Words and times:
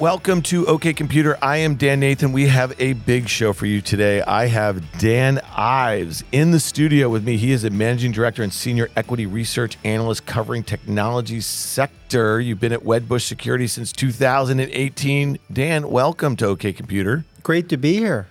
Welcome 0.00 0.40
to 0.44 0.66
OK 0.66 0.94
Computer. 0.94 1.36
I 1.42 1.58
am 1.58 1.74
Dan 1.74 2.00
Nathan. 2.00 2.32
We 2.32 2.46
have 2.46 2.72
a 2.80 2.94
big 2.94 3.28
show 3.28 3.52
for 3.52 3.66
you 3.66 3.82
today. 3.82 4.22
I 4.22 4.46
have 4.46 4.98
Dan 4.98 5.42
Ives 5.54 6.24
in 6.32 6.52
the 6.52 6.58
studio 6.58 7.10
with 7.10 7.22
me. 7.22 7.36
He 7.36 7.52
is 7.52 7.64
a 7.64 7.70
managing 7.70 8.12
director 8.12 8.42
and 8.42 8.50
senior 8.50 8.88
equity 8.96 9.26
research 9.26 9.76
analyst 9.84 10.24
covering 10.24 10.62
technology 10.62 11.42
sector. 11.42 12.40
You've 12.40 12.60
been 12.60 12.72
at 12.72 12.80
Wedbush 12.80 13.26
Security 13.26 13.66
since 13.66 13.92
2018. 13.92 15.38
Dan, 15.52 15.90
welcome 15.90 16.34
to 16.36 16.46
OK 16.46 16.72
Computer. 16.72 17.26
Great 17.42 17.68
to 17.68 17.76
be 17.76 17.98
here. 17.98 18.26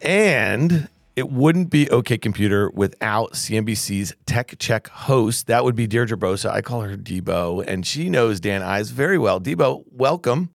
And 0.00 0.88
it 1.14 1.30
wouldn't 1.30 1.70
be 1.70 1.88
OK 1.90 2.18
Computer 2.18 2.68
without 2.70 3.34
CNBC's 3.34 4.12
Tech 4.26 4.56
Check 4.58 4.88
host. 4.88 5.46
That 5.46 5.62
would 5.62 5.76
be 5.76 5.86
Deirdre 5.86 6.18
Bosa. 6.18 6.50
I 6.50 6.62
call 6.62 6.80
her 6.80 6.96
Debo, 6.96 7.64
and 7.64 7.86
she 7.86 8.10
knows 8.10 8.40
Dan 8.40 8.60
Ives 8.64 8.90
very 8.90 9.18
well. 9.18 9.40
Debo, 9.40 9.84
welcome. 9.92 10.50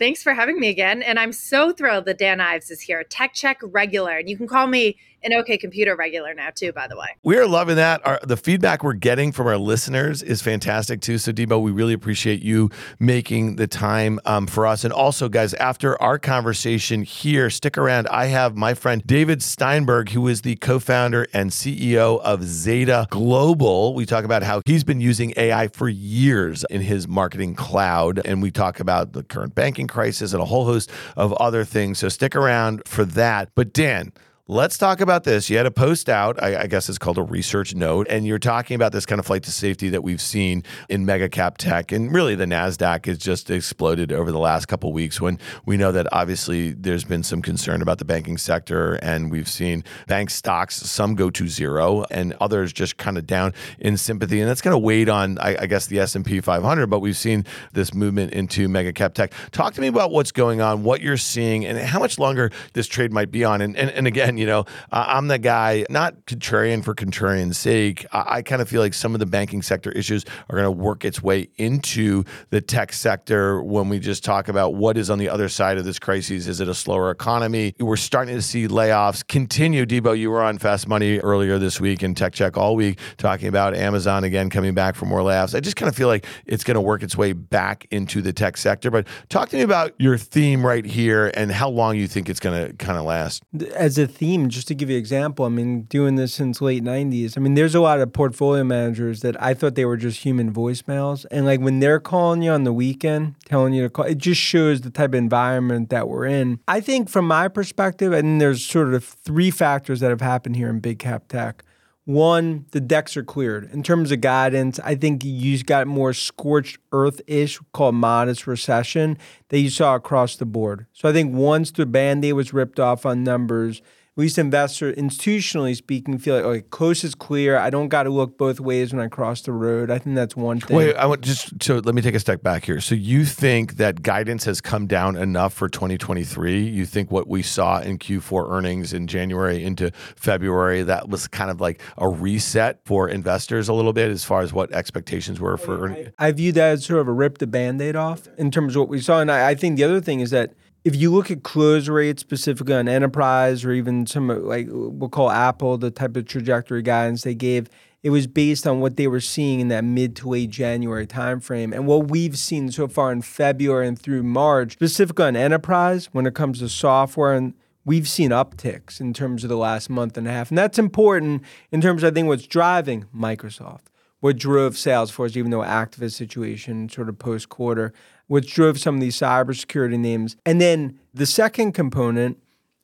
Thanks 0.00 0.22
for 0.22 0.32
having 0.32 0.58
me 0.58 0.68
again. 0.68 1.02
And 1.02 1.18
I'm 1.18 1.30
so 1.30 1.72
thrilled 1.72 2.06
that 2.06 2.16
Dan 2.16 2.40
Ives 2.40 2.70
is 2.70 2.80
here, 2.80 3.04
Tech 3.04 3.34
Check 3.34 3.58
regular. 3.62 4.16
And 4.16 4.30
you 4.30 4.36
can 4.36 4.48
call 4.48 4.66
me 4.66 4.96
an 5.22 5.32
OK 5.32 5.58
Computer 5.58 5.96
regular 5.96 6.34
now, 6.34 6.50
too, 6.54 6.72
by 6.72 6.88
the 6.88 6.96
way. 6.96 7.08
We 7.22 7.36
are 7.36 7.46
loving 7.46 7.76
that. 7.76 8.04
Our, 8.06 8.18
the 8.22 8.36
feedback 8.36 8.82
we're 8.82 8.94
getting 8.94 9.32
from 9.32 9.46
our 9.46 9.58
listeners 9.58 10.22
is 10.22 10.42
fantastic, 10.42 11.00
too. 11.00 11.18
So, 11.18 11.32
Debo, 11.32 11.60
we 11.60 11.70
really 11.70 11.92
appreciate 11.92 12.42
you 12.42 12.70
making 12.98 13.56
the 13.56 13.66
time 13.66 14.18
um, 14.24 14.46
for 14.46 14.66
us. 14.66 14.84
And 14.84 14.92
also, 14.92 15.28
guys, 15.28 15.54
after 15.54 16.00
our 16.00 16.18
conversation 16.18 17.02
here, 17.02 17.50
stick 17.50 17.76
around. 17.76 18.08
I 18.08 18.26
have 18.26 18.56
my 18.56 18.74
friend 18.74 19.02
David 19.06 19.42
Steinberg, 19.42 20.10
who 20.10 20.26
is 20.28 20.42
the 20.42 20.56
co 20.56 20.78
founder 20.78 21.26
and 21.32 21.50
CEO 21.50 22.20
of 22.20 22.44
Zeta 22.44 23.06
Global. 23.10 23.94
We 23.94 24.06
talk 24.06 24.24
about 24.24 24.42
how 24.42 24.62
he's 24.64 24.84
been 24.84 25.00
using 25.00 25.34
AI 25.36 25.68
for 25.68 25.88
years 25.88 26.64
in 26.70 26.80
his 26.80 27.06
marketing 27.06 27.54
cloud. 27.54 28.20
And 28.24 28.42
we 28.42 28.50
talk 28.50 28.80
about 28.80 29.12
the 29.12 29.22
current 29.22 29.54
banking 29.54 29.86
crisis 29.86 30.32
and 30.32 30.42
a 30.42 30.46
whole 30.46 30.64
host 30.64 30.90
of 31.16 31.32
other 31.34 31.64
things. 31.64 31.98
So, 31.98 32.08
stick 32.08 32.34
around 32.34 32.82
for 32.86 33.04
that. 33.04 33.50
But, 33.54 33.72
Dan, 33.72 34.12
Let's 34.50 34.76
talk 34.76 35.00
about 35.00 35.22
this. 35.22 35.48
You 35.48 35.58
had 35.58 35.66
a 35.66 35.70
post 35.70 36.08
out, 36.08 36.42
I, 36.42 36.62
I, 36.62 36.66
guess 36.66 36.88
it's 36.88 36.98
called 36.98 37.18
a 37.18 37.22
research 37.22 37.72
note, 37.76 38.08
and 38.10 38.26
you're 38.26 38.40
talking 38.40 38.74
about 38.74 38.90
this 38.90 39.06
kind 39.06 39.20
of 39.20 39.26
flight 39.26 39.44
to 39.44 39.52
safety 39.52 39.90
that 39.90 40.02
we've 40.02 40.20
seen 40.20 40.64
in 40.88 41.06
mega 41.06 41.28
cap 41.28 41.56
tech. 41.56 41.92
And 41.92 42.12
really, 42.12 42.34
the 42.34 42.46
NASDAQ 42.46 43.06
has 43.06 43.18
just 43.18 43.48
exploded 43.48 44.10
over 44.10 44.32
the 44.32 44.40
last 44.40 44.66
couple 44.66 44.92
weeks 44.92 45.20
when 45.20 45.38
we 45.66 45.76
know 45.76 45.92
that 45.92 46.08
obviously 46.10 46.72
there's 46.72 47.04
been 47.04 47.22
some 47.22 47.42
concern 47.42 47.80
about 47.80 47.98
the 47.98 48.04
banking 48.04 48.36
sector, 48.36 48.94
and 48.94 49.30
we've 49.30 49.46
seen 49.46 49.84
bank 50.08 50.30
stocks, 50.30 50.74
some 50.74 51.14
go 51.14 51.30
to 51.30 51.46
zero, 51.46 52.04
and 52.10 52.32
others 52.40 52.72
just 52.72 52.96
kind 52.96 53.18
of 53.18 53.28
down 53.28 53.54
in 53.78 53.96
sympathy. 53.96 54.40
And 54.40 54.50
that's 54.50 54.62
going 54.62 54.74
to 54.74 54.78
weigh 54.78 55.06
on, 55.06 55.38
I, 55.38 55.58
I 55.60 55.66
guess, 55.66 55.86
the 55.86 56.00
S&P 56.00 56.40
500, 56.40 56.88
but 56.88 56.98
we've 56.98 57.16
seen 57.16 57.46
this 57.72 57.94
movement 57.94 58.32
into 58.32 58.68
mega 58.68 58.92
cap 58.92 59.14
tech. 59.14 59.32
Talk 59.52 59.74
to 59.74 59.80
me 59.80 59.86
about 59.86 60.10
what's 60.10 60.32
going 60.32 60.60
on, 60.60 60.82
what 60.82 61.02
you're 61.02 61.16
seeing, 61.16 61.64
and 61.64 61.78
how 61.78 62.00
much 62.00 62.18
longer 62.18 62.50
this 62.72 62.88
trade 62.88 63.12
might 63.12 63.30
be 63.30 63.44
on. 63.44 63.60
And, 63.60 63.76
and, 63.76 63.90
and 63.90 64.08
again, 64.08 64.39
you 64.40 64.46
know, 64.46 64.60
uh, 64.90 65.04
I'm 65.06 65.28
the 65.28 65.38
guy, 65.38 65.84
not 65.90 66.24
contrarian 66.24 66.82
for 66.82 66.94
contrarian's 66.94 67.58
sake. 67.58 68.06
I, 68.10 68.36
I 68.36 68.42
kind 68.42 68.62
of 68.62 68.68
feel 68.70 68.80
like 68.80 68.94
some 68.94 69.14
of 69.14 69.20
the 69.20 69.26
banking 69.26 69.60
sector 69.60 69.92
issues 69.92 70.24
are 70.48 70.56
going 70.56 70.64
to 70.64 70.70
work 70.70 71.04
its 71.04 71.22
way 71.22 71.48
into 71.58 72.24
the 72.48 72.62
tech 72.62 72.94
sector 72.94 73.62
when 73.62 73.90
we 73.90 73.98
just 73.98 74.24
talk 74.24 74.48
about 74.48 74.74
what 74.74 74.96
is 74.96 75.10
on 75.10 75.18
the 75.18 75.28
other 75.28 75.50
side 75.50 75.76
of 75.76 75.84
this 75.84 75.98
crisis. 75.98 76.46
Is 76.46 76.60
it 76.60 76.68
a 76.68 76.74
slower 76.74 77.10
economy? 77.10 77.74
We're 77.78 77.96
starting 77.96 78.34
to 78.34 78.42
see 78.42 78.66
layoffs 78.66 79.26
continue. 79.26 79.84
Debo, 79.84 80.18
you 80.18 80.30
were 80.30 80.42
on 80.42 80.56
Fast 80.56 80.88
Money 80.88 81.18
earlier 81.18 81.58
this 81.58 81.78
week 81.78 82.02
and 82.02 82.16
Tech 82.16 82.32
Check 82.32 82.56
all 82.56 82.76
week 82.76 82.98
talking 83.18 83.48
about 83.48 83.74
Amazon 83.74 84.24
again 84.24 84.48
coming 84.48 84.72
back 84.72 84.94
for 84.94 85.04
more 85.04 85.20
layoffs. 85.20 85.54
I 85.54 85.60
just 85.60 85.76
kind 85.76 85.90
of 85.90 85.94
feel 85.94 86.08
like 86.08 86.24
it's 86.46 86.64
going 86.64 86.76
to 86.76 86.80
work 86.80 87.02
its 87.02 87.16
way 87.16 87.34
back 87.34 87.86
into 87.90 88.22
the 88.22 88.32
tech 88.32 88.56
sector. 88.56 88.90
But 88.90 89.06
talk 89.28 89.50
to 89.50 89.56
me 89.56 89.62
about 89.62 89.92
your 89.98 90.16
theme 90.16 90.64
right 90.64 90.86
here 90.86 91.30
and 91.34 91.52
how 91.52 91.68
long 91.68 91.98
you 91.98 92.08
think 92.08 92.30
it's 92.30 92.40
going 92.40 92.68
to 92.68 92.72
kind 92.76 92.98
of 92.98 93.04
last. 93.04 93.42
As 93.74 93.98
a 93.98 94.06
theme, 94.06 94.29
just 94.48 94.68
to 94.68 94.74
give 94.74 94.90
you 94.90 94.96
an 94.96 95.00
example, 95.00 95.44
I 95.44 95.48
mean, 95.48 95.82
doing 95.82 96.16
this 96.16 96.34
since 96.34 96.60
late 96.60 96.82
'90s. 96.82 97.36
I 97.36 97.40
mean, 97.40 97.54
there's 97.54 97.74
a 97.74 97.80
lot 97.80 98.00
of 98.00 98.12
portfolio 98.12 98.64
managers 98.64 99.20
that 99.20 99.40
I 99.42 99.54
thought 99.54 99.74
they 99.74 99.84
were 99.84 99.96
just 99.96 100.22
human 100.22 100.52
voicemails, 100.52 101.26
and 101.30 101.46
like 101.46 101.60
when 101.60 101.80
they're 101.80 102.00
calling 102.00 102.42
you 102.42 102.50
on 102.50 102.64
the 102.64 102.72
weekend, 102.72 103.34
telling 103.44 103.72
you 103.72 103.82
to 103.82 103.90
call, 103.90 104.04
it 104.04 104.18
just 104.18 104.40
shows 104.40 104.80
the 104.82 104.90
type 104.90 105.10
of 105.10 105.14
environment 105.14 105.90
that 105.90 106.08
we're 106.08 106.26
in. 106.26 106.60
I 106.68 106.80
think, 106.80 107.08
from 107.08 107.26
my 107.26 107.48
perspective, 107.48 108.12
and 108.12 108.40
there's 108.40 108.64
sort 108.64 108.94
of 108.94 109.04
three 109.04 109.50
factors 109.50 110.00
that 110.00 110.10
have 110.10 110.20
happened 110.20 110.56
here 110.56 110.68
in 110.68 110.80
big 110.80 110.98
cap 110.98 111.28
tech. 111.28 111.64
One, 112.04 112.66
the 112.72 112.80
decks 112.80 113.16
are 113.16 113.22
cleared. 113.22 113.70
In 113.72 113.84
terms 113.84 114.10
of 114.10 114.20
guidance, 114.20 114.80
I 114.82 114.96
think 114.96 115.22
you 115.24 115.62
got 115.62 115.86
more 115.86 116.12
scorched 116.12 116.78
earth 116.92 117.20
ish, 117.28 117.60
called 117.72 117.94
modest 117.94 118.48
recession, 118.48 119.16
that 119.50 119.60
you 119.60 119.70
saw 119.70 119.94
across 119.94 120.34
the 120.34 120.46
board. 120.46 120.86
So 120.92 121.08
I 121.08 121.12
think 121.12 121.32
once 121.34 121.70
the 121.70 121.86
band 121.86 122.24
aid 122.24 122.32
was 122.32 122.52
ripped 122.52 122.80
off 122.80 123.06
on 123.06 123.22
numbers, 123.22 123.80
at 124.16 124.20
least 124.20 124.38
investor 124.38 124.92
institutionally 124.92 125.76
speaking 125.76 126.18
feel 126.18 126.36
like 126.36 126.44
okay 126.44 126.66
coast 126.70 127.04
is 127.04 127.14
clear. 127.14 127.56
I 127.56 127.70
don't 127.70 127.88
got 127.88 128.04
to 128.04 128.10
look 128.10 128.36
both 128.36 128.60
ways 128.60 128.92
when 128.92 129.00
i 129.00 129.08
cross 129.08 129.42
the 129.42 129.52
road. 129.52 129.90
I 129.90 129.98
think 129.98 130.16
that's 130.16 130.36
one 130.36 130.60
thing. 130.60 130.76
Wait 130.76 130.94
i 130.96 131.06
want 131.06 131.20
just 131.22 131.62
so 131.62 131.78
let 131.78 131.94
me 131.94 132.02
take 132.02 132.14
a 132.14 132.20
step 132.20 132.42
back 132.42 132.64
here. 132.64 132.80
So 132.80 132.94
you 132.94 133.24
think 133.24 133.76
that 133.76 134.02
guidance 134.02 134.44
has 134.44 134.60
come 134.60 134.86
down 134.86 135.16
enough 135.16 135.52
for 135.52 135.68
2023 135.68 136.62
you 136.62 136.86
think 136.86 137.10
what 137.10 137.28
we 137.28 137.42
saw 137.42 137.80
in 137.80 137.98
q4 137.98 138.50
earnings 138.50 138.92
in 138.92 139.06
january 139.06 139.62
into 139.62 139.90
february 140.16 140.82
that 140.82 141.08
was 141.08 141.28
kind 141.28 141.50
of 141.50 141.60
like 141.60 141.80
a 141.98 142.08
reset 142.08 142.80
for 142.84 143.08
investors 143.08 143.68
a 143.68 143.72
little 143.72 143.92
bit 143.92 144.10
as 144.10 144.24
far 144.24 144.40
as 144.42 144.52
what 144.52 144.72
expectations 144.72 145.40
were 145.40 145.56
for 145.56 145.90
I, 145.90 146.12
I 146.18 146.32
view 146.32 146.52
that 146.52 146.72
as 146.72 146.84
sort 146.84 147.00
of 147.00 147.08
a 147.08 147.12
rip 147.12 147.38
the 147.38 147.46
band-aid 147.46 147.96
off 147.96 148.28
in 148.38 148.50
terms 148.50 148.76
of 148.76 148.80
what 148.80 148.88
we 148.88 149.00
saw. 149.00 149.20
And 149.20 149.30
I, 149.30 149.50
I 149.50 149.54
think 149.54 149.76
the 149.76 149.84
other 149.84 150.00
thing 150.00 150.20
is 150.20 150.30
that 150.30 150.52
if 150.84 150.96
you 150.96 151.12
look 151.12 151.30
at 151.30 151.42
close 151.42 151.88
rates 151.88 152.20
specifically 152.20 152.74
on 152.74 152.88
enterprise 152.88 153.64
or 153.64 153.72
even 153.72 154.06
some 154.06 154.30
uh, 154.30 154.36
like 154.36 154.66
we'll 154.70 155.08
call 155.10 155.30
Apple, 155.30 155.76
the 155.78 155.90
type 155.90 156.16
of 156.16 156.26
trajectory 156.26 156.82
guidance 156.82 157.22
they 157.22 157.34
gave, 157.34 157.68
it 158.02 158.10
was 158.10 158.26
based 158.26 158.66
on 158.66 158.80
what 158.80 158.96
they 158.96 159.06
were 159.06 159.20
seeing 159.20 159.60
in 159.60 159.68
that 159.68 159.84
mid 159.84 160.16
to 160.16 160.28
late 160.28 160.50
January 160.50 161.06
timeframe. 161.06 161.74
And 161.74 161.86
what 161.86 162.08
we've 162.08 162.38
seen 162.38 162.70
so 162.70 162.88
far 162.88 163.12
in 163.12 163.20
February 163.20 163.88
and 163.88 163.98
through 163.98 164.22
March, 164.22 164.72
specifically 164.72 165.26
on 165.26 165.36
enterprise, 165.36 166.08
when 166.12 166.26
it 166.26 166.34
comes 166.34 166.60
to 166.60 166.68
software 166.68 167.34
and 167.34 167.54
we've 167.84 168.08
seen 168.08 168.30
upticks 168.30 169.00
in 169.00 169.12
terms 169.12 169.42
of 169.42 169.50
the 169.50 169.56
last 169.56 169.90
month 169.90 170.16
and 170.16 170.26
a 170.26 170.30
half. 170.30 170.50
And 170.50 170.56
that's 170.56 170.78
important 170.78 171.42
in 171.70 171.80
terms 171.80 172.02
of 172.02 172.12
I 172.12 172.14
think 172.14 172.28
what's 172.28 172.46
driving 172.46 173.04
Microsoft, 173.14 173.88
what 174.20 174.38
drove 174.38 174.74
Salesforce, 174.74 175.36
even 175.36 175.50
though 175.50 175.60
activist 175.60 176.12
situation 176.12 176.88
sort 176.88 177.10
of 177.10 177.18
post 177.18 177.50
quarter 177.50 177.92
which 178.30 178.54
drove 178.54 178.78
some 178.78 178.94
of 178.94 179.00
these 179.00 179.16
cybersecurity 179.16 179.98
names. 179.98 180.36
And 180.46 180.60
then 180.60 180.96
the 181.12 181.26
second 181.26 181.72
component, 181.72 182.38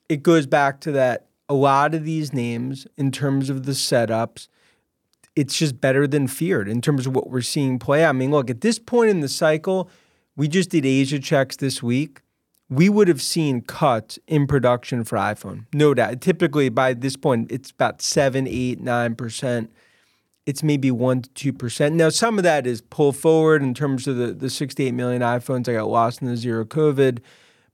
it 0.09 0.25
goes 0.25 0.45
back 0.45 0.81
to 0.81 0.91
that 0.91 1.27
a 1.49 1.55
lot 1.55 1.95
of 1.95 2.05
these 2.05 2.33
names, 2.33 2.89
in 2.97 3.13
terms 3.13 3.49
of 3.49 3.65
the 3.65 3.71
setups, 3.71 4.49
it's 5.37 5.57
just 5.57 5.81
better 5.81 6.09
than 6.09 6.27
feared 6.27 6.69
in 6.69 6.81
terms 6.81 7.07
of 7.07 7.15
what 7.15 7.31
we're 7.31 7.43
seeing 7.43 7.79
play. 7.79 8.05
I 8.05 8.11
mean, 8.11 8.33
look, 8.33 8.51
at 8.51 8.63
this 8.63 8.81
point 8.81 9.11
in 9.11 9.21
the 9.21 9.29
cycle, 9.29 9.89
we 10.35 10.49
just 10.49 10.71
did 10.71 10.85
Asia 10.85 11.21
checks 11.21 11.55
this 11.55 11.81
week. 11.81 12.23
We 12.69 12.89
would 12.89 13.07
have 13.07 13.23
seen 13.23 13.61
cuts 13.61 14.19
in 14.27 14.49
production 14.49 15.05
for 15.05 15.17
iPhone, 15.17 15.67
no 15.73 15.95
doubt. 15.95 16.23
Typically, 16.23 16.71
by 16.71 16.93
this 16.93 17.17
point, 17.17 17.53
it's 17.53 17.71
about 17.71 18.03
seven, 18.03 18.49
eight, 18.49 18.81
nine 18.81 19.15
percent 19.15 19.73
it's 20.47 20.63
maybe 20.63 20.91
1% 20.91 21.35
to 21.35 21.53
2%. 21.53 21.93
Now, 21.93 22.09
some 22.09 22.39
of 22.39 22.45
that 22.45 22.67
is 22.67 22.81
pull 22.81 23.13
forward 23.13 23.63
in 23.63 23.75
terms 23.75 24.07
of 24.07 24.17
the, 24.17 24.29
the 24.29 24.49
68 24.49 24.93
million 24.93 25.21
iPhones 25.21 25.65
that 25.65 25.75
got 25.75 25.89
lost 25.89 26.23
in 26.23 26.29
the 26.29 26.37
zero 26.37 26.65
COVID. 26.65 27.19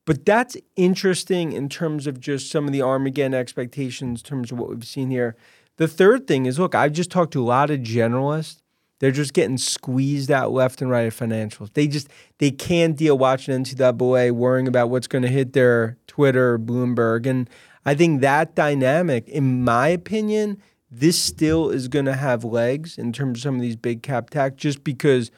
But 0.05 0.27
that's 0.27 0.57
interesting 0.75 1.53
in 1.53 1.69
terms 1.69 2.07
of 2.07 2.19
just 2.19 2.51
some 2.51 2.67
of 2.67 2.73
the 2.73 2.83
Armageddon 2.83 3.35
expectations 3.35 4.21
in 4.21 4.25
terms 4.25 4.51
of 4.51 4.59
what 4.59 4.71
we've 4.71 4.87
seen 4.87 5.11
here. 5.11 5.37
The 5.77 5.87
third 5.87 6.27
thing 6.27 6.47
is 6.47 6.59
look, 6.59 6.75
I've 6.75 6.93
just 6.93 7.11
talked 7.11 7.33
to 7.35 7.43
a 7.43 7.45
lot 7.45 7.71
of 7.71 7.81
generalists 7.81 8.63
They're 8.99 9.11
just 9.11 9.33
getting 9.33 9.59
squeezed 9.59 10.31
out 10.31 10.53
left 10.53 10.83
and 10.83 10.91
right 10.91 11.07
of 11.07 11.17
financials. 11.17 11.73
They 11.75 11.87
just 11.87 12.09
they 12.39 12.51
can't 12.51 12.97
deal 12.97 13.17
watching 13.17 13.55
NCAA, 13.63 14.33
worrying 14.33 14.67
about 14.67 14.91
what's 14.91 15.07
going 15.07 15.23
to 15.23 15.29
hit 15.29 15.53
their 15.53 15.99
Twitter 16.07 16.59
Bloomberg. 16.59 17.27
And 17.27 17.49
I 17.85 17.95
think 17.95 18.21
that 18.23 18.55
dynamic, 18.55 19.29
in 19.29 19.63
my 19.63 19.89
opinion, 19.89 20.61
this 20.95 21.19
still 21.19 21.71
is 21.71 21.89
going 21.89 22.05
to 22.05 22.15
have 22.15 22.45
legs 22.45 22.99
in 22.99 23.13
terms 23.13 23.39
of 23.39 23.43
some 23.43 23.55
of 23.55 23.63
these 23.63 23.77
big 23.77 24.03
cap 24.03 24.29
tech, 24.29 24.57
just 24.57 24.85
because 24.85 25.31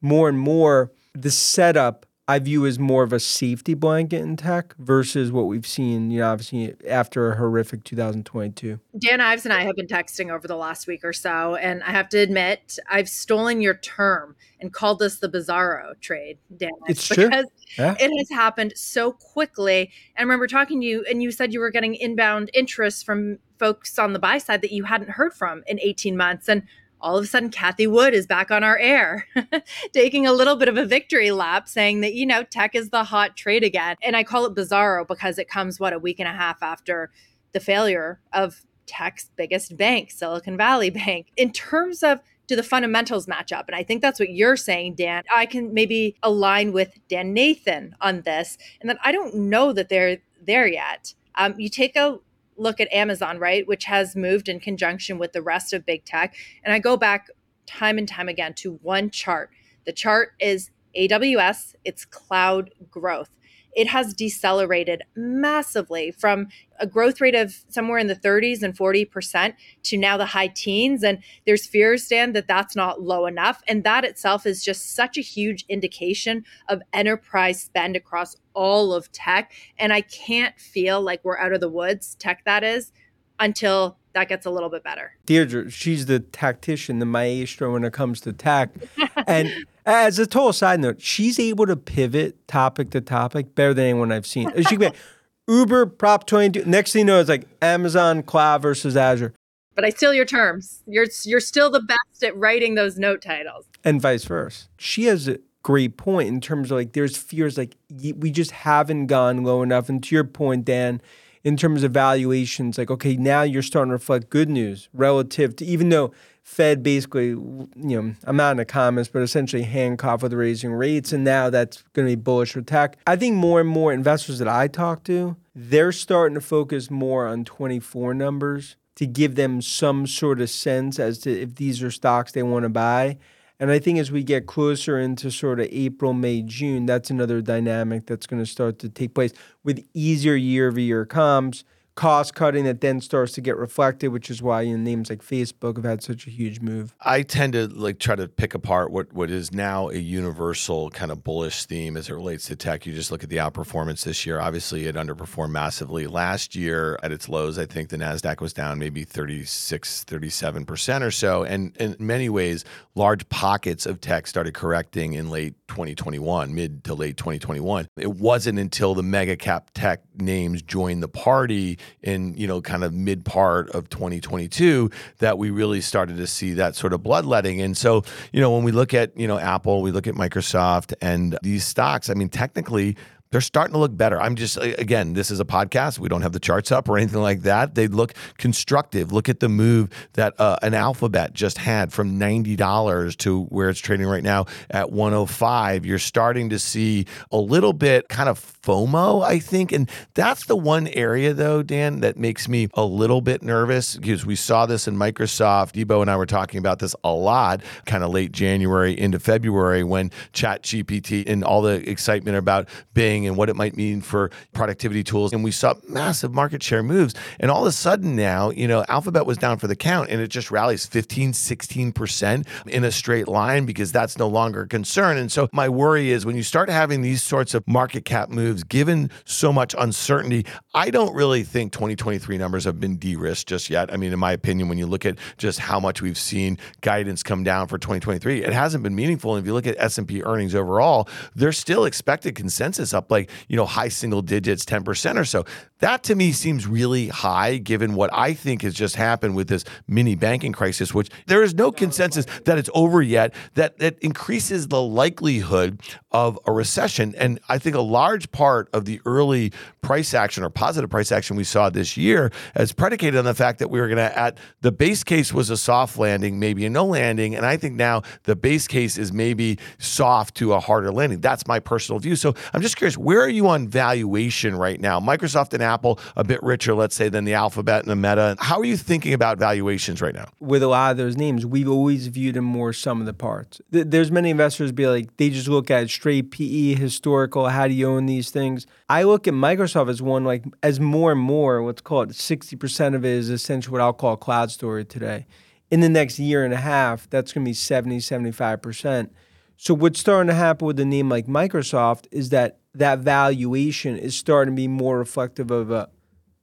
more 0.00 0.28
and 0.28 0.38
more 0.38 0.90
the 1.14 1.30
setup 1.30 2.05
I 2.28 2.40
view 2.40 2.66
as 2.66 2.76
more 2.76 3.04
of 3.04 3.12
a 3.12 3.20
safety 3.20 3.74
blanket 3.74 4.20
in 4.20 4.36
tech 4.36 4.74
versus 4.78 5.30
what 5.30 5.46
we've 5.46 5.66
seen, 5.66 6.10
you 6.10 6.20
know, 6.20 6.32
obviously 6.32 6.74
after 6.88 7.30
a 7.30 7.36
horrific 7.36 7.84
2022. 7.84 8.80
Dan 8.98 9.20
Ives 9.20 9.44
and 9.44 9.52
I 9.52 9.62
have 9.62 9.76
been 9.76 9.86
texting 9.86 10.32
over 10.32 10.48
the 10.48 10.56
last 10.56 10.88
week 10.88 11.04
or 11.04 11.12
so, 11.12 11.54
and 11.54 11.84
I 11.84 11.90
have 11.90 12.08
to 12.10 12.18
admit, 12.18 12.80
I've 12.90 13.08
stolen 13.08 13.60
your 13.60 13.74
term 13.74 14.34
and 14.60 14.72
called 14.72 14.98
this 14.98 15.20
the 15.20 15.28
bizarro 15.28 16.00
trade, 16.00 16.38
Dan. 16.56 16.70
It's 16.88 17.06
true. 17.06 17.30
Yeah. 17.78 17.94
it 18.00 18.10
has 18.16 18.30
happened 18.30 18.72
so 18.74 19.12
quickly. 19.12 19.90
And 20.16 20.18
I 20.18 20.22
remember 20.22 20.46
talking 20.46 20.80
to 20.80 20.86
you, 20.86 21.04
and 21.08 21.22
you 21.22 21.30
said 21.30 21.52
you 21.52 21.60
were 21.60 21.70
getting 21.70 21.94
inbound 21.94 22.50
interest 22.54 23.06
from 23.06 23.38
folks 23.58 23.98
on 23.98 24.14
the 24.14 24.18
buy 24.18 24.38
side 24.38 24.62
that 24.62 24.72
you 24.72 24.84
hadn't 24.84 25.10
heard 25.10 25.32
from 25.32 25.62
in 25.66 25.78
18 25.80 26.16
months. 26.16 26.48
And 26.48 26.62
all 27.00 27.16
of 27.16 27.24
a 27.24 27.26
sudden 27.26 27.50
Cathie 27.50 27.86
Wood 27.86 28.14
is 28.14 28.26
back 28.26 28.50
on 28.50 28.64
our 28.64 28.78
air, 28.78 29.26
taking 29.92 30.26
a 30.26 30.32
little 30.32 30.56
bit 30.56 30.68
of 30.68 30.76
a 30.76 30.84
victory 30.84 31.30
lap, 31.30 31.68
saying 31.68 32.00
that, 32.00 32.14
you 32.14 32.26
know, 32.26 32.42
tech 32.42 32.74
is 32.74 32.90
the 32.90 33.04
hot 33.04 33.36
trade 33.36 33.64
again. 33.64 33.96
And 34.02 34.16
I 34.16 34.24
call 34.24 34.46
it 34.46 34.54
bizarro 34.54 35.06
because 35.06 35.38
it 35.38 35.48
comes, 35.48 35.78
what, 35.78 35.92
a 35.92 35.98
week 35.98 36.18
and 36.18 36.28
a 36.28 36.32
half 36.32 36.62
after 36.62 37.10
the 37.52 37.60
failure 37.60 38.20
of 38.32 38.62
tech's 38.86 39.30
biggest 39.36 39.76
bank, 39.76 40.10
Silicon 40.10 40.56
Valley 40.56 40.90
Bank. 40.90 41.28
In 41.36 41.52
terms 41.52 42.02
of 42.02 42.20
do 42.46 42.56
the 42.56 42.62
fundamentals 42.62 43.26
match 43.26 43.52
up? 43.52 43.66
And 43.68 43.74
I 43.74 43.82
think 43.82 44.02
that's 44.02 44.20
what 44.20 44.30
you're 44.30 44.56
saying, 44.56 44.94
Dan. 44.94 45.24
I 45.34 45.46
can 45.46 45.74
maybe 45.74 46.16
align 46.22 46.72
with 46.72 46.96
Dan 47.08 47.32
Nathan 47.32 47.96
on 48.00 48.22
this, 48.22 48.56
and 48.80 48.88
that 48.88 48.98
I 49.04 49.12
don't 49.12 49.34
know 49.34 49.72
that 49.72 49.88
they're 49.88 50.18
there 50.44 50.66
yet. 50.66 51.14
Um, 51.34 51.54
you 51.58 51.68
take 51.68 51.96
a 51.96 52.18
look 52.56 52.80
at 52.80 52.92
Amazon, 52.92 53.38
right, 53.38 53.66
which 53.66 53.84
has 53.84 54.16
moved 54.16 54.48
in 54.48 54.60
conjunction 54.60 55.18
with 55.18 55.32
the 55.32 55.42
rest 55.42 55.72
of 55.72 55.84
big 55.84 56.04
tech. 56.04 56.34
And 56.64 56.72
I 56.72 56.78
go 56.78 56.96
back 56.96 57.28
time 57.66 57.98
and 57.98 58.08
time 58.08 58.28
again 58.28 58.54
to 58.54 58.74
one 58.82 59.10
chart. 59.10 59.50
The 59.84 59.92
chart 59.92 60.30
is 60.40 60.70
AWS, 60.96 61.74
it's 61.84 62.04
cloud 62.04 62.70
growth 62.90 63.30
it 63.76 63.88
has 63.88 64.14
decelerated 64.14 65.02
massively 65.14 66.10
from 66.10 66.48
a 66.80 66.86
growth 66.86 67.20
rate 67.20 67.34
of 67.34 67.62
somewhere 67.68 67.98
in 67.98 68.06
the 68.06 68.16
30s 68.16 68.62
and 68.62 68.74
40% 68.76 69.54
to 69.82 69.98
now 69.98 70.16
the 70.16 70.24
high 70.26 70.46
teens. 70.48 71.04
And 71.04 71.18
there's 71.44 71.66
fears, 71.66 72.08
Dan, 72.08 72.32
that 72.32 72.48
that's 72.48 72.74
not 72.74 73.02
low 73.02 73.26
enough. 73.26 73.62
And 73.68 73.84
that 73.84 74.04
itself 74.04 74.46
is 74.46 74.64
just 74.64 74.94
such 74.94 75.18
a 75.18 75.22
huge 75.22 75.66
indication 75.68 76.44
of 76.68 76.80
enterprise 76.94 77.62
spend 77.62 77.96
across 77.96 78.34
all 78.54 78.94
of 78.94 79.12
tech. 79.12 79.52
And 79.78 79.92
I 79.92 80.00
can't 80.00 80.58
feel 80.58 81.02
like 81.02 81.22
we're 81.22 81.38
out 81.38 81.52
of 81.52 81.60
the 81.60 81.68
woods, 81.68 82.14
tech 82.14 82.44
that 82.46 82.64
is, 82.64 82.92
until 83.38 83.98
that 84.16 84.28
gets 84.28 84.46
a 84.46 84.50
little 84.50 84.70
bit 84.70 84.82
better. 84.82 85.12
Deirdre, 85.26 85.70
she's 85.70 86.06
the 86.06 86.20
tactician, 86.20 87.00
the 87.00 87.06
maestro 87.06 87.74
when 87.74 87.84
it 87.84 87.92
comes 87.92 88.20
to 88.22 88.32
tact. 88.32 88.78
and 89.26 89.52
as 89.84 90.18
a 90.18 90.26
total 90.26 90.54
side 90.54 90.80
note, 90.80 91.02
she's 91.02 91.38
able 91.38 91.66
to 91.66 91.76
pivot 91.76 92.48
topic 92.48 92.90
to 92.90 93.02
topic 93.02 93.54
better 93.54 93.74
than 93.74 93.84
anyone 93.84 94.10
I've 94.10 94.26
seen. 94.26 94.50
She 94.56 94.76
can 94.76 94.90
be 94.90 94.90
Uber, 95.48 95.86
Prop 95.86 96.26
22. 96.26 96.64
Next 96.64 96.92
thing 96.92 97.00
you 97.00 97.04
know, 97.04 97.20
it's 97.20 97.28
like 97.28 97.46
Amazon 97.60 98.22
Cloud 98.22 98.62
versus 98.62 98.96
Azure. 98.96 99.34
But 99.74 99.84
I 99.84 99.90
steal 99.90 100.14
your 100.14 100.24
terms. 100.24 100.82
You're 100.86 101.06
you're 101.24 101.38
still 101.38 101.70
the 101.70 101.82
best 101.82 102.24
at 102.24 102.34
writing 102.34 102.74
those 102.74 102.98
note 102.98 103.20
titles. 103.20 103.66
And 103.84 104.00
vice 104.00 104.24
versa. 104.24 104.68
She 104.78 105.04
has 105.04 105.28
a 105.28 105.38
great 105.62 105.98
point 105.98 106.28
in 106.28 106.40
terms 106.40 106.70
of 106.70 106.78
like 106.78 106.94
there's 106.94 107.18
fears 107.18 107.58
like 107.58 107.76
we 108.16 108.30
just 108.30 108.52
haven't 108.52 109.08
gone 109.08 109.44
low 109.44 109.62
enough. 109.62 109.90
And 109.90 110.02
to 110.04 110.14
your 110.14 110.24
point, 110.24 110.64
Dan, 110.64 111.02
in 111.44 111.56
terms 111.56 111.82
of 111.82 111.92
valuations, 111.92 112.78
like 112.78 112.90
okay, 112.90 113.16
now 113.16 113.42
you're 113.42 113.62
starting 113.62 113.90
to 113.90 113.94
reflect 113.94 114.30
good 114.30 114.48
news 114.48 114.88
relative 114.92 115.56
to 115.56 115.64
even 115.64 115.88
though 115.88 116.12
Fed 116.46 116.84
basically, 116.84 117.30
you 117.30 117.66
know, 117.74 118.14
I'm 118.22 118.36
not 118.36 118.52
in 118.52 118.58
the 118.58 118.64
comments, 118.64 119.10
but 119.12 119.20
essentially 119.20 119.64
handcuffed 119.64 120.22
with 120.22 120.32
raising 120.32 120.72
rates, 120.72 121.12
and 121.12 121.24
now 121.24 121.50
that's 121.50 121.82
going 121.92 122.06
to 122.06 122.16
be 122.16 122.22
bullish 122.22 122.52
for 122.52 122.62
tech. 122.62 122.98
I 123.04 123.16
think 123.16 123.34
more 123.34 123.60
and 123.60 123.68
more 123.68 123.92
investors 123.92 124.38
that 124.38 124.46
I 124.46 124.68
talk 124.68 125.02
to, 125.04 125.34
they're 125.56 125.90
starting 125.90 126.36
to 126.36 126.40
focus 126.40 126.88
more 126.88 127.26
on 127.26 127.44
24 127.44 128.14
numbers 128.14 128.76
to 128.94 129.06
give 129.06 129.34
them 129.34 129.60
some 129.60 130.06
sort 130.06 130.40
of 130.40 130.48
sense 130.48 131.00
as 131.00 131.18
to 131.18 131.42
if 131.42 131.56
these 131.56 131.82
are 131.82 131.90
stocks 131.90 132.30
they 132.30 132.44
want 132.44 132.62
to 132.62 132.68
buy. 132.68 133.18
And 133.58 133.70
I 133.70 133.78
think 133.78 133.98
as 133.98 134.12
we 134.12 134.22
get 134.22 134.46
closer 134.46 134.98
into 134.98 135.30
sort 135.30 135.60
of 135.60 135.68
April, 135.70 136.12
May, 136.12 136.42
June, 136.42 136.84
that's 136.84 137.10
another 137.10 137.40
dynamic 137.40 138.06
that's 138.06 138.26
going 138.26 138.42
to 138.42 138.50
start 138.50 138.78
to 138.80 138.88
take 138.88 139.14
place 139.14 139.32
with 139.64 139.86
easier 139.94 140.34
year 140.34 140.68
over 140.68 140.80
year 140.80 141.06
comps 141.06 141.64
cost 141.96 142.34
cutting 142.34 142.64
that 142.64 142.82
then 142.82 143.00
starts 143.00 143.32
to 143.32 143.40
get 143.40 143.56
reflected, 143.56 144.08
which 144.08 144.30
is 144.30 144.42
why 144.42 144.60
you 144.60 144.76
know, 144.76 144.82
names 144.82 145.10
like 145.10 145.22
Facebook 145.22 145.76
have 145.76 145.84
had 145.84 146.02
such 146.02 146.26
a 146.26 146.30
huge 146.30 146.60
move. 146.60 146.94
I 147.00 147.22
tend 147.22 147.54
to 147.54 147.66
like 147.66 147.98
try 147.98 148.14
to 148.14 148.28
pick 148.28 148.54
apart 148.54 148.92
what 148.92 149.12
what 149.12 149.30
is 149.30 149.52
now 149.52 149.88
a 149.88 149.96
universal 149.96 150.90
kind 150.90 151.10
of 151.10 151.24
bullish 151.24 151.64
theme 151.64 151.96
as 151.96 152.08
it 152.08 152.14
relates 152.14 152.46
to 152.46 152.56
tech. 152.56 152.86
You 152.86 152.92
just 152.92 153.10
look 153.10 153.24
at 153.24 153.30
the 153.30 153.38
outperformance 153.38 154.04
this 154.04 154.26
year. 154.26 154.38
Obviously, 154.38 154.86
it 154.86 154.94
underperformed 154.94 155.50
massively 155.50 156.06
last 156.06 156.54
year 156.54 156.98
at 157.02 157.10
its 157.10 157.28
lows. 157.28 157.58
I 157.58 157.66
think 157.66 157.88
the 157.88 157.96
Nasdaq 157.96 158.40
was 158.40 158.52
down 158.52 158.78
maybe 158.78 159.02
36, 159.04 160.04
37% 160.04 161.02
or 161.02 161.10
so, 161.10 161.44
and 161.44 161.74
in 161.78 161.96
many 161.98 162.28
ways, 162.28 162.64
large 162.94 163.26
pockets 163.30 163.86
of 163.86 164.00
tech 164.00 164.26
started 164.26 164.52
correcting 164.52 165.14
in 165.14 165.30
late 165.30 165.54
2021, 165.68 166.54
mid 166.54 166.84
to 166.84 166.94
late 166.94 167.16
2021. 167.16 167.88
It 167.96 168.12
wasn't 168.12 168.58
until 168.58 168.94
the 168.94 169.02
mega 169.02 169.36
cap 169.36 169.70
tech 169.72 170.02
names 170.18 170.60
joined 170.60 171.02
the 171.02 171.08
party 171.08 171.78
in, 172.02 172.34
you 172.34 172.46
know, 172.46 172.60
kind 172.60 172.84
of 172.84 172.92
mid 172.92 173.24
part 173.24 173.70
of 173.70 173.88
2022 173.90 174.90
that 175.18 175.38
we 175.38 175.50
really 175.50 175.80
started 175.80 176.16
to 176.16 176.26
see 176.26 176.52
that 176.54 176.76
sort 176.76 176.92
of 176.92 177.02
bloodletting. 177.02 177.60
And 177.60 177.76
so, 177.76 178.02
you 178.32 178.40
know, 178.40 178.50
when 178.50 178.64
we 178.64 178.72
look 178.72 178.94
at, 178.94 179.16
you 179.18 179.26
know, 179.26 179.38
Apple, 179.38 179.82
we 179.82 179.90
look 179.90 180.06
at 180.06 180.14
Microsoft 180.14 180.94
and 181.00 181.38
these 181.42 181.64
stocks, 181.64 182.10
I 182.10 182.14
mean, 182.14 182.28
technically 182.28 182.96
they're 183.30 183.40
starting 183.40 183.72
to 183.72 183.78
look 183.78 183.96
better. 183.96 184.20
I'm 184.20 184.36
just 184.36 184.56
again, 184.56 185.12
this 185.12 185.30
is 185.30 185.40
a 185.40 185.44
podcast. 185.44 185.98
We 185.98 186.08
don't 186.08 186.22
have 186.22 186.32
the 186.32 186.40
charts 186.40 186.70
up 186.70 186.88
or 186.88 186.96
anything 186.96 187.20
like 187.20 187.42
that. 187.42 187.74
They 187.74 187.88
look 187.88 188.14
constructive. 188.38 189.12
Look 189.12 189.28
at 189.28 189.40
the 189.40 189.48
move 189.48 189.90
that 190.14 190.38
uh, 190.40 190.56
an 190.62 190.74
Alphabet 190.74 191.32
just 191.32 191.58
had 191.58 191.92
from 191.92 192.18
ninety 192.18 192.56
dollars 192.56 193.16
to 193.16 193.44
where 193.44 193.68
it's 193.68 193.80
trading 193.80 194.06
right 194.06 194.22
now 194.22 194.46
at 194.70 194.90
105. 194.90 195.84
You're 195.84 195.98
starting 195.98 196.50
to 196.50 196.58
see 196.58 197.06
a 197.32 197.38
little 197.38 197.72
bit 197.72 198.08
kind 198.08 198.28
of 198.28 198.38
FOMO, 198.66 199.24
I 199.24 199.38
think, 199.38 199.70
and 199.70 199.88
that's 200.14 200.46
the 200.46 200.56
one 200.56 200.88
area 200.88 201.32
though, 201.32 201.62
Dan, 201.62 202.00
that 202.00 202.16
makes 202.16 202.48
me 202.48 202.68
a 202.74 202.84
little 202.84 203.20
bit 203.20 203.42
nervous 203.42 203.96
because 203.96 204.26
we 204.26 204.34
saw 204.34 204.66
this 204.66 204.88
in 204.88 204.96
Microsoft. 204.96 205.76
Ebo 205.76 206.02
and 206.02 206.10
I 206.10 206.16
were 206.16 206.26
talking 206.26 206.58
about 206.58 206.80
this 206.80 206.94
a 207.04 207.12
lot, 207.12 207.62
kind 207.84 208.02
of 208.02 208.10
late 208.10 208.32
January 208.32 208.98
into 208.98 209.20
February 209.20 209.84
when 209.84 210.10
Chat 210.32 210.62
GPT 210.62 211.28
and 211.28 211.44
all 211.44 211.62
the 211.62 211.88
excitement 211.88 212.36
about 212.36 212.68
Bing 212.92 213.26
and 213.26 213.36
what 213.36 213.48
it 213.48 213.54
might 213.54 213.76
mean 213.76 214.00
for 214.00 214.30
productivity 214.52 215.04
tools. 215.04 215.32
And 215.32 215.44
we 215.44 215.52
saw 215.52 215.74
massive 215.88 216.34
market 216.34 216.62
share 216.62 216.82
moves. 216.82 217.14
And 217.38 217.50
all 217.50 217.62
of 217.62 217.68
a 217.68 217.72
sudden 217.72 218.16
now, 218.16 218.50
you 218.50 218.66
know, 218.66 218.84
Alphabet 218.88 219.26
was 219.26 219.38
down 219.38 219.58
for 219.58 219.68
the 219.68 219.76
count 219.76 220.10
and 220.10 220.20
it 220.20 220.28
just 220.28 220.50
rallies 220.50 220.86
15, 220.86 221.32
16% 221.32 222.46
in 222.66 222.84
a 222.84 222.90
straight 222.90 223.28
line 223.28 223.64
because 223.64 223.92
that's 223.92 224.18
no 224.18 224.26
longer 224.26 224.62
a 224.62 224.68
concern. 224.68 225.16
And 225.16 225.30
so 225.30 225.48
my 225.52 225.68
worry 225.68 226.10
is 226.10 226.26
when 226.26 226.34
you 226.34 226.42
start 226.42 226.68
having 226.68 227.02
these 227.02 227.22
sorts 227.22 227.54
of 227.54 227.66
market 227.68 228.04
cap 228.04 228.28
moves, 228.28 228.55
given 228.64 229.10
so 229.24 229.52
much 229.52 229.74
uncertainty, 229.78 230.46
I 230.74 230.90
don't 230.90 231.14
really 231.14 231.42
think 231.42 231.72
2023 231.72 232.38
numbers 232.38 232.64
have 232.64 232.80
been 232.80 232.96
de-risked 232.96 233.48
just 233.48 233.70
yet. 233.70 233.92
I 233.92 233.96
mean, 233.96 234.12
in 234.12 234.18
my 234.18 234.32
opinion, 234.32 234.68
when 234.68 234.78
you 234.78 234.86
look 234.86 235.06
at 235.06 235.18
just 235.38 235.58
how 235.58 235.80
much 235.80 236.02
we've 236.02 236.18
seen 236.18 236.58
guidance 236.80 237.22
come 237.22 237.44
down 237.44 237.68
for 237.68 237.78
2023, 237.78 238.44
it 238.44 238.52
hasn't 238.52 238.82
been 238.82 238.94
meaningful. 238.94 239.34
And 239.34 239.44
if 239.44 239.46
you 239.46 239.54
look 239.54 239.66
at 239.66 239.76
S&P 239.78 240.22
earnings 240.22 240.54
overall, 240.54 241.08
they're 241.34 241.52
still 241.52 241.84
expected 241.84 242.34
consensus 242.34 242.92
up 242.92 243.10
like, 243.10 243.30
you 243.48 243.56
know, 243.56 243.66
high 243.66 243.88
single 243.88 244.22
digits, 244.22 244.64
10% 244.64 245.16
or 245.16 245.24
so. 245.24 245.44
That 245.80 246.02
to 246.04 246.14
me 246.14 246.32
seems 246.32 246.66
really 246.66 247.08
high 247.08 247.58
given 247.58 247.94
what 247.94 248.10
I 248.12 248.32
think 248.32 248.62
has 248.62 248.74
just 248.74 248.96
happened 248.96 249.36
with 249.36 249.48
this 249.48 249.64
mini 249.86 250.14
banking 250.14 250.52
crisis, 250.52 250.94
which 250.94 251.10
there 251.26 251.42
is 251.42 251.54
no 251.54 251.70
consensus 251.70 252.26
that 252.44 252.56
it's 252.56 252.70
over 252.74 253.02
yet, 253.02 253.34
that, 253.54 253.78
that 253.78 253.98
increases 254.00 254.68
the 254.68 254.80
likelihood 254.80 255.80
of 256.12 256.38
a 256.46 256.52
recession. 256.52 257.14
And 257.18 257.40
I 257.48 257.58
think 257.58 257.76
a 257.76 257.82
large 257.82 258.30
part 258.32 258.45
of 258.72 258.84
the 258.84 259.00
early 259.04 259.52
price 259.82 260.14
action 260.14 260.42
or 260.42 260.50
positive 260.50 260.90
price 260.90 261.12
action 261.12 261.36
we 261.36 261.44
saw 261.44 261.70
this 261.70 261.96
year 261.96 262.32
as 262.54 262.72
predicated 262.72 263.16
on 263.16 263.24
the 263.24 263.34
fact 263.34 263.58
that 263.58 263.70
we 263.70 263.80
were 263.80 263.86
going 263.86 263.98
to, 263.98 264.18
at 264.18 264.36
the 264.60 264.72
base 264.72 265.04
case 265.04 265.32
was 265.32 265.50
a 265.50 265.56
soft 265.56 265.98
landing, 265.98 266.38
maybe 266.38 266.66
a 266.66 266.70
no 266.70 266.84
landing. 266.84 267.34
And 267.34 267.46
I 267.46 267.56
think 267.56 267.76
now 267.76 268.02
the 268.24 268.34
base 268.34 268.66
case 268.66 268.98
is 268.98 269.12
maybe 269.12 269.58
soft 269.78 270.34
to 270.36 270.52
a 270.54 270.60
harder 270.60 270.90
landing. 270.90 271.20
That's 271.20 271.46
my 271.46 271.60
personal 271.60 271.98
view. 272.00 272.16
So 272.16 272.34
I'm 272.52 272.62
just 272.62 272.76
curious 272.76 272.98
where 272.98 273.20
are 273.20 273.28
you 273.28 273.48
on 273.48 273.68
valuation 273.68 274.56
right 274.56 274.80
now? 274.80 274.98
Microsoft 274.98 275.52
and 275.54 275.62
Apple 275.62 276.00
a 276.16 276.24
bit 276.24 276.42
richer, 276.42 276.74
let's 276.74 276.96
say, 276.96 277.08
than 277.08 277.24
the 277.24 277.34
Alphabet 277.34 277.82
and 277.82 277.90
the 277.90 277.96
Meta. 277.96 278.36
How 278.38 278.58
are 278.58 278.64
you 278.64 278.76
thinking 278.76 279.12
about 279.12 279.38
valuations 279.38 280.02
right 280.02 280.14
now? 280.14 280.26
With 280.40 280.62
a 280.62 280.68
lot 280.68 280.90
of 280.90 280.96
those 280.96 281.16
names, 281.16 281.46
we've 281.46 281.68
always 281.68 282.08
viewed 282.08 282.34
them 282.34 282.44
more 282.44 282.72
sum 282.72 283.00
of 283.00 283.06
the 283.06 283.14
parts. 283.14 283.60
There's 283.70 284.10
many 284.10 284.30
investors 284.30 284.72
be 284.72 284.86
like 284.86 285.16
they 285.16 285.30
just 285.30 285.48
look 285.48 285.70
at 285.70 285.88
straight 285.90 286.30
PE, 286.30 286.74
historical. 286.74 287.48
How 287.48 287.68
do 287.68 287.74
you 287.74 287.88
own 287.88 288.06
these 288.06 288.30
things? 288.36 288.66
I 288.88 289.02
look 289.04 289.26
at 289.26 289.34
Microsoft 289.34 289.88
as 289.88 290.02
one 290.02 290.24
like 290.24 290.44
as 290.62 290.78
more 290.78 291.12
and 291.12 291.20
more. 291.20 291.62
what's 291.62 291.80
called 291.80 292.14
sixty 292.14 292.56
percent 292.56 292.94
of 292.94 293.04
it 293.04 293.10
is 293.10 293.30
essentially 293.30 293.72
what 293.72 293.80
I'll 293.80 293.92
call 293.92 294.16
cloud 294.16 294.50
story 294.50 294.84
today. 294.84 295.26
In 295.70 295.80
the 295.80 295.88
next 295.88 296.18
year 296.18 296.44
and 296.44 296.54
a 296.54 296.58
half, 296.58 297.10
that's 297.10 297.32
going 297.32 297.44
to 297.44 297.48
be 297.48 297.54
70, 297.54 297.98
75 297.98 298.62
percent. 298.62 299.12
So 299.56 299.74
what's 299.74 299.98
starting 299.98 300.28
to 300.28 300.34
happen 300.34 300.66
with 300.66 300.78
a 300.78 300.84
name 300.84 301.08
like 301.08 301.26
Microsoft 301.26 302.06
is 302.12 302.28
that 302.28 302.58
that 302.74 302.98
valuation 302.98 303.96
is 303.96 304.14
starting 304.14 304.54
to 304.54 304.56
be 304.56 304.68
more 304.68 304.98
reflective 304.98 305.50
of 305.50 305.70
a 305.70 305.88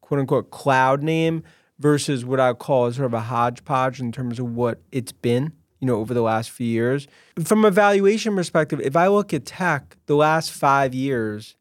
quote 0.02 0.20
unquote 0.20 0.52
cloud 0.52 1.04
name 1.04 1.44
versus 1.80 2.26
what 2.26 2.40
I 2.40 2.54
call 2.54 2.92
sort 2.92 3.06
of 3.06 3.14
a 3.14 3.22
hodgepodge 3.22 4.00
in 4.00 4.12
terms 4.12 4.40
of 4.40 4.56
what 4.56 4.82
it's 4.92 5.12
been, 5.12 5.54
you 5.80 5.88
know, 5.88 5.98
over 5.98 6.14
the 6.14 6.22
last 6.22 6.50
few 6.50 6.68
years. 6.68 7.08
From 7.44 7.66
a 7.66 7.72
valuation 7.72 8.36
perspective, 8.36 8.80
if 8.82 8.96
I 8.96 9.08
look 9.08 9.34
at 9.34 9.46
tech, 9.46 9.98
the 10.06 10.16
last 10.16 10.52
five 10.52 10.94
years, 10.94 11.56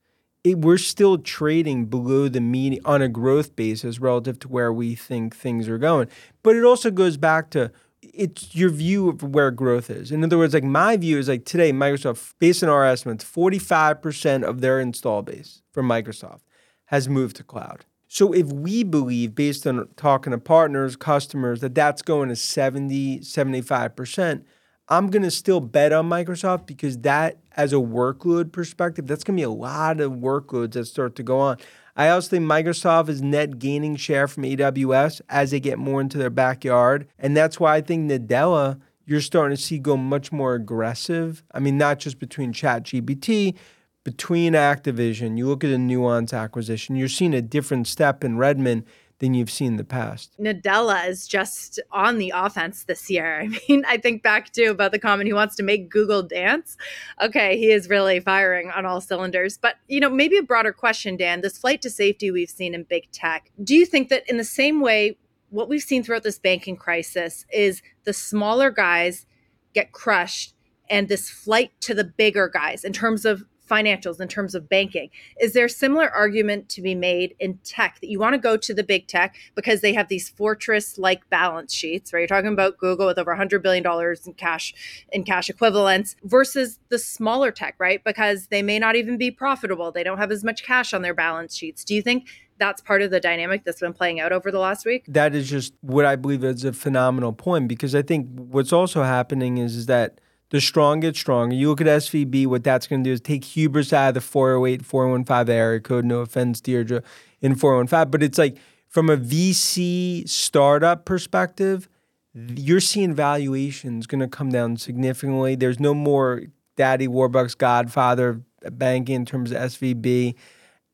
it, 0.45 0.59
we're 0.59 0.79
still 0.79 1.19
trading 1.19 1.87
below 1.87 2.29
the 2.29 2.41
median 2.41 2.83
on 2.85 3.03
a 3.03 3.09
growth 3.09 3.55
basis 3.55 4.01
relative 4.01 4.39
to 4.41 4.49
where 4.49 4.73
we 4.73 4.95
think 4.95 5.37
things 5.37 5.69
are 5.69 5.79
going. 5.79 6.09
But 6.43 6.57
it 6.57 6.65
also 6.65 6.91
goes 6.91 7.17
back 7.17 7.51
to 7.51 7.71
it's 8.03 8.55
your 8.55 8.71
view 8.71 9.09
of 9.09 9.23
where 9.23 9.51
growth 9.53 9.89
is. 9.89 10.11
In 10.11 10.25
other 10.25 10.37
words, 10.37 10.55
like 10.55 10.65
my 10.65 10.97
view 10.97 11.19
is 11.19 11.29
like 11.29 11.45
today, 11.45 11.73
Microsoft, 11.73 12.35
based 12.41 12.63
on 12.63 12.69
our 12.69 12.85
estimates, 12.85 13.25
45% 13.25 14.43
of 14.43 14.61
their 14.61 14.81
install 14.81 15.23
base 15.23 15.63
from 15.71 15.89
Microsoft 15.89 16.41
has 16.87 17.09
moved 17.09 17.37
to 17.37 17.45
cloud. 17.45 17.85
So 18.09 18.33
if 18.33 18.47
we 18.53 18.83
believe, 18.83 19.35
based 19.35 19.67
on 19.67 19.89
talking 19.97 20.33
to 20.33 20.39
partners, 20.39 20.97
customers, 20.97 21.61
that 21.61 21.75
that's 21.75 22.03
going 22.03 22.29
to 22.29 22.37
70, 22.37 23.21
75%, 23.21 24.45
I'm 24.89 25.09
going 25.09 25.23
to 25.23 25.31
still 25.31 25.61
bet 25.61 25.93
on 25.93 26.09
Microsoft 26.09 26.67
because 26.67 26.99
that, 26.99 27.39
as 27.57 27.73
a 27.73 27.77
workload 27.77 28.53
perspective, 28.53 29.07
that's 29.07 29.25
going 29.25 29.37
to 29.37 29.41
be 29.41 29.45
a 29.45 29.51
lot 29.51 30.01
of 30.01 30.13
workloads 30.13 30.73
that 30.73 30.87
start 30.87 31.15
to 31.17 31.23
go 31.23 31.39
on. 31.39 31.59
I 31.95 32.09
also 32.09 32.31
think 32.31 32.45
Microsoft 32.45 33.09
is 33.09 33.23
net 33.23 33.59
gaining 33.59 33.97
share 33.97 34.27
from 34.27 34.45
AWS 34.45 35.21
as 35.29 35.51
they 35.51 35.61
get 35.61 35.79
more 35.79 36.01
into 36.01 36.19
their 36.19 36.31
backyard. 36.31 37.07
And 37.19 37.37
that's 37.37 37.61
why 37.61 37.77
I 37.77 37.81
think 37.81 38.11
Nadella, 38.11 38.81
you're 39.05 39.21
starting 39.21 39.57
to 39.57 39.63
see 39.63 39.79
go 39.79 39.97
much 39.97 40.33
more 40.33 40.55
aggressive. 40.55 41.43
I 41.53 41.61
mean, 41.61 41.77
not 41.77 41.99
just 41.99 42.19
between 42.19 42.53
ChatGPT, 42.53 43.57
between 44.05 44.55
Activision. 44.55 45.39
You 45.39 45.47
look 45.47 45.63
at 45.65 45.69
the 45.69 45.79
Nuance 45.79 46.33
acquisition, 46.33 46.97
you're 46.97 47.09
seeing 47.09 47.35
a 47.35 47.43
different 47.43 47.87
step 47.87 48.25
in 48.25 48.37
Redmond 48.37 48.85
than 49.23 49.35
you've 49.35 49.53
seen 49.53 49.69
in 49.69 49.77
the 49.77 49.85
past. 49.85 50.35
Nadella 50.41 51.09
is 51.09 51.29
just 51.29 51.79
on 51.93 52.19
the 52.19 52.33
offense 52.35 52.85
this 52.85 53.09
year. 53.09 53.41
I 53.43 53.61
mean, 53.69 53.85
I 53.87 53.97
think 53.97 54.23
back 54.25 54.53
to 54.55 54.65
about 54.65 54.91
the 54.91 54.99
comment 54.99 55.29
he 55.29 55.33
wants 55.33 55.55
to 55.57 55.63
make 55.63 55.89
Google 55.89 56.25
dance. 56.25 56.77
Okay, 57.23 57.57
he 57.57 57.71
is 57.71 57.89
really 57.89 58.19
firing 58.19 58.71
on 58.73 58.85
all 58.85 59.01
cylinders. 59.01 59.57
But, 59.57 59.77
you 59.87 60.01
know, 60.01 60.11
maybe 60.11 60.37
a 60.39 60.43
broader 60.43 60.73
question, 60.73 61.17
Dan, 61.17 61.41
this 61.41 61.57
flight 61.57 61.81
to 61.83 61.91
safety 61.91 62.33
we've 62.33 62.51
seen 62.51 62.75
in 62.75 62.83
big 62.83 63.13
tech. 63.13 63.53
Do 63.63 63.77
you 63.77 63.87
think 63.87 64.09
that 64.09 64.29
in 64.29 64.39
the 64.39 64.45
same 64.45 64.81
way, 64.81 65.17
what 65.51 65.69
we've 65.69 65.83
seen 65.83 66.03
throughout 66.03 66.25
this 66.25 66.41
banking 66.41 66.77
crisis 66.77 67.47
is 67.53 67.81
the 68.03 68.13
smaller 68.13 68.73
guys 68.73 69.25
get 69.73 69.93
crushed 69.93 70.55
and 70.91 71.09
this 71.09 71.31
flight 71.31 71.71
to 71.83 71.95
the 71.95 72.05
bigger 72.05 72.49
guys 72.49 72.83
in 72.83 72.93
terms 72.93 73.25
of 73.25 73.45
financials 73.73 74.21
in 74.21 74.29
terms 74.29 74.55
of 74.55 74.69
banking. 74.69 75.09
Is 75.41 75.55
there 75.55 75.65
a 75.65 75.71
similar 75.71 76.11
argument 76.11 76.69
to 76.71 76.83
be 76.83 76.95
made 76.95 77.35
in 77.41 77.59
tech 77.65 77.99
that 78.01 78.11
you 78.11 78.19
want 78.19 78.35
to 78.35 78.39
go 78.39 78.57
to 78.57 78.75
the 78.75 78.83
big 78.83 79.07
tech 79.07 79.35
because 79.55 79.81
they 79.81 79.95
have 79.95 80.09
these 80.09 80.29
fortress 80.29 80.99
like 80.99 81.29
balance 81.31 81.73
sheets, 81.73 82.13
right? 82.13 82.21
You're 82.21 82.27
talking 82.27 82.53
about 82.53 82.77
Google 82.77 83.07
with 83.07 83.19
over 83.19 83.35
$100 83.35 83.63
billion 83.63 83.85
in 84.27 84.35
cash 84.35 84.75
in 85.11 85.25
cash 85.25 85.49
equivalents 85.49 86.17
versus 86.25 86.79
the 86.91 86.99
smaller 86.99 87.51
tech, 87.51 87.77
right? 87.79 88.03
Because 88.05 88.49
they 88.49 88.63
may 88.63 88.79
not 88.79 88.97
even 88.97 89.17
be 89.17 89.31
profitable. 89.31 89.91
They 89.91 90.05
don't 90.05 90.19
have 90.19 90.31
as 90.31 90.45
much 90.45 90.63
cash 90.63 90.93
on 90.93 91.03
their 91.03 91.15
balance 91.15 91.57
sheets. 91.57 91.85
Do 91.85 91.95
you 91.95 92.03
think 92.03 92.27
that's 92.59 92.83
part 92.83 93.03
of 93.03 93.11
the 93.11 93.21
dynamic 93.21 93.65
that's 93.65 93.81
been 93.81 93.95
playing 93.95 94.21
out 94.21 94.33
over 94.33 94.51
the 94.51 94.59
last 94.59 94.85
week? 94.85 95.05
That 95.09 95.35
is 95.35 95.49
just 95.49 95.73
what 95.81 96.05
I 96.05 96.17
believe 96.17 96.45
is 96.45 96.65
a 96.65 96.73
phenomenal 96.73 97.33
point 97.33 97.69
because 97.69 97.95
I 97.95 98.03
think 98.03 98.29
what's 98.35 98.73
also 98.73 99.03
happening 99.03 99.59
is, 99.59 99.77
is 99.77 99.87
that 99.87 100.21
the 100.53 100.61
strong 100.61 101.01
get 101.01 101.17
stronger. 101.17 101.57
You 101.57 101.71
look 101.71 101.81
at 101.81 101.87
SVB, 101.87 102.47
what 102.47 102.63
that's 102.63 102.87
going 102.87 103.03
to 103.03 103.09
do 103.09 103.13
is 103.13 103.23
take 103.23 103.43
hubris 103.43 103.91
out 103.91 104.09
of 104.09 104.15
the 104.15 104.21
408, 104.21 104.85
415 104.85 105.53
area 105.53 105.81
code. 105.81 106.05
No 106.05 106.21
offense, 106.21 106.61
Deirdre, 106.61 107.03
in 107.41 107.55
415. 107.55 108.11
But 108.11 108.23
it's 108.23 108.37
like 108.37 108.59
from 108.87 109.09
a 109.09 109.17
VC 109.17 110.29
startup 110.29 111.07
perspective, 111.07 111.89
you're 112.35 112.81
seeing 112.81 113.15
valuations 113.15 114.07
going 114.07 114.21
to 114.21 114.29
come 114.29 114.51
down 114.51 114.77
significantly. 114.77 115.55
There's 115.55 115.81
no 115.81 115.95
more 115.95 116.43
Daddy 116.77 117.09
Warbucks 117.09 117.57
Godfather 117.57 118.43
banking 118.73 119.15
in 119.17 119.25
terms 119.25 119.53
of 119.53 119.57
SVB. 119.57 120.35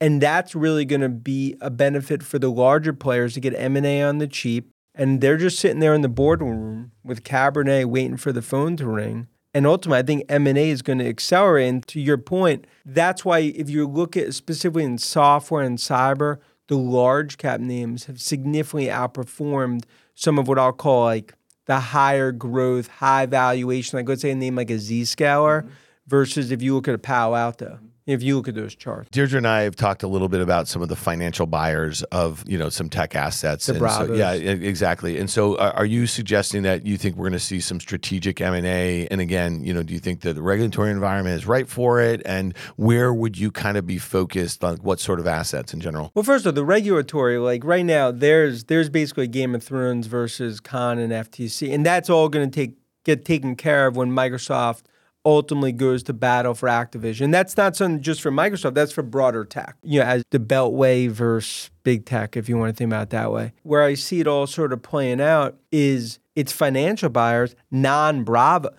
And 0.01 0.21
that's 0.21 0.55
really 0.55 0.85
going 0.85 1.01
to 1.01 1.09
be 1.09 1.57
a 1.61 1.69
benefit 1.69 2.23
for 2.23 2.39
the 2.39 2.49
larger 2.49 2.93
players 2.93 3.35
to 3.35 3.41
get 3.41 3.55
M&A 3.57 4.03
on 4.05 4.19
the 4.19 4.29
cheap. 4.29 4.71
And 4.95 5.21
they're 5.21 5.37
just 5.37 5.59
sitting 5.59 5.81
there 5.81 5.95
in 5.95 6.03
the 6.03 6.09
boardroom 6.09 6.93
with 7.03 7.25
Cabernet 7.25 7.87
waiting 7.87 8.17
for 8.17 8.31
the 8.31 8.43
phone 8.43 8.77
to 8.77 8.87
ring 8.87 9.27
and 9.55 9.67
ultimately, 9.67 9.99
I 9.99 10.03
think 10.03 10.25
M&A 10.29 10.71
is 10.71 10.83
going 10.83 10.99
to 10.99 11.09
accelerate. 11.09 11.69
And 11.69 11.87
to 11.89 12.01
your 12.01 12.19
point, 12.19 12.67
that's 12.85 13.25
why 13.25 13.39
if 13.39 13.71
you 13.71 13.87
look 13.87 14.17
at 14.17 14.35
specifically 14.35 14.85
in 14.85 14.99
software 14.99 15.63
and 15.63 15.79
cyber, 15.79 16.39
the 16.69 16.77
large 16.77 17.39
cap 17.39 17.61
names 17.61 18.05
have 18.05 18.21
significantly 18.21 18.87
outperformed 18.87 19.85
some 20.15 20.39
of 20.39 20.49
what 20.49 20.59
I'll 20.59 20.73
call 20.73 21.05
like 21.05 21.35
the 21.65 21.81
higher 21.81 22.31
growth, 22.33 22.89
high 22.89 23.27
valuation, 23.27 23.99
like 23.99 24.09
let's 24.09 24.23
say 24.23 24.31
a 24.31 24.35
name 24.35 24.57
like 24.57 24.71
a 24.71 24.75
Zscaler, 24.75 25.63
mm-hmm. 25.63 25.71
versus 26.07 26.51
if 26.51 26.63
you 26.63 26.75
look 26.75 26.89
at 26.89 26.95
a 26.95 26.99
Palo 26.99 27.35
Alto 27.35 27.79
if 28.09 28.23
you 28.23 28.37
look 28.37 28.49
at 28.49 28.55
those 28.55 28.75
charts. 28.75 29.11
Deirdre 29.11 29.37
and 29.37 29.47
I 29.47 29.61
have 29.63 29.77
talked 29.77 30.03
a 30.03 30.09
little 30.09 30.31
bit 30.31 30.41
about 30.41 30.67
some 30.67 30.81
of 30.81 30.89
the 30.89 30.97
financial 30.97 31.47
buyers 31.47 32.03
of 32.05 32.43
you 32.49 32.59
know 32.59 32.71
some 32.71 32.89
tech 32.89 33.15
assets. 33.15 33.67
The 33.67 33.75
and 33.75 33.91
so, 33.91 34.15
yeah, 34.15 34.33
exactly. 34.33 35.19
And 35.19 35.29
so, 35.29 35.55
uh, 35.57 35.73
are 35.75 35.85
you 35.85 36.07
suggesting 36.07 36.63
that 36.63 36.87
you 36.87 36.97
think 36.97 37.17
we're 37.17 37.29
going 37.29 37.33
to 37.35 37.39
see 37.39 37.61
some 37.61 37.79
strategic 37.79 38.41
M 38.41 38.55
and 38.55 38.67
A? 38.67 39.07
And 39.09 39.21
again, 39.21 39.63
you 39.63 39.75
know, 39.75 39.83
do 39.83 39.93
you 39.93 40.01
think 40.01 40.23
that 40.23 40.33
the 40.33 40.43
regulatory 40.43 40.91
environment 40.91 41.37
is 41.37 41.47
right 41.47 41.69
for 41.69 42.01
it? 42.01 42.23
And 42.25 42.57
where 42.77 43.13
would 43.13 43.39
you 43.39 43.51
kind 43.51 43.77
of 43.77 43.87
be 43.87 43.99
focused 43.99 44.65
on 44.65 44.79
what 44.79 45.01
sort 45.01 45.21
of 45.21 45.27
assets 45.27 45.75
in 45.75 45.81
general? 45.81 46.11
Well, 46.15 46.23
first 46.23 46.47
of 46.47 46.53
all, 46.53 46.55
the 46.55 46.65
regulatory, 46.65 47.37
like 47.39 47.63
right 47.63 47.85
now, 47.85 48.11
there's 48.11 48.65
there's 48.65 48.89
basically 48.89 49.29
Game 49.29 49.55
of 49.55 49.63
Thrones 49.63 50.07
versus 50.07 50.61
Khan 50.61 50.99
and 50.99 51.13
FTC, 51.13 51.75
and 51.75 51.85
that's 51.85 52.09
all 52.09 52.31
going 52.31 52.51
to 52.51 52.55
take 52.55 52.79
get 53.05 53.27
taken 53.27 53.55
care 53.55 53.87
of 53.87 53.97
when 53.97 54.11
Microsoft 54.11 54.83
ultimately 55.29 55.73
goes 55.73 56.03
to 56.03 56.15
battle 56.15 56.55
for 56.55 56.71
Activision. 56.71 57.31
That's 57.31 57.55
not 57.55 57.77
something 57.77 58.01
just 58.01 58.23
for 58.23 58.31
Microsoft, 58.31 58.73
that's 58.73 58.93
for 58.93 59.03
broader 59.03 59.45
tech. 59.45 59.77
You 59.83 60.01
know, 60.01 60.07
as 60.07 60.25
the 60.31 60.39
beltway 60.39 61.11
versus 61.11 61.71
big 61.83 62.07
tech, 62.07 62.35
if 62.35 62.49
you 62.49 62.57
want 62.57 62.71
to 62.71 62.77
think 62.77 62.89
about 62.89 63.03
it 63.03 63.11
that 63.11 63.31
way. 63.31 63.53
Where 63.63 63.83
I 63.83 63.93
see 63.93 64.21
it 64.21 64.27
all 64.27 64.47
sort 64.47 64.73
of 64.73 64.83
playing 64.83 65.21
out 65.21 65.59
is 65.71 66.19
it's 66.35 66.51
financial 66.51 67.11
buyers, 67.11 67.55
non-Bravo. 67.71 68.71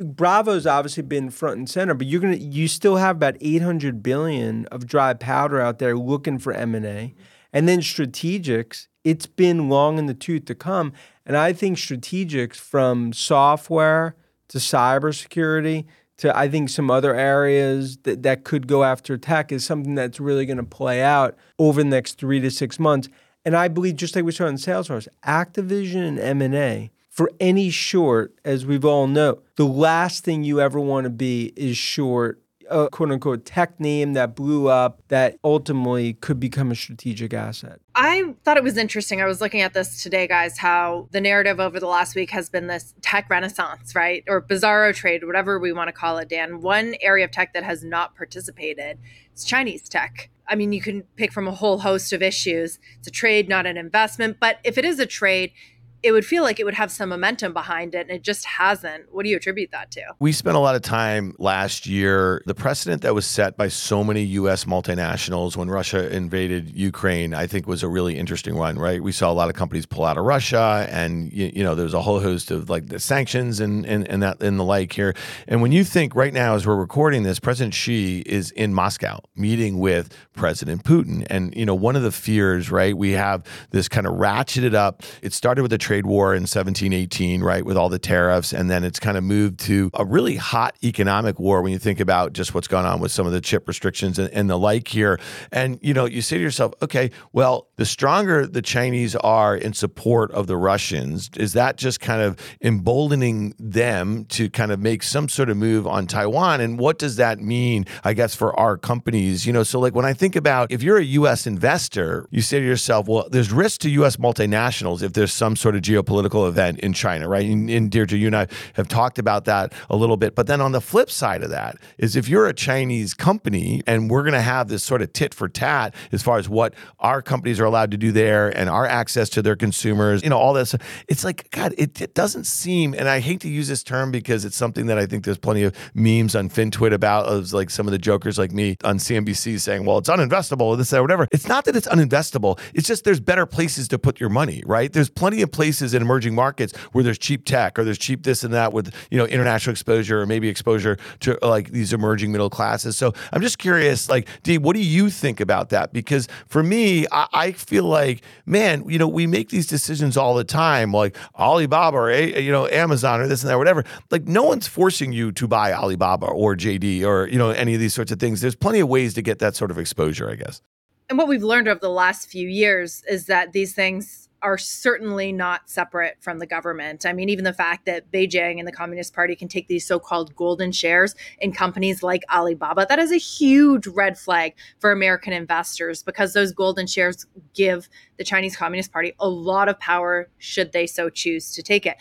Bravo's 0.00 0.66
obviously 0.66 1.02
been 1.02 1.28
front 1.28 1.58
and 1.58 1.68
center, 1.68 1.92
but 1.92 2.06
you're 2.06 2.22
gonna 2.22 2.36
you 2.36 2.68
still 2.68 2.96
have 2.96 3.16
about 3.16 3.36
800 3.42 4.02
billion 4.02 4.64
of 4.66 4.86
dry 4.86 5.12
powder 5.12 5.60
out 5.60 5.78
there 5.78 5.94
looking 5.94 6.38
for 6.38 6.54
M&A. 6.54 7.14
And 7.52 7.68
then 7.68 7.80
strategics, 7.80 8.86
it's 9.04 9.26
been 9.26 9.68
long 9.68 9.98
in 9.98 10.06
the 10.06 10.14
tooth 10.14 10.46
to 10.46 10.54
come. 10.54 10.94
And 11.26 11.36
I 11.36 11.52
think 11.52 11.76
strategics 11.76 12.56
from 12.56 13.12
software– 13.12 14.16
to 14.48 14.58
cybersecurity 14.58 15.84
to 16.18 16.36
I 16.36 16.48
think 16.48 16.68
some 16.68 16.90
other 16.90 17.14
areas 17.14 17.96
that, 17.98 18.22
that 18.22 18.44
could 18.44 18.66
go 18.66 18.84
after 18.84 19.16
tech 19.16 19.50
is 19.50 19.64
something 19.64 19.94
that's 19.94 20.20
really 20.20 20.46
going 20.46 20.58
to 20.58 20.62
play 20.62 21.02
out 21.02 21.36
over 21.58 21.82
the 21.82 21.88
next 21.88 22.18
three 22.18 22.40
to 22.40 22.50
six 22.50 22.78
months. 22.78 23.08
And 23.44 23.56
I 23.56 23.68
believe, 23.68 23.96
just 23.96 24.14
like 24.14 24.24
we 24.24 24.32
saw 24.32 24.46
in 24.46 24.56
Salesforce, 24.56 25.08
Activision 25.24 26.06
and 26.06 26.18
M&A 26.18 26.90
for 27.08 27.30
any 27.40 27.70
short, 27.70 28.34
as 28.44 28.66
we've 28.66 28.84
all 28.84 29.06
know, 29.06 29.42
the 29.56 29.66
last 29.66 30.24
thing 30.24 30.44
you 30.44 30.60
ever 30.60 30.78
want 30.78 31.04
to 31.04 31.10
be 31.10 31.52
is 31.56 31.76
short 31.76 32.42
a 32.70 32.88
quote 32.90 33.10
unquote 33.10 33.44
tech 33.44 33.78
name 33.80 34.12
that 34.14 34.34
blew 34.34 34.68
up 34.68 35.02
that 35.08 35.36
ultimately 35.44 36.14
could 36.14 36.38
become 36.40 36.70
a 36.70 36.74
strategic 36.74 37.32
asset? 37.32 37.80
I 37.94 38.34
thought 38.44 38.56
it 38.56 38.62
was 38.62 38.76
interesting. 38.76 39.20
I 39.20 39.26
was 39.26 39.40
looking 39.40 39.60
at 39.60 39.74
this 39.74 40.02
today, 40.02 40.26
guys, 40.26 40.58
how 40.58 41.08
the 41.10 41.20
narrative 41.20 41.60
over 41.60 41.80
the 41.80 41.86
last 41.86 42.14
week 42.14 42.30
has 42.30 42.48
been 42.48 42.66
this 42.66 42.94
tech 43.02 43.28
renaissance, 43.28 43.94
right? 43.94 44.22
Or 44.28 44.40
bizarro 44.40 44.94
trade, 44.94 45.24
whatever 45.24 45.58
we 45.58 45.72
want 45.72 45.88
to 45.88 45.92
call 45.92 46.18
it, 46.18 46.28
Dan. 46.28 46.60
One 46.60 46.94
area 47.00 47.24
of 47.24 47.30
tech 47.30 47.52
that 47.54 47.64
has 47.64 47.82
not 47.82 48.14
participated 48.16 48.98
is 49.34 49.44
Chinese 49.44 49.88
tech. 49.88 50.30
I 50.48 50.54
mean, 50.54 50.72
you 50.72 50.80
can 50.80 51.02
pick 51.16 51.32
from 51.32 51.46
a 51.46 51.52
whole 51.52 51.78
host 51.78 52.12
of 52.12 52.22
issues. 52.22 52.78
It's 52.98 53.08
a 53.08 53.10
trade, 53.10 53.48
not 53.48 53.66
an 53.66 53.76
investment. 53.76 54.38
But 54.40 54.58
if 54.64 54.78
it 54.78 54.84
is 54.84 54.98
a 54.98 55.06
trade, 55.06 55.52
it 56.02 56.12
would 56.12 56.24
feel 56.24 56.42
like 56.42 56.60
it 56.60 56.64
would 56.64 56.74
have 56.74 56.90
some 56.90 57.08
momentum 57.08 57.52
behind 57.52 57.94
it 57.94 58.02
and 58.02 58.10
it 58.10 58.22
just 58.22 58.44
hasn't. 58.44 59.12
What 59.12 59.24
do 59.24 59.30
you 59.30 59.36
attribute 59.36 59.70
that 59.72 59.90
to? 59.92 60.02
We 60.20 60.32
spent 60.32 60.56
a 60.56 60.60
lot 60.60 60.74
of 60.74 60.82
time 60.82 61.34
last 61.38 61.86
year. 61.86 62.42
The 62.46 62.54
precedent 62.54 63.02
that 63.02 63.14
was 63.14 63.26
set 63.26 63.56
by 63.56 63.68
so 63.68 64.04
many 64.04 64.22
US 64.22 64.64
multinationals 64.64 65.56
when 65.56 65.68
Russia 65.68 66.14
invaded 66.14 66.74
Ukraine, 66.76 67.34
I 67.34 67.46
think 67.46 67.66
was 67.66 67.82
a 67.82 67.88
really 67.88 68.16
interesting 68.16 68.54
one, 68.54 68.78
right? 68.78 69.02
We 69.02 69.12
saw 69.12 69.30
a 69.30 69.34
lot 69.34 69.48
of 69.48 69.56
companies 69.56 69.86
pull 69.86 70.04
out 70.04 70.16
of 70.16 70.24
Russia 70.24 70.86
and 70.90 71.32
you, 71.32 71.50
you 71.54 71.64
know, 71.64 71.74
there's 71.74 71.94
a 71.94 72.02
whole 72.02 72.20
host 72.20 72.50
of 72.50 72.70
like 72.70 72.86
the 72.86 73.00
sanctions 73.00 73.58
and, 73.60 73.84
and 73.84 74.06
and 74.08 74.22
that 74.22 74.40
and 74.42 74.58
the 74.58 74.64
like 74.64 74.92
here. 74.92 75.14
And 75.48 75.60
when 75.62 75.72
you 75.72 75.82
think 75.82 76.14
right 76.14 76.32
now 76.32 76.54
as 76.54 76.66
we're 76.66 76.76
recording 76.76 77.24
this, 77.24 77.40
President 77.40 77.74
Xi 77.74 78.20
is 78.20 78.52
in 78.52 78.72
Moscow 78.72 79.20
meeting 79.34 79.78
with 79.78 80.14
President 80.34 80.84
Putin. 80.84 81.26
And 81.28 81.54
you 81.56 81.66
know, 81.66 81.74
one 81.74 81.96
of 81.96 82.02
the 82.02 82.12
fears, 82.12 82.70
right? 82.70 82.96
We 82.96 83.12
have 83.12 83.44
this 83.70 83.88
kind 83.88 84.06
of 84.06 84.14
ratcheted 84.14 84.74
up. 84.74 85.02
It 85.22 85.32
started 85.32 85.62
with 85.62 85.72
the 85.72 85.78
trade 85.88 86.04
war 86.04 86.34
in 86.34 86.42
1718, 86.42 87.42
right, 87.42 87.64
with 87.64 87.78
all 87.78 87.88
the 87.88 87.98
tariffs, 87.98 88.52
and 88.52 88.70
then 88.70 88.84
it's 88.84 89.00
kind 89.00 89.16
of 89.16 89.24
moved 89.24 89.58
to 89.58 89.90
a 89.94 90.04
really 90.04 90.36
hot 90.36 90.76
economic 90.84 91.38
war 91.38 91.62
when 91.62 91.72
you 91.72 91.78
think 91.78 91.98
about 91.98 92.34
just 92.34 92.54
what's 92.54 92.68
going 92.68 92.84
on 92.84 93.00
with 93.00 93.10
some 93.10 93.26
of 93.26 93.32
the 93.32 93.40
chip 93.40 93.66
restrictions 93.66 94.18
and, 94.18 94.28
and 94.34 94.50
the 94.50 94.58
like 94.58 94.88
here. 94.88 95.18
And 95.50 95.78
you 95.80 95.94
know, 95.94 96.04
you 96.04 96.20
say 96.20 96.36
to 96.36 96.42
yourself, 96.42 96.74
okay, 96.82 97.10
well, 97.32 97.68
the 97.76 97.86
stronger 97.86 98.46
the 98.46 98.60
Chinese 98.60 99.16
are 99.16 99.56
in 99.56 99.72
support 99.72 100.30
of 100.32 100.46
the 100.46 100.58
Russians, 100.58 101.30
is 101.38 101.54
that 101.54 101.78
just 101.78 102.00
kind 102.00 102.20
of 102.20 102.36
emboldening 102.60 103.54
them 103.58 104.26
to 104.26 104.50
kind 104.50 104.70
of 104.70 104.78
make 104.78 105.02
some 105.02 105.26
sort 105.26 105.48
of 105.48 105.56
move 105.56 105.86
on 105.86 106.06
Taiwan? 106.06 106.60
And 106.60 106.78
what 106.78 106.98
does 106.98 107.16
that 107.16 107.40
mean, 107.40 107.86
I 108.04 108.12
guess, 108.12 108.34
for 108.34 108.54
our 108.60 108.76
companies? 108.76 109.46
You 109.46 109.54
know, 109.54 109.62
so 109.62 109.80
like 109.80 109.94
when 109.94 110.04
I 110.04 110.12
think 110.12 110.36
about 110.36 110.70
if 110.70 110.82
you're 110.82 110.98
a 110.98 111.04
U.S. 111.22 111.46
investor, 111.46 112.28
you 112.30 112.42
say 112.42 112.60
to 112.60 112.66
yourself, 112.66 113.08
well, 113.08 113.26
there's 113.30 113.50
risk 113.50 113.80
to 113.80 113.88
U.S. 114.02 114.18
multinationals 114.18 115.02
if 115.02 115.14
there's 115.14 115.32
some 115.32 115.56
sort 115.56 115.74
of 115.74 115.77
geopolitical 115.80 116.48
event 116.48 116.80
in 116.80 116.92
China, 116.92 117.28
right? 117.28 117.48
And, 117.48 117.68
and 117.70 117.90
Deirdre, 117.90 118.18
you 118.18 118.26
and 118.26 118.36
I 118.36 118.46
have 118.74 118.88
talked 118.88 119.18
about 119.18 119.44
that 119.46 119.72
a 119.90 119.96
little 119.96 120.16
bit. 120.16 120.34
But 120.34 120.46
then 120.46 120.60
on 120.60 120.72
the 120.72 120.80
flip 120.80 121.10
side 121.10 121.42
of 121.42 121.50
that 121.50 121.76
is 121.98 122.16
if 122.16 122.28
you're 122.28 122.46
a 122.46 122.54
Chinese 122.54 123.14
company 123.14 123.82
and 123.86 124.10
we're 124.10 124.22
going 124.22 124.34
to 124.34 124.40
have 124.40 124.68
this 124.68 124.82
sort 124.82 125.02
of 125.02 125.12
tit 125.12 125.34
for 125.34 125.48
tat 125.48 125.94
as 126.12 126.22
far 126.22 126.38
as 126.38 126.48
what 126.48 126.74
our 126.98 127.22
companies 127.22 127.60
are 127.60 127.64
allowed 127.64 127.90
to 127.90 127.96
do 127.96 128.12
there 128.12 128.48
and 128.48 128.68
our 128.68 128.86
access 128.86 129.28
to 129.30 129.42
their 129.42 129.56
consumers, 129.56 130.22
you 130.22 130.30
know, 130.30 130.38
all 130.38 130.52
this, 130.52 130.74
it's 131.08 131.24
like, 131.24 131.50
God, 131.50 131.74
it, 131.78 132.00
it 132.00 132.14
doesn't 132.14 132.44
seem, 132.44 132.94
and 132.94 133.08
I 133.08 133.20
hate 133.20 133.40
to 133.40 133.48
use 133.48 133.68
this 133.68 133.82
term 133.82 134.10
because 134.10 134.44
it's 134.44 134.56
something 134.56 134.86
that 134.86 134.98
I 134.98 135.06
think 135.06 135.24
there's 135.24 135.38
plenty 135.38 135.62
of 135.62 135.74
memes 135.94 136.34
on 136.34 136.48
FinTwit 136.48 136.92
about, 136.92 137.26
of 137.26 137.52
like 137.52 137.70
some 137.70 137.86
of 137.86 137.92
the 137.92 137.98
jokers 137.98 138.38
like 138.38 138.52
me 138.52 138.76
on 138.84 138.98
CNBC 138.98 139.60
saying, 139.60 139.84
well, 139.84 139.98
it's 139.98 140.08
uninvestable, 140.08 140.76
this, 140.76 140.90
that, 140.90 141.02
whatever. 141.02 141.28
It's 141.30 141.48
not 141.48 141.64
that 141.66 141.76
it's 141.76 141.88
uninvestable. 141.88 142.58
It's 142.74 142.86
just 142.86 143.04
there's 143.04 143.20
better 143.20 143.46
places 143.46 143.88
to 143.88 143.98
put 143.98 144.20
your 144.20 144.30
money, 144.30 144.62
right? 144.66 144.92
There's 144.92 145.10
plenty 145.10 145.42
of 145.42 145.50
places 145.50 145.67
in 145.68 146.02
emerging 146.02 146.34
markets 146.34 146.76
where 146.92 147.04
there's 147.04 147.18
cheap 147.18 147.44
tech 147.44 147.78
or 147.78 147.84
there's 147.84 147.98
cheap 147.98 148.22
this 148.22 148.42
and 148.44 148.52
that 148.54 148.72
with, 148.72 148.94
you 149.10 149.18
know, 149.18 149.26
international 149.26 149.72
exposure 149.72 150.20
or 150.20 150.26
maybe 150.26 150.48
exposure 150.48 150.96
to 151.20 151.38
like 151.42 151.70
these 151.70 151.92
emerging 151.92 152.32
middle 152.32 152.50
classes. 152.50 152.96
So 152.96 153.12
I'm 153.32 153.42
just 153.42 153.58
curious, 153.58 154.08
like, 154.08 154.28
Dee, 154.42 154.58
what 154.58 154.74
do 154.74 154.82
you 154.82 155.10
think 155.10 155.40
about 155.40 155.68
that? 155.70 155.92
Because 155.92 156.28
for 156.46 156.62
me, 156.62 157.06
I, 157.12 157.26
I 157.32 157.52
feel 157.52 157.84
like, 157.84 158.22
man, 158.46 158.84
you 158.88 158.98
know, 158.98 159.08
we 159.08 159.26
make 159.26 159.50
these 159.50 159.66
decisions 159.66 160.16
all 160.16 160.34
the 160.34 160.44
time, 160.44 160.92
like 160.92 161.16
Alibaba 161.38 161.96
or, 161.96 162.12
you 162.12 162.50
know, 162.50 162.66
Amazon 162.68 163.20
or 163.20 163.26
this 163.26 163.42
and 163.42 163.50
that, 163.50 163.58
whatever. 163.58 163.84
Like, 164.10 164.26
no 164.26 164.44
one's 164.44 164.66
forcing 164.66 165.12
you 165.12 165.32
to 165.32 165.46
buy 165.46 165.72
Alibaba 165.72 166.26
or 166.26 166.56
JD 166.56 167.04
or, 167.04 167.28
you 167.28 167.38
know, 167.38 167.50
any 167.50 167.74
of 167.74 167.80
these 167.80 167.94
sorts 167.94 168.12
of 168.12 168.18
things. 168.18 168.40
There's 168.40 168.56
plenty 168.56 168.80
of 168.80 168.88
ways 168.88 169.14
to 169.14 169.22
get 169.22 169.38
that 169.38 169.56
sort 169.56 169.70
of 169.70 169.78
exposure, 169.78 170.30
I 170.30 170.34
guess. 170.34 170.62
And 171.08 171.16
what 171.16 171.28
we've 171.28 171.42
learned 171.42 171.68
over 171.68 171.80
the 171.80 171.88
last 171.88 172.28
few 172.28 172.48
years 172.48 173.02
is 173.08 173.26
that 173.26 173.52
these 173.52 173.74
things 173.74 174.27
are 174.42 174.58
certainly 174.58 175.32
not 175.32 175.68
separate 175.68 176.16
from 176.20 176.38
the 176.38 176.46
government. 176.46 177.04
I 177.04 177.12
mean, 177.12 177.28
even 177.28 177.44
the 177.44 177.52
fact 177.52 177.86
that 177.86 178.10
Beijing 178.12 178.58
and 178.58 178.68
the 178.68 178.72
Communist 178.72 179.14
Party 179.14 179.34
can 179.34 179.48
take 179.48 179.68
these 179.68 179.86
so 179.86 179.98
called 179.98 180.34
golden 180.36 180.72
shares 180.72 181.14
in 181.40 181.52
companies 181.52 182.02
like 182.02 182.22
Alibaba, 182.32 182.86
that 182.88 182.98
is 182.98 183.12
a 183.12 183.16
huge 183.16 183.86
red 183.86 184.18
flag 184.18 184.54
for 184.78 184.92
American 184.92 185.32
investors 185.32 186.02
because 186.02 186.32
those 186.32 186.52
golden 186.52 186.86
shares 186.86 187.26
give 187.54 187.88
the 188.16 188.24
Chinese 188.24 188.56
Communist 188.56 188.92
Party 188.92 189.12
a 189.18 189.28
lot 189.28 189.68
of 189.68 189.78
power 189.80 190.28
should 190.38 190.72
they 190.72 190.86
so 190.86 191.10
choose 191.10 191.52
to 191.52 191.62
take 191.62 191.84
it. 191.86 191.96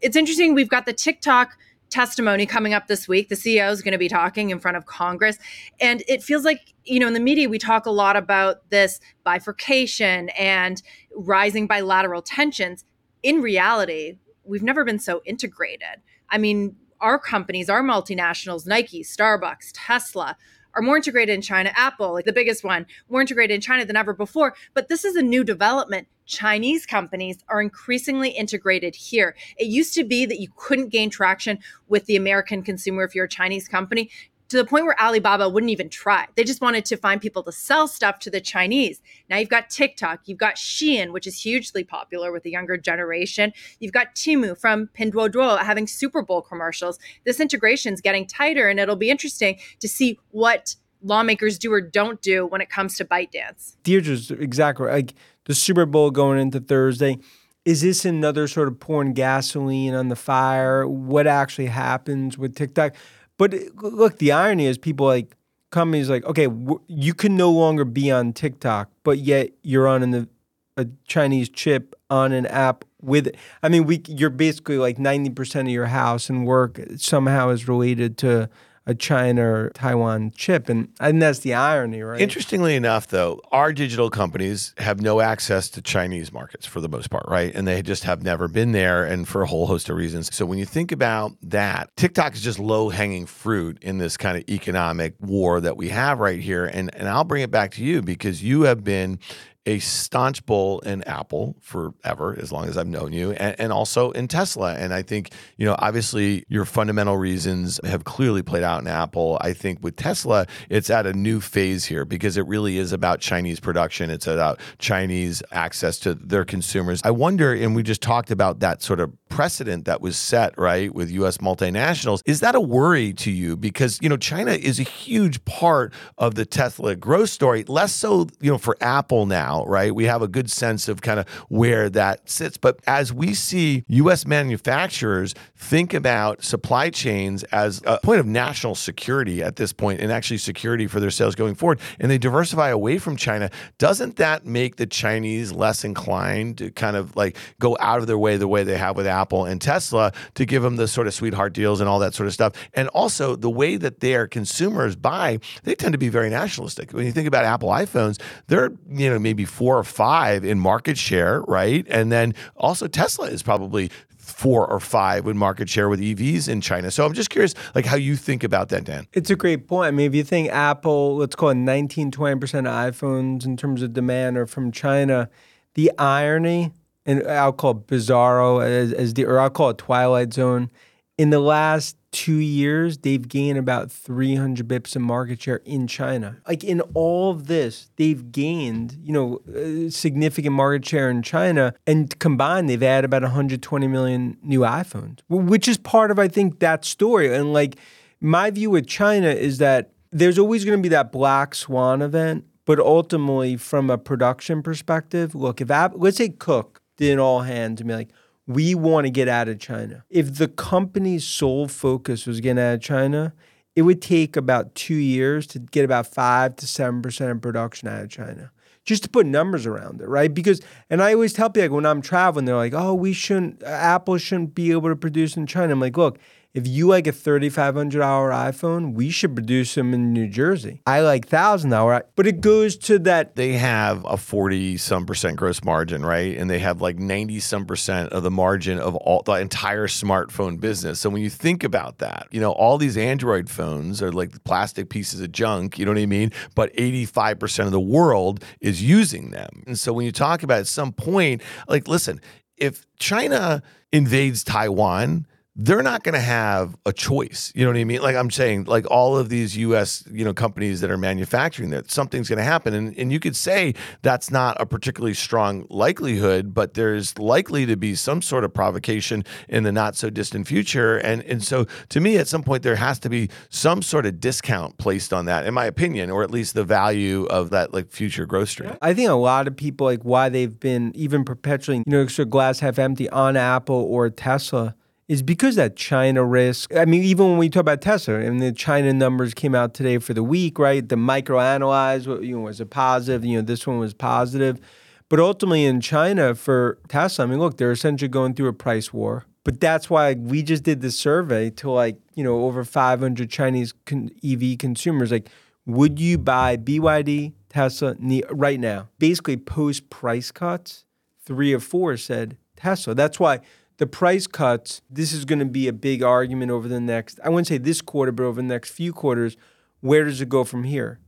It's 0.00 0.16
interesting, 0.16 0.54
we've 0.54 0.68
got 0.68 0.86
the 0.86 0.92
TikTok 0.92 1.56
testimony 1.90 2.46
coming 2.46 2.72
up 2.72 2.86
this 2.86 3.06
week. 3.06 3.28
The 3.28 3.34
CEO 3.34 3.70
is 3.70 3.82
going 3.82 3.92
to 3.92 3.98
be 3.98 4.08
talking 4.08 4.50
in 4.50 4.60
front 4.60 4.76
of 4.76 4.86
Congress. 4.86 5.38
And 5.80 6.02
it 6.08 6.22
feels 6.22 6.44
like, 6.44 6.72
you 6.84 7.00
know, 7.00 7.08
in 7.08 7.14
the 7.14 7.20
media, 7.20 7.48
we 7.48 7.58
talk 7.58 7.84
a 7.84 7.90
lot 7.90 8.16
about 8.16 8.68
this 8.70 9.00
bifurcation 9.24 10.30
and 10.30 10.82
rising 11.14 11.66
bilateral 11.66 12.22
tensions. 12.22 12.84
In 13.22 13.42
reality, 13.42 14.18
we've 14.44 14.62
never 14.62 14.84
been 14.84 14.98
so 14.98 15.20
integrated. 15.24 16.00
I 16.28 16.38
mean, 16.38 16.76
our 17.00 17.18
companies, 17.18 17.68
our 17.68 17.82
multinationals, 17.82 18.66
Nike, 18.66 19.02
Starbucks, 19.02 19.70
Tesla, 19.72 20.36
are 20.74 20.82
more 20.82 20.96
integrated 20.96 21.34
in 21.34 21.42
China. 21.42 21.72
Apple, 21.74 22.12
like 22.12 22.24
the 22.24 22.32
biggest 22.32 22.62
one, 22.62 22.86
more 23.08 23.20
integrated 23.20 23.54
in 23.54 23.60
China 23.60 23.84
than 23.84 23.96
ever 23.96 24.14
before. 24.14 24.54
But 24.74 24.88
this 24.88 25.04
is 25.04 25.16
a 25.16 25.22
new 25.22 25.42
development. 25.42 26.06
Chinese 26.26 26.86
companies 26.86 27.44
are 27.48 27.60
increasingly 27.60 28.30
integrated 28.30 28.94
here. 28.94 29.34
It 29.56 29.66
used 29.66 29.94
to 29.94 30.04
be 30.04 30.26
that 30.26 30.40
you 30.40 30.48
couldn't 30.54 30.90
gain 30.90 31.10
traction 31.10 31.58
with 31.88 32.06
the 32.06 32.14
American 32.14 32.62
consumer 32.62 33.02
if 33.02 33.14
you're 33.14 33.24
a 33.24 33.28
Chinese 33.28 33.66
company 33.66 34.10
to 34.50 34.56
the 34.56 34.64
point 34.64 34.84
where 34.84 35.00
Alibaba 35.00 35.48
wouldn't 35.48 35.70
even 35.70 35.88
try. 35.88 36.26
They 36.34 36.44
just 36.44 36.60
wanted 36.60 36.84
to 36.86 36.96
find 36.96 37.20
people 37.20 37.42
to 37.44 37.52
sell 37.52 37.86
stuff 37.88 38.18
to 38.20 38.30
the 38.30 38.40
Chinese. 38.40 39.00
Now 39.28 39.38
you've 39.38 39.48
got 39.48 39.70
TikTok, 39.70 40.22
you've 40.26 40.38
got 40.38 40.56
Shein, 40.56 41.12
which 41.12 41.26
is 41.26 41.40
hugely 41.40 41.84
popular 41.84 42.32
with 42.32 42.42
the 42.42 42.50
younger 42.50 42.76
generation. 42.76 43.52
You've 43.78 43.92
got 43.92 44.14
Temu 44.16 44.58
from 44.58 44.88
Pinduoduo 44.88 45.60
having 45.60 45.86
Super 45.86 46.22
Bowl 46.22 46.42
commercials. 46.42 46.98
This 47.24 47.38
integration 47.40 47.94
is 47.94 48.00
getting 48.00 48.26
tighter, 48.26 48.68
and 48.68 48.80
it'll 48.80 48.96
be 48.96 49.10
interesting 49.10 49.58
to 49.78 49.88
see 49.88 50.18
what 50.32 50.74
lawmakers 51.02 51.58
do 51.58 51.72
or 51.72 51.80
don't 51.80 52.20
do 52.20 52.44
when 52.44 52.60
it 52.60 52.68
comes 52.68 52.96
to 52.96 53.04
ByteDance. 53.04 53.76
Deirdre's 53.84 54.32
exactly 54.32 54.86
right. 54.86 54.94
Like 54.94 55.14
the 55.44 55.54
Super 55.54 55.86
Bowl 55.86 56.10
going 56.10 56.40
into 56.40 56.60
Thursday. 56.60 57.18
Is 57.64 57.82
this 57.82 58.04
another 58.04 58.48
sort 58.48 58.68
of 58.68 58.80
pouring 58.80 59.12
gasoline 59.12 59.94
on 59.94 60.08
the 60.08 60.16
fire? 60.16 60.88
What 60.88 61.26
actually 61.26 61.66
happens 61.66 62.36
with 62.38 62.56
TikTok? 62.56 62.94
But 63.40 63.54
look, 63.76 64.18
the 64.18 64.32
irony 64.32 64.66
is 64.66 64.76
people 64.76 65.06
like 65.06 65.34
companies 65.70 66.10
like, 66.10 66.26
okay, 66.26 66.46
you 66.88 67.14
can 67.14 67.38
no 67.38 67.50
longer 67.50 67.86
be 67.86 68.10
on 68.10 68.34
TikTok, 68.34 68.90
but 69.02 69.16
yet 69.16 69.52
you're 69.62 69.88
on 69.88 70.28
a 70.76 70.86
Chinese 71.06 71.48
chip 71.48 71.94
on 72.10 72.32
an 72.32 72.44
app 72.44 72.84
with 73.00 73.28
it. 73.28 73.38
I 73.62 73.70
mean, 73.70 73.86
we 73.86 74.02
you're 74.06 74.28
basically 74.28 74.76
like 74.76 74.98
90% 74.98 75.62
of 75.62 75.68
your 75.68 75.86
house 75.86 76.28
and 76.28 76.46
work 76.46 76.82
somehow 76.98 77.48
is 77.48 77.66
related 77.66 78.18
to 78.18 78.50
a 78.86 78.94
China 78.94 79.42
or 79.42 79.70
Taiwan 79.74 80.32
chip. 80.34 80.68
And 80.68 80.88
think 81.00 81.20
that's 81.20 81.40
the 81.40 81.54
irony, 81.54 82.02
right? 82.02 82.20
Interestingly 82.20 82.74
enough, 82.74 83.06
though, 83.08 83.40
our 83.52 83.72
digital 83.72 84.10
companies 84.10 84.74
have 84.78 85.00
no 85.00 85.20
access 85.20 85.68
to 85.70 85.82
Chinese 85.82 86.32
markets 86.32 86.66
for 86.66 86.80
the 86.80 86.88
most 86.88 87.10
part, 87.10 87.24
right? 87.28 87.54
And 87.54 87.68
they 87.68 87.82
just 87.82 88.04
have 88.04 88.22
never 88.22 88.48
been 88.48 88.72
there 88.72 89.04
and 89.04 89.28
for 89.28 89.42
a 89.42 89.46
whole 89.46 89.66
host 89.66 89.88
of 89.90 89.96
reasons. 89.96 90.34
So 90.34 90.46
when 90.46 90.58
you 90.58 90.64
think 90.64 90.92
about 90.92 91.32
that, 91.42 91.90
TikTok 91.96 92.34
is 92.34 92.42
just 92.42 92.58
low 92.58 92.88
hanging 92.88 93.26
fruit 93.26 93.78
in 93.82 93.98
this 93.98 94.16
kind 94.16 94.36
of 94.36 94.48
economic 94.48 95.14
war 95.20 95.60
that 95.60 95.76
we 95.76 95.90
have 95.90 96.18
right 96.18 96.40
here. 96.40 96.64
And, 96.64 96.94
and 96.94 97.08
I'll 97.08 97.24
bring 97.24 97.42
it 97.42 97.50
back 97.50 97.72
to 97.72 97.84
you 97.84 98.02
because 98.02 98.42
you 98.42 98.62
have 98.62 98.82
been 98.82 99.18
a 99.66 99.78
staunch 99.78 100.44
bull 100.46 100.80
in 100.80 101.02
Apple 101.04 101.56
forever, 101.60 102.36
as 102.40 102.50
long 102.50 102.68
as 102.68 102.78
I've 102.78 102.86
known 102.86 103.12
you, 103.12 103.32
and, 103.32 103.58
and, 103.58 103.72
also 103.72 104.10
in 104.12 104.26
Tesla. 104.26 104.74
And 104.74 104.92
I 104.94 105.02
think, 105.02 105.32
you 105.58 105.66
know, 105.66 105.76
obviously 105.78 106.44
your 106.48 106.64
fundamental 106.64 107.16
reasons 107.16 107.78
have 107.84 108.04
clearly 108.04 108.42
played 108.42 108.62
out 108.62 108.80
in 108.80 108.86
Apple. 108.86 109.38
I 109.40 109.52
think 109.52 109.82
with 109.82 109.96
Tesla, 109.96 110.46
it's 110.70 110.88
at 110.88 111.06
a 111.06 111.12
new 111.12 111.40
phase 111.40 111.84
here 111.84 112.04
because 112.04 112.36
it 112.36 112.46
really 112.46 112.78
is 112.78 112.92
about 112.92 113.20
Chinese 113.20 113.60
production, 113.60 114.08
it's 114.08 114.26
about 114.26 114.60
Chinese 114.78 115.42
access 115.52 115.98
to 116.00 116.14
their 116.14 116.44
consumers. 116.44 117.00
I 117.04 117.10
wonder, 117.10 117.52
and 117.52 117.76
we 117.76 117.82
just 117.82 118.02
talked 118.02 118.30
about 118.30 118.60
that 118.60 118.82
sort 118.82 118.98
of 118.98 119.12
precedent 119.30 119.86
that 119.86 120.02
was 120.02 120.18
set, 120.18 120.56
right, 120.58 120.94
with 120.94 121.10
US 121.10 121.38
multinationals. 121.38 122.20
Is 122.26 122.40
that 122.40 122.54
a 122.54 122.60
worry 122.60 123.14
to 123.14 123.30
you? 123.30 123.56
Because, 123.56 123.98
you 124.02 124.10
know, 124.10 124.18
China 124.18 124.52
is 124.52 124.78
a 124.78 124.82
huge 124.82 125.42
part 125.46 125.94
of 126.18 126.34
the 126.34 126.44
Tesla 126.44 126.94
growth 126.94 127.30
story, 127.30 127.64
less 127.66 127.92
so, 127.94 128.26
you 128.40 128.50
know, 128.50 128.58
for 128.58 128.76
Apple 128.82 129.24
now 129.24 129.64
right? 129.70 129.94
We 129.94 130.04
have 130.04 130.20
a 130.20 130.28
good 130.28 130.50
sense 130.50 130.88
of 130.88 131.00
kind 131.00 131.20
of 131.20 131.28
where 131.48 131.88
that 131.90 132.28
sits. 132.28 132.56
But 132.56 132.80
as 132.86 133.12
we 133.12 133.34
see 133.34 133.84
US 133.88 134.26
manufacturers 134.26 135.34
think 135.56 135.94
about 135.94 136.42
supply 136.42 136.90
chains 136.90 137.44
as 137.44 137.80
a 137.86 137.98
point 138.00 138.20
of 138.20 138.26
national 138.26 138.74
security 138.74 139.42
at 139.42 139.56
this 139.56 139.72
point 139.72 140.00
and 140.00 140.10
actually 140.10 140.38
security 140.38 140.86
for 140.86 141.00
their 141.00 141.10
sales 141.10 141.34
going 141.34 141.54
forward, 141.54 141.80
and 142.00 142.10
they 142.10 142.18
diversify 142.18 142.70
away 142.70 142.98
from 142.98 143.16
China, 143.16 143.48
doesn't 143.78 144.16
that 144.16 144.44
make 144.44 144.76
the 144.76 144.86
Chinese 144.86 145.52
less 145.52 145.84
inclined 145.84 146.58
to 146.58 146.70
kind 146.72 146.96
of 146.96 147.14
like 147.16 147.36
go 147.60 147.76
out 147.80 147.98
of 147.98 148.08
their 148.08 148.18
way 148.18 148.36
the 148.36 148.48
way 148.48 148.64
they 148.64 148.76
have 148.76 148.96
with 148.96 149.06
Apple? 149.06 149.19
Apple 149.20 149.44
and 149.44 149.60
Tesla 149.60 150.12
to 150.34 150.44
give 150.44 150.62
them 150.62 150.76
the 150.76 150.88
sort 150.88 151.06
of 151.06 151.14
sweetheart 151.14 151.52
deals 151.52 151.80
and 151.80 151.88
all 151.88 151.98
that 151.98 152.14
sort 152.14 152.26
of 152.26 152.32
stuff. 152.32 152.52
And 152.74 152.88
also 152.88 153.36
the 153.36 153.50
way 153.50 153.76
that 153.76 154.00
their 154.00 154.26
consumers 154.26 154.96
buy, 154.96 155.38
they 155.64 155.74
tend 155.74 155.92
to 155.92 155.98
be 155.98 156.08
very 156.08 156.30
nationalistic. 156.30 156.92
When 156.92 157.06
you 157.06 157.12
think 157.12 157.28
about 157.28 157.44
Apple 157.44 157.68
iPhones, 157.68 158.20
they're, 158.46 158.72
you 158.88 159.10
know, 159.10 159.18
maybe 159.18 159.44
four 159.44 159.78
or 159.78 159.84
five 159.84 160.44
in 160.44 160.58
market 160.58 160.96
share, 160.96 161.42
right? 161.42 161.86
And 161.88 162.10
then 162.10 162.34
also 162.56 162.86
Tesla 162.86 163.26
is 163.26 163.42
probably 163.42 163.90
four 164.16 164.66
or 164.66 164.80
five 164.80 165.24
with 165.24 165.36
market 165.36 165.68
share 165.68 165.88
with 165.88 166.00
EVs 166.00 166.48
in 166.48 166.60
China. 166.60 166.90
So 166.90 167.04
I'm 167.04 167.14
just 167.14 167.30
curious, 167.30 167.54
like 167.74 167.84
how 167.84 167.96
you 167.96 168.16
think 168.16 168.44
about 168.44 168.68
that, 168.70 168.84
Dan. 168.84 169.06
It's 169.12 169.30
a 169.30 169.36
great 169.36 169.66
point. 169.66 169.88
I 169.88 169.90
mean, 169.90 170.06
if 170.06 170.14
you 170.14 170.24
think 170.24 170.50
Apple, 170.50 171.16
let's 171.16 171.34
call 171.34 171.50
it 171.50 171.56
19, 171.56 172.10
20% 172.10 172.34
of 172.60 172.94
iPhones 172.94 173.44
in 173.44 173.56
terms 173.56 173.82
of 173.82 173.92
demand 173.92 174.38
are 174.38 174.46
from 174.46 174.72
China, 174.72 175.28
the 175.74 175.90
irony, 175.98 176.72
and 177.10 177.26
I'll 177.26 177.52
call 177.52 177.72
it 177.72 177.86
bizarro 177.88 178.64
as, 178.64 178.92
as 178.92 179.14
the, 179.14 179.24
or 179.24 179.40
I'll 179.40 179.50
call 179.50 179.70
it 179.70 179.78
Twilight 179.78 180.32
Zone. 180.32 180.70
In 181.18 181.30
the 181.30 181.40
last 181.40 181.96
two 182.12 182.36
years, 182.36 182.98
they've 182.98 183.26
gained 183.26 183.58
about 183.58 183.90
300 183.90 184.66
bips 184.66 184.94
in 184.94 185.02
market 185.02 185.42
share 185.42 185.56
in 185.64 185.86
China. 185.86 186.38
Like 186.46 186.62
in 186.64 186.80
all 186.94 187.32
of 187.32 187.46
this, 187.46 187.90
they've 187.96 188.30
gained, 188.30 188.96
you 189.02 189.12
know, 189.12 189.40
uh, 189.54 189.90
significant 189.90 190.54
market 190.54 190.86
share 190.86 191.10
in 191.10 191.22
China. 191.22 191.74
And 191.86 192.16
combined, 192.20 192.70
they've 192.70 192.82
added 192.82 193.06
about 193.06 193.22
120 193.22 193.86
million 193.88 194.38
new 194.42 194.60
iPhones, 194.60 195.18
which 195.28 195.68
is 195.68 195.76
part 195.76 196.10
of, 196.10 196.18
I 196.18 196.28
think, 196.28 196.60
that 196.60 196.84
story. 196.84 197.34
And 197.34 197.52
like 197.52 197.76
my 198.20 198.50
view 198.50 198.70
with 198.70 198.86
China 198.86 199.28
is 199.28 199.58
that 199.58 199.90
there's 200.12 200.38
always 200.38 200.64
going 200.64 200.78
to 200.78 200.82
be 200.82 200.88
that 200.90 201.12
black 201.12 201.54
swan 201.54 202.02
event. 202.02 202.44
But 202.66 202.78
ultimately, 202.78 203.56
from 203.56 203.90
a 203.90 203.98
production 203.98 204.62
perspective, 204.62 205.34
look, 205.34 205.60
if 205.60 205.72
Apple, 205.72 205.98
let's 205.98 206.18
say 206.18 206.28
Cook 206.28 206.79
did 207.00 207.18
all 207.18 207.40
hands 207.40 207.80
and 207.80 207.88
be 207.88 207.94
like, 207.94 208.10
we 208.46 208.74
want 208.74 209.06
to 209.06 209.10
get 209.10 209.26
out 209.26 209.48
of 209.48 209.58
China. 209.58 210.04
If 210.10 210.36
the 210.36 210.48
company's 210.48 211.24
sole 211.24 211.66
focus 211.66 212.26
was 212.26 212.40
getting 212.40 212.62
out 212.62 212.74
of 212.74 212.80
China, 212.80 213.32
it 213.74 213.82
would 213.82 214.02
take 214.02 214.36
about 214.36 214.74
two 214.74 214.94
years 214.94 215.46
to 215.48 215.58
get 215.58 215.84
about 215.84 216.06
five 216.06 216.56
to 216.56 216.66
seven 216.66 217.00
percent 217.00 217.30
of 217.30 217.40
production 217.40 217.88
out 217.88 218.02
of 218.02 218.10
China. 218.10 218.52
Just 218.84 219.02
to 219.04 219.08
put 219.08 219.26
numbers 219.26 219.66
around 219.66 220.00
it, 220.00 220.08
right? 220.08 220.32
Because, 220.32 220.60
and 220.88 221.02
I 221.02 221.12
always 221.12 221.32
tell 221.32 221.50
people 221.50 221.68
like 221.68 221.70
when 221.70 221.86
I'm 221.86 222.00
traveling, 222.02 222.46
they're 222.46 222.56
like, 222.56 222.74
"Oh, 222.74 222.94
we 222.94 223.12
shouldn't, 223.12 223.62
Apple 223.62 224.16
shouldn't 224.18 224.54
be 224.54 224.72
able 224.72 224.88
to 224.88 224.96
produce 224.96 225.36
in 225.36 225.46
China." 225.46 225.72
I'm 225.72 225.80
like, 225.80 225.96
"Look, 225.96 226.18
if 226.52 226.66
you 226.66 226.88
like 226.88 227.06
a 227.06 227.12
$3,500 227.12 227.92
iPhone, 227.92 228.94
we 228.94 229.10
should 229.10 229.34
produce 229.34 229.74
them 229.74 229.94
in 229.94 230.12
New 230.12 230.26
Jersey. 230.26 230.82
I 230.84 231.00
like 231.00 231.28
$1,000, 231.28 232.02
but 232.16 232.26
it 232.26 232.40
goes 232.40 232.76
to 232.78 232.98
that. 233.00 233.36
They 233.36 233.52
have 233.52 234.04
a 234.04 234.16
40 234.16 234.76
some 234.76 235.06
percent 235.06 235.36
gross 235.36 235.62
margin, 235.62 236.04
right? 236.04 236.36
And 236.36 236.50
they 236.50 236.58
have 236.58 236.80
like 236.80 236.98
90 236.98 237.38
some 237.40 237.66
percent 237.66 238.12
of 238.12 238.24
the 238.24 238.30
margin 238.30 238.80
of 238.80 238.96
all 238.96 239.22
the 239.22 239.34
entire 239.34 239.86
smartphone 239.86 240.58
business. 240.58 240.98
So 240.98 241.08
when 241.08 241.22
you 241.22 241.30
think 241.30 241.62
about 241.62 241.98
that, 241.98 242.26
you 242.32 242.40
know, 242.40 242.52
all 242.52 242.78
these 242.78 242.96
Android 242.96 243.48
phones 243.48 244.02
are 244.02 244.10
like 244.10 244.42
plastic 244.42 244.90
pieces 244.90 245.20
of 245.20 245.30
junk, 245.30 245.78
you 245.78 245.84
know 245.84 245.92
what 245.92 246.00
I 246.00 246.06
mean? 246.06 246.32
But 246.56 246.74
85% 246.74 247.66
of 247.66 247.72
the 247.72 247.80
world 247.80 248.44
is 248.60 248.82
using 248.82 249.30
them. 249.30 249.62
And 249.66 249.78
so 249.78 249.92
when 249.92 250.04
you 250.04 250.12
talk 250.12 250.42
about 250.42 250.60
at 250.60 250.66
some 250.66 250.92
point, 250.92 251.42
like, 251.68 251.86
listen, 251.86 252.20
if 252.56 252.86
China 252.98 253.62
invades 253.92 254.44
Taiwan, 254.44 255.26
they're 255.62 255.82
not 255.82 256.02
going 256.02 256.14
to 256.14 256.20
have 256.20 256.74
a 256.86 256.92
choice. 256.92 257.52
You 257.54 257.64
know 257.64 257.70
what 257.70 257.78
I 257.78 257.84
mean? 257.84 258.00
Like 258.00 258.16
I'm 258.16 258.30
saying, 258.30 258.64
like 258.64 258.90
all 258.90 259.18
of 259.18 259.28
these 259.28 259.58
U.S. 259.58 260.02
you 260.10 260.24
know 260.24 260.32
companies 260.32 260.80
that 260.80 260.90
are 260.90 260.96
manufacturing 260.96 261.68
that 261.70 261.90
something's 261.90 262.30
going 262.30 262.38
to 262.38 262.44
happen, 262.44 262.72
and 262.72 262.96
and 262.96 263.12
you 263.12 263.20
could 263.20 263.36
say 263.36 263.74
that's 264.00 264.30
not 264.30 264.56
a 264.58 264.64
particularly 264.64 265.12
strong 265.12 265.66
likelihood, 265.68 266.54
but 266.54 266.74
there's 266.74 267.18
likely 267.18 267.66
to 267.66 267.76
be 267.76 267.94
some 267.94 268.22
sort 268.22 268.42
of 268.44 268.54
provocation 268.54 269.22
in 269.50 269.64
the 269.64 269.70
not 269.70 269.96
so 269.96 270.08
distant 270.08 270.46
future, 270.46 270.96
and 270.96 271.22
and 271.24 271.44
so 271.44 271.66
to 271.90 272.00
me, 272.00 272.16
at 272.16 272.26
some 272.26 272.42
point 272.42 272.62
there 272.62 272.76
has 272.76 272.98
to 273.00 273.10
be 273.10 273.28
some 273.50 273.82
sort 273.82 274.06
of 274.06 274.18
discount 274.18 274.78
placed 274.78 275.12
on 275.12 275.26
that, 275.26 275.44
in 275.44 275.52
my 275.52 275.66
opinion, 275.66 276.10
or 276.10 276.22
at 276.22 276.30
least 276.30 276.54
the 276.54 276.64
value 276.64 277.26
of 277.26 277.50
that 277.50 277.74
like 277.74 277.90
future 277.90 278.24
growth 278.24 278.48
stream. 278.48 278.74
I 278.80 278.94
think 278.94 279.10
a 279.10 279.14
lot 279.14 279.46
of 279.46 279.56
people 279.56 279.86
like 279.86 280.02
why 280.04 280.30
they've 280.30 280.58
been 280.58 280.92
even 280.94 281.22
perpetuating, 281.22 281.84
you 281.86 281.92
know, 281.92 282.00
of 282.00 282.30
glass 282.30 282.60
half 282.60 282.78
empty 282.78 283.10
on 283.10 283.36
Apple 283.36 283.76
or 283.76 284.08
Tesla 284.08 284.74
is 285.10 285.22
because 285.22 285.56
that 285.56 285.74
China 285.74 286.24
risk. 286.24 286.72
I 286.72 286.84
mean, 286.84 287.02
even 287.02 287.30
when 287.30 287.38
we 287.38 287.48
talk 287.50 287.62
about 287.62 287.80
Tesla, 287.80 288.20
and 288.20 288.40
the 288.40 288.52
China 288.52 288.92
numbers 288.92 289.34
came 289.34 289.56
out 289.56 289.74
today 289.74 289.98
for 289.98 290.14
the 290.14 290.22
week, 290.22 290.56
right? 290.56 290.88
The 290.88 290.94
microanalyze, 290.94 292.06
you 292.24 292.36
know, 292.36 292.42
was 292.42 292.60
a 292.60 292.66
positive. 292.66 293.24
You 293.24 293.38
know, 293.38 293.42
this 293.42 293.66
one 293.66 293.80
was 293.80 293.92
positive, 293.92 294.60
but 295.08 295.18
ultimately 295.18 295.64
in 295.64 295.80
China 295.80 296.36
for 296.36 296.78
Tesla, 296.86 297.24
I 297.24 297.28
mean, 297.28 297.40
look, 297.40 297.56
they're 297.56 297.72
essentially 297.72 298.08
going 298.08 298.34
through 298.34 298.46
a 298.46 298.52
price 298.52 298.92
war. 298.92 299.26
But 299.42 299.60
that's 299.60 299.90
why 299.90 300.14
we 300.14 300.44
just 300.44 300.62
did 300.62 300.80
this 300.80 300.96
survey 300.96 301.50
to 301.50 301.72
like 301.72 301.96
you 302.14 302.22
know 302.22 302.44
over 302.44 302.62
500 302.62 303.28
Chinese 303.28 303.74
con- 303.86 304.10
EV 304.24 304.58
consumers. 304.58 305.10
Like, 305.10 305.28
would 305.66 305.98
you 305.98 306.18
buy 306.18 306.56
BYD, 306.56 307.32
Tesla 307.48 307.96
right 308.30 308.60
now? 308.60 308.90
Basically, 309.00 309.36
post 309.36 309.90
price 309.90 310.30
cuts, 310.30 310.84
three 311.24 311.52
or 311.52 311.58
four 311.58 311.96
said 311.96 312.36
Tesla. 312.54 312.94
That's 312.94 313.18
why 313.18 313.40
the 313.80 313.86
price 313.86 314.26
cuts, 314.26 314.82
this 314.90 315.10
is 315.10 315.24
going 315.24 315.38
to 315.38 315.46
be 315.46 315.66
a 315.66 315.72
big 315.72 316.02
argument 316.02 316.50
over 316.50 316.68
the 316.68 316.78
next, 316.78 317.18
I 317.24 317.30
wouldn't 317.30 317.46
say 317.46 317.56
this 317.56 317.80
quarter, 317.80 318.12
but 318.12 318.24
over 318.24 318.42
the 318.42 318.46
next 318.46 318.70
few 318.72 318.92
quarters. 318.92 319.38
Where 319.80 320.04
does 320.04 320.20
it 320.20 320.28
go 320.28 320.44
from 320.44 320.64
here? 320.64 321.00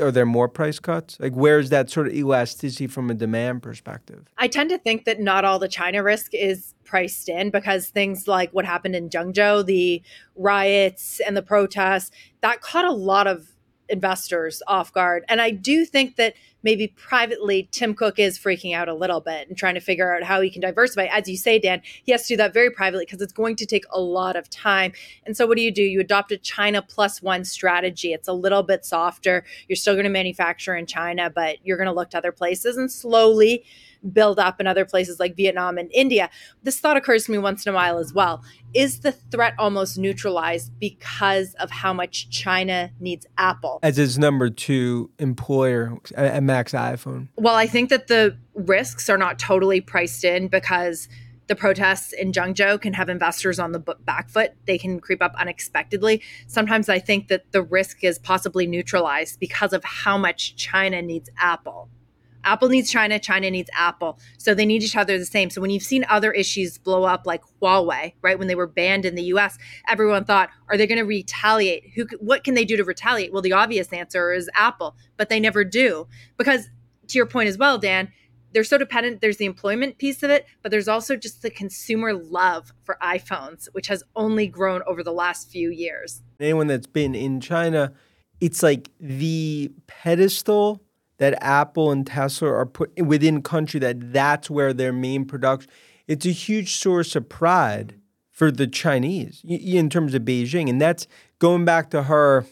Are 0.00 0.10
there 0.10 0.24
more 0.24 0.48
price 0.48 0.78
cuts? 0.78 1.18
Like, 1.20 1.34
where 1.34 1.58
is 1.58 1.68
that 1.68 1.90
sort 1.90 2.06
of 2.06 2.14
elasticity 2.14 2.86
from 2.86 3.10
a 3.10 3.14
demand 3.14 3.62
perspective? 3.62 4.26
I 4.38 4.48
tend 4.48 4.70
to 4.70 4.78
think 4.78 5.04
that 5.04 5.20
not 5.20 5.44
all 5.44 5.58
the 5.58 5.68
China 5.68 6.02
risk 6.02 6.32
is 6.32 6.72
priced 6.84 7.28
in 7.28 7.50
because 7.50 7.88
things 7.88 8.26
like 8.26 8.50
what 8.52 8.64
happened 8.64 8.96
in 8.96 9.10
Zhengzhou, 9.10 9.66
the 9.66 10.02
riots 10.34 11.20
and 11.20 11.36
the 11.36 11.42
protests, 11.42 12.10
that 12.40 12.62
caught 12.62 12.86
a 12.86 12.92
lot 12.92 13.26
of 13.26 13.53
investors 13.88 14.62
off 14.66 14.92
guard. 14.92 15.24
And 15.28 15.40
I 15.40 15.50
do 15.50 15.84
think 15.84 16.16
that 16.16 16.34
maybe 16.62 16.88
privately 16.88 17.68
Tim 17.70 17.94
Cook 17.94 18.18
is 18.18 18.38
freaking 18.38 18.74
out 18.74 18.88
a 18.88 18.94
little 18.94 19.20
bit 19.20 19.48
and 19.48 19.56
trying 19.56 19.74
to 19.74 19.80
figure 19.80 20.14
out 20.14 20.22
how 20.22 20.40
he 20.40 20.50
can 20.50 20.62
diversify. 20.62 21.04
As 21.04 21.28
you 21.28 21.36
say, 21.36 21.58
Dan, 21.58 21.82
he 22.02 22.12
has 22.12 22.22
to 22.22 22.28
do 22.28 22.36
that 22.38 22.54
very 22.54 22.70
privately 22.70 23.04
because 23.04 23.20
it's 23.20 23.32
going 23.32 23.56
to 23.56 23.66
take 23.66 23.84
a 23.90 24.00
lot 24.00 24.34
of 24.34 24.48
time. 24.48 24.92
And 25.26 25.36
so 25.36 25.46
what 25.46 25.56
do 25.56 25.62
you 25.62 25.70
do? 25.70 25.82
You 25.82 26.00
adopt 26.00 26.32
a 26.32 26.38
China 26.38 26.80
plus 26.80 27.22
one 27.22 27.44
strategy. 27.44 28.12
It's 28.12 28.28
a 28.28 28.32
little 28.32 28.62
bit 28.62 28.84
softer. 28.84 29.44
You're 29.68 29.76
still 29.76 29.94
going 29.94 30.04
to 30.04 30.10
manufacture 30.10 30.74
in 30.74 30.86
China, 30.86 31.30
but 31.30 31.58
you're 31.62 31.76
going 31.76 31.88
to 31.88 31.92
look 31.92 32.10
to 32.10 32.18
other 32.18 32.32
places 32.32 32.76
and 32.76 32.90
slowly 32.90 33.64
build 34.12 34.38
up 34.38 34.60
in 34.60 34.66
other 34.66 34.84
places 34.84 35.18
like 35.20 35.36
Vietnam 35.36 35.78
and 35.78 35.90
India. 35.92 36.30
This 36.62 36.78
thought 36.80 36.96
occurs 36.96 37.24
to 37.24 37.32
me 37.32 37.38
once 37.38 37.66
in 37.66 37.72
a 37.72 37.74
while 37.74 37.98
as 37.98 38.12
well. 38.12 38.44
Is 38.74 39.00
the 39.00 39.12
threat 39.12 39.54
almost 39.58 39.98
neutralized 39.98 40.78
because 40.78 41.54
of 41.54 41.70
how 41.70 41.92
much 41.92 42.28
China 42.30 42.90
needs 43.00 43.26
Apple? 43.38 43.78
As 43.82 43.98
its 43.98 44.18
number 44.18 44.50
two 44.50 45.10
employer 45.18 45.98
at 46.16 46.42
Max 46.42 46.72
iPhone. 46.72 47.28
Well, 47.36 47.54
I 47.54 47.66
think 47.66 47.90
that 47.90 48.08
the 48.08 48.36
risks 48.54 49.08
are 49.08 49.18
not 49.18 49.38
totally 49.38 49.80
priced 49.80 50.24
in 50.24 50.48
because 50.48 51.08
the 51.46 51.54
protests 51.54 52.12
in 52.12 52.32
Zhengzhou 52.32 52.80
can 52.80 52.94
have 52.94 53.08
investors 53.08 53.58
on 53.58 53.72
the 53.72 53.78
back 53.78 54.30
foot. 54.30 54.52
They 54.66 54.78
can 54.78 54.98
creep 54.98 55.22
up 55.22 55.34
unexpectedly. 55.38 56.22
Sometimes 56.46 56.88
I 56.88 56.98
think 56.98 57.28
that 57.28 57.52
the 57.52 57.62
risk 57.62 58.02
is 58.02 58.18
possibly 58.18 58.66
neutralized 58.66 59.38
because 59.40 59.72
of 59.72 59.84
how 59.84 60.16
much 60.16 60.56
China 60.56 61.02
needs 61.02 61.28
Apple. 61.38 61.90
Apple 62.44 62.68
needs 62.68 62.90
China, 62.90 63.18
China 63.18 63.50
needs 63.50 63.70
Apple. 63.74 64.18
So 64.38 64.54
they 64.54 64.66
need 64.66 64.82
each 64.82 64.96
other 64.96 65.18
the 65.18 65.26
same. 65.26 65.50
So 65.50 65.60
when 65.60 65.70
you've 65.70 65.82
seen 65.82 66.04
other 66.08 66.32
issues 66.32 66.78
blow 66.78 67.04
up 67.04 67.26
like 67.26 67.42
Huawei, 67.60 68.14
right, 68.22 68.38
when 68.38 68.48
they 68.48 68.54
were 68.54 68.66
banned 68.66 69.04
in 69.04 69.14
the 69.14 69.22
US, 69.24 69.58
everyone 69.88 70.24
thought, 70.24 70.50
are 70.68 70.76
they 70.76 70.86
going 70.86 70.98
to 70.98 71.04
retaliate? 71.04 71.90
Who 71.94 72.06
what 72.20 72.44
can 72.44 72.54
they 72.54 72.64
do 72.64 72.76
to 72.76 72.84
retaliate? 72.84 73.32
Well, 73.32 73.42
the 73.42 73.52
obvious 73.52 73.92
answer 73.92 74.32
is 74.32 74.48
Apple, 74.54 74.96
but 75.16 75.28
they 75.28 75.40
never 75.40 75.64
do. 75.64 76.06
Because 76.36 76.68
to 77.08 77.18
your 77.18 77.26
point 77.26 77.48
as 77.48 77.58
well, 77.58 77.78
Dan, 77.78 78.10
they're 78.52 78.64
so 78.64 78.78
dependent. 78.78 79.20
There's 79.20 79.36
the 79.36 79.46
employment 79.46 79.98
piece 79.98 80.22
of 80.22 80.30
it, 80.30 80.46
but 80.62 80.70
there's 80.70 80.86
also 80.86 81.16
just 81.16 81.42
the 81.42 81.50
consumer 81.50 82.14
love 82.14 82.72
for 82.84 82.96
iPhones, 83.02 83.66
which 83.72 83.88
has 83.88 84.04
only 84.14 84.46
grown 84.46 84.80
over 84.86 85.02
the 85.02 85.12
last 85.12 85.50
few 85.50 85.70
years. 85.70 86.22
Anyone 86.38 86.68
that's 86.68 86.86
been 86.86 87.16
in 87.16 87.40
China, 87.40 87.92
it's 88.40 88.62
like 88.62 88.90
the 89.00 89.72
pedestal 89.88 90.83
that 91.18 91.38
Apple 91.42 91.90
and 91.90 92.06
Tesla 92.06 92.52
are 92.52 92.66
put 92.66 92.90
within 93.00 93.42
country 93.42 93.80
that 93.80 94.12
that's 94.12 94.50
where 94.50 94.72
their 94.72 94.92
main 94.92 95.24
production. 95.24 95.70
It's 96.06 96.26
a 96.26 96.30
huge 96.30 96.76
source 96.76 97.16
of 97.16 97.28
pride 97.28 97.94
for 98.30 98.50
the 98.50 98.66
Chinese 98.66 99.42
in 99.44 99.88
terms 99.88 100.14
of 100.14 100.22
Beijing, 100.22 100.68
and 100.68 100.80
that's 100.80 101.06
going 101.38 101.64
back 101.64 101.90
to 101.90 102.04
her 102.04 102.44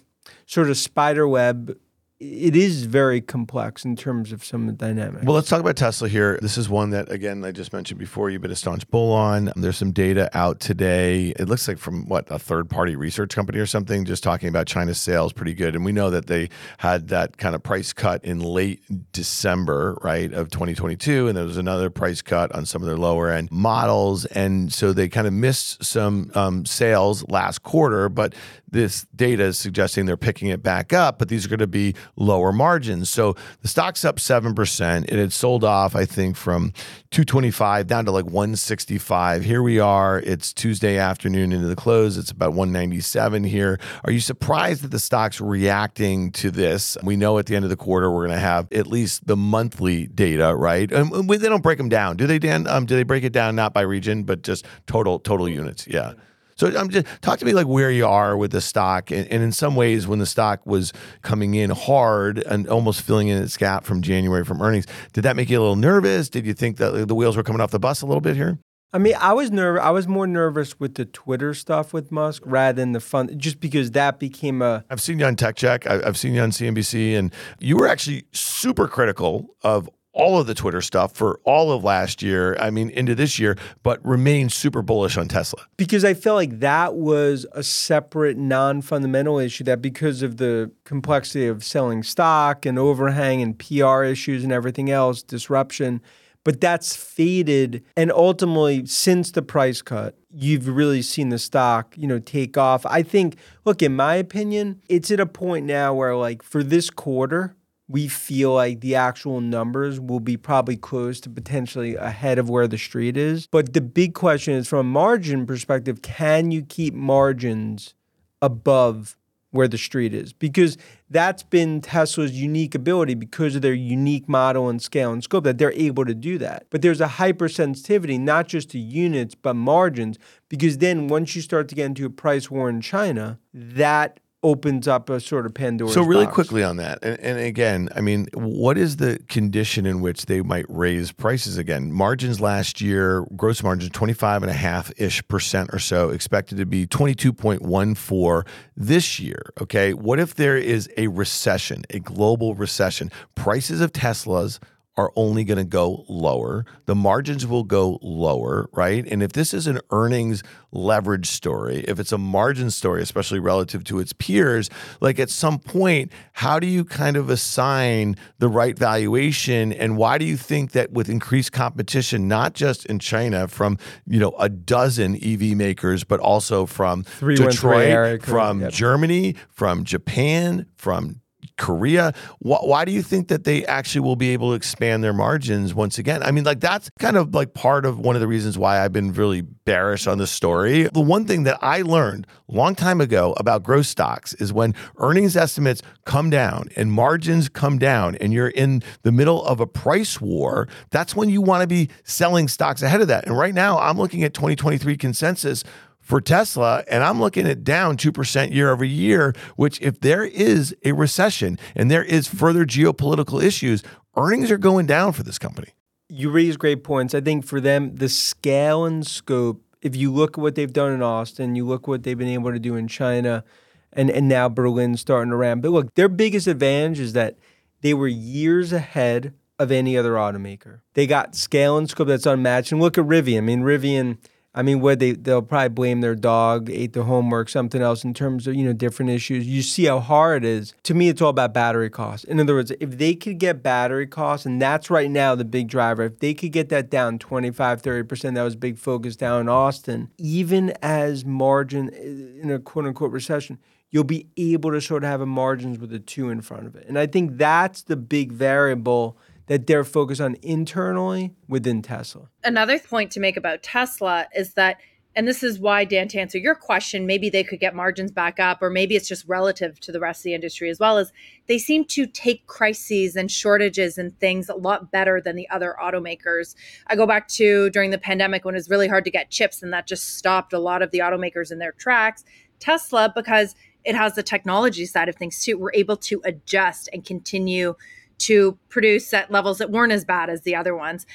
sort 0.46 0.70
of 0.70 0.78
spider 0.78 1.26
web 1.26 1.76
it 2.22 2.54
is 2.54 2.84
very 2.84 3.20
complex 3.20 3.84
in 3.84 3.96
terms 3.96 4.30
of 4.30 4.44
some 4.44 4.68
of 4.68 4.78
the 4.78 4.86
dynamics. 4.86 5.24
Well, 5.24 5.34
let's 5.34 5.48
talk 5.48 5.60
about 5.60 5.76
Tesla 5.76 6.08
here. 6.08 6.38
This 6.40 6.56
is 6.56 6.68
one 6.68 6.90
that, 6.90 7.10
again, 7.10 7.44
I 7.44 7.50
just 7.50 7.72
mentioned 7.72 7.98
before 7.98 8.30
you've 8.30 8.42
been 8.42 8.52
a 8.52 8.56
staunch 8.56 8.88
bull 8.90 9.12
on. 9.12 9.52
There's 9.56 9.76
some 9.76 9.90
data 9.90 10.30
out 10.32 10.60
today. 10.60 11.34
It 11.36 11.48
looks 11.48 11.66
like 11.66 11.78
from 11.78 12.06
what, 12.06 12.30
a 12.30 12.38
third 12.38 12.70
party 12.70 12.94
research 12.94 13.34
company 13.34 13.58
or 13.58 13.66
something, 13.66 14.04
just 14.04 14.22
talking 14.22 14.48
about 14.48 14.68
China's 14.68 15.00
sales 15.00 15.32
pretty 15.32 15.52
good. 15.52 15.74
And 15.74 15.84
we 15.84 15.90
know 15.90 16.10
that 16.10 16.26
they 16.26 16.48
had 16.78 17.08
that 17.08 17.38
kind 17.38 17.56
of 17.56 17.62
price 17.62 17.92
cut 17.92 18.24
in 18.24 18.38
late 18.38 18.82
December, 19.12 19.98
right, 20.02 20.32
of 20.32 20.50
2022. 20.50 21.26
And 21.26 21.36
there 21.36 21.44
was 21.44 21.56
another 21.56 21.90
price 21.90 22.22
cut 22.22 22.52
on 22.54 22.66
some 22.66 22.82
of 22.82 22.86
their 22.86 22.98
lower 22.98 23.30
end 23.30 23.50
models. 23.50 24.26
And 24.26 24.72
so 24.72 24.92
they 24.92 25.08
kind 25.08 25.26
of 25.26 25.32
missed 25.32 25.84
some 25.84 26.30
um, 26.34 26.64
sales 26.66 27.26
last 27.28 27.64
quarter, 27.64 28.08
but 28.08 28.34
this 28.70 29.06
data 29.14 29.44
is 29.44 29.58
suggesting 29.58 30.06
they're 30.06 30.16
picking 30.16 30.48
it 30.48 30.62
back 30.62 30.92
up, 30.92 31.18
but 31.18 31.28
these 31.28 31.44
are 31.44 31.48
going 31.48 31.58
to 31.58 31.66
be 31.66 31.94
lower 32.16 32.52
margins. 32.52 33.08
So 33.08 33.34
the 33.62 33.68
stock's 33.68 34.04
up 34.04 34.16
7%. 34.16 35.04
It 35.04 35.18
had 35.18 35.32
sold 35.32 35.64
off, 35.64 35.96
I 35.96 36.04
think, 36.04 36.36
from 36.36 36.72
225 37.10 37.86
down 37.86 38.04
to 38.04 38.10
like 38.10 38.26
165. 38.26 39.44
Here 39.44 39.62
we 39.62 39.78
are. 39.78 40.20
It's 40.20 40.52
Tuesday 40.52 40.98
afternoon 40.98 41.52
into 41.52 41.66
the 41.66 41.76
close. 41.76 42.18
It's 42.18 42.30
about 42.30 42.50
197 42.50 43.44
here. 43.44 43.78
Are 44.04 44.12
you 44.12 44.20
surprised 44.20 44.82
that 44.82 44.90
the 44.90 44.98
stock's 44.98 45.40
reacting 45.40 46.32
to 46.32 46.50
this? 46.50 46.96
We 47.02 47.16
know 47.16 47.38
at 47.38 47.46
the 47.46 47.56
end 47.56 47.64
of 47.64 47.70
the 47.70 47.76
quarter, 47.76 48.10
we're 48.10 48.26
going 48.26 48.38
to 48.38 48.44
have 48.44 48.70
at 48.72 48.86
least 48.86 49.26
the 49.26 49.36
monthly 49.36 50.06
data, 50.06 50.54
right? 50.54 50.90
And 50.92 51.28
they 51.28 51.48
don't 51.48 51.62
break 51.62 51.78
them 51.78 51.88
down. 51.88 52.16
Do 52.16 52.26
they, 52.26 52.38
Dan? 52.38 52.66
Um, 52.66 52.86
do 52.86 52.94
they 52.94 53.02
break 53.04 53.24
it 53.24 53.32
down 53.32 53.56
not 53.56 53.72
by 53.72 53.82
region, 53.82 54.24
but 54.24 54.42
just 54.42 54.66
total 54.86 55.18
total 55.18 55.48
units? 55.48 55.86
Yeah. 55.86 56.12
So 56.56 56.76
I'm 56.76 56.90
just 56.90 57.06
talk 57.22 57.38
to 57.38 57.44
me 57.44 57.52
like 57.52 57.66
where 57.66 57.90
you 57.90 58.06
are 58.06 58.36
with 58.36 58.52
the 58.52 58.60
stock, 58.60 59.10
and, 59.10 59.26
and, 59.28 59.42
in 59.42 59.52
some 59.52 59.74
ways, 59.74 60.06
when 60.06 60.18
the 60.18 60.26
stock 60.26 60.64
was 60.66 60.92
coming 61.22 61.54
in 61.54 61.70
hard 61.70 62.38
and 62.38 62.68
almost 62.68 63.02
filling 63.02 63.28
in 63.28 63.42
its 63.42 63.56
gap 63.56 63.84
from 63.84 64.02
January 64.02 64.44
from 64.44 64.62
earnings, 64.62 64.86
did 65.12 65.22
that 65.22 65.36
make 65.36 65.50
you 65.50 65.58
a 65.58 65.62
little 65.62 65.76
nervous? 65.76 66.28
Did 66.28 66.46
you 66.46 66.54
think 66.54 66.76
that 66.78 67.08
the 67.08 67.14
wheels 67.14 67.36
were 67.36 67.42
coming 67.42 67.60
off 67.60 67.70
the 67.70 67.78
bus 67.78 68.02
a 68.02 68.06
little 68.06 68.20
bit 68.20 68.36
here? 68.36 68.58
I 68.94 68.98
mean, 68.98 69.14
I 69.18 69.32
was 69.32 69.50
nervous. 69.50 69.82
I 69.82 69.90
was 69.90 70.06
more 70.06 70.26
nervous 70.26 70.78
with 70.78 70.96
the 70.96 71.06
Twitter 71.06 71.54
stuff 71.54 71.94
with 71.94 72.12
Musk 72.12 72.42
rather 72.44 72.76
than 72.76 72.92
the 72.92 73.00
fund, 73.00 73.38
just 73.38 73.58
because 73.58 73.92
that 73.92 74.18
became 74.18 74.60
a. 74.60 74.84
I've 74.90 75.00
seen 75.00 75.18
you 75.18 75.24
on 75.24 75.34
Tech 75.34 75.56
Check. 75.56 75.86
I've 75.86 76.18
seen 76.18 76.34
you 76.34 76.42
on 76.42 76.50
CNBC, 76.50 77.18
and 77.18 77.32
you 77.58 77.78
were 77.78 77.88
actually 77.88 78.26
super 78.32 78.86
critical 78.86 79.46
of 79.62 79.88
all 80.12 80.38
of 80.38 80.46
the 80.46 80.54
Twitter 80.54 80.80
stuff 80.80 81.14
for 81.14 81.40
all 81.44 81.72
of 81.72 81.84
last 81.84 82.22
year, 82.22 82.56
I 82.60 82.70
mean, 82.70 82.90
into 82.90 83.14
this 83.14 83.38
year, 83.38 83.56
but 83.82 84.04
remain 84.04 84.48
super 84.48 84.82
bullish 84.82 85.16
on 85.16 85.28
Tesla. 85.28 85.66
Because 85.76 86.04
I 86.04 86.14
felt 86.14 86.36
like 86.36 86.60
that 86.60 86.94
was 86.94 87.46
a 87.52 87.62
separate, 87.62 88.36
non 88.36 88.82
fundamental 88.82 89.38
issue 89.38 89.64
that 89.64 89.80
because 89.80 90.22
of 90.22 90.36
the 90.36 90.70
complexity 90.84 91.46
of 91.46 91.64
selling 91.64 92.02
stock 92.02 92.66
and 92.66 92.78
overhang 92.78 93.42
and 93.42 93.58
PR 93.58 94.02
issues 94.02 94.44
and 94.44 94.52
everything 94.52 94.90
else, 94.90 95.22
disruption. 95.22 96.00
But 96.44 96.60
that's 96.60 96.96
faded. 96.96 97.84
And 97.96 98.10
ultimately, 98.10 98.84
since 98.86 99.30
the 99.30 99.42
price 99.42 99.80
cut, 99.80 100.18
you've 100.28 100.66
really 100.66 101.00
seen 101.00 101.28
the 101.28 101.38
stock, 101.38 101.94
you 101.96 102.08
know, 102.08 102.18
take 102.18 102.58
off. 102.58 102.84
I 102.84 103.02
think, 103.04 103.36
look, 103.64 103.80
in 103.80 103.94
my 103.94 104.16
opinion, 104.16 104.82
it's 104.88 105.12
at 105.12 105.20
a 105.20 105.26
point 105.26 105.66
now 105.66 105.94
where, 105.94 106.16
like, 106.16 106.42
for 106.42 106.64
this 106.64 106.90
quarter, 106.90 107.54
we 107.92 108.08
feel 108.08 108.54
like 108.54 108.80
the 108.80 108.94
actual 108.94 109.42
numbers 109.42 110.00
will 110.00 110.18
be 110.18 110.38
probably 110.38 110.76
close 110.76 111.20
to 111.20 111.28
potentially 111.28 111.94
ahead 111.94 112.38
of 112.38 112.48
where 112.48 112.66
the 112.66 112.78
street 112.78 113.18
is. 113.18 113.46
But 113.48 113.74
the 113.74 113.82
big 113.82 114.14
question 114.14 114.54
is 114.54 114.66
from 114.66 114.78
a 114.78 114.90
margin 114.90 115.44
perspective, 115.44 116.00
can 116.00 116.50
you 116.50 116.62
keep 116.62 116.94
margins 116.94 117.92
above 118.40 119.14
where 119.50 119.68
the 119.68 119.76
street 119.76 120.14
is? 120.14 120.32
Because 120.32 120.78
that's 121.10 121.42
been 121.42 121.82
Tesla's 121.82 122.32
unique 122.32 122.74
ability 122.74 123.12
because 123.12 123.54
of 123.54 123.60
their 123.60 123.74
unique 123.74 124.26
model 124.26 124.70
and 124.70 124.80
scale 124.80 125.12
and 125.12 125.22
scope 125.22 125.44
that 125.44 125.58
they're 125.58 125.72
able 125.72 126.06
to 126.06 126.14
do 126.14 126.38
that. 126.38 126.68
But 126.70 126.80
there's 126.80 127.02
a 127.02 127.06
hypersensitivity, 127.06 128.18
not 128.18 128.48
just 128.48 128.70
to 128.70 128.78
units, 128.78 129.34
but 129.34 129.52
margins, 129.52 130.18
because 130.48 130.78
then 130.78 131.08
once 131.08 131.36
you 131.36 131.42
start 131.42 131.68
to 131.68 131.74
get 131.74 131.84
into 131.84 132.06
a 132.06 132.10
price 132.10 132.50
war 132.50 132.70
in 132.70 132.80
China, 132.80 133.38
that 133.52 134.18
opens 134.42 134.88
up 134.88 135.08
a 135.08 135.20
sort 135.20 135.46
of 135.46 135.54
Pandora's 135.54 135.94
So 135.94 136.02
really 136.02 136.24
box. 136.24 136.34
quickly 136.34 136.62
on 136.62 136.76
that, 136.76 136.98
and, 137.02 137.18
and, 137.20 137.38
again, 137.38 137.88
I 137.94 138.00
mean, 138.00 138.26
what 138.34 138.76
is 138.76 138.96
the 138.96 139.20
condition 139.28 139.86
in 139.86 140.00
which 140.00 140.26
they 140.26 140.42
might 140.42 140.66
raise 140.68 141.12
prices 141.12 141.58
again? 141.58 141.92
Margins 141.92 142.40
last 142.40 142.80
year, 142.80 143.24
gross 143.36 143.62
margins, 143.62 143.92
25 143.92 144.42
and 144.42 144.50
a 144.50 144.54
half 144.54 144.92
ish 144.98 145.26
percent 145.28 145.70
or 145.72 145.78
so, 145.78 146.10
expected 146.10 146.58
to 146.58 146.66
be 146.66 146.86
22.14 146.86 148.46
this 148.76 149.20
year. 149.20 149.52
Okay. 149.60 149.94
What 149.94 150.18
if 150.18 150.34
there 150.34 150.56
is 150.56 150.88
a 150.96 151.08
recession, 151.08 151.84
a 151.90 152.00
global 152.00 152.54
recession? 152.54 153.10
Prices 153.34 153.80
of 153.80 153.92
Teslas 153.92 154.58
are 154.96 155.10
only 155.16 155.42
going 155.42 155.58
to 155.58 155.64
go 155.64 156.04
lower. 156.08 156.66
The 156.84 156.94
margins 156.94 157.46
will 157.46 157.64
go 157.64 157.98
lower, 158.02 158.68
right? 158.72 159.06
And 159.06 159.22
if 159.22 159.32
this 159.32 159.54
is 159.54 159.66
an 159.66 159.80
earnings 159.90 160.42
leverage 160.70 161.28
story, 161.28 161.84
if 161.88 161.98
it's 161.98 162.12
a 162.12 162.18
margin 162.18 162.70
story, 162.70 163.02
especially 163.02 163.38
relative 163.38 163.84
to 163.84 164.00
its 164.00 164.12
peers, 164.12 164.68
like 165.00 165.18
at 165.18 165.30
some 165.30 165.58
point, 165.58 166.12
how 166.32 166.58
do 166.58 166.66
you 166.66 166.84
kind 166.84 167.16
of 167.16 167.30
assign 167.30 168.16
the 168.38 168.48
right 168.48 168.78
valuation? 168.78 169.72
And 169.72 169.96
why 169.96 170.18
do 170.18 170.26
you 170.26 170.36
think 170.36 170.72
that 170.72 170.92
with 170.92 171.08
increased 171.08 171.52
competition, 171.52 172.28
not 172.28 172.52
just 172.52 172.84
in 172.86 172.98
China 172.98 173.48
from, 173.48 173.78
you 174.06 174.20
know, 174.20 174.32
a 174.38 174.50
dozen 174.50 175.16
EV 175.22 175.56
makers, 175.56 176.04
but 176.04 176.20
also 176.20 176.66
from 176.66 177.06
Detroit, 177.20 178.22
from 178.22 178.60
yep. 178.60 178.72
Germany, 178.72 179.36
from 179.48 179.84
Japan, 179.84 180.66
from 180.76 181.21
Korea. 181.62 182.12
Why, 182.40 182.58
why, 182.60 182.84
do 182.84 182.90
you 182.90 183.02
think 183.02 183.28
that 183.28 183.44
they 183.44 183.64
actually 183.66 184.00
will 184.00 184.16
be 184.16 184.30
able 184.30 184.50
to 184.50 184.54
expand 184.54 185.04
their 185.04 185.12
margins 185.12 185.74
once 185.74 185.96
again? 185.96 186.20
I 186.22 186.32
mean, 186.32 186.42
like 186.42 186.58
that's 186.58 186.90
kind 186.98 187.16
of 187.16 187.34
like 187.34 187.54
part 187.54 187.86
of 187.86 188.00
one 188.00 188.16
of 188.16 188.20
the 188.20 188.26
reasons 188.26 188.58
why 188.58 188.80
I've 188.84 188.92
been 188.92 189.12
really 189.12 189.42
bearish 189.42 190.08
on 190.08 190.18
this 190.18 190.32
story. 190.32 190.88
The 190.92 191.00
one 191.00 191.24
thing 191.24 191.44
that 191.44 191.58
I 191.62 191.82
learned 191.82 192.26
a 192.48 192.52
long 192.52 192.74
time 192.74 193.00
ago 193.00 193.32
about 193.36 193.62
growth 193.62 193.86
stocks 193.86 194.34
is 194.34 194.52
when 194.52 194.74
earnings 194.98 195.36
estimates 195.36 195.82
come 196.04 196.30
down 196.30 196.68
and 196.74 196.90
margins 196.90 197.48
come 197.48 197.78
down 197.78 198.16
and 198.16 198.32
you're 198.32 198.48
in 198.48 198.82
the 199.02 199.12
middle 199.12 199.44
of 199.44 199.60
a 199.60 199.66
price 199.66 200.20
war, 200.20 200.66
that's 200.90 201.14
when 201.14 201.28
you 201.28 201.40
want 201.40 201.60
to 201.60 201.68
be 201.68 201.88
selling 202.02 202.48
stocks 202.48 202.82
ahead 202.82 203.00
of 203.00 203.06
that. 203.06 203.24
And 203.26 203.38
right 203.38 203.54
now, 203.54 203.78
I'm 203.78 203.98
looking 203.98 204.24
at 204.24 204.34
2023 204.34 204.96
consensus 204.96 205.62
for 206.02 206.20
Tesla, 206.20 206.84
and 206.88 207.02
I'm 207.02 207.20
looking 207.20 207.46
at 207.46 207.64
down 207.64 207.96
2% 207.96 208.52
year 208.52 208.70
over 208.70 208.84
year, 208.84 209.32
which, 209.56 209.80
if 209.80 210.00
there 210.00 210.24
is 210.24 210.74
a 210.84 210.92
recession 210.92 211.58
and 211.74 211.90
there 211.90 212.02
is 212.02 212.26
further 212.26 212.66
geopolitical 212.66 213.42
issues, 213.42 213.82
earnings 214.16 214.50
are 214.50 214.58
going 214.58 214.86
down 214.86 215.12
for 215.12 215.22
this 215.22 215.38
company. 215.38 215.68
You 216.08 216.30
raise 216.30 216.56
great 216.56 216.84
points. 216.84 217.14
I 217.14 217.20
think 217.20 217.46
for 217.46 217.60
them, 217.60 217.96
the 217.96 218.08
scale 218.08 218.84
and 218.84 219.06
scope, 219.06 219.62
if 219.80 219.96
you 219.96 220.12
look 220.12 220.36
at 220.36 220.42
what 220.42 220.56
they've 220.56 220.72
done 220.72 220.92
in 220.92 221.02
Austin, 221.02 221.54
you 221.54 221.64
look 221.64 221.86
what 221.86 222.02
they've 222.02 222.18
been 222.18 222.28
able 222.28 222.52
to 222.52 222.58
do 222.58 222.74
in 222.74 222.88
China, 222.88 223.44
and, 223.92 224.10
and 224.10 224.28
now 224.28 224.48
Berlin's 224.48 225.00
starting 225.00 225.30
to 225.30 225.36
ramp. 225.36 225.62
But 225.62 225.70
look, 225.70 225.94
their 225.94 226.08
biggest 226.08 226.46
advantage 226.46 226.98
is 226.98 227.12
that 227.12 227.38
they 227.80 227.94
were 227.94 228.08
years 228.08 228.72
ahead 228.72 229.34
of 229.58 229.70
any 229.70 229.96
other 229.96 230.14
automaker. 230.14 230.80
They 230.94 231.06
got 231.06 231.36
scale 231.36 231.78
and 231.78 231.88
scope 231.88 232.08
that's 232.08 232.26
unmatched. 232.26 232.72
And 232.72 232.80
look 232.80 232.98
at 232.98 233.04
Rivian. 233.04 233.38
I 233.38 233.40
mean, 233.42 233.62
Rivian 233.62 234.18
I 234.54 234.62
mean, 234.62 234.80
what 234.80 234.98
they 234.98 235.12
they'll 235.12 235.40
probably 235.40 235.70
blame 235.70 236.00
their 236.02 236.14
dog 236.14 236.68
ate 236.68 236.92
their 236.92 237.04
homework, 237.04 237.48
something 237.48 237.80
else 237.80 238.04
in 238.04 238.12
terms 238.12 238.46
of 238.46 238.54
you 238.54 238.64
know 238.64 238.74
different 238.74 239.10
issues. 239.10 239.46
You 239.46 239.62
see 239.62 239.86
how 239.86 240.00
hard 240.00 240.44
it 240.44 240.48
is. 240.48 240.74
To 240.84 240.94
me, 240.94 241.08
it's 241.08 241.22
all 241.22 241.30
about 241.30 241.54
battery 241.54 241.88
costs. 241.88 242.24
In 242.24 242.38
other 242.38 242.54
words, 242.54 242.70
if 242.78 242.98
they 242.98 243.14
could 243.14 243.38
get 243.38 243.62
battery 243.62 244.06
costs, 244.06 244.44
and 244.44 244.60
that's 244.60 244.90
right 244.90 245.10
now 245.10 245.34
the 245.34 245.44
big 245.44 245.68
driver, 245.68 246.04
if 246.04 246.18
they 246.18 246.34
could 246.34 246.52
get 246.52 246.68
that 246.68 246.90
down 246.90 247.18
25, 247.18 247.80
30 247.80 248.02
percent, 248.06 248.34
that 248.34 248.42
was 248.42 248.56
big 248.56 248.78
focus 248.78 249.16
down 249.16 249.40
in 249.40 249.48
Austin. 249.48 250.10
Even 250.18 250.74
as 250.82 251.24
margin 251.24 251.88
in 251.88 252.50
a 252.50 252.58
quote 252.58 252.84
unquote 252.84 253.10
recession, 253.10 253.58
you'll 253.90 254.04
be 254.04 254.26
able 254.36 254.70
to 254.72 254.80
sort 254.80 255.04
of 255.04 255.10
have 255.10 255.20
a 255.22 255.26
margins 255.26 255.78
with 255.78 255.92
a 255.94 255.98
two 255.98 256.28
in 256.28 256.42
front 256.42 256.66
of 256.66 256.76
it. 256.76 256.86
And 256.88 256.98
I 256.98 257.06
think 257.06 257.38
that's 257.38 257.82
the 257.82 257.96
big 257.96 258.32
variable 258.32 259.16
that 259.52 259.66
they're 259.66 259.84
focused 259.84 260.22
on 260.22 260.34
internally 260.40 261.34
within 261.46 261.82
Tesla. 261.82 262.30
Another 262.42 262.78
point 262.78 263.10
to 263.10 263.20
make 263.20 263.36
about 263.36 263.62
Tesla 263.62 264.26
is 264.34 264.54
that 264.54 264.78
and 265.14 265.28
this 265.28 265.42
is 265.42 265.58
why 265.58 265.84
Dan 265.84 266.08
to 266.08 266.18
answer 266.18 266.38
your 266.38 266.54
question, 266.54 267.04
maybe 267.04 267.28
they 267.28 267.44
could 267.44 267.60
get 267.60 267.74
margins 267.74 268.10
back 268.10 268.40
up 268.40 268.62
or 268.62 268.70
maybe 268.70 268.96
it's 268.96 269.06
just 269.06 269.28
relative 269.28 269.78
to 269.80 269.92
the 269.92 270.00
rest 270.00 270.20
of 270.20 270.22
the 270.22 270.32
industry 270.32 270.70
as 270.70 270.78
well 270.78 270.96
as 270.96 271.12
they 271.48 271.58
seem 271.58 271.84
to 271.84 272.06
take 272.06 272.46
crises 272.46 273.14
and 273.14 273.30
shortages 273.30 273.98
and 273.98 274.18
things 274.18 274.48
a 274.48 274.54
lot 274.54 274.90
better 274.90 275.20
than 275.20 275.36
the 275.36 275.46
other 275.50 275.76
automakers. 275.78 276.54
I 276.86 276.96
go 276.96 277.06
back 277.06 277.28
to 277.28 277.68
during 277.68 277.90
the 277.90 277.98
pandemic 277.98 278.46
when 278.46 278.54
it 278.54 278.56
was 278.56 278.70
really 278.70 278.88
hard 278.88 279.04
to 279.04 279.10
get 279.10 279.28
chips 279.28 279.62
and 279.62 279.70
that 279.74 279.86
just 279.86 280.16
stopped 280.16 280.54
a 280.54 280.58
lot 280.58 280.80
of 280.80 280.92
the 280.92 281.00
automakers 281.00 281.52
in 281.52 281.58
their 281.58 281.72
tracks. 281.72 282.24
Tesla 282.58 283.12
because 283.14 283.54
it 283.84 283.94
has 283.94 284.14
the 284.14 284.22
technology 284.22 284.86
side 284.86 285.10
of 285.10 285.16
things 285.16 285.44
too, 285.44 285.58
we're 285.58 285.74
able 285.74 285.98
to 285.98 286.22
adjust 286.24 286.88
and 286.90 287.04
continue 287.04 287.74
to 288.22 288.58
produce 288.68 289.12
at 289.12 289.30
levels 289.30 289.58
that 289.58 289.70
weren't 289.70 289.92
as 289.92 290.04
bad 290.04 290.30
as 290.30 290.42
the 290.42 290.54
other 290.54 290.74
ones. 290.74 291.06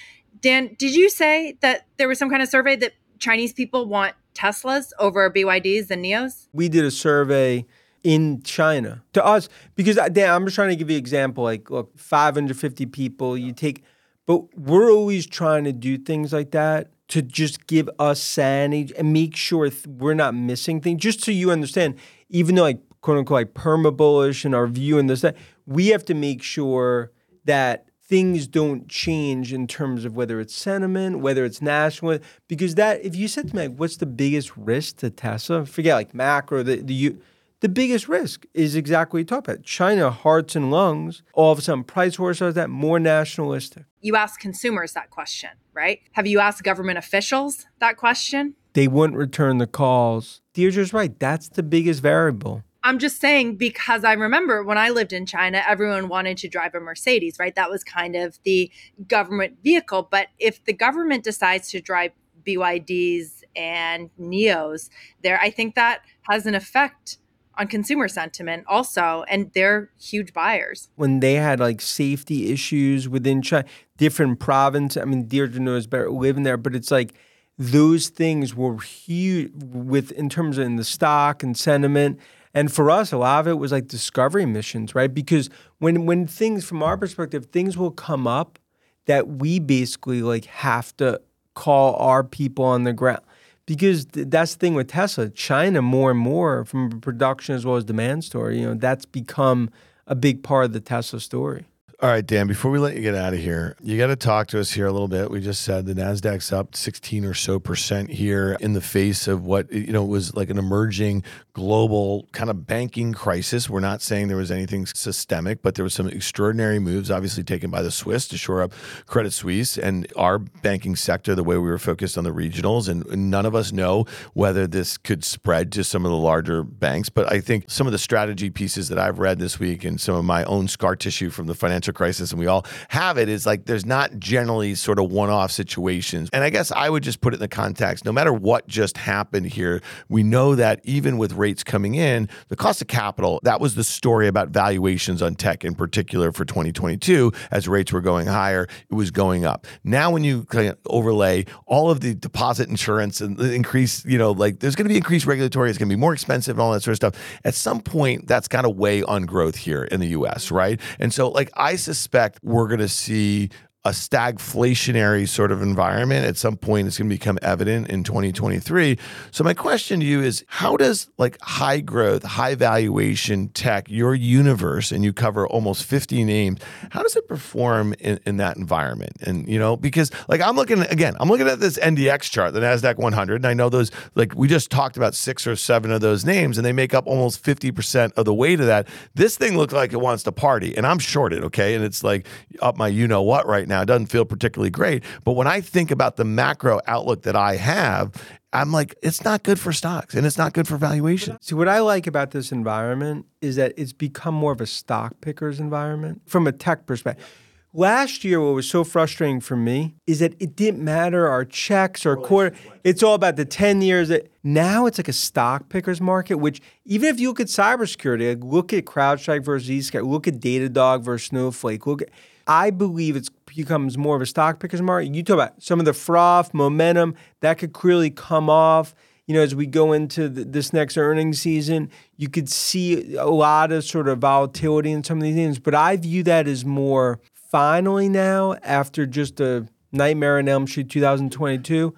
Dan, 0.42 0.76
did 0.78 0.96
you 0.96 1.10
say 1.10 1.58
that 1.62 1.88
there 1.98 2.08
was 2.08 2.20
some 2.20 2.30
kind 2.30 2.42
of 2.42 2.50
survey 2.50 2.76
that 2.78 2.94
Chinese 3.20 3.54
people 3.54 3.88
want 3.88 4.16
Teslas 4.36 4.92
over 5.00 5.30
BYDs 5.32 5.90
and 5.90 6.04
NIOs? 6.04 6.48
We 6.54 6.70
did 6.70 6.86
a 6.86 6.92
survey 6.92 7.66
in 8.04 8.42
China 8.44 9.04
to 9.14 9.26
us 9.26 9.50
because 9.76 9.98
uh, 9.98 10.10
Dan, 10.10 10.34
I'm 10.34 10.46
just 10.46 10.56
trying 10.56 10.70
to 10.70 10.76
give 10.76 10.90
you 10.90 10.96
an 10.96 11.00
example. 11.00 11.44
Like, 11.44 11.70
look, 11.70 11.98
550 11.98 12.86
people, 12.88 13.38
you 13.38 13.52
take, 13.52 13.84
but 14.26 14.58
we're 14.58 14.92
always 14.92 15.26
trying 15.26 15.64
to 15.64 15.74
do 15.74 15.98
things 15.98 16.32
like 16.32 16.52
that 16.52 16.92
to 17.10 17.22
just 17.22 17.68
give 17.68 17.90
us 18.00 18.22
sanity 18.22 18.94
and 18.98 19.14
make 19.14 19.36
sure 19.36 19.70
th- 19.70 19.88
we're 19.88 20.14
not 20.14 20.36
missing 20.36 20.82
things. 20.82 21.02
Just 21.02 21.24
so 21.24 21.32
you 21.32 21.52
understand, 21.52 21.96
even 22.30 22.56
though 22.56 22.64
like 22.64 22.80
quote 23.02 23.18
unquote 23.18 23.38
like 23.38 23.54
perma 23.54 23.96
bullish 23.96 24.46
and 24.46 24.54
our 24.54 24.68
view 24.68 25.00
and 25.00 25.10
this 25.10 25.22
that, 25.22 25.36
we 25.68 25.88
have 25.88 26.06
to 26.06 26.14
make 26.14 26.42
sure 26.42 27.12
that 27.46 27.90
things 28.02 28.48
don't 28.48 28.88
change 28.88 29.52
in 29.52 29.68
terms 29.68 30.06
of 30.06 30.16
whether 30.16 30.40
it's 30.40 30.56
sentiment, 30.56 31.20
whether 31.20 31.44
it's 31.44 31.62
national, 31.62 32.20
because 32.48 32.76
that 32.76 33.04
if 33.04 33.16
you 33.16 33.28
said 33.28 33.50
to 33.50 33.56
me, 33.56 33.68
like, 33.68 33.78
what's 33.78 33.98
the 33.98 34.06
biggest 34.06 34.56
risk 34.56 34.98
to 34.98 35.10
Tesla? 35.10 35.66
Forget 35.66 35.96
like 35.96 36.14
macro, 36.14 36.64
the 36.64 36.78
the 36.78 36.94
you 36.94 37.22
the 37.60 37.70
biggest 37.70 38.08
risk 38.08 38.46
is 38.54 38.76
exactly 38.76 39.18
what 39.18 39.22
you 39.22 39.26
talk 39.26 39.48
about. 39.48 39.64
China, 39.64 40.12
hearts 40.12 40.56
and 40.56 40.72
lungs, 40.72 41.24
all 41.34 41.52
of 41.52 41.60
a 41.60 41.62
sudden 41.62 41.84
price 41.84 42.20
wars 42.20 42.42
are 42.42 42.54
that 42.54 42.70
more 42.70 43.00
nationalistic. 43.00 43.86
You 44.00 44.16
ask 44.16 44.40
consumers 44.40 44.94
that 44.94 45.10
question, 45.10 45.50
right? 45.74 46.00
Have 46.14 46.28
you 46.28 46.40
asked 46.40 46.64
government 46.64 47.00
officials 47.00 47.66
that 47.80 47.98
question? 47.98 48.56
They 48.74 48.88
wouldn't 48.88 49.18
return 49.18 49.58
the 49.58 49.68
calls. 49.68 50.42
Deirdre's 50.54 50.94
right. 50.94 51.20
That's 51.20 51.50
the 51.50 51.64
biggest 51.64 52.02
variable. 52.02 52.64
I'm 52.88 53.00
just 53.00 53.20
saying 53.20 53.58
because 53.58 54.06
I 54.06 54.14
remember 54.14 54.64
when 54.64 54.78
I 54.78 54.92
lived 54.92 55.12
in 55.12 55.26
China, 55.26 55.62
everyone 55.68 56.08
wanted 56.08 56.38
to 56.38 56.48
drive 56.48 56.74
a 56.74 56.80
Mercedes, 56.80 57.36
right? 57.38 57.54
That 57.54 57.70
was 57.70 57.84
kind 57.84 58.16
of 58.16 58.40
the 58.44 58.72
government 59.10 59.58
vehicle. 59.62 60.08
But 60.10 60.30
if 60.40 60.64
the 60.64 60.72
government 60.72 61.26
decides 61.26 61.70
to 61.72 61.82
drive 61.82 62.14
BYDs 62.48 63.44
and 63.58 64.10
NIOs 64.18 64.90
there, 65.22 65.38
I 65.42 65.50
think 65.50 65.76
that 65.76 66.00
has 66.30 66.46
an 66.46 66.56
effect 66.56 67.18
on 67.56 67.68
consumer 67.68 68.08
sentiment 68.08 68.64
also. 68.70 69.26
And 69.28 69.52
they're 69.54 69.90
huge 70.00 70.32
buyers. 70.32 70.88
when 70.96 71.20
they 71.20 71.34
had 71.34 71.60
like 71.60 71.82
safety 71.82 72.54
issues 72.54 73.10
within 73.10 73.42
China, 73.42 73.66
different 73.98 74.40
province. 74.40 74.96
I 74.96 75.04
mean, 75.04 75.28
Deirdre 75.28 75.60
knows 75.60 75.88
better 75.88 76.10
living 76.10 76.44
there, 76.44 76.56
but 76.56 76.74
it's 76.74 76.90
like 76.90 77.16
those 77.58 78.08
things 78.08 78.56
were 78.56 78.80
huge 78.80 79.52
with 79.62 80.12
in 80.12 80.30
terms 80.30 80.58
of 80.58 80.66
in 80.66 80.78
the 80.78 80.86
stock 80.86 81.44
and 81.44 81.58
sentiment. 81.58 82.18
And 82.58 82.74
for 82.74 82.90
us, 82.90 83.12
a 83.12 83.18
lot 83.20 83.42
of 83.42 83.48
it 83.48 83.60
was 83.60 83.72
like 83.72 83.88
discovery 83.88 84.48
missions, 84.48 84.96
right? 84.96 85.14
Because 85.14 85.48
when 85.78 86.08
when 86.08 86.26
things 86.26 86.66
from 86.66 86.82
our 86.82 86.98
perspective, 86.98 87.46
things 87.52 87.78
will 87.78 87.92
come 87.92 88.26
up 88.26 88.58
that 89.06 89.28
we 89.28 89.60
basically 89.60 90.24
like 90.24 90.46
have 90.46 90.98
to 90.98 91.22
call 91.54 91.94
our 91.98 92.24
people 92.24 92.66
on 92.66 92.84
the 92.84 92.94
ground. 92.94 93.22
Because 93.68 94.06
th- 94.06 94.26
that's 94.32 94.56
the 94.56 94.60
thing 94.60 94.74
with 94.74 94.88
Tesla, 94.88 95.30
China 95.30 95.84
more 95.84 96.10
and 96.10 96.20
more 96.20 96.66
from 96.66 97.00
production 97.00 97.54
as 97.54 97.64
well 97.64 97.76
as 97.76 97.84
demand 97.84 98.24
story, 98.24 98.60
you 98.60 98.66
know, 98.66 98.74
that's 98.74 99.06
become 99.06 99.70
a 100.08 100.16
big 100.16 100.42
part 100.42 100.66
of 100.66 100.74
the 100.74 100.80
Tesla 100.80 101.20
story. 101.20 101.66
All 102.00 102.10
right, 102.10 102.24
Dan, 102.24 102.46
before 102.46 102.70
we 102.70 102.78
let 102.78 102.96
you 102.96 103.02
get 103.02 103.16
out 103.16 103.34
of 103.34 103.40
here, 103.40 103.76
you 103.82 103.98
got 103.98 104.08
to 104.08 104.16
talk 104.16 104.46
to 104.50 104.60
us 104.60 104.70
here 104.70 104.86
a 104.86 104.92
little 104.92 105.08
bit. 105.08 105.32
We 105.32 105.42
just 105.42 105.64
said 105.64 105.88
the 105.88 105.96
NASDAQ's 105.96 106.54
up 106.54 106.76
16 106.76 107.26
or 107.26 107.34
so 107.34 107.58
percent 107.58 108.12
here 108.12 108.56
in 108.60 108.74
the 108.74 108.82
face 108.82 109.28
of 109.28 109.48
what, 109.48 109.74
you 109.74 109.92
know, 109.92 110.06
was 110.06 110.36
like 110.36 110.52
an 110.52 110.60
emerging 110.60 111.24
global 111.54 112.28
kind 112.34 112.52
of 112.52 112.68
banking 112.68 113.14
crisis. 113.14 113.68
We're 113.68 113.80
not 113.80 114.04
saying 114.04 114.28
there 114.28 114.38
was 114.38 114.52
anything 114.52 114.86
systemic, 114.86 115.64
but 115.64 115.74
there 115.74 115.84
was 115.84 115.96
some 115.96 116.08
extraordinary 116.08 116.78
moves, 116.78 117.10
obviously 117.10 117.44
taken 117.44 117.72
by 117.72 117.82
the 117.82 117.90
Swiss 117.90 118.28
to 118.28 118.38
shore 118.38 118.62
up 118.62 118.74
Credit 119.08 119.34
Suisse 119.34 119.76
and 119.76 120.06
our 120.16 120.38
banking 120.38 120.96
sector 120.96 121.34
the 121.34 121.44
way 121.44 121.56
we 121.56 121.68
were 121.68 121.80
focused 121.80 122.16
on 122.16 122.24
the 122.24 122.30
regionals. 122.30 122.88
And 122.88 123.32
none 123.32 123.48
of 123.48 123.56
us 123.56 123.72
know 123.72 124.06
whether 124.36 124.68
this 124.68 125.00
could 125.00 125.24
spread 125.24 125.72
to 125.72 125.84
some 125.84 126.06
of 126.06 126.12
the 126.12 126.18
larger 126.18 126.62
banks. 126.62 127.10
But 127.10 127.34
I 127.34 127.42
think 127.42 127.72
some 127.72 127.88
of 127.88 127.92
the 127.92 127.98
strategy 127.98 128.52
pieces 128.52 128.88
that 128.90 129.00
I've 129.00 129.18
read 129.18 129.40
this 129.40 129.60
week 129.60 129.84
and 129.84 130.00
some 130.00 130.14
of 130.14 130.24
my 130.26 130.44
own 130.44 130.68
scar 130.68 130.96
tissue 130.96 131.32
from 131.32 131.48
the 131.48 131.56
financial 131.56 131.87
crisis, 131.94 132.32
and 132.32 132.40
we 132.40 132.48
all 132.48 132.66
have 132.90 133.18
it, 133.18 133.30
is 133.30 133.46
like 133.46 133.66
there's 133.66 133.86
not 133.86 134.18
generally 134.20 134.76
sort 134.76 135.00
of 135.00 135.12
one 135.12 135.30
off 135.30 135.52
situations. 135.52 136.30
And 136.34 136.44
I 136.44 136.50
guess 136.50 136.72
I 136.72 136.90
would 136.90 137.04
just 137.04 137.22
put 137.22 137.34
it 137.34 137.38
in 137.38 137.42
the 137.42 137.48
context 137.48 138.06
no 138.06 138.12
matter 138.12 138.34
what 138.34 138.68
just 138.68 138.98
happened 138.98 139.48
here, 139.48 139.82
we 140.10 140.24
know 140.24 140.56
that 140.56 140.80
even 140.84 141.18
with 141.18 141.34
rates 141.34 141.64
coming 141.64 141.96
in, 141.96 142.30
the 142.48 142.56
cost 142.56 142.82
of 142.82 142.88
capital, 142.88 143.40
that 143.44 143.60
was 143.60 143.76
the 143.76 143.84
story 143.84 144.28
about 144.28 144.50
valuations 144.50 145.22
on 145.22 145.36
tech 145.36 145.64
in 145.64 145.76
particular 145.76 146.32
for 146.32 146.46
2022. 146.46 147.32
As 147.52 147.68
rates 147.68 147.92
were 147.92 148.02
going 148.02 148.28
higher, 148.28 148.68
it 148.90 148.94
was 148.94 149.12
going 149.12 149.46
up. 149.46 149.68
Now, 149.84 150.12
when 150.12 150.24
you 150.24 150.46
overlay 150.86 151.46
all 151.66 151.90
of 151.90 152.02
the 152.02 152.16
deposit 152.16 152.70
insurance 152.70 153.22
and 153.22 153.38
the 153.38 153.54
increase, 153.54 154.06
you 154.06 154.18
know, 154.18 154.32
like 154.32 154.60
there's 154.60 154.76
going 154.76 154.86
to 154.86 154.90
be 154.90 154.98
increased 154.98 155.26
regulatory, 155.26 155.70
it's 155.70 155.78
going 155.78 155.90
to 155.90 155.96
be 155.96 156.00
more 156.00 156.14
expensive 156.14 156.56
and 156.56 156.62
all 156.62 156.72
that 156.72 156.84
sort 156.84 156.94
of 156.94 156.98
stuff. 156.98 157.40
At 157.44 157.56
some 157.56 157.82
point, 157.82 158.28
that's 158.28 158.48
got 158.48 158.64
to 158.64 158.70
weigh 158.70 159.04
on 159.04 159.26
growth 159.26 159.56
here 159.56 159.84
in 159.84 160.00
the 160.00 160.08
US, 160.08 160.52
right? 160.52 160.80
And 161.00 161.14
so, 161.14 161.30
like, 161.30 161.50
I 161.56 161.76
suspect 161.78 162.40
we're 162.44 162.68
going 162.68 162.80
to 162.80 162.88
see 162.88 163.50
a 163.88 163.92
stagflationary 163.92 165.28
sort 165.28 165.52
of 165.52 165.62
environment 165.62 166.26
at 166.26 166.38
some 166.38 166.58
point 166.58 166.88
it's 166.88 166.98
going 166.98 167.10
to 167.10 167.16
become 167.16 167.40
evident 167.42 167.88
in 167.90 168.04
2023 168.04 168.98
so 169.32 169.44
my 169.44 169.54
question 169.54 170.00
to 170.00 170.06
you 170.06 170.22
is 170.22 170.44
how 170.48 170.76
does 170.76 171.10
like 171.18 171.38
high 171.42 171.80
growth 171.80 172.24
high 172.24 172.54
valuation 172.54 173.48
tech 173.50 173.90
your 173.90 174.14
universe 174.14 174.92
and 174.92 175.04
you 175.04 175.14
cover 175.14 175.48
almost 175.48 175.84
50 175.84 176.24
names 176.24 176.60
how 176.92 177.02
does 177.02 177.16
it 177.16 177.28
perform 177.28 177.94
in, 178.00 178.20
in 178.26 178.38
that 178.38 178.58
environment? 178.58 179.14
And 179.22 179.48
you 179.48 179.60
know 179.60 179.78
because 179.78 180.12
like 180.28 180.42
i'm 180.42 180.56
looking 180.56 180.82
again 180.82 181.16
i'm 181.20 181.30
looking 181.30 181.48
at 181.48 181.60
this 181.60 181.78
ndx 181.78 182.30
chart 182.30 182.54
the 182.54 182.60
nasdaq 182.60 182.98
100 182.98 183.36
and 183.36 183.46
i 183.46 183.54
know 183.54 183.70
those 183.70 183.92
like 184.16 184.34
we 184.36 184.48
just 184.48 184.70
talked 184.70 184.98
about 184.98 185.16
six 185.16 185.48
or 185.48 185.56
seven 185.56 185.92
of 185.92 186.02
those 186.02 186.26
names 186.26 186.58
and 186.58 186.66
they 186.66 186.74
make 186.74 186.94
up 186.94 187.08
almost 187.08 187.44
50% 187.44 188.14
of 188.14 188.26
the 188.26 188.34
weight 188.34 188.60
of 188.60 188.66
that. 188.68 188.88
This 189.16 189.38
thing 189.38 189.58
looks 189.58 189.74
like 189.74 189.94
it 189.94 189.98
wants 189.98 190.24
to 190.24 190.32
party 190.32 190.76
and 190.76 190.86
i'm 190.86 191.00
shorted 191.00 191.44
okay? 191.46 191.76
And 191.76 191.84
it's 191.84 192.04
like 192.04 192.28
up 192.62 192.78
my 192.78 192.88
you 192.88 193.08
know 193.08 193.22
what 193.22 193.46
right 193.48 193.68
now 193.68 193.77
it 193.82 193.86
doesn't 193.86 194.08
feel 194.08 194.26
particularly 194.26 194.70
great 194.70 195.04
but 195.24 195.34
when 195.34 195.48
i 195.48 195.62
think 195.62 195.92
about 195.92 196.18
the 196.18 196.26
macro 196.26 196.80
outlook 196.88 197.24
that 197.24 197.36
i 197.36 197.56
have 197.56 198.12
i'm 198.54 198.72
like 198.72 198.94
it's 199.02 199.24
not 199.24 199.44
good 199.44 199.60
for 199.60 199.72
stocks 199.72 200.14
and 200.14 200.26
it's 200.26 200.38
not 200.38 200.54
good 200.54 200.68
for 200.68 200.78
valuation 200.78 201.38
See, 201.48 201.56
what 201.56 201.70
I 201.70 201.80
like 201.80 202.08
about 202.08 202.32
this 202.32 202.52
environment 202.52 203.26
is 203.42 203.56
that 203.56 203.74
it's 203.78 203.94
become 203.94 204.36
more 204.36 204.52
of 204.52 204.60
a 204.60 204.66
stock 204.66 205.22
pickers 205.22 205.62
environment 205.62 206.24
from 206.26 206.46
a 206.46 206.52
tech 206.52 206.86
perspective. 206.86 207.26
Last 207.74 208.24
year, 208.24 208.42
what 208.42 208.54
was 208.54 208.70
so 208.70 208.84
frustrating 208.84 209.40
for 209.40 209.56
me 209.56 209.96
is 210.08 210.20
that 210.20 210.34
it 210.42 210.58
didn't 210.58 210.84
matter 210.84 211.28
our 211.28 211.46
checks 211.46 212.06
or 212.06 212.18
quarter. 212.18 212.54
It's 212.84 213.04
all 213.04 213.14
about 213.14 213.36
the 213.36 213.46
10 213.46 213.82
years. 213.82 214.10
That 214.10 214.32
now 214.44 214.88
it's 214.88 214.98
like 214.98 215.08
a 215.08 215.14
stock 215.14 215.70
pickers 215.70 216.02
market, 216.02 216.36
which 216.36 216.60
even 216.86 217.08
if 217.08 217.20
you 217.20 217.30
look 217.30 217.40
at 217.40 217.48
cybersecurity, 217.48 218.36
like 218.36 218.44
look 218.44 218.74
at 218.74 218.86
CrowdStrike 218.86 219.46
versus 219.46 219.70
Zscaler, 219.70 220.06
look 220.06 220.28
at 220.28 220.40
Datadog 220.40 221.02
versus 221.02 221.30
Snowflake, 221.30 221.86
look 221.86 222.02
at, 222.02 222.10
I 222.48 222.70
believe 222.70 223.16
it 223.16 223.30
becomes 223.46 223.98
more 223.98 224.16
of 224.16 224.22
a 224.22 224.26
stock 224.26 224.60
pickers 224.60 224.82
market. 224.82 225.14
You 225.14 225.24
talk 225.24 225.34
about 225.34 225.64
some 225.64 225.80
of 225.80 225.86
the 225.86 225.94
froth, 225.94 226.54
momentum 226.54 227.16
that 227.42 227.58
could 227.58 227.74
clearly 227.74 228.10
come 228.10 228.50
off 228.50 228.96
you 229.28 229.34
know, 229.36 229.42
as 229.42 229.54
we 229.54 229.66
go 229.66 229.92
into 229.92 230.30
th- 230.30 230.48
this 230.50 230.72
next 230.72 230.98
earnings 230.98 231.42
season, 231.42 231.92
you 232.16 232.30
could 232.30 232.50
see 232.50 233.16
a 233.16 233.28
lot 233.28 233.74
of 233.74 233.84
sort 233.84 234.08
of 234.08 234.20
volatility 234.20 234.92
in 234.92 235.04
some 235.04 235.18
of 235.18 235.24
these 235.24 235.36
things. 235.36 235.60
But 235.60 235.76
I 235.76 235.98
view 235.98 236.24
that 236.24 236.48
as 236.48 236.64
more 236.64 237.20
finally 237.52 238.08
now, 238.08 238.56
after 238.64 239.06
just 239.06 239.42
a 239.42 239.68
nightmare 239.92 240.40
in 240.40 240.48
Elm 240.48 240.66
Street 240.66 240.90
2022, 240.90 241.94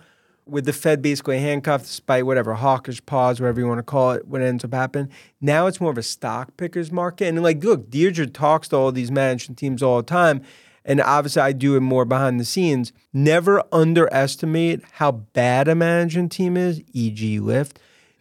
with 0.49 0.65
the 0.65 0.73
Fed 0.73 1.01
basically 1.01 1.39
handcuffed 1.39 1.85
despite 1.85 2.25
whatever 2.25 2.53
hawkish 2.55 3.05
pause, 3.05 3.39
whatever 3.39 3.59
you 3.59 3.67
want 3.67 3.79
to 3.79 3.83
call 3.83 4.12
it, 4.12 4.27
what 4.27 4.41
ends 4.41 4.63
up 4.63 4.73
happening. 4.73 5.09
Now 5.41 5.67
it's 5.67 5.79
more 5.79 5.91
of 5.91 5.97
a 5.97 6.03
stock 6.03 6.57
pickers 6.57 6.91
market. 6.91 7.27
And 7.27 7.41
like, 7.41 7.63
look, 7.63 7.89
Deirdre 7.89 8.27
talks 8.27 8.67
to 8.69 8.75
all 8.75 8.91
these 8.91 9.12
management 9.12 9.57
teams 9.57 9.83
all 9.83 9.97
the 9.97 10.03
time. 10.03 10.41
And 10.85 11.01
obviously, 11.01 11.41
I 11.41 11.51
do 11.51 11.75
it 11.75 11.81
more 11.81 12.05
behind 12.05 12.39
the 12.39 12.45
scenes. 12.45 12.93
Never 13.13 13.62
underestimate 13.71 14.81
how 14.93 15.12
bad 15.12 15.67
a 15.67 15.75
management 15.75 16.31
team 16.31 16.57
is, 16.57 16.81
e.g., 16.93 17.39
Lyft. 17.39 17.73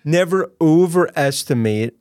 Never 0.05 0.53
overestimate 0.61 1.97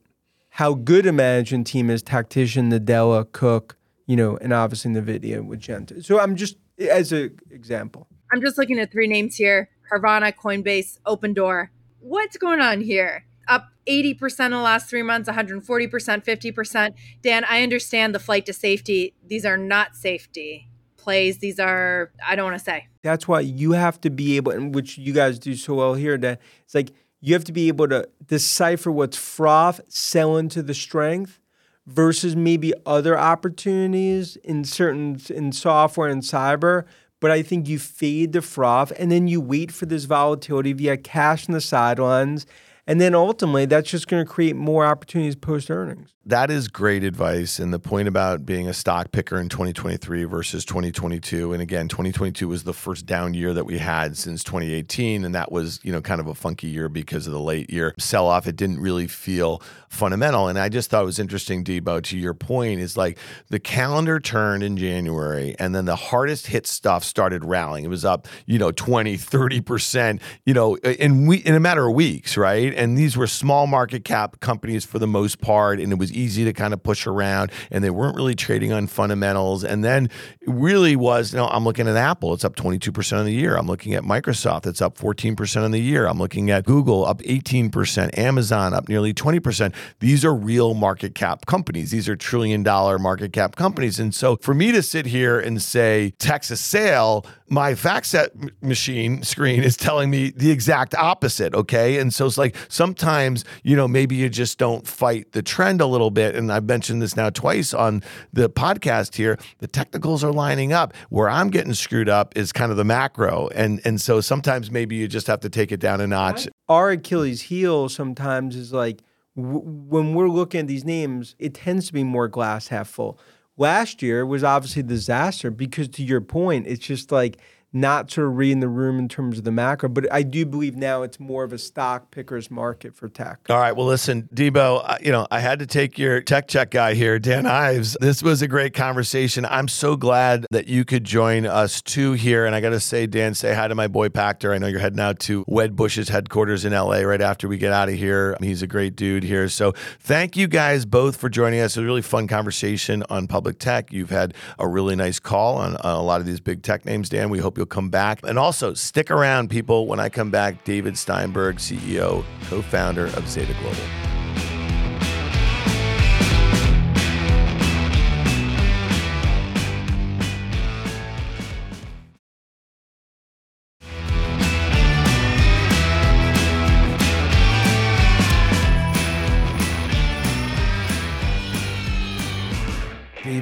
how 0.50 0.74
good 0.74 1.06
a 1.06 1.12
management 1.12 1.68
team 1.68 1.88
is, 1.88 2.02
Tactician, 2.02 2.70
Nadella, 2.70 3.30
Cook, 3.30 3.76
you 4.06 4.16
know, 4.16 4.36
and 4.38 4.52
obviously 4.52 4.90
NVIDIA 4.90 5.44
with 5.44 5.60
Jensen. 5.60 6.02
So 6.02 6.18
I'm 6.18 6.36
just, 6.36 6.56
as 6.78 7.12
an 7.12 7.38
example. 7.50 8.08
I'm 8.32 8.42
just 8.42 8.58
looking 8.58 8.78
at 8.78 8.90
three 8.90 9.06
names 9.06 9.36
here 9.36 9.70
Carvana, 9.90 10.34
Coinbase, 10.34 10.98
Open 11.06 11.32
Door. 11.32 11.70
What's 12.00 12.36
going 12.36 12.60
on 12.60 12.80
here? 12.80 13.24
Up 13.48 13.68
80% 13.86 14.46
in 14.46 14.50
the 14.52 14.58
last 14.58 14.90
three 14.90 15.02
months, 15.02 15.28
140%, 15.28 15.64
50%. 15.64 16.94
Dan, 17.22 17.44
I 17.44 17.62
understand 17.62 18.14
the 18.14 18.18
flight 18.18 18.44
to 18.46 18.52
safety. 18.52 19.14
These 19.26 19.44
are 19.46 19.56
not 19.56 19.96
safety 19.96 20.68
plays. 21.08 21.38
These 21.38 21.58
are, 21.58 22.12
I 22.26 22.36
don't 22.36 22.44
want 22.50 22.58
to 22.58 22.64
say. 22.64 22.86
That's 23.02 23.26
why 23.26 23.40
you 23.40 23.72
have 23.72 23.98
to 24.02 24.10
be 24.10 24.36
able, 24.36 24.52
and 24.52 24.74
which 24.74 24.98
you 24.98 25.14
guys 25.14 25.38
do 25.38 25.54
so 25.54 25.74
well 25.74 25.94
here, 25.94 26.18
that 26.18 26.40
it's 26.64 26.74
like 26.74 26.92
you 27.20 27.32
have 27.32 27.44
to 27.44 27.52
be 27.52 27.68
able 27.68 27.88
to 27.88 28.06
decipher 28.26 28.92
what's 28.92 29.16
froth, 29.16 29.80
selling 29.88 30.50
to 30.50 30.62
the 30.62 30.74
strength, 30.74 31.40
versus 31.86 32.36
maybe 32.36 32.74
other 32.84 33.18
opportunities 33.18 34.36
in 34.36 34.64
certain 34.64 35.18
in 35.30 35.50
software 35.52 36.10
and 36.10 36.20
cyber. 36.20 36.84
But 37.20 37.30
I 37.30 37.42
think 37.42 37.68
you 37.68 37.78
fade 37.78 38.32
the 38.32 38.42
froth 38.42 38.92
and 38.98 39.10
then 39.10 39.26
you 39.28 39.40
wait 39.40 39.72
for 39.72 39.86
this 39.86 40.04
volatility 40.04 40.72
via 40.72 40.96
cash 40.96 41.48
on 41.48 41.52
the 41.52 41.60
sidelines. 41.60 42.46
And 42.86 43.00
then 43.00 43.14
ultimately, 43.14 43.66
that's 43.66 43.90
just 43.90 44.08
going 44.08 44.24
to 44.24 44.30
create 44.30 44.56
more 44.56 44.86
opportunities 44.86 45.36
post 45.36 45.70
earnings. 45.70 46.14
That 46.28 46.50
is 46.50 46.68
great 46.68 47.04
advice. 47.04 47.58
And 47.58 47.72
the 47.72 47.78
point 47.78 48.06
about 48.06 48.44
being 48.44 48.68
a 48.68 48.74
stock 48.74 49.12
picker 49.12 49.40
in 49.40 49.48
2023 49.48 50.24
versus 50.24 50.62
2022. 50.66 51.54
And 51.54 51.62
again, 51.62 51.88
2022 51.88 52.46
was 52.46 52.64
the 52.64 52.74
first 52.74 53.06
down 53.06 53.32
year 53.32 53.54
that 53.54 53.64
we 53.64 53.78
had 53.78 54.14
since 54.14 54.44
2018. 54.44 55.24
And 55.24 55.34
that 55.34 55.50
was, 55.50 55.80
you 55.82 55.90
know, 55.90 56.02
kind 56.02 56.20
of 56.20 56.26
a 56.26 56.34
funky 56.34 56.66
year 56.66 56.90
because 56.90 57.26
of 57.26 57.32
the 57.32 57.40
late 57.40 57.70
year 57.70 57.94
sell 57.98 58.26
off. 58.26 58.46
It 58.46 58.56
didn't 58.56 58.78
really 58.78 59.06
feel 59.06 59.62
fundamental. 59.88 60.48
And 60.48 60.58
I 60.58 60.68
just 60.68 60.90
thought 60.90 61.00
it 61.00 61.06
was 61.06 61.18
interesting, 61.18 61.64
Debo, 61.64 62.02
to 62.02 62.18
your 62.18 62.34
point, 62.34 62.80
is 62.80 62.94
like 62.94 63.16
the 63.48 63.58
calendar 63.58 64.20
turned 64.20 64.62
in 64.62 64.76
January 64.76 65.56
and 65.58 65.74
then 65.74 65.86
the 65.86 65.96
hardest 65.96 66.48
hit 66.48 66.66
stuff 66.66 67.04
started 67.04 67.42
rallying. 67.42 67.86
It 67.86 67.88
was 67.88 68.04
up, 68.04 68.28
you 68.44 68.58
know, 68.58 68.70
20, 68.70 69.16
30%, 69.16 70.20
you 70.44 70.52
know, 70.52 70.76
in 70.76 71.26
we 71.26 71.38
in 71.38 71.54
a 71.54 71.60
matter 71.60 71.88
of 71.88 71.94
weeks, 71.94 72.36
right? 72.36 72.74
And 72.74 72.98
these 72.98 73.16
were 73.16 73.26
small 73.26 73.66
market 73.66 74.04
cap 74.04 74.40
companies 74.40 74.84
for 74.84 74.98
the 74.98 75.06
most 75.06 75.40
part, 75.40 75.80
and 75.80 75.90
it 75.90 75.98
was 75.98 76.12
easy 76.18 76.44
to 76.44 76.52
kind 76.52 76.74
of 76.74 76.82
push 76.82 77.06
around, 77.06 77.52
and 77.70 77.82
they 77.82 77.90
weren't 77.90 78.16
really 78.16 78.34
trading 78.34 78.72
on 78.72 78.86
fundamentals. 78.86 79.64
And 79.64 79.84
then 79.84 80.06
it 80.40 80.48
really 80.48 80.96
was, 80.96 81.32
you 81.32 81.38
know, 81.38 81.46
I'm 81.46 81.64
looking 81.64 81.88
at 81.88 81.96
Apple, 81.96 82.34
it's 82.34 82.44
up 82.44 82.56
22% 82.56 83.18
on 83.18 83.24
the 83.24 83.32
year. 83.32 83.56
I'm 83.56 83.66
looking 83.66 83.94
at 83.94 84.02
Microsoft, 84.02 84.66
it's 84.66 84.82
up 84.82 84.98
14% 84.98 85.64
on 85.64 85.70
the 85.70 85.80
year. 85.80 86.06
I'm 86.06 86.18
looking 86.18 86.50
at 86.50 86.64
Google, 86.64 87.06
up 87.06 87.20
18%, 87.22 88.18
Amazon, 88.18 88.74
up 88.74 88.88
nearly 88.88 89.14
20%. 89.14 89.74
These 90.00 90.24
are 90.24 90.34
real 90.34 90.74
market 90.74 91.14
cap 91.14 91.46
companies. 91.46 91.90
These 91.90 92.08
are 92.08 92.16
trillion 92.16 92.62
dollar 92.62 92.98
market 92.98 93.32
cap 93.32 93.56
companies. 93.56 93.98
And 93.98 94.14
so 94.14 94.36
for 94.36 94.54
me 94.54 94.72
to 94.72 94.82
sit 94.82 95.06
here 95.06 95.38
and 95.38 95.62
say 95.62 96.12
Texas 96.18 96.60
sale, 96.60 97.24
my 97.50 97.72
FactSet 97.72 98.52
machine 98.62 99.22
screen 99.22 99.62
is 99.62 99.76
telling 99.76 100.10
me 100.10 100.30
the 100.30 100.50
exact 100.50 100.94
opposite. 100.94 101.54
Okay. 101.54 101.98
And 101.98 102.12
so 102.12 102.26
it's 102.26 102.38
like 102.38 102.56
sometimes, 102.68 103.44
you 103.62 103.76
know, 103.76 103.88
maybe 103.88 104.16
you 104.16 104.28
just 104.28 104.58
don't 104.58 104.86
fight 104.86 105.32
the 105.32 105.42
trend 105.42 105.80
a 105.80 105.86
little 105.86 106.10
bit. 106.10 106.34
And 106.34 106.52
I've 106.52 106.64
mentioned 106.64 107.02
this 107.02 107.16
now 107.16 107.30
twice 107.30 107.72
on 107.72 108.02
the 108.32 108.48
podcast 108.50 109.14
here. 109.14 109.38
The 109.58 109.66
technicals 109.66 110.22
are 110.24 110.32
lining 110.32 110.72
up. 110.72 110.94
Where 111.10 111.28
I'm 111.28 111.48
getting 111.50 111.74
screwed 111.74 112.08
up 112.08 112.36
is 112.36 112.52
kind 112.52 112.70
of 112.70 112.76
the 112.76 112.84
macro. 112.84 113.48
And 113.54 113.80
and 113.84 114.00
so 114.00 114.20
sometimes 114.20 114.70
maybe 114.70 114.96
you 114.96 115.08
just 115.08 115.26
have 115.26 115.40
to 115.40 115.48
take 115.48 115.72
it 115.72 115.80
down 115.80 116.00
a 116.00 116.06
notch. 116.06 116.48
Our 116.68 116.90
Achilles 116.90 117.42
heel 117.42 117.88
sometimes 117.88 118.56
is 118.56 118.72
like 118.72 119.02
w- 119.36 119.62
when 119.64 120.14
we're 120.14 120.28
looking 120.28 120.60
at 120.60 120.66
these 120.66 120.84
names, 120.84 121.34
it 121.38 121.54
tends 121.54 121.86
to 121.86 121.92
be 121.92 122.04
more 122.04 122.28
glass 122.28 122.68
half 122.68 122.88
full. 122.88 123.18
Last 123.58 124.02
year 124.02 124.24
was 124.24 124.44
obviously 124.44 124.80
a 124.80 124.84
disaster 124.84 125.50
because, 125.50 125.88
to 125.88 126.04
your 126.04 126.20
point, 126.20 126.68
it's 126.68 126.86
just 126.86 127.10
like 127.10 127.38
not 127.80 128.16
of 128.16 128.36
reading 128.36 128.60
the 128.60 128.68
room 128.68 128.98
in 128.98 129.08
terms 129.08 129.38
of 129.38 129.44
the 129.44 129.50
macro. 129.50 129.88
But 129.88 130.12
I 130.12 130.22
do 130.22 130.46
believe 130.46 130.76
now 130.76 131.02
it's 131.02 131.20
more 131.20 131.44
of 131.44 131.52
a 131.52 131.58
stock 131.58 132.10
picker's 132.10 132.50
market 132.50 132.94
for 132.94 133.08
tech. 133.08 133.40
All 133.48 133.58
right. 133.58 133.72
Well, 133.72 133.86
listen, 133.86 134.28
Debo, 134.34 134.82
uh, 134.84 134.96
you 135.02 135.12
know, 135.12 135.26
I 135.30 135.40
had 135.40 135.58
to 135.60 135.66
take 135.66 135.98
your 135.98 136.20
tech 136.20 136.48
check 136.48 136.70
guy 136.70 136.94
here, 136.94 137.18
Dan 137.18 137.46
Ives. 137.46 137.96
This 138.00 138.22
was 138.22 138.42
a 138.42 138.48
great 138.48 138.74
conversation. 138.74 139.44
I'm 139.44 139.68
so 139.68 139.96
glad 139.96 140.46
that 140.50 140.66
you 140.66 140.84
could 140.84 141.04
join 141.04 141.46
us 141.46 141.82
too 141.82 142.12
here. 142.12 142.46
And 142.46 142.54
I 142.54 142.60
got 142.60 142.70
to 142.70 142.80
say, 142.80 143.06
Dan, 143.06 143.34
say 143.34 143.54
hi 143.54 143.68
to 143.68 143.74
my 143.74 143.88
boy 143.88 144.08
Pachter. 144.08 144.54
I 144.54 144.58
know 144.58 144.66
you're 144.66 144.80
heading 144.80 145.00
out 145.00 145.18
to 145.20 145.44
Wedbush's 145.46 146.08
headquarters 146.08 146.64
in 146.64 146.72
LA 146.72 147.00
right 147.00 147.20
after 147.20 147.48
we 147.48 147.58
get 147.58 147.72
out 147.72 147.88
of 147.88 147.94
here. 147.94 148.36
He's 148.40 148.62
a 148.62 148.66
great 148.66 148.96
dude 148.96 149.24
here. 149.24 149.48
So 149.48 149.72
thank 150.00 150.36
you 150.36 150.48
guys 150.48 150.84
both 150.84 151.16
for 151.16 151.28
joining 151.28 151.60
us. 151.60 151.76
It 151.76 151.80
was 151.80 151.84
a 151.84 151.86
really 151.86 152.02
fun 152.02 152.26
conversation 152.26 153.04
on 153.10 153.26
public 153.26 153.58
tech. 153.58 153.92
You've 153.92 154.10
had 154.10 154.34
a 154.58 154.66
really 154.66 154.96
nice 154.96 155.18
call 155.18 155.56
on, 155.56 155.76
on 155.76 155.96
a 155.96 156.02
lot 156.02 156.20
of 156.20 156.26
these 156.26 156.40
big 156.40 156.62
tech 156.62 156.84
names, 156.84 157.08
Dan. 157.08 157.30
We 157.30 157.38
hope 157.38 157.56
you'll 157.56 157.66
come 157.68 157.90
back. 157.90 158.20
And 158.24 158.38
also, 158.38 158.74
stick 158.74 159.10
around, 159.10 159.50
people. 159.50 159.86
When 159.86 160.00
I 160.00 160.08
come 160.08 160.30
back, 160.30 160.64
David 160.64 160.98
Steinberg, 160.98 161.56
CEO, 161.56 162.24
co 162.48 162.62
founder 162.62 163.06
of 163.06 163.28
Zeta 163.28 163.54
Global. 163.60 164.17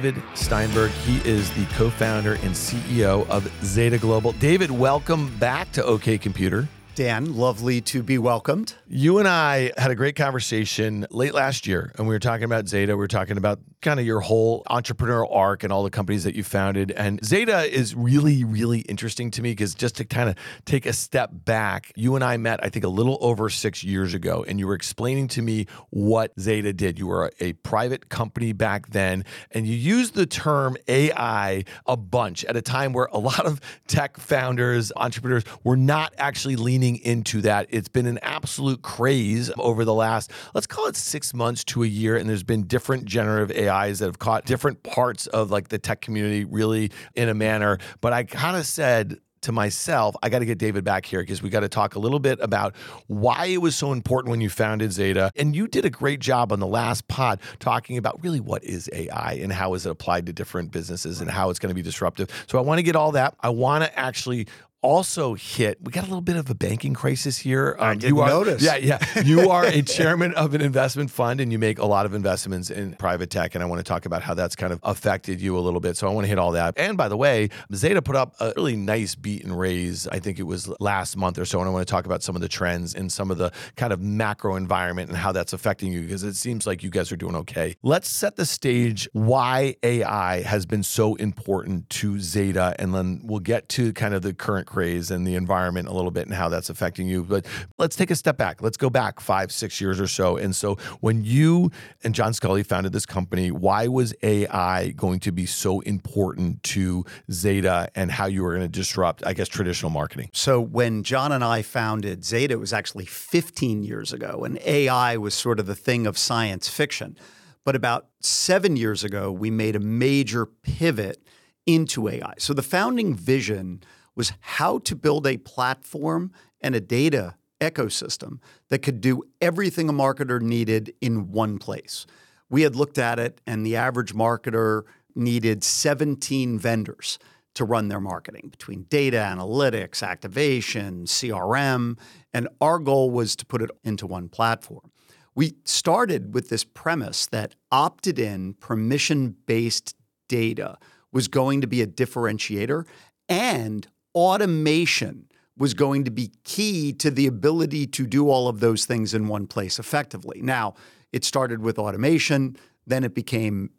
David 0.07 0.23
Steinberg. 0.35 0.91
He 0.91 1.17
is 1.29 1.49
the 1.55 1.65
co 1.75 1.89
founder 1.89 2.35
and 2.35 2.51
CEO 2.51 3.27
of 3.27 3.51
Zeta 3.65 3.97
Global. 3.97 4.31
David, 4.33 4.71
welcome 4.71 5.35
back 5.37 5.69
to 5.73 5.83
OK 5.83 6.17
Computer. 6.17 6.69
Dan, 6.95 7.35
lovely 7.35 7.81
to 7.81 8.01
be 8.01 8.17
welcomed. 8.17 8.75
You 8.89 9.19
and 9.19 9.27
I 9.27 9.73
had 9.77 9.91
a 9.91 9.95
great 9.95 10.15
conversation 10.15 11.05
late 11.11 11.33
last 11.33 11.67
year, 11.67 11.91
and 11.97 12.07
we 12.07 12.15
were 12.15 12.19
talking 12.19 12.45
about 12.45 12.69
Zeta. 12.69 12.93
We 12.93 12.99
were 12.99 13.09
talking 13.09 13.35
about 13.35 13.59
kind 13.81 13.99
of 13.99 14.05
your 14.05 14.21
whole 14.21 14.63
entrepreneurial 14.69 15.27
arc 15.29 15.65
and 15.65 15.73
all 15.73 15.83
the 15.83 15.89
companies 15.89 16.23
that 16.23 16.35
you 16.35 16.43
founded. 16.43 16.91
And 16.91 17.23
Zeta 17.23 17.63
is 17.63 17.93
really, 17.95 18.45
really 18.45 18.79
interesting 18.79 19.29
to 19.31 19.41
me 19.41 19.51
because 19.51 19.75
just 19.75 19.95
to 19.97 20.05
kind 20.05 20.29
of 20.29 20.35
take 20.63 20.85
a 20.85 20.93
step 20.93 21.31
back, 21.33 21.91
you 21.97 22.15
and 22.15 22.23
I 22.23 22.37
met, 22.37 22.63
I 22.63 22.69
think, 22.69 22.85
a 22.85 22.89
little 22.89 23.17
over 23.19 23.49
six 23.49 23.83
years 23.83 24.13
ago, 24.13 24.45
and 24.47 24.57
you 24.57 24.67
were 24.67 24.73
explaining 24.73 25.27
to 25.29 25.41
me 25.41 25.67
what 25.89 26.31
Zeta 26.39 26.71
did. 26.71 26.97
You 26.97 27.07
were 27.07 27.33
a 27.41 27.53
private 27.53 28.07
company 28.07 28.53
back 28.53 28.91
then, 28.91 29.25
and 29.51 29.67
you 29.67 29.75
used 29.75 30.15
the 30.15 30.25
term 30.25 30.77
AI 30.87 31.65
a 31.85 31.97
bunch 31.97 32.45
at 32.45 32.55
a 32.55 32.61
time 32.61 32.93
where 32.93 33.09
a 33.11 33.19
lot 33.19 33.45
of 33.45 33.59
tech 33.87 34.15
founders, 34.17 34.93
entrepreneurs 34.95 35.43
were 35.65 35.77
not 35.77 36.13
actually 36.17 36.55
leaning 36.55 36.95
into 36.99 37.41
that. 37.41 37.67
It's 37.69 37.89
been 37.89 38.05
an 38.05 38.19
absolute 38.21 38.76
craze 38.77 39.51
over 39.57 39.85
the 39.85 39.93
last, 39.93 40.31
let's 40.53 40.67
call 40.67 40.87
it 40.87 40.95
six 40.95 41.33
months 41.33 41.63
to 41.65 41.83
a 41.83 41.87
year, 41.87 42.15
and 42.15 42.29
there's 42.29 42.43
been 42.43 42.63
different 42.63 43.05
generative 43.05 43.55
AIs 43.57 43.99
that 43.99 44.05
have 44.05 44.19
caught 44.19 44.45
different 44.45 44.83
parts 44.83 45.27
of 45.27 45.51
like 45.51 45.69
the 45.69 45.77
tech 45.77 46.01
community 46.01 46.45
really 46.45 46.91
in 47.15 47.29
a 47.29 47.33
manner. 47.33 47.77
But 48.01 48.13
I 48.13 48.23
kind 48.23 48.57
of 48.57 48.65
said, 48.65 49.19
to 49.41 49.51
myself, 49.51 50.15
I 50.21 50.29
got 50.29 50.39
to 50.39 50.45
get 50.45 50.57
David 50.57 50.83
back 50.83 51.05
here 51.05 51.21
because 51.21 51.41
we 51.41 51.49
got 51.49 51.61
to 51.61 51.69
talk 51.69 51.95
a 51.95 51.99
little 51.99 52.19
bit 52.19 52.39
about 52.41 52.75
why 53.07 53.45
it 53.45 53.61
was 53.61 53.75
so 53.75 53.91
important 53.91 54.31
when 54.31 54.41
you 54.41 54.49
founded 54.49 54.91
Zeta. 54.91 55.31
And 55.35 55.55
you 55.55 55.67
did 55.67 55.85
a 55.85 55.89
great 55.89 56.19
job 56.19 56.51
on 56.51 56.59
the 56.59 56.67
last 56.67 57.07
pod 57.07 57.39
talking 57.59 57.97
about 57.97 58.21
really 58.21 58.39
what 58.39 58.63
is 58.63 58.89
AI 58.91 59.39
and 59.41 59.51
how 59.51 59.73
is 59.73 59.85
it 59.85 59.89
applied 59.89 60.25
to 60.25 60.33
different 60.33 60.71
businesses 60.71 61.21
and 61.21 61.29
how 61.29 61.49
it's 61.49 61.59
going 61.59 61.69
to 61.69 61.75
be 61.75 61.81
disruptive. 61.81 62.29
So 62.47 62.57
I 62.57 62.61
want 62.61 62.79
to 62.79 62.83
get 62.83 62.95
all 62.95 63.11
that. 63.13 63.35
I 63.39 63.49
want 63.49 63.83
to 63.83 63.99
actually 63.99 64.47
also 64.81 65.33
hit. 65.33 65.77
We 65.81 65.91
got 65.91 66.03
a 66.03 66.07
little 66.07 66.21
bit 66.21 66.35
of 66.35 66.49
a 66.49 66.55
banking 66.55 66.93
crisis 66.93 67.37
here. 67.37 67.75
Um, 67.79 67.87
I 67.87 67.93
didn't 67.95 68.15
you 68.15 68.21
are, 68.21 68.29
notice. 68.29 68.61
Yeah, 68.61 68.75
yeah. 68.75 68.99
You 69.21 69.49
are 69.49 69.65
a 69.65 69.81
chairman 69.83 70.33
of 70.35 70.53
an 70.53 70.61
investment 70.61 71.11
fund, 71.11 71.41
and 71.41 71.51
you 71.51 71.59
make 71.59 71.79
a 71.79 71.85
lot 71.85 72.05
of 72.05 72.13
investments 72.13 72.69
in 72.69 72.93
private 72.93 73.29
tech. 73.29 73.55
And 73.55 73.63
I 73.63 73.67
want 73.67 73.79
to 73.79 73.83
talk 73.83 74.05
about 74.05 74.21
how 74.21 74.33
that's 74.33 74.55
kind 74.55 74.71
of 74.71 74.79
affected 74.83 75.41
you 75.41 75.57
a 75.57 75.61
little 75.61 75.79
bit. 75.79 75.97
So 75.97 76.07
I 76.07 76.11
want 76.11 76.25
to 76.25 76.29
hit 76.29 76.37
all 76.37 76.51
that. 76.51 76.75
And 76.77 76.97
by 76.97 77.07
the 77.07 77.17
way, 77.17 77.49
Zeta 77.73 78.01
put 78.01 78.15
up 78.15 78.35
a 78.39 78.53
really 78.55 78.75
nice 78.75 79.15
beat 79.15 79.43
and 79.43 79.57
raise. 79.57 80.07
I 80.07 80.19
think 80.19 80.39
it 80.39 80.43
was 80.43 80.71
last 80.79 81.17
month 81.17 81.39
or 81.39 81.45
so. 81.45 81.59
And 81.59 81.67
I 81.67 81.71
want 81.71 81.87
to 81.87 81.91
talk 81.91 82.05
about 82.05 82.21
some 82.23 82.35
of 82.35 82.41
the 82.41 82.47
trends 82.47 82.93
in 82.93 83.09
some 83.09 83.31
of 83.31 83.37
the 83.37 83.51
kind 83.75 83.91
of 83.91 84.01
macro 84.01 84.55
environment 84.55 85.09
and 85.09 85.17
how 85.17 85.31
that's 85.31 85.53
affecting 85.53 85.91
you 85.91 86.01
because 86.01 86.23
it 86.23 86.35
seems 86.35 86.67
like 86.67 86.83
you 86.83 86.89
guys 86.89 87.11
are 87.11 87.17
doing 87.17 87.35
okay. 87.35 87.75
Let's 87.81 88.09
set 88.09 88.35
the 88.35 88.45
stage 88.45 89.09
why 89.13 89.75
AI 89.81 90.41
has 90.43 90.65
been 90.65 90.83
so 90.83 91.15
important 91.15 91.89
to 91.89 92.19
Zeta, 92.19 92.75
and 92.79 92.93
then 92.93 93.21
we'll 93.23 93.39
get 93.39 93.69
to 93.69 93.93
kind 93.93 94.13
of 94.13 94.21
the 94.21 94.33
current 94.33 94.66
craze 94.67 95.09
and 95.09 95.25
the 95.25 95.33
environment 95.33 95.87
a 95.87 95.93
little 95.93 96.11
bit 96.11 96.27
and 96.27 96.35
how 96.35 96.49
that's 96.49 96.69
affecting 96.69 97.07
you. 97.07 97.23
But 97.23 97.45
let's 97.79 97.95
take 97.95 98.11
a 98.11 98.15
step 98.15 98.37
back. 98.37 98.61
Let's 98.61 98.77
go 98.77 98.89
back 98.89 99.19
five, 99.19 99.51
six 99.51 99.81
years 99.81 99.99
or 99.99 100.07
so. 100.07 100.37
And 100.37 100.55
so 100.55 100.75
when 100.99 101.23
you 101.23 101.71
and 102.03 102.13
John 102.13 102.33
Sculley 102.33 102.65
founded 102.65 102.93
this 102.93 103.05
company, 103.05 103.49
why 103.51 103.87
was 103.87 104.13
AI 104.21 104.89
going 104.91 105.19
to 105.21 105.31
be 105.31 105.45
so 105.45 105.79
important 105.81 106.61
to 106.63 107.05
Zeta 107.31 107.89
and 107.95 108.11
how 108.11 108.25
you 108.25 108.43
were 108.43 108.51
going 108.51 108.61
to 108.61 108.67
disrupt, 108.67 109.25
I 109.25 109.33
guess, 109.33 109.47
traditional 109.47 109.89
marketing? 109.89 110.29
So, 110.33 110.59
when 110.59 111.03
John 111.03 111.31
and 111.31 111.43
I 111.43 111.61
founded 111.61 112.23
Zeta, 112.23 112.53
it 112.53 112.59
was 112.59 112.73
actually 112.73 113.05
15 113.05 113.83
years 113.83 114.13
ago, 114.13 114.43
and 114.43 114.59
AI 114.65 115.17
was 115.17 115.33
sort 115.33 115.59
of 115.59 115.65
the 115.65 115.75
thing 115.75 116.05
of 116.05 116.17
science 116.17 116.69
fiction. 116.69 117.17
But 117.63 117.75
about 117.75 118.07
seven 118.21 118.77
years 118.77 119.03
ago, 119.03 119.31
we 119.31 119.51
made 119.51 119.75
a 119.75 119.79
major 119.79 120.45
pivot 120.45 121.21
into 121.65 122.07
AI. 122.07 122.33
So, 122.37 122.53
the 122.53 122.63
founding 122.63 123.13
vision 123.13 123.81
was 124.17 124.33
how 124.41 124.79
to 124.79 124.95
build 124.95 125.25
a 125.25 125.37
platform 125.37 126.33
and 126.59 126.75
a 126.75 126.81
data 126.81 127.35
ecosystem 127.61 128.39
that 128.69 128.79
could 128.79 128.99
do 128.99 129.23
everything 129.39 129.87
a 129.87 129.93
marketer 129.93 130.41
needed 130.41 130.93
in 130.99 131.31
one 131.31 131.57
place. 131.57 132.05
We 132.49 132.63
had 132.63 132.75
looked 132.75 132.97
at 132.97 133.19
it, 133.19 133.41
and 133.45 133.65
the 133.65 133.75
average 133.75 134.13
marketer 134.13 134.83
needed 135.15 135.63
17 135.63 136.59
vendors 136.59 137.19
to 137.55 137.65
run 137.65 137.87
their 137.87 137.99
marketing 137.99 138.49
between 138.51 138.83
data 138.83 139.17
analytics, 139.17 140.03
activation, 140.03 141.05
CRM. 141.05 141.97
And 142.33 142.47
our 142.61 142.79
goal 142.79 143.09
was 143.09 143.35
to 143.37 143.45
put 143.45 143.61
it 143.61 143.71
into 143.83 144.05
one 144.05 144.29
platform. 144.29 144.91
We 145.33 145.55
started 145.63 146.33
with 146.33 146.49
this 146.49 146.63
premise 146.63 147.25
that 147.27 147.55
opted 147.71 148.19
in, 148.19 148.53
permission 148.55 149.35
based 149.45 149.95
data 150.27 150.77
was 151.11 151.27
going 151.27 151.61
to 151.61 151.67
be 151.67 151.81
a 151.81 151.87
differentiator 151.87 152.85
and 153.29 153.87
automation 154.17 155.27
was 155.57 155.75
going 155.75 156.03
to 156.03 156.11
be 156.11 156.31
key 156.43 156.91
to 156.93 157.11
the 157.11 157.27
ability 157.27 157.85
to 157.85 158.07
do 158.07 158.29
all 158.29 158.47
of 158.47 158.59
those 158.59 158.85
things 158.85 159.13
in 159.13 159.27
one 159.27 159.45
place 159.45 159.77
effectively. 159.77 160.41
Now, 160.41 160.73
it 161.13 161.23
started 161.23 161.61
with 161.61 161.77
automation, 161.77 162.57
then 162.87 163.03
it 163.03 163.13
became 163.13 163.69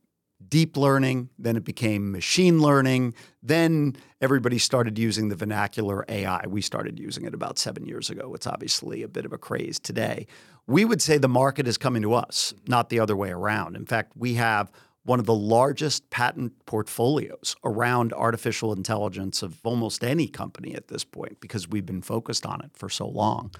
deep 0.48 0.76
learning, 0.76 1.28
then 1.38 1.56
it 1.56 1.64
became 1.64 2.12
machine 2.12 2.60
learning, 2.60 3.14
then 3.42 3.96
everybody 4.20 4.58
started 4.58 4.96
using 4.96 5.28
the 5.28 5.34
vernacular 5.34 6.04
AI. 6.08 6.44
We 6.46 6.62
started 6.62 7.00
using 7.00 7.24
it 7.24 7.34
about 7.34 7.58
seven 7.58 7.84
years 7.84 8.08
ago. 8.08 8.32
It's 8.34 8.46
obviously 8.46 9.02
a 9.02 9.08
bit 9.08 9.24
of 9.24 9.32
a 9.32 9.38
craze 9.38 9.80
today. 9.80 10.26
We 10.68 10.84
would 10.84 11.02
say 11.02 11.18
the 11.18 11.28
market 11.28 11.66
is 11.66 11.76
coming 11.76 12.02
to 12.02 12.14
us, 12.14 12.54
not 12.68 12.88
the 12.88 13.00
other 13.00 13.16
way 13.16 13.30
around. 13.30 13.74
In 13.74 13.86
fact, 13.86 14.12
we 14.16 14.34
have 14.34 14.70
one 15.08 15.18
of 15.18 15.24
the 15.24 15.34
largest 15.34 16.10
patent 16.10 16.52
portfolios 16.66 17.56
around 17.64 18.12
artificial 18.12 18.74
intelligence 18.74 19.42
of 19.42 19.58
almost 19.64 20.04
any 20.04 20.28
company 20.28 20.74
at 20.74 20.88
this 20.88 21.02
point 21.02 21.40
because 21.40 21.66
we've 21.66 21.86
been 21.86 22.02
focused 22.02 22.44
on 22.44 22.60
it 22.60 22.70
for 22.74 22.90
so 22.90 23.08
long. 23.08 23.50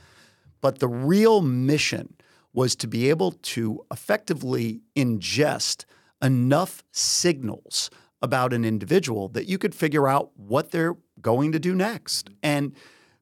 But 0.61 0.79
the 0.79 0.89
real 0.89 1.41
mission 1.41 2.15
was 2.53 2.77
to 2.77 2.87
be 2.87 3.09
able 3.09 3.33
to 3.33 3.83
effectively 3.91 4.83
ingest 4.95 5.87
enough 6.21 6.85
signals 6.93 7.89
about 8.21 8.53
an 8.53 8.63
individual 8.63 9.29
that 9.29 9.49
you 9.49 9.57
could 9.57 9.75
figure 9.75 10.07
out 10.07 10.31
what 10.37 10.71
they're 10.71 10.97
going 11.23 11.53
to 11.53 11.59
do 11.59 11.75
next. 11.75 12.29
And 12.43 12.75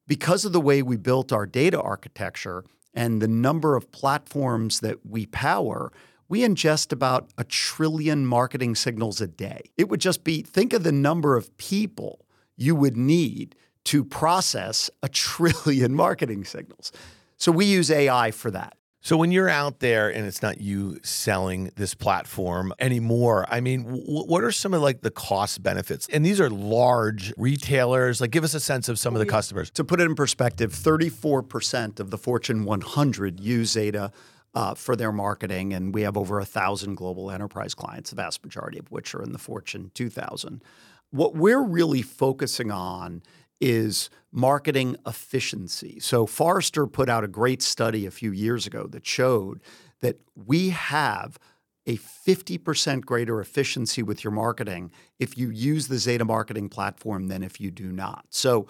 because 0.09 0.45
of 0.45 0.53
the 0.53 0.61
way 0.61 0.83
we 0.83 0.97
built 0.97 1.33
our 1.33 1.47
data 1.47 1.81
architecture 1.81 2.65
and 2.93 3.23
the 3.23 3.29
number 3.29 3.77
of 3.77 3.93
platforms 3.93 4.81
that 4.81 5.07
we 5.07 5.27
power, 5.27 5.93
we 6.29 6.41
ingest 6.41 6.93
about 6.93 7.31
a 7.39 7.45
trillion 7.45 8.27
marketing 8.27 8.75
signals 8.75 9.21
a 9.21 9.27
day. 9.27 9.71
It 9.77 9.89
would 9.89 10.01
just 10.01 10.25
be 10.25 10.43
think 10.43 10.73
of 10.73 10.83
the 10.83 10.93
number 10.93 11.37
of 11.37 11.57
people 11.57 12.25
you 12.57 12.75
would 12.75 12.97
need 12.97 13.55
to 13.85 14.05
process 14.05 14.91
a 15.03 15.09
trillion 15.09 15.95
marketing 16.05 16.45
signals. 16.45 16.93
So 17.37 17.53
we 17.53 17.67
use 17.67 17.91
AI 17.91 18.31
for 18.31 18.51
that. 18.51 18.77
So 19.07 19.17
when 19.17 19.31
you're 19.31 19.49
out 19.49 19.79
there 19.79 20.09
and 20.13 20.27
it's 20.27 20.43
not 20.43 20.61
you 20.61 20.99
selling 21.05 21.71
this 21.77 21.95
platform 21.95 22.73
anymore, 22.81 23.47
I 23.49 23.61
mean, 23.61 23.85
w- 23.85 24.25
what 24.25 24.43
are 24.43 24.51
some 24.51 24.75
of 24.75 24.83
like 24.83 25.03
the 25.03 25.13
cost 25.13 25.63
benefits? 25.63 26.09
And 26.09 26.27
these 26.27 26.41
are 26.41 26.51
large 26.51 27.33
retailers. 27.37 28.21
Like, 28.21 28.33
give 28.33 28.43
us 28.43 28.55
a 28.55 28.59
sense 28.59 28.89
of 28.89 28.99
some 28.99 29.15
of 29.15 29.21
the 29.21 29.27
customers. 29.27 29.71
To 29.73 29.85
put 29.85 30.01
it 30.01 30.07
in 30.07 30.17
perspective, 30.17 30.73
34% 30.73 32.01
of 32.01 32.11
the 32.11 32.19
Fortune 32.19 32.65
100 32.65 33.39
use 33.39 33.71
Zeta 33.71 34.11
uh, 34.57 34.73
for 34.73 34.97
their 34.97 35.13
marketing, 35.13 35.75
and 35.75 35.95
we 35.95 36.01
have 36.01 36.17
over 36.17 36.41
a 36.41 36.47
thousand 36.47 36.95
global 36.95 37.31
enterprise 37.31 37.75
clients, 37.75 38.09
the 38.09 38.17
vast 38.17 38.43
majority 38.43 38.79
of 38.79 38.91
which 38.91 39.15
are 39.15 39.23
in 39.23 39.33
the 39.33 39.39
Fortune 39.39 39.91
2000. 39.93 40.65
What 41.11 41.35
we're 41.35 41.63
really 41.63 42.01
focusing 42.01 42.71
on 42.71 43.23
is 43.61 44.09
marketing 44.33 44.97
efficiency. 45.07 46.01
So 46.01 46.25
Forrester 46.25 46.87
put 46.87 47.11
out 47.11 47.23
a 47.23 47.29
great 47.29 47.61
study 47.61 48.07
a 48.07 48.11
few 48.11 48.33
years 48.33 48.67
ago 48.67 48.87
that 48.87 49.07
showed 49.07 49.61
that 50.01 50.21
we 50.35 50.71
have 50.71 51.39
a 51.87 51.99
50% 51.99 53.05
greater 53.05 53.41
efficiency 53.43 54.03
with 54.03 54.25
your 54.25 54.31
marketing 54.31 54.91
if 55.19 55.37
you 55.37 55.51
use 55.51 55.89
the 55.89 55.99
Zeta 55.99 56.25
marketing 56.25 56.71
platform 56.71 57.29
than 57.29 57.43
if 57.43 57.61
you 57.61 57.71
do 57.71 57.93
not. 57.93 58.25
So 58.31 58.67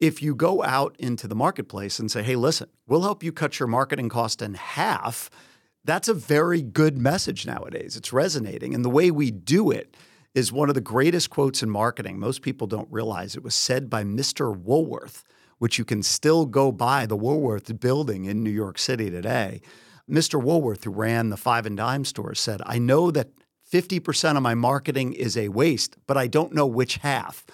if 0.00 0.22
you 0.22 0.34
go 0.34 0.62
out 0.64 0.96
into 0.98 1.28
the 1.28 1.34
marketplace 1.34 1.98
and 1.98 2.10
say, 2.10 2.22
hey, 2.22 2.34
listen, 2.34 2.68
we'll 2.86 3.02
help 3.02 3.22
you 3.22 3.32
cut 3.32 3.58
your 3.58 3.68
marketing 3.68 4.08
cost 4.08 4.40
in 4.40 4.54
half, 4.54 5.30
that's 5.84 6.08
a 6.08 6.14
very 6.14 6.62
good 6.62 6.96
message 6.96 7.46
nowadays. 7.46 7.96
It's 7.96 8.12
resonating. 8.12 8.74
And 8.74 8.84
the 8.84 8.90
way 8.90 9.10
we 9.10 9.30
do 9.30 9.70
it 9.70 9.96
is 10.34 10.52
one 10.52 10.68
of 10.68 10.74
the 10.74 10.80
greatest 10.80 11.28
quotes 11.28 11.62
in 11.62 11.70
marketing. 11.70 12.18
Most 12.18 12.40
people 12.42 12.66
don't 12.66 12.90
realize 12.90 13.36
it 13.36 13.42
was 13.42 13.54
said 13.54 13.90
by 13.90 14.02
Mr. 14.02 14.56
Woolworth, 14.56 15.22
which 15.58 15.78
you 15.78 15.84
can 15.84 16.02
still 16.02 16.46
go 16.46 16.72
by 16.72 17.04
the 17.04 17.16
Woolworth 17.16 17.78
building 17.80 18.24
in 18.24 18.42
New 18.42 18.50
York 18.50 18.78
City 18.78 19.10
today. 19.10 19.60
Mr. 20.08 20.42
Woolworth, 20.42 20.84
who 20.84 20.90
ran 20.90 21.28
the 21.28 21.36
five 21.36 21.66
and 21.66 21.76
dime 21.76 22.04
store, 22.04 22.34
said, 22.34 22.62
I 22.64 22.78
know 22.78 23.10
that 23.10 23.28
50% 23.70 24.36
of 24.36 24.42
my 24.42 24.54
marketing 24.54 25.12
is 25.12 25.36
a 25.36 25.48
waste, 25.48 25.96
but 26.06 26.16
I 26.16 26.26
don't 26.26 26.54
know 26.54 26.66
which 26.66 26.96
half, 26.96 27.44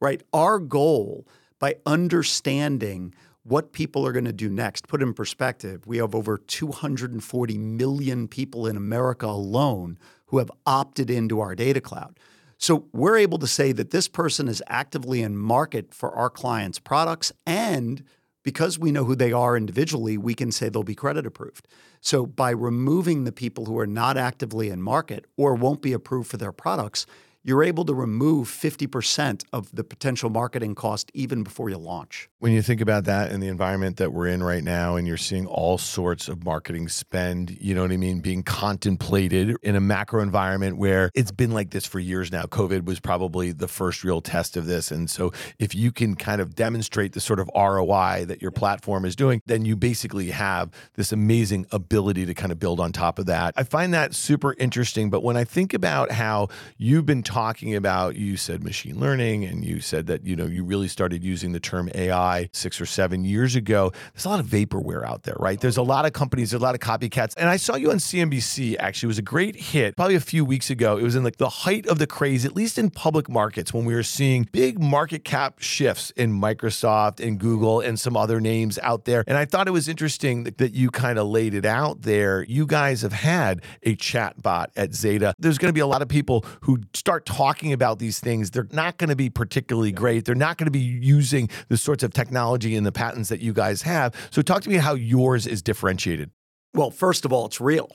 right? 0.00 0.22
Our 0.32 0.58
goal 0.58 1.26
by 1.58 1.76
understanding 1.86 3.14
what 3.42 3.72
people 3.72 4.06
are 4.06 4.12
going 4.12 4.24
to 4.24 4.32
do 4.32 4.48
next. 4.48 4.88
Put 4.88 5.02
in 5.02 5.14
perspective, 5.14 5.86
we 5.86 5.98
have 5.98 6.14
over 6.14 6.36
240 6.36 7.58
million 7.58 8.26
people 8.26 8.66
in 8.66 8.76
America 8.76 9.26
alone 9.26 9.98
who 10.26 10.38
have 10.38 10.50
opted 10.66 11.10
into 11.10 11.40
our 11.40 11.54
data 11.54 11.80
cloud. 11.80 12.18
So 12.58 12.86
we're 12.92 13.18
able 13.18 13.38
to 13.38 13.46
say 13.46 13.72
that 13.72 13.90
this 13.90 14.08
person 14.08 14.48
is 14.48 14.62
actively 14.66 15.22
in 15.22 15.36
market 15.36 15.94
for 15.94 16.10
our 16.12 16.30
clients' 16.30 16.78
products 16.78 17.32
and 17.46 18.02
because 18.42 18.78
we 18.78 18.92
know 18.92 19.02
who 19.02 19.16
they 19.16 19.32
are 19.32 19.56
individually, 19.56 20.16
we 20.16 20.32
can 20.32 20.52
say 20.52 20.68
they'll 20.68 20.84
be 20.84 20.94
credit 20.94 21.26
approved. 21.26 21.66
So 22.00 22.24
by 22.24 22.50
removing 22.50 23.24
the 23.24 23.32
people 23.32 23.64
who 23.64 23.76
are 23.76 23.88
not 23.88 24.16
actively 24.16 24.70
in 24.70 24.80
market 24.80 25.24
or 25.36 25.54
won't 25.54 25.82
be 25.82 25.92
approved 25.92 26.30
for 26.30 26.36
their 26.36 26.52
products, 26.52 27.06
you're 27.46 27.62
able 27.62 27.84
to 27.84 27.94
remove 27.94 28.48
50% 28.48 29.44
of 29.52 29.72
the 29.72 29.84
potential 29.84 30.28
marketing 30.28 30.74
cost 30.74 31.12
even 31.14 31.44
before 31.44 31.70
you 31.70 31.78
launch. 31.78 32.28
When 32.40 32.50
you 32.50 32.60
think 32.60 32.80
about 32.80 33.04
that 33.04 33.30
in 33.30 33.38
the 33.38 33.46
environment 33.46 33.98
that 33.98 34.12
we're 34.12 34.26
in 34.26 34.42
right 34.42 34.64
now, 34.64 34.96
and 34.96 35.06
you're 35.06 35.16
seeing 35.16 35.46
all 35.46 35.78
sorts 35.78 36.26
of 36.26 36.44
marketing 36.44 36.88
spend, 36.88 37.56
you 37.60 37.72
know 37.72 37.82
what 37.82 37.92
I 37.92 37.98
mean, 37.98 38.18
being 38.18 38.42
contemplated 38.42 39.56
in 39.62 39.76
a 39.76 39.80
macro 39.80 40.22
environment 40.22 40.76
where 40.76 41.12
it's 41.14 41.30
been 41.30 41.52
like 41.52 41.70
this 41.70 41.86
for 41.86 42.00
years 42.00 42.32
now. 42.32 42.42
COVID 42.46 42.84
was 42.84 42.98
probably 42.98 43.52
the 43.52 43.68
first 43.68 44.02
real 44.02 44.20
test 44.20 44.56
of 44.56 44.66
this. 44.66 44.90
And 44.90 45.08
so 45.08 45.32
if 45.60 45.72
you 45.72 45.92
can 45.92 46.16
kind 46.16 46.40
of 46.40 46.56
demonstrate 46.56 47.12
the 47.12 47.20
sort 47.20 47.38
of 47.38 47.48
ROI 47.54 48.24
that 48.26 48.42
your 48.42 48.50
platform 48.50 49.04
is 49.04 49.14
doing, 49.14 49.40
then 49.46 49.64
you 49.64 49.76
basically 49.76 50.30
have 50.30 50.72
this 50.94 51.12
amazing 51.12 51.64
ability 51.70 52.26
to 52.26 52.34
kind 52.34 52.50
of 52.50 52.58
build 52.58 52.80
on 52.80 52.90
top 52.90 53.20
of 53.20 53.26
that. 53.26 53.54
I 53.56 53.62
find 53.62 53.94
that 53.94 54.16
super 54.16 54.56
interesting. 54.58 55.10
But 55.10 55.22
when 55.22 55.36
I 55.36 55.44
think 55.44 55.72
about 55.72 56.10
how 56.10 56.48
you've 56.76 57.06
been 57.06 57.22
talking 57.22 57.35
about 57.36 58.16
you 58.16 58.36
said 58.36 58.64
machine 58.64 58.98
learning 58.98 59.44
and 59.44 59.62
you 59.62 59.78
said 59.78 60.06
that 60.06 60.24
you 60.24 60.34
know 60.34 60.46
you 60.46 60.64
really 60.64 60.88
started 60.88 61.22
using 61.22 61.52
the 61.52 61.60
term 61.60 61.90
AI 61.94 62.48
6 62.52 62.80
or 62.80 62.86
7 62.86 63.24
years 63.24 63.54
ago. 63.54 63.92
There's 64.14 64.24
a 64.24 64.28
lot 64.30 64.40
of 64.40 64.46
vaporware 64.46 65.04
out 65.04 65.24
there 65.24 65.36
right? 65.38 65.60
There's 65.60 65.76
a 65.76 65.82
lot 65.82 66.06
of 66.06 66.14
companies 66.14 66.50
there's 66.50 66.62
a 66.62 66.64
lot 66.64 66.74
of 66.74 66.80
copycats. 66.80 67.34
And 67.36 67.48
I 67.48 67.56
saw 67.56 67.76
you 67.76 67.90
on 67.90 67.98
CNBC 67.98 68.76
actually. 68.78 69.08
It 69.08 69.08
was 69.08 69.18
a 69.18 69.22
great 69.22 69.56
hit 69.56 69.96
probably 69.96 70.14
a 70.14 70.20
few 70.20 70.44
weeks 70.44 70.70
ago. 70.70 70.96
It 70.96 71.02
was 71.02 71.14
in 71.14 71.24
like 71.24 71.36
the 71.36 71.48
height 71.48 71.86
of 71.86 71.98
the 71.98 72.06
craze 72.06 72.46
at 72.46 72.56
least 72.56 72.78
in 72.78 72.88
public 72.88 73.28
markets 73.28 73.74
when 73.74 73.84
we 73.84 73.94
were 73.94 74.02
seeing 74.02 74.48
big 74.50 74.80
market 74.80 75.24
cap 75.24 75.58
shifts 75.58 76.10
in 76.12 76.32
Microsoft 76.32 77.20
and 77.20 77.38
Google 77.38 77.80
and 77.80 78.00
some 78.00 78.16
other 78.16 78.40
names 78.40 78.78
out 78.82 79.04
there. 79.04 79.24
And 79.26 79.36
I 79.36 79.44
thought 79.44 79.68
it 79.68 79.72
was 79.72 79.88
interesting 79.88 80.44
that, 80.44 80.56
that 80.56 80.72
you 80.72 80.90
kind 80.90 81.18
of 81.18 81.26
laid 81.26 81.52
it 81.52 81.66
out 81.66 82.02
there. 82.02 82.44
You 82.44 82.66
guys 82.66 83.02
have 83.02 83.12
had 83.12 83.62
a 83.82 83.94
chat 83.94 84.40
bot 84.40 84.70
at 84.74 84.94
Zeta. 84.94 85.34
There's 85.38 85.58
going 85.58 85.68
to 85.68 85.74
be 85.74 85.80
a 85.80 85.86
lot 85.86 86.00
of 86.00 86.08
people 86.08 86.44
who 86.62 86.80
start 86.94 87.25
talking 87.26 87.72
about 87.72 87.98
these 87.98 88.18
things, 88.20 88.50
they're 88.50 88.68
not 88.72 88.96
going 88.96 89.10
to 89.10 89.16
be 89.16 89.28
particularly 89.28 89.92
great. 89.92 90.24
They're 90.24 90.34
not 90.34 90.56
going 90.56 90.66
to 90.66 90.70
be 90.70 90.78
using 90.78 91.50
the 91.68 91.76
sorts 91.76 92.02
of 92.02 92.14
technology 92.14 92.74
and 92.74 92.86
the 92.86 92.92
patents 92.92 93.28
that 93.28 93.40
you 93.40 93.52
guys 93.52 93.82
have. 93.82 94.14
So, 94.30 94.40
talk 94.40 94.62
to 94.62 94.70
me 94.70 94.76
how 94.76 94.94
yours 94.94 95.46
is 95.46 95.60
differentiated. 95.60 96.30
Well, 96.72 96.90
first 96.90 97.24
of 97.24 97.32
all, 97.32 97.46
it's 97.46 97.60
real. 97.60 97.90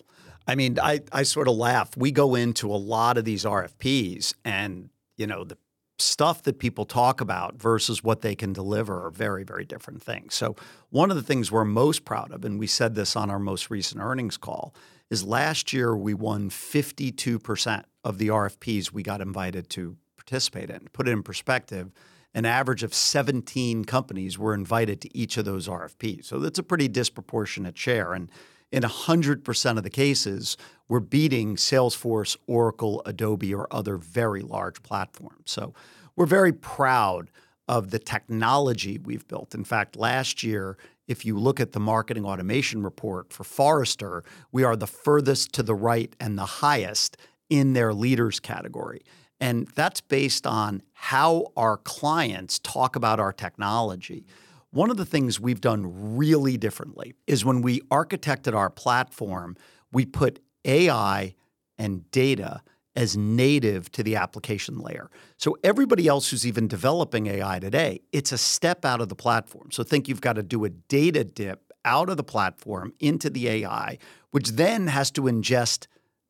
I 0.47 0.55
mean, 0.55 0.79
I, 0.79 1.01
I 1.11 1.23
sort 1.23 1.47
of 1.47 1.55
laugh. 1.55 1.95
We 1.95 2.11
go 2.11 2.35
into 2.35 2.71
a 2.71 2.77
lot 2.77 3.17
of 3.17 3.25
these 3.25 3.45
RFPs, 3.45 4.35
and 4.45 4.89
you 5.17 5.25
know 5.25 5.43
the 5.43 5.57
stuff 5.97 6.43
that 6.43 6.59
people 6.59 6.85
talk 6.85 7.21
about 7.21 7.55
versus 7.55 8.03
what 8.03 8.21
they 8.21 8.35
can 8.35 8.51
deliver 8.51 9.05
are 9.05 9.11
very, 9.11 9.43
very 9.43 9.63
different 9.63 10.01
things. 10.01 10.35
So, 10.35 10.55
one 10.89 11.09
of 11.09 11.17
the 11.17 11.23
things 11.23 11.51
we're 11.51 11.65
most 11.65 12.05
proud 12.05 12.31
of, 12.31 12.43
and 12.43 12.59
we 12.59 12.67
said 12.67 12.95
this 12.95 13.15
on 13.15 13.29
our 13.29 13.39
most 13.39 13.69
recent 13.69 14.01
earnings 14.01 14.37
call, 14.37 14.75
is 15.11 15.23
last 15.25 15.73
year 15.73 15.95
we 15.95 16.15
won 16.15 16.49
52% 16.49 17.83
of 18.03 18.17
the 18.17 18.29
RFPs 18.29 18.91
we 18.91 19.03
got 19.03 19.21
invited 19.21 19.69
to 19.71 19.97
participate 20.15 20.69
in. 20.69 20.87
Put 20.93 21.07
it 21.07 21.11
in 21.11 21.21
perspective, 21.21 21.91
an 22.33 22.45
average 22.45 22.81
of 22.81 22.93
17 22.93 23.83
companies 23.83 24.39
were 24.39 24.53
invited 24.53 25.01
to 25.01 25.15
each 25.15 25.35
of 25.35 25.43
those 25.43 25.67
RFPs. 25.67 26.25
So 26.25 26.39
that's 26.39 26.57
a 26.57 26.63
pretty 26.63 26.87
disproportionate 26.87 27.77
share. 27.77 28.13
And 28.13 28.31
in 28.71 28.83
100% 28.83 29.77
of 29.77 29.83
the 29.83 29.89
cases, 29.89 30.55
we're 30.87 31.01
beating 31.01 31.57
Salesforce, 31.57 32.37
Oracle, 32.47 33.01
Adobe, 33.05 33.53
or 33.53 33.67
other 33.69 33.97
very 33.97 34.41
large 34.41 34.81
platforms. 34.81 35.51
So 35.51 35.73
we're 36.15 36.25
very 36.25 36.53
proud 36.53 37.29
of 37.67 37.91
the 37.91 37.99
technology 37.99 38.97
we've 38.97 39.27
built. 39.27 39.53
In 39.53 39.65
fact, 39.65 39.97
last 39.97 40.41
year, 40.41 40.77
if 41.07 41.25
you 41.25 41.37
look 41.37 41.59
at 41.59 41.73
the 41.73 41.79
marketing 41.79 42.25
automation 42.25 42.83
report 42.83 43.33
for 43.33 43.43
Forrester, 43.43 44.23
we 44.51 44.63
are 44.63 44.75
the 44.75 44.87
furthest 44.87 45.53
to 45.53 45.63
the 45.63 45.75
right 45.75 46.15
and 46.19 46.37
the 46.37 46.45
highest 46.45 47.17
in 47.49 47.73
their 47.73 47.93
leaders 47.93 48.39
category. 48.39 49.01
And 49.39 49.67
that's 49.75 50.01
based 50.01 50.45
on 50.45 50.83
how 50.93 51.47
our 51.57 51.77
clients 51.77 52.59
talk 52.59 52.95
about 52.95 53.19
our 53.19 53.33
technology. 53.33 54.25
One 54.69 54.89
of 54.89 54.97
the 54.97 55.05
things 55.05 55.39
we've 55.39 55.59
done 55.59 56.15
really 56.15 56.57
differently 56.57 57.13
is 57.27 57.43
when 57.43 57.61
we 57.61 57.81
architected 57.81 58.55
our 58.55 58.69
platform, 58.69 59.57
we 59.91 60.05
put 60.05 60.39
AI 60.63 61.35
and 61.77 62.09
data 62.11 62.61
as 62.95 63.15
native 63.15 63.91
to 63.93 64.03
the 64.03 64.15
application 64.15 64.79
layer. 64.79 65.09
So 65.37 65.57
everybody 65.63 66.07
else 66.07 66.29
who's 66.29 66.45
even 66.45 66.67
developing 66.67 67.27
AI 67.27 67.59
today, 67.59 68.01
it's 68.11 68.31
a 68.31 68.37
step 68.37 68.83
out 68.83 69.01
of 69.01 69.09
the 69.09 69.15
platform. 69.15 69.71
So 69.71 69.83
think 69.83 70.07
you've 70.07 70.21
got 70.21 70.33
to 70.33 70.43
do 70.43 70.65
a 70.65 70.69
data 70.69 71.23
dip 71.23 71.73
out 71.85 72.09
of 72.09 72.17
the 72.17 72.23
platform 72.23 72.93
into 72.99 73.29
the 73.29 73.47
AI, 73.47 73.97
which 74.31 74.49
then 74.51 74.87
has 74.87 75.09
to 75.11 75.21
ingest 75.21 75.87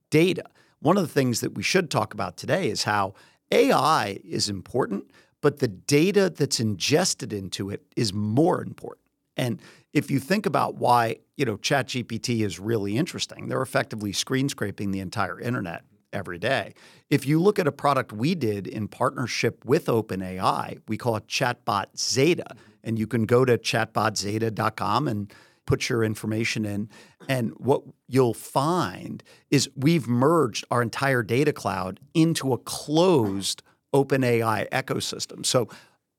data. 0.09 0.43
One 0.79 0.97
of 0.97 1.03
the 1.03 1.13
things 1.13 1.41
that 1.41 1.55
we 1.55 1.63
should 1.63 1.89
talk 1.89 2.13
about 2.13 2.37
today 2.37 2.69
is 2.69 2.83
how 2.83 3.15
AI 3.51 4.19
is 4.23 4.49
important, 4.49 5.11
but 5.41 5.59
the 5.59 5.67
data 5.67 6.29
that's 6.29 6.59
ingested 6.59 7.33
into 7.33 7.69
it 7.69 7.83
is 7.95 8.13
more 8.13 8.61
important. 8.61 9.07
And 9.35 9.59
if 9.93 10.11
you 10.11 10.19
think 10.19 10.45
about 10.45 10.75
why, 10.75 11.17
you 11.35 11.45
know, 11.45 11.57
ChatGPT 11.57 12.45
is 12.45 12.59
really 12.59 12.97
interesting, 12.97 13.47
they're 13.47 13.61
effectively 13.61 14.13
screen 14.13 14.47
scraping 14.47 14.91
the 14.91 14.99
entire 14.99 15.39
internet 15.39 15.83
every 16.13 16.37
day. 16.37 16.73
If 17.09 17.25
you 17.25 17.41
look 17.41 17.59
at 17.59 17.67
a 17.67 17.71
product 17.71 18.11
we 18.11 18.35
did 18.35 18.67
in 18.67 18.87
partnership 18.87 19.65
with 19.65 19.85
OpenAI, 19.87 20.79
we 20.87 20.97
call 20.97 21.15
it 21.15 21.27
Chatbot 21.27 21.97
Zeta, 21.97 22.55
and 22.83 22.97
you 22.97 23.07
can 23.07 23.25
go 23.25 23.45
to 23.45 23.57
chatbotzeta.com 23.57 25.07
and 25.07 25.33
put 25.65 25.89
your 25.89 26.03
information 26.03 26.65
in. 26.65 26.89
And 27.29 27.51
what 27.57 27.83
you'll 28.07 28.33
find 28.33 29.23
is 29.49 29.69
we've 29.75 30.07
merged 30.07 30.65
our 30.71 30.81
entire 30.81 31.23
data 31.23 31.53
cloud 31.53 31.99
into 32.13 32.53
a 32.53 32.57
closed 32.57 33.61
OpenAI 33.93 34.69
ecosystem. 34.69 35.45
So 35.45 35.69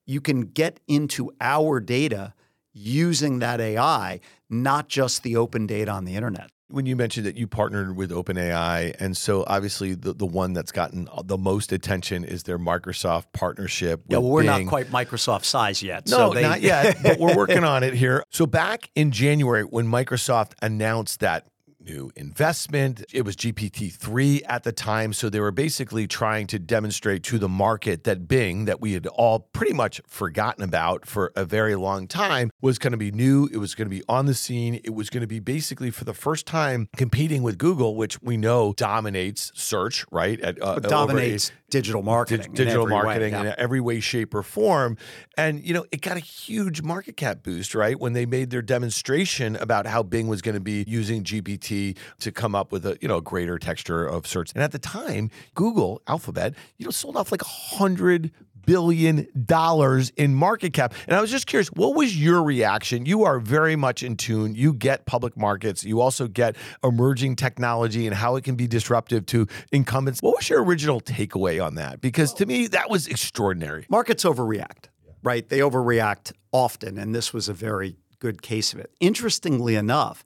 you 0.07 0.21
can 0.21 0.43
get 0.43 0.81
into 0.87 1.33
our 1.41 1.81
data 1.81 2.35
using 2.73 3.41
that 3.41 3.61
AI, 3.61 4.21
not 4.49 4.89
just 4.89 5.23
the 5.23 5.37
open 5.37 5.67
data 5.67 5.91
on 5.91 6.05
the 6.05 6.15
internet. 6.15 6.51
When 6.73 6.87
you 6.87 6.97
mentioned 6.97 7.27
that 7.27 7.37
you 7.37 7.47
partnered 7.47 7.97
with 7.97 8.11
OpenAI, 8.11 8.97
and 8.99 9.17
so 9.17 9.45
obviously 9.47 9.95
the, 9.95 10.15
the 10.15 10.27
one 10.27 10.53
that's 10.55 10.73
gotten 10.73 11.09
the 11.25 11.37
most 11.37 11.71
attention 11.71 12.25
is 12.25 12.45
their 12.45 12.59
Microsoft 12.59 13.27
partnership. 13.33 14.03
yeah, 14.09 14.19
well, 14.19 14.31
we're 14.31 14.43
Bing. 14.43 14.65
not 14.65 14.69
quite 14.69 14.87
Microsoft 14.87 15.45
size 15.45 15.83
yet. 15.83 16.09
No, 16.09 16.29
so 16.29 16.35
they, 16.35 16.43
not 16.43 16.63
yet, 16.63 16.97
but 17.03 17.19
we're 17.19 17.37
working 17.37 17.65
on 17.65 17.83
it 17.83 17.95
here. 17.95 18.25
So 18.31 18.47
back 18.47 18.91
in 18.95 19.11
January, 19.11 19.63
when 19.63 19.87
Microsoft 19.87 20.53
announced 20.63 21.21
that 21.21 21.47
new 21.85 22.11
investment, 22.17 23.05
it 23.13 23.25
was 23.25 23.37
GPT-3 23.37 24.43
at 24.49 24.63
the 24.63 24.73
time. 24.73 25.13
So 25.13 25.29
they 25.29 25.41
were 25.41 25.51
basically 25.51 26.07
trying 26.07 26.47
to 26.49 26.59
demonstrate 26.59 27.23
to 27.25 27.39
the 27.39 27.49
market 27.49 28.05
that 28.05 28.29
Bing, 28.29 28.65
that 28.67 28.81
we 28.81 28.93
had 28.93 29.07
all 29.09 29.41
pretty 29.41 29.73
much 29.73 30.01
forgotten 30.07 30.63
about 30.63 31.07
for 31.07 31.33
a 31.37 31.45
very 31.45 31.75
long 31.75 32.07
time, 32.07 32.51
was 32.61 32.79
going 32.79 32.93
to 32.93 32.99
be 32.99 33.11
new. 33.11 33.49
It 33.53 33.59
was 33.59 33.75
going 33.75 33.89
to 33.89 33.95
be 33.95 34.03
on 34.09 34.27
the 34.27 34.35
scene. 34.35 34.81
It 34.85 34.95
was 34.95 35.11
going 35.11 35.23
to 35.23 35.27
be 35.27 35.41
basically 35.41 35.91
for 35.91 36.05
the 36.05 36.15
first 36.15 36.47
time 36.47 36.89
competing 36.97 37.43
with 37.43 37.59
Google, 37.59 37.97
which 37.97 38.21
we 38.23 38.37
know 38.37 38.75
dominates 38.77 39.53
search, 39.55 40.05
right? 40.11 40.41
At, 40.41 40.63
uh, 40.63 40.79
dominates 40.79 41.53
digital 41.71 42.03
marketing. 42.03 42.47
in 42.47 42.53
digital 42.53 42.83
every 42.83 42.95
way, 42.95 43.03
marketing 43.03 43.33
yeah. 43.33 43.41
in 43.41 43.55
every 43.57 43.81
way, 43.81 43.99
shape, 43.99 44.35
or 44.35 44.43
form. 44.43 44.97
And 45.37 45.65
you 45.65 45.73
know, 45.73 45.87
it 45.91 46.03
got 46.03 46.17
a 46.17 46.21
huge 46.21 46.83
market 46.83 47.17
cap 47.17 47.43
boost, 47.43 47.75
right? 47.75 47.99
When 47.99 48.13
they 48.13 48.27
made 48.27 48.51
their 48.51 48.63
demonstration 48.63 49.57
about 49.57 49.87
how 49.87 50.03
Bing 50.03 50.29
was 50.29 50.43
going 50.43 50.55
to 50.55 50.61
be 50.61 50.85
using 50.87 51.25
GPT 51.25 51.72
to 52.21 52.33
come 52.33 52.55
up 52.55 52.73
with 52.73 52.87
a 52.87 52.99
you 53.01 53.09
know 53.09 53.19
a 53.19 53.23
greater 53.23 53.59
texture 53.59 54.07
of 54.07 54.27
search. 54.27 54.53
And 54.55 54.63
at 54.63 54.73
the 54.73 54.79
time, 54.79 55.31
Google, 55.55 56.03
Alphabet, 56.07 56.55
you 56.79 56.85
know, 56.85 56.91
sold 56.91 57.17
off 57.17 57.33
like 57.33 57.43
a 57.43 57.53
hundred 57.77 58.31
billion 58.67 59.27
dollars 59.45 60.11
in 60.17 60.35
market 60.35 60.73
cap. 60.73 60.95
And 61.07 61.17
I 61.17 61.21
was 61.21 61.31
just 61.31 61.47
curious, 61.47 61.69
what 61.69 61.95
was 61.95 62.17
your 62.17 62.43
reaction? 62.43 63.07
You 63.07 63.25
are 63.25 63.39
very 63.39 63.77
much 63.77 64.03
in 64.03 64.17
tune. 64.17 64.55
You 64.55 64.73
get 64.73 65.07
public 65.07 65.37
markets. 65.37 65.85
You 65.85 66.01
also 66.01 66.29
get 66.29 66.57
emerging 66.83 67.37
technology 67.37 68.07
and 68.07 68.15
how 68.15 68.37
it 68.37 68.45
can 68.45 68.55
be 68.57 68.67
disruptive 68.67 69.27
to 69.27 69.47
incumbents. 69.71 70.21
What 70.21 70.37
was 70.37 70.49
your 70.49 70.63
original 70.65 71.01
takeaway 71.01 71.65
on 71.65 71.75
that? 71.77 72.01
Because 72.01 72.33
to 72.35 72.47
me, 72.47 72.67
that 72.69 72.91
was 72.91 73.07
extraordinary. 73.07 73.87
Markets 73.89 74.25
overreact, 74.25 74.87
right? 75.23 75.49
They 75.49 75.59
overreact 75.59 76.33
often, 76.53 76.99
and 76.99 77.15
this 77.15 77.33
was 77.33 77.49
a 77.49 77.55
very 77.55 77.97
good 78.19 78.43
case 78.43 78.73
of 78.73 78.79
it. 78.79 78.93
Interestingly 79.01 79.75
enough, 79.75 80.25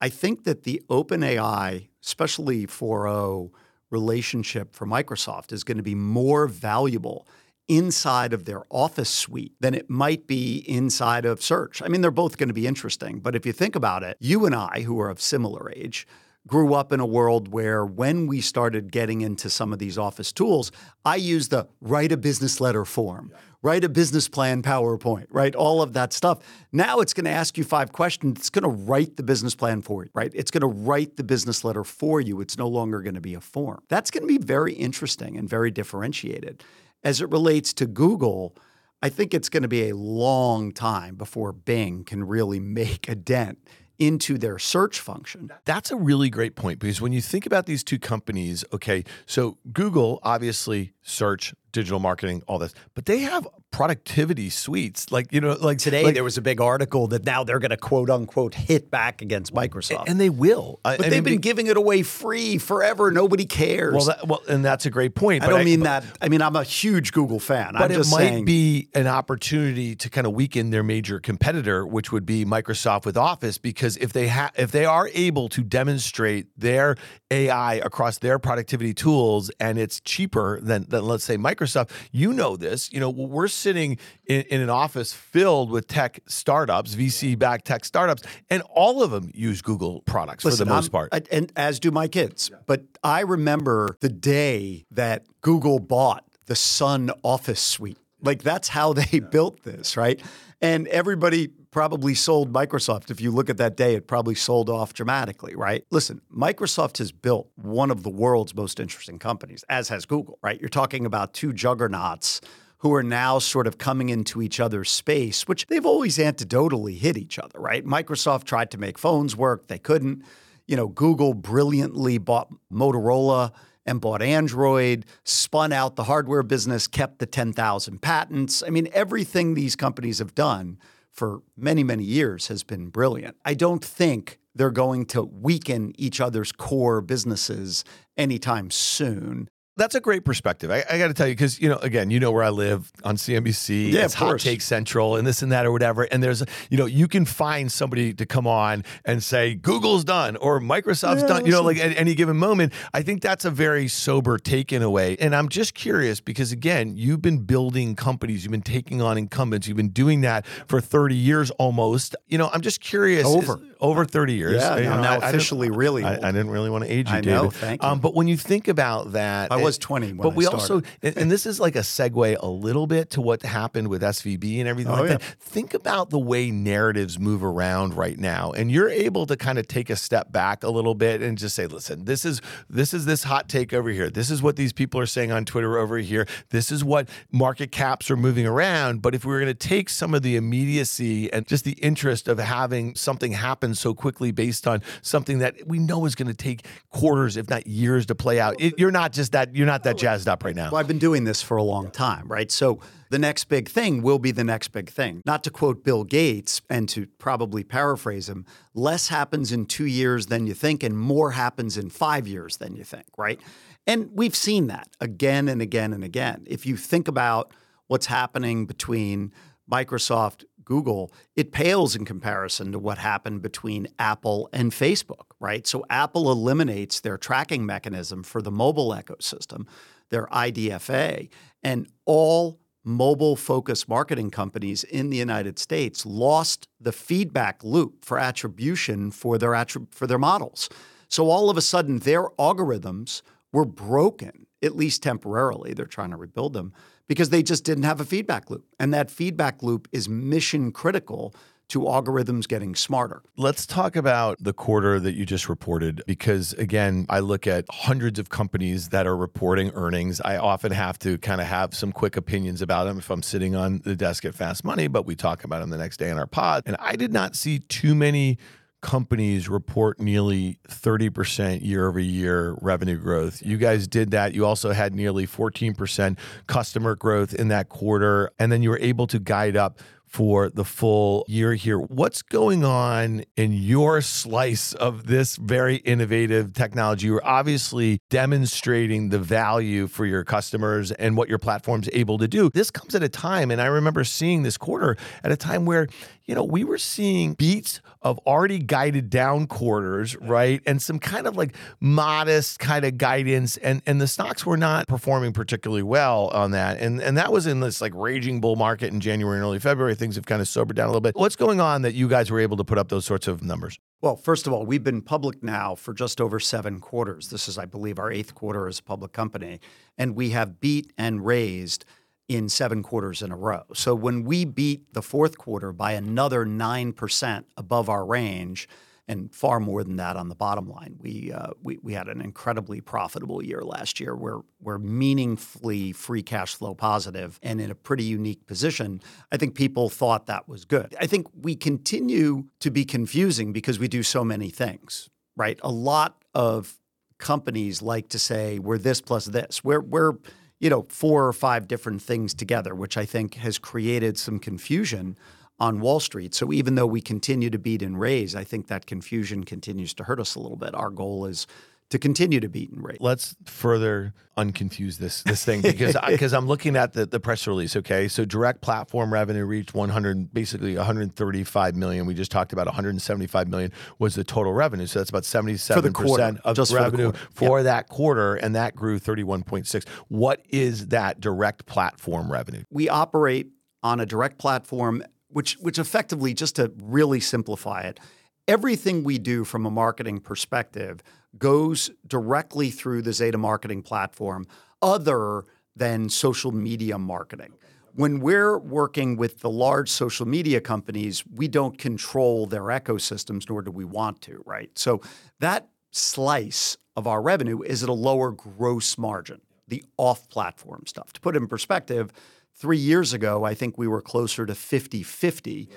I 0.00 0.08
think 0.08 0.44
that 0.44 0.62
the 0.62 0.82
OpenAI, 0.88 1.88
especially 2.04 2.66
4.0 2.66 3.50
relationship 3.90 4.74
for 4.74 4.86
Microsoft, 4.86 5.52
is 5.52 5.64
going 5.64 5.78
to 5.78 5.82
be 5.82 5.94
more 5.94 6.46
valuable 6.46 7.26
inside 7.68 8.32
of 8.32 8.44
their 8.44 8.62
office 8.70 9.10
suite 9.10 9.54
than 9.60 9.74
it 9.74 9.90
might 9.90 10.26
be 10.26 10.64
inside 10.66 11.24
of 11.24 11.42
search. 11.42 11.82
I 11.82 11.88
mean, 11.88 12.00
they're 12.00 12.10
both 12.10 12.38
going 12.38 12.48
to 12.48 12.54
be 12.54 12.66
interesting, 12.66 13.20
but 13.20 13.34
if 13.34 13.44
you 13.44 13.52
think 13.52 13.76
about 13.76 14.02
it, 14.02 14.16
you 14.20 14.46
and 14.46 14.54
I, 14.54 14.82
who 14.82 14.98
are 15.00 15.10
of 15.10 15.20
similar 15.20 15.70
age, 15.74 16.06
grew 16.46 16.72
up 16.72 16.92
in 16.92 17.00
a 17.00 17.06
world 17.06 17.52
where 17.52 17.84
when 17.84 18.26
we 18.26 18.40
started 18.40 18.90
getting 18.90 19.20
into 19.20 19.50
some 19.50 19.72
of 19.72 19.78
these 19.78 19.98
office 19.98 20.32
tools, 20.32 20.72
I 21.04 21.16
used 21.16 21.50
the 21.50 21.68
write 21.80 22.10
a 22.10 22.16
business 22.16 22.58
letter 22.60 22.86
form, 22.86 23.32
write 23.62 23.84
a 23.84 23.88
business 23.88 24.28
plan 24.28 24.62
PowerPoint, 24.62 25.26
right? 25.30 25.54
All 25.54 25.82
of 25.82 25.92
that 25.94 26.12
stuff. 26.12 26.38
Now 26.72 27.00
it's 27.00 27.12
going 27.12 27.24
to 27.24 27.30
ask 27.30 27.58
you 27.58 27.64
five 27.64 27.92
questions. 27.92 28.38
It's 28.38 28.50
going 28.50 28.62
to 28.62 28.68
write 28.68 29.16
the 29.16 29.22
business 29.22 29.54
plan 29.54 29.82
for 29.82 30.04
you, 30.04 30.10
right? 30.14 30.30
It's 30.34 30.50
going 30.50 30.60
to 30.60 30.66
write 30.66 31.16
the 31.16 31.24
business 31.24 31.64
letter 31.64 31.84
for 31.84 32.20
you. 32.20 32.40
It's 32.40 32.56
no 32.56 32.68
longer 32.68 33.02
going 33.02 33.14
to 33.14 33.20
be 33.20 33.34
a 33.34 33.40
form. 33.40 33.82
That's 33.88 34.10
going 34.10 34.22
to 34.22 34.28
be 34.28 34.38
very 34.38 34.74
interesting 34.74 35.36
and 35.36 35.48
very 35.48 35.70
differentiated. 35.70 36.62
As 37.02 37.20
it 37.20 37.30
relates 37.30 37.72
to 37.74 37.86
Google, 37.86 38.56
I 39.02 39.08
think 39.08 39.34
it's 39.34 39.48
going 39.48 39.62
to 39.62 39.68
be 39.68 39.88
a 39.88 39.96
long 39.96 40.72
time 40.72 41.14
before 41.14 41.52
Bing 41.52 42.04
can 42.04 42.24
really 42.24 42.60
make 42.60 43.08
a 43.08 43.14
dent 43.14 43.58
into 43.98 44.38
their 44.38 44.58
search 44.58 45.00
function. 45.00 45.50
That's 45.64 45.90
a 45.90 45.96
really 45.96 46.30
great 46.30 46.54
point 46.54 46.78
because 46.78 47.00
when 47.00 47.12
you 47.12 47.20
think 47.20 47.46
about 47.46 47.66
these 47.66 47.82
two 47.82 47.98
companies, 47.98 48.64
okay, 48.72 49.04
so 49.26 49.58
Google, 49.72 50.20
obviously, 50.22 50.92
search, 51.02 51.54
digital 51.72 51.98
marketing, 51.98 52.42
all 52.46 52.58
this, 52.58 52.74
but 52.94 53.06
they 53.06 53.20
have 53.20 53.46
productivity 53.70 54.50
suites. 54.50 55.12
Like, 55.12 55.32
you 55.32 55.40
know, 55.40 55.52
like 55.52 55.78
Today, 55.78 56.02
like- 56.04 56.14
there 56.14 56.24
was 56.24 56.38
a 56.38 56.42
big 56.42 56.60
article 56.60 57.06
that 57.08 57.24
now 57.24 57.44
they're 57.44 57.58
going 57.58 57.70
to 57.70 57.76
quote 57.76 58.10
unquote 58.10 58.54
hit 58.54 58.90
back 58.90 59.22
against 59.22 59.54
Microsoft. 59.54 60.04
and 60.08 60.18
they 60.20 60.30
will. 60.30 60.80
I- 60.84 60.96
but 60.96 61.06
I 61.06 61.08
they've 61.10 61.24
mean, 61.24 61.34
been 61.34 61.40
giving 61.40 61.66
it 61.66 61.76
away 61.76 62.02
free 62.02 62.58
forever. 62.58 63.10
Nobody 63.10 63.44
cares. 63.44 63.94
well, 63.94 64.04
that, 64.06 64.26
well, 64.26 64.42
and 64.48 64.64
that's 64.64 64.86
a 64.86 64.90
great 64.90 65.14
point. 65.14 65.44
I 65.44 65.48
don't 65.48 65.64
mean 65.64 65.80
but- 65.80 66.02
that. 66.02 66.04
I 66.20 66.28
mean, 66.28 66.42
I'm 66.42 66.56
a 66.56 66.64
huge 66.64 67.12
Google 67.12 67.38
fan. 67.40 67.74
But 67.78 67.90
it 67.90 67.98
might 67.98 68.04
saying. 68.04 68.44
be 68.44 68.88
an 68.94 69.06
opportunity 69.06 69.94
to 69.96 70.10
kind 70.10 70.26
of 70.26 70.32
weaken 70.32 70.70
their 70.70 70.82
major 70.82 71.20
competitor, 71.20 71.86
which 71.86 72.10
would 72.10 72.26
be 72.26 72.44
Microsoft 72.44 73.04
with 73.04 73.16
Office, 73.16 73.58
because 73.58 73.96
if 73.98 74.12
they 74.12 74.28
have, 74.28 74.52
if 74.56 74.70
they 74.72 74.86
are 74.86 75.08
able 75.14 75.48
to 75.50 75.62
demonstrate 75.62 76.46
their 76.56 76.96
AI 77.30 77.74
across 77.74 78.18
their 78.18 78.38
productivity 78.38 78.94
tools 78.94 79.50
and 79.60 79.78
it's 79.78 80.00
cheaper 80.00 80.60
than, 80.60 80.86
than 80.88 81.04
let's 81.04 81.24
say 81.24 81.36
Microsoft, 81.36 81.90
you 82.10 82.32
know 82.32 82.56
this. 82.56 82.92
You 82.92 83.00
know, 83.00 83.10
we're 83.10 83.48
sitting 83.48 83.98
in, 84.26 84.42
in 84.42 84.60
an 84.60 84.70
office 84.70 85.12
filled 85.12 85.70
with 85.70 85.86
tech 85.86 86.20
startups, 86.26 86.94
VC-backed 86.94 87.66
tech 87.66 87.84
startups, 87.84 88.22
and 88.50 88.62
all 88.70 89.02
of 89.02 89.10
them 89.10 89.30
use 89.34 89.60
Google 89.62 90.00
products 90.02 90.44
Listen, 90.44 90.58
for 90.58 90.64
the 90.64 90.70
most 90.74 90.84
I'm- 90.86 90.90
part. 90.92 91.08
I- 91.12 91.22
and 91.30 91.52
as 91.56 91.78
do 91.80 91.90
my 91.90 92.08
kids. 92.08 92.50
But 92.66 92.84
I 93.04 93.20
remember 93.20 93.96
the 94.00 94.08
day 94.08 94.86
that 94.90 95.24
Google 95.42 95.78
bought 95.78 96.24
the 96.46 96.56
Sun 96.56 97.10
Office 97.22 97.60
Suite. 97.60 97.98
Like 98.22 98.42
that's 98.42 98.68
how 98.68 98.92
they 98.94 99.20
built 99.20 99.62
this, 99.64 99.96
right? 99.96 100.20
And 100.60 100.88
everybody 100.88 101.50
probably 101.70 102.14
sold 102.14 102.52
Microsoft. 102.52 103.10
If 103.10 103.20
you 103.20 103.30
look 103.30 103.50
at 103.50 103.56
that 103.58 103.76
day, 103.76 103.94
it 103.94 104.06
probably 104.06 104.34
sold 104.34 104.70
off 104.70 104.94
dramatically, 104.94 105.54
right? 105.54 105.84
Listen, 105.90 106.20
Microsoft 106.34 106.98
has 106.98 107.12
built 107.12 107.48
one 107.56 107.90
of 107.90 108.02
the 108.02 108.10
world's 108.10 108.54
most 108.54 108.80
interesting 108.80 109.18
companies, 109.18 109.64
as 109.68 109.88
has 109.88 110.06
Google, 110.06 110.38
right? 110.42 110.60
You're 110.60 110.68
talking 110.68 111.04
about 111.04 111.34
two 111.34 111.52
juggernauts 111.52 112.40
who 112.78 112.94
are 112.94 113.02
now 113.02 113.38
sort 113.38 113.66
of 113.66 113.76
coming 113.76 114.08
into 114.08 114.40
each 114.40 114.60
other's 114.60 114.90
space, 114.90 115.48
which 115.48 115.66
they've 115.66 115.84
always 115.84 116.16
anecdotally 116.16 116.96
hit 116.96 117.16
each 117.16 117.38
other, 117.38 117.58
right? 117.58 117.84
Microsoft 117.84 118.44
tried 118.44 118.70
to 118.70 118.78
make 118.78 118.98
phones 118.98 119.36
work, 119.36 119.66
they 119.66 119.78
couldn't. 119.78 120.22
You 120.66 120.76
know, 120.76 120.88
Google 120.88 121.34
brilliantly 121.34 122.18
bought 122.18 122.52
Motorola 122.72 123.52
and 123.84 124.00
bought 124.00 124.22
Android, 124.22 125.06
spun 125.24 125.72
out 125.72 125.96
the 125.96 126.04
hardware 126.04 126.42
business, 126.42 126.86
kept 126.86 127.18
the 127.18 127.26
10,000 127.26 128.00
patents. 128.00 128.62
I 128.64 128.70
mean, 128.70 128.88
everything 128.92 129.54
these 129.54 129.74
companies 129.74 130.18
have 130.18 130.34
done 130.34 130.78
for 131.12 131.42
many, 131.56 131.82
many 131.82 132.04
years 132.04 132.48
has 132.48 132.62
been 132.62 132.88
brilliant. 132.88 133.36
I 133.44 133.54
don't 133.54 133.84
think 133.84 134.38
they're 134.54 134.70
going 134.70 135.06
to 135.06 135.22
weaken 135.22 135.92
each 135.96 136.20
other's 136.20 136.52
core 136.52 137.00
businesses 137.00 137.84
anytime 138.16 138.70
soon. 138.70 139.48
That's 139.78 139.94
a 139.94 140.00
great 140.00 140.24
perspective. 140.24 140.70
I, 140.70 140.84
I 140.90 140.98
got 140.98 141.08
to 141.08 141.14
tell 141.14 141.26
you, 141.26 141.34
because 141.34 141.60
you 141.60 141.68
know, 141.68 141.76
again, 141.76 142.10
you 142.10 142.20
know 142.20 142.30
where 142.32 142.42
I 142.42 142.50
live 142.50 142.92
on 143.04 143.16
CNBC. 143.16 143.92
Yeah, 143.92 144.04
it's 144.04 144.14
Hot 144.14 144.26
course. 144.26 144.42
Take 144.44 144.60
Central 144.60 145.16
and 145.16 145.26
this 145.26 145.40
and 145.40 145.52
that 145.52 145.64
or 145.66 145.72
whatever. 145.72 146.02
And 146.02 146.22
there's, 146.22 146.42
you 146.68 146.76
know, 146.76 146.84
you 146.86 147.08
can 147.08 147.24
find 147.24 147.70
somebody 147.70 148.12
to 148.14 148.26
come 148.26 148.46
on 148.46 148.84
and 149.04 149.22
say 149.22 149.54
Google's 149.54 150.04
done 150.04 150.36
or 150.36 150.60
Microsoft's 150.60 151.22
Yeah, 151.22 151.28
done. 151.28 151.46
You 151.46 151.52
know, 151.52 151.62
like 151.62 151.78
at 151.78 151.96
any 151.96 152.14
given 152.14 152.36
moment. 152.36 152.72
I 152.92 153.02
think 153.02 153.22
that's 153.22 153.44
a 153.44 153.50
very 153.50 153.88
sober 153.88 154.36
take 154.36 154.72
in 154.72 154.82
a 154.82 154.90
way. 154.90 155.16
And 155.20 155.34
I'm 155.34 155.48
just 155.48 155.74
curious 155.74 156.20
because 156.20 156.52
again, 156.52 156.96
you've 156.96 157.22
been 157.22 157.44
building 157.44 157.94
companies, 157.94 158.42
you've 158.44 158.50
been 158.52 158.62
taking 158.62 159.00
on 159.00 159.16
incumbents, 159.16 159.68
you've 159.68 159.76
been 159.76 159.90
doing 159.90 160.22
that 160.22 160.44
for 160.66 160.80
30 160.80 161.14
years 161.14 161.50
almost. 161.52 162.16
You 162.26 162.38
know, 162.38 162.50
I'm 162.52 162.62
just 162.62 162.80
curious. 162.80 163.24
Over. 163.26 163.54
is- 163.62 163.67
over 163.80 164.04
30 164.04 164.34
years. 164.34 164.54
Yeah, 164.56 164.76
You 164.76 164.88
I'm 164.90 164.96
know, 164.96 165.02
now 165.02 165.12
I- 165.20 165.26
I 165.26 165.28
officially 165.30 165.70
really 165.70 166.04
I. 166.04 166.14
I 166.14 166.32
didn't 166.32 166.50
really 166.50 166.70
want 166.70 166.84
to 166.84 166.90
age 166.90 167.08
you, 167.10 167.16
I 167.16 167.20
David. 167.20 167.42
know, 167.42 167.50
thank 167.50 167.82
you. 167.82 167.88
Um, 167.88 168.00
but 168.00 168.14
when 168.14 168.26
you 168.28 168.36
think 168.36 168.68
about 168.68 169.12
that, 169.12 169.52
I 169.52 169.56
was 169.56 169.78
20 169.78 170.08
when 170.08 170.16
but 170.16 170.34
we 170.34 170.46
also, 170.46 170.82
and, 171.02 171.16
and 171.16 171.30
this 171.30 171.46
is 171.46 171.60
like 171.60 171.76
a 171.76 171.80
segue 171.80 172.36
a 172.40 172.46
little 172.46 172.86
bit 172.86 173.10
to 173.10 173.20
what 173.20 173.42
happened 173.42 173.88
with 173.88 174.02
SVB 174.02 174.58
and 174.60 174.68
everything 174.68 174.92
Oh, 174.92 174.96
like 175.02 175.10
yeah. 175.10 175.16
that. 175.18 175.22
Think 175.40 175.74
about 175.74 176.10
the 176.10 176.18
way 176.18 176.50
narratives 176.50 177.18
move 177.18 177.42
around 177.44 177.94
right 177.94 178.18
now, 178.18 178.52
and 178.52 178.70
you're 178.70 178.88
able 178.90 179.26
to 179.26 179.36
kind 179.36 179.58
of 179.58 179.68
take 179.68 179.90
a 179.90 179.96
step 179.96 180.32
back 180.32 180.62
a 180.64 180.68
little 180.70 180.94
bit 180.94 181.22
and 181.22 181.38
just 181.38 181.54
say, 181.54 181.66
"Listen, 181.66 182.04
this 182.04 182.24
is 182.24 182.40
this 182.68 182.92
is 182.94 183.04
this 183.06 183.24
hot 183.24 183.48
take 183.48 183.72
over 183.72 183.90
here. 183.90 184.10
This 184.10 184.30
is 184.30 184.42
what 184.42 184.56
these 184.56 184.72
people 184.72 185.00
are 185.00 185.06
saying 185.06 185.32
on 185.32 185.44
Twitter 185.44 185.78
over 185.78 185.98
here. 185.98 186.26
This 186.50 186.70
is 186.72 186.84
what 186.84 187.08
market 187.32 187.70
caps 187.72 188.10
are 188.10 188.16
moving 188.16 188.46
around." 188.46 189.02
But 189.02 189.14
if 189.14 189.24
we 189.24 189.32
were 189.32 189.40
going 189.40 189.54
to 189.54 189.68
take 189.68 189.88
some 189.88 190.14
of 190.14 190.22
the 190.22 190.36
immediacy 190.36 191.32
and 191.32 191.46
just 191.46 191.64
the 191.64 191.72
interest 191.72 192.28
of 192.28 192.38
having 192.38 192.94
something 192.94 193.32
happen 193.32 193.67
so 193.74 193.94
quickly 193.94 194.30
based 194.30 194.66
on 194.66 194.82
something 195.02 195.38
that 195.38 195.66
we 195.66 195.78
know 195.78 196.04
is 196.04 196.14
going 196.14 196.28
to 196.28 196.34
take 196.34 196.66
quarters, 196.90 197.36
if 197.36 197.48
not 197.48 197.66
years, 197.66 198.06
to 198.06 198.14
play 198.14 198.40
out, 198.40 198.56
it, 198.58 198.78
you're 198.78 198.90
not 198.90 199.12
just 199.12 199.32
that 199.32 199.54
you're 199.54 199.66
not 199.66 199.82
that 199.84 199.96
jazzed 199.96 200.28
up 200.28 200.44
right 200.44 200.56
now. 200.56 200.70
Well, 200.70 200.80
I've 200.80 200.88
been 200.88 200.98
doing 200.98 201.24
this 201.24 201.42
for 201.42 201.56
a 201.56 201.62
long 201.62 201.90
time, 201.90 202.28
right? 202.28 202.50
So 202.50 202.80
the 203.10 203.18
next 203.18 203.44
big 203.44 203.68
thing 203.68 204.02
will 204.02 204.18
be 204.18 204.30
the 204.30 204.44
next 204.44 204.68
big 204.68 204.90
thing. 204.90 205.22
Not 205.24 205.42
to 205.44 205.50
quote 205.50 205.84
Bill 205.84 206.04
Gates 206.04 206.60
and 206.68 206.88
to 206.90 207.06
probably 207.18 207.64
paraphrase 207.64 208.28
him, 208.28 208.44
less 208.74 209.08
happens 209.08 209.52
in 209.52 209.66
two 209.66 209.86
years 209.86 210.26
than 210.26 210.46
you 210.46 210.54
think, 210.54 210.82
and 210.82 210.98
more 210.98 211.32
happens 211.32 211.76
in 211.76 211.90
five 211.90 212.26
years 212.26 212.58
than 212.58 212.76
you 212.76 212.84
think, 212.84 213.06
right? 213.16 213.40
And 213.86 214.10
we've 214.12 214.36
seen 214.36 214.66
that 214.66 214.88
again 215.00 215.48
and 215.48 215.62
again 215.62 215.92
and 215.92 216.04
again. 216.04 216.44
If 216.46 216.66
you 216.66 216.76
think 216.76 217.08
about 217.08 217.52
what's 217.86 218.06
happening 218.06 218.66
between 218.66 219.32
Microsoft, 219.70 220.44
Google, 220.68 221.10
it 221.34 221.50
pales 221.50 221.96
in 221.96 222.04
comparison 222.04 222.72
to 222.72 222.78
what 222.78 222.98
happened 222.98 223.40
between 223.40 223.88
Apple 223.98 224.50
and 224.52 224.70
Facebook, 224.70 225.32
right? 225.40 225.66
So 225.66 225.82
Apple 225.88 226.30
eliminates 226.30 227.00
their 227.00 227.16
tracking 227.16 227.64
mechanism 227.64 228.22
for 228.22 228.42
the 228.42 228.50
mobile 228.50 228.90
ecosystem, 228.90 229.66
their 230.10 230.26
IDFA, 230.26 231.30
and 231.62 231.88
all 232.04 232.60
mobile 232.84 233.34
focused 233.34 233.88
marketing 233.88 234.30
companies 234.30 234.84
in 234.84 235.08
the 235.08 235.16
United 235.16 235.58
States 235.58 236.04
lost 236.04 236.68
the 236.78 236.92
feedback 236.92 237.64
loop 237.64 238.04
for 238.04 238.18
attribution 238.18 239.10
for 239.10 239.38
their 239.38 239.52
attrib- 239.52 239.94
for 239.94 240.06
their 240.06 240.18
models. 240.18 240.68
So 241.08 241.30
all 241.30 241.48
of 241.48 241.56
a 241.56 241.62
sudden 241.62 242.00
their 242.00 242.28
algorithms 242.38 243.22
were 243.54 243.64
broken, 243.64 244.46
at 244.62 244.76
least 244.76 245.02
temporarily. 245.02 245.72
They're 245.72 245.86
trying 245.86 246.10
to 246.10 246.16
rebuild 246.18 246.52
them 246.52 246.74
because 247.08 247.30
they 247.30 247.42
just 247.42 247.64
didn't 247.64 247.84
have 247.84 248.00
a 248.00 248.04
feedback 248.04 248.50
loop. 248.50 248.64
And 248.78 248.94
that 248.94 249.10
feedback 249.10 249.62
loop 249.62 249.88
is 249.92 250.08
mission 250.08 250.70
critical 250.70 251.34
to 251.68 251.80
algorithms 251.80 252.48
getting 252.48 252.74
smarter. 252.74 253.22
Let's 253.36 253.66
talk 253.66 253.94
about 253.94 254.38
the 254.40 254.54
quarter 254.54 254.98
that 255.00 255.14
you 255.14 255.26
just 255.26 255.48
reported 255.48 256.02
because, 256.06 256.54
again, 256.54 257.04
I 257.10 257.20
look 257.20 257.46
at 257.46 257.66
hundreds 257.70 258.18
of 258.18 258.30
companies 258.30 258.88
that 258.88 259.06
are 259.06 259.16
reporting 259.16 259.70
earnings. 259.74 260.20
I 260.22 260.38
often 260.38 260.72
have 260.72 260.98
to 261.00 261.18
kind 261.18 261.42
of 261.42 261.46
have 261.46 261.74
some 261.74 261.92
quick 261.92 262.16
opinions 262.16 262.62
about 262.62 262.84
them 262.84 262.98
if 262.98 263.10
I'm 263.10 263.22
sitting 263.22 263.54
on 263.54 263.82
the 263.84 263.94
desk 263.94 264.24
at 264.24 264.34
Fast 264.34 264.64
Money, 264.64 264.88
but 264.88 265.04
we 265.04 265.14
talk 265.14 265.44
about 265.44 265.60
them 265.60 265.68
the 265.68 265.76
next 265.76 265.98
day 265.98 266.08
in 266.08 266.18
our 266.18 266.26
pod. 266.26 266.62
And 266.64 266.76
I 266.78 266.96
did 266.96 267.12
not 267.12 267.36
see 267.36 267.58
too 267.58 267.94
many 267.94 268.38
companies 268.80 269.48
report 269.48 270.00
nearly 270.00 270.58
30% 270.68 271.64
year 271.64 271.88
over 271.88 271.98
year 271.98 272.56
revenue 272.60 272.96
growth. 272.96 273.42
You 273.44 273.56
guys 273.56 273.86
did 273.88 274.10
that. 274.12 274.34
You 274.34 274.46
also 274.46 274.72
had 274.72 274.94
nearly 274.94 275.26
14% 275.26 276.18
customer 276.46 276.94
growth 276.94 277.34
in 277.34 277.48
that 277.48 277.68
quarter. 277.68 278.30
And 278.38 278.52
then 278.52 278.62
you 278.62 278.70
were 278.70 278.78
able 278.80 279.06
to 279.08 279.18
guide 279.18 279.56
up 279.56 279.80
for 280.08 280.48
the 280.48 280.64
full 280.64 281.24
year 281.28 281.54
here. 281.54 281.78
What's 281.78 282.22
going 282.22 282.64
on 282.64 283.24
in 283.36 283.52
your 283.52 284.00
slice 284.00 284.72
of 284.72 285.06
this 285.06 285.36
very 285.36 285.76
innovative 285.76 286.54
technology? 286.54 287.06
You're 287.06 287.24
obviously 287.24 288.00
demonstrating 288.08 289.10
the 289.10 289.18
value 289.18 289.86
for 289.86 290.06
your 290.06 290.24
customers 290.24 290.90
and 290.92 291.16
what 291.16 291.28
your 291.28 291.38
platform's 291.38 291.88
able 291.92 292.18
to 292.18 292.26
do. 292.26 292.50
This 292.52 292.70
comes 292.70 292.94
at 292.94 293.02
a 293.02 293.08
time, 293.08 293.50
and 293.50 293.60
I 293.60 293.66
remember 293.66 294.02
seeing 294.02 294.42
this 294.42 294.56
quarter 294.56 294.96
at 295.22 295.30
a 295.30 295.36
time 295.36 295.66
where, 295.66 295.88
you 296.28 296.34
know, 296.34 296.44
we 296.44 296.62
were 296.62 296.76
seeing 296.76 297.32
beats 297.32 297.80
of 298.02 298.18
already 298.26 298.58
guided 298.58 299.08
down 299.08 299.46
quarters, 299.46 300.14
right? 300.16 300.60
And 300.66 300.80
some 300.80 300.98
kind 300.98 301.26
of 301.26 301.36
like 301.36 301.56
modest 301.80 302.58
kind 302.58 302.84
of 302.84 302.98
guidance. 302.98 303.56
And 303.56 303.80
and 303.86 303.98
the 303.98 304.06
stocks 304.06 304.44
were 304.44 304.58
not 304.58 304.86
performing 304.86 305.32
particularly 305.32 305.82
well 305.82 306.28
on 306.28 306.50
that. 306.50 306.78
And 306.80 307.00
and 307.00 307.16
that 307.16 307.32
was 307.32 307.46
in 307.46 307.60
this 307.60 307.80
like 307.80 307.92
raging 307.94 308.42
bull 308.42 308.56
market 308.56 308.92
in 308.92 309.00
January 309.00 309.38
and 309.38 309.44
early 309.44 309.58
February. 309.58 309.94
Things 309.94 310.16
have 310.16 310.26
kind 310.26 310.42
of 310.42 310.48
sobered 310.48 310.76
down 310.76 310.84
a 310.84 310.90
little 310.90 311.00
bit. 311.00 311.16
What's 311.16 311.34
going 311.34 311.60
on 311.60 311.80
that 311.82 311.94
you 311.94 312.08
guys 312.08 312.30
were 312.30 312.40
able 312.40 312.58
to 312.58 312.64
put 312.64 312.76
up 312.76 312.90
those 312.90 313.06
sorts 313.06 313.26
of 313.26 313.42
numbers? 313.42 313.78
Well, 314.02 314.14
first 314.14 314.46
of 314.46 314.52
all, 314.52 314.66
we've 314.66 314.84
been 314.84 315.02
public 315.02 315.42
now 315.42 315.74
for 315.74 315.92
just 315.94 316.20
over 316.20 316.38
seven 316.38 316.78
quarters. 316.78 317.30
This 317.30 317.48
is, 317.48 317.58
I 317.58 317.64
believe, 317.64 317.98
our 317.98 318.12
eighth 318.12 318.34
quarter 318.34 318.68
as 318.68 318.78
a 318.78 318.82
public 318.82 319.12
company. 319.12 319.58
And 319.96 320.14
we 320.14 320.30
have 320.30 320.60
beat 320.60 320.92
and 320.96 321.24
raised 321.24 321.84
in 322.28 322.48
seven 322.48 322.82
quarters 322.82 323.22
in 323.22 323.32
a 323.32 323.36
row. 323.36 323.64
So 323.74 323.94
when 323.94 324.24
we 324.24 324.44
beat 324.44 324.92
the 324.92 325.02
fourth 325.02 325.38
quarter 325.38 325.72
by 325.72 325.92
another 325.92 326.44
9% 326.44 327.44
above 327.56 327.88
our 327.88 328.04
range, 328.04 328.68
and 329.08 329.34
far 329.34 329.58
more 329.58 329.82
than 329.82 329.96
that 329.96 330.16
on 330.16 330.28
the 330.28 330.34
bottom 330.34 330.68
line. 330.68 330.96
We, 331.00 331.32
uh, 331.32 331.52
we, 331.62 331.78
we 331.82 331.94
had 331.94 332.08
an 332.08 332.20
incredibly 332.20 332.82
profitable 332.82 333.42
year 333.42 333.62
last 333.62 333.98
year. 333.98 334.14
We're, 334.14 334.40
we're 334.60 334.78
meaningfully 334.78 335.92
free 335.92 336.22
cash 336.22 336.54
flow 336.54 336.74
positive 336.74 337.40
and 337.42 337.58
in 337.60 337.70
a 337.70 337.74
pretty 337.74 338.04
unique 338.04 338.46
position. 338.46 339.00
I 339.32 339.38
think 339.38 339.54
people 339.54 339.88
thought 339.88 340.26
that 340.26 340.46
was 340.46 340.66
good. 340.66 340.94
I 341.00 341.06
think 341.06 341.26
we 341.34 341.56
continue 341.56 342.44
to 342.60 342.70
be 342.70 342.84
confusing 342.84 343.52
because 343.52 343.78
we 343.78 343.88
do 343.88 344.02
so 344.02 344.22
many 344.22 344.50
things, 344.50 345.08
right? 345.36 345.58
A 345.62 345.70
lot 345.70 346.22
of 346.34 346.78
companies 347.16 347.80
like 347.80 348.10
to 348.10 348.18
say 348.18 348.58
we're 348.58 348.78
this 348.78 349.00
plus 349.00 349.24
this. 349.24 349.64
We're, 349.64 349.80
we're 349.80 350.12
you 350.60 350.68
know, 350.70 350.86
four 350.88 351.26
or 351.26 351.32
five 351.32 351.68
different 351.68 352.02
things 352.02 352.34
together, 352.34 352.74
which 352.74 352.96
I 352.96 353.04
think 353.04 353.34
has 353.34 353.58
created 353.58 354.18
some 354.18 354.38
confusion 354.38 355.16
on 355.60 355.80
Wall 355.80 356.00
Street. 356.00 356.34
So 356.34 356.52
even 356.52 356.74
though 356.74 356.86
we 356.86 357.00
continue 357.00 357.50
to 357.50 357.58
beat 357.58 357.82
and 357.82 357.98
raise, 357.98 358.34
I 358.34 358.44
think 358.44 358.68
that 358.68 358.86
confusion 358.86 359.44
continues 359.44 359.94
to 359.94 360.04
hurt 360.04 360.20
us 360.20 360.34
a 360.34 360.40
little 360.40 360.56
bit. 360.56 360.74
Our 360.74 360.90
goal 360.90 361.26
is 361.26 361.46
to 361.90 361.98
continue 361.98 362.38
to 362.40 362.48
beat 362.48 362.70
and 362.70 362.84
rate. 362.84 363.00
Let's 363.00 363.34
further 363.46 364.12
unconfuse 364.36 364.98
this 364.98 365.22
this 365.22 365.44
thing 365.44 365.62
because 365.62 365.96
because 366.06 366.32
I'm 366.32 366.46
looking 366.46 366.76
at 366.76 366.92
the, 366.92 367.06
the 367.06 367.18
press 367.18 367.46
release. 367.46 367.76
Okay, 367.76 368.08
so 368.08 368.24
direct 368.24 368.60
platform 368.60 369.12
revenue 369.12 369.44
reached 369.44 369.74
100, 369.74 370.32
basically 370.32 370.76
135 370.76 371.76
million. 371.76 372.06
We 372.06 372.14
just 372.14 372.30
talked 372.30 372.52
about 372.52 372.66
175 372.66 373.48
million 373.48 373.72
was 373.98 374.14
the 374.14 374.24
total 374.24 374.52
revenue. 374.52 374.86
So 374.86 375.00
that's 375.00 375.10
about 375.10 375.24
77 375.24 375.92
quarter, 375.92 376.10
percent 376.10 376.40
of 376.44 376.56
just 376.56 376.72
for 376.72 376.78
revenue 376.78 377.12
quarter. 377.12 377.28
for 377.32 377.62
that 377.62 377.88
quarter, 377.88 378.34
and 378.36 378.54
that 378.54 378.76
grew 378.76 379.00
31.6. 379.00 379.88
What 380.08 380.44
is 380.48 380.88
that 380.88 381.20
direct 381.20 381.66
platform 381.66 382.30
revenue? 382.30 382.64
we 382.70 382.88
operate 382.88 383.50
on 383.82 384.00
a 384.00 384.06
direct 384.06 384.38
platform 384.38 385.02
which 385.28 385.54
which 385.60 385.78
effectively 385.78 386.34
just 386.34 386.56
to 386.56 386.72
really 386.82 387.20
simplify 387.20 387.82
it 387.82 388.00
everything 388.46 389.04
we 389.04 389.18
do 389.18 389.44
from 389.44 389.66
a 389.66 389.70
marketing 389.70 390.18
perspective 390.18 391.02
goes 391.36 391.90
directly 392.06 392.70
through 392.70 393.02
the 393.02 393.12
Zeta 393.12 393.38
marketing 393.38 393.82
platform 393.82 394.46
other 394.80 395.44
than 395.76 396.08
social 396.08 396.52
media 396.52 396.98
marketing. 396.98 397.54
When 397.94 398.20
we're 398.20 398.58
working 398.58 399.16
with 399.16 399.40
the 399.40 399.50
large 399.50 399.90
social 399.90 400.26
media 400.26 400.60
companies 400.60 401.24
we 401.26 401.48
don't 401.48 401.78
control 401.78 402.46
their 402.46 402.62
ecosystems 402.62 403.48
nor 403.48 403.62
do 403.62 403.70
we 403.70 403.84
want 403.84 404.20
to 404.22 404.42
right? 404.46 404.70
So 404.78 405.00
that 405.40 405.68
slice 405.90 406.76
of 406.96 407.06
our 407.06 407.20
revenue 407.20 407.62
is 407.62 407.82
at 407.82 407.88
a 407.88 407.94
lower 407.94 408.30
gross 408.30 408.96
margin 408.98 409.40
the 409.66 409.84
off 409.98 410.28
platform 410.30 410.84
stuff. 410.86 411.12
To 411.12 411.20
put 411.20 411.36
it 411.36 411.42
in 411.42 411.48
perspective 411.48 412.12
Three 412.58 412.78
years 412.78 413.12
ago, 413.12 413.44
I 413.44 413.54
think 413.54 413.78
we 413.78 413.86
were 413.86 414.02
closer 414.02 414.44
to 414.44 414.52
50 414.52 415.04
50 415.04 415.68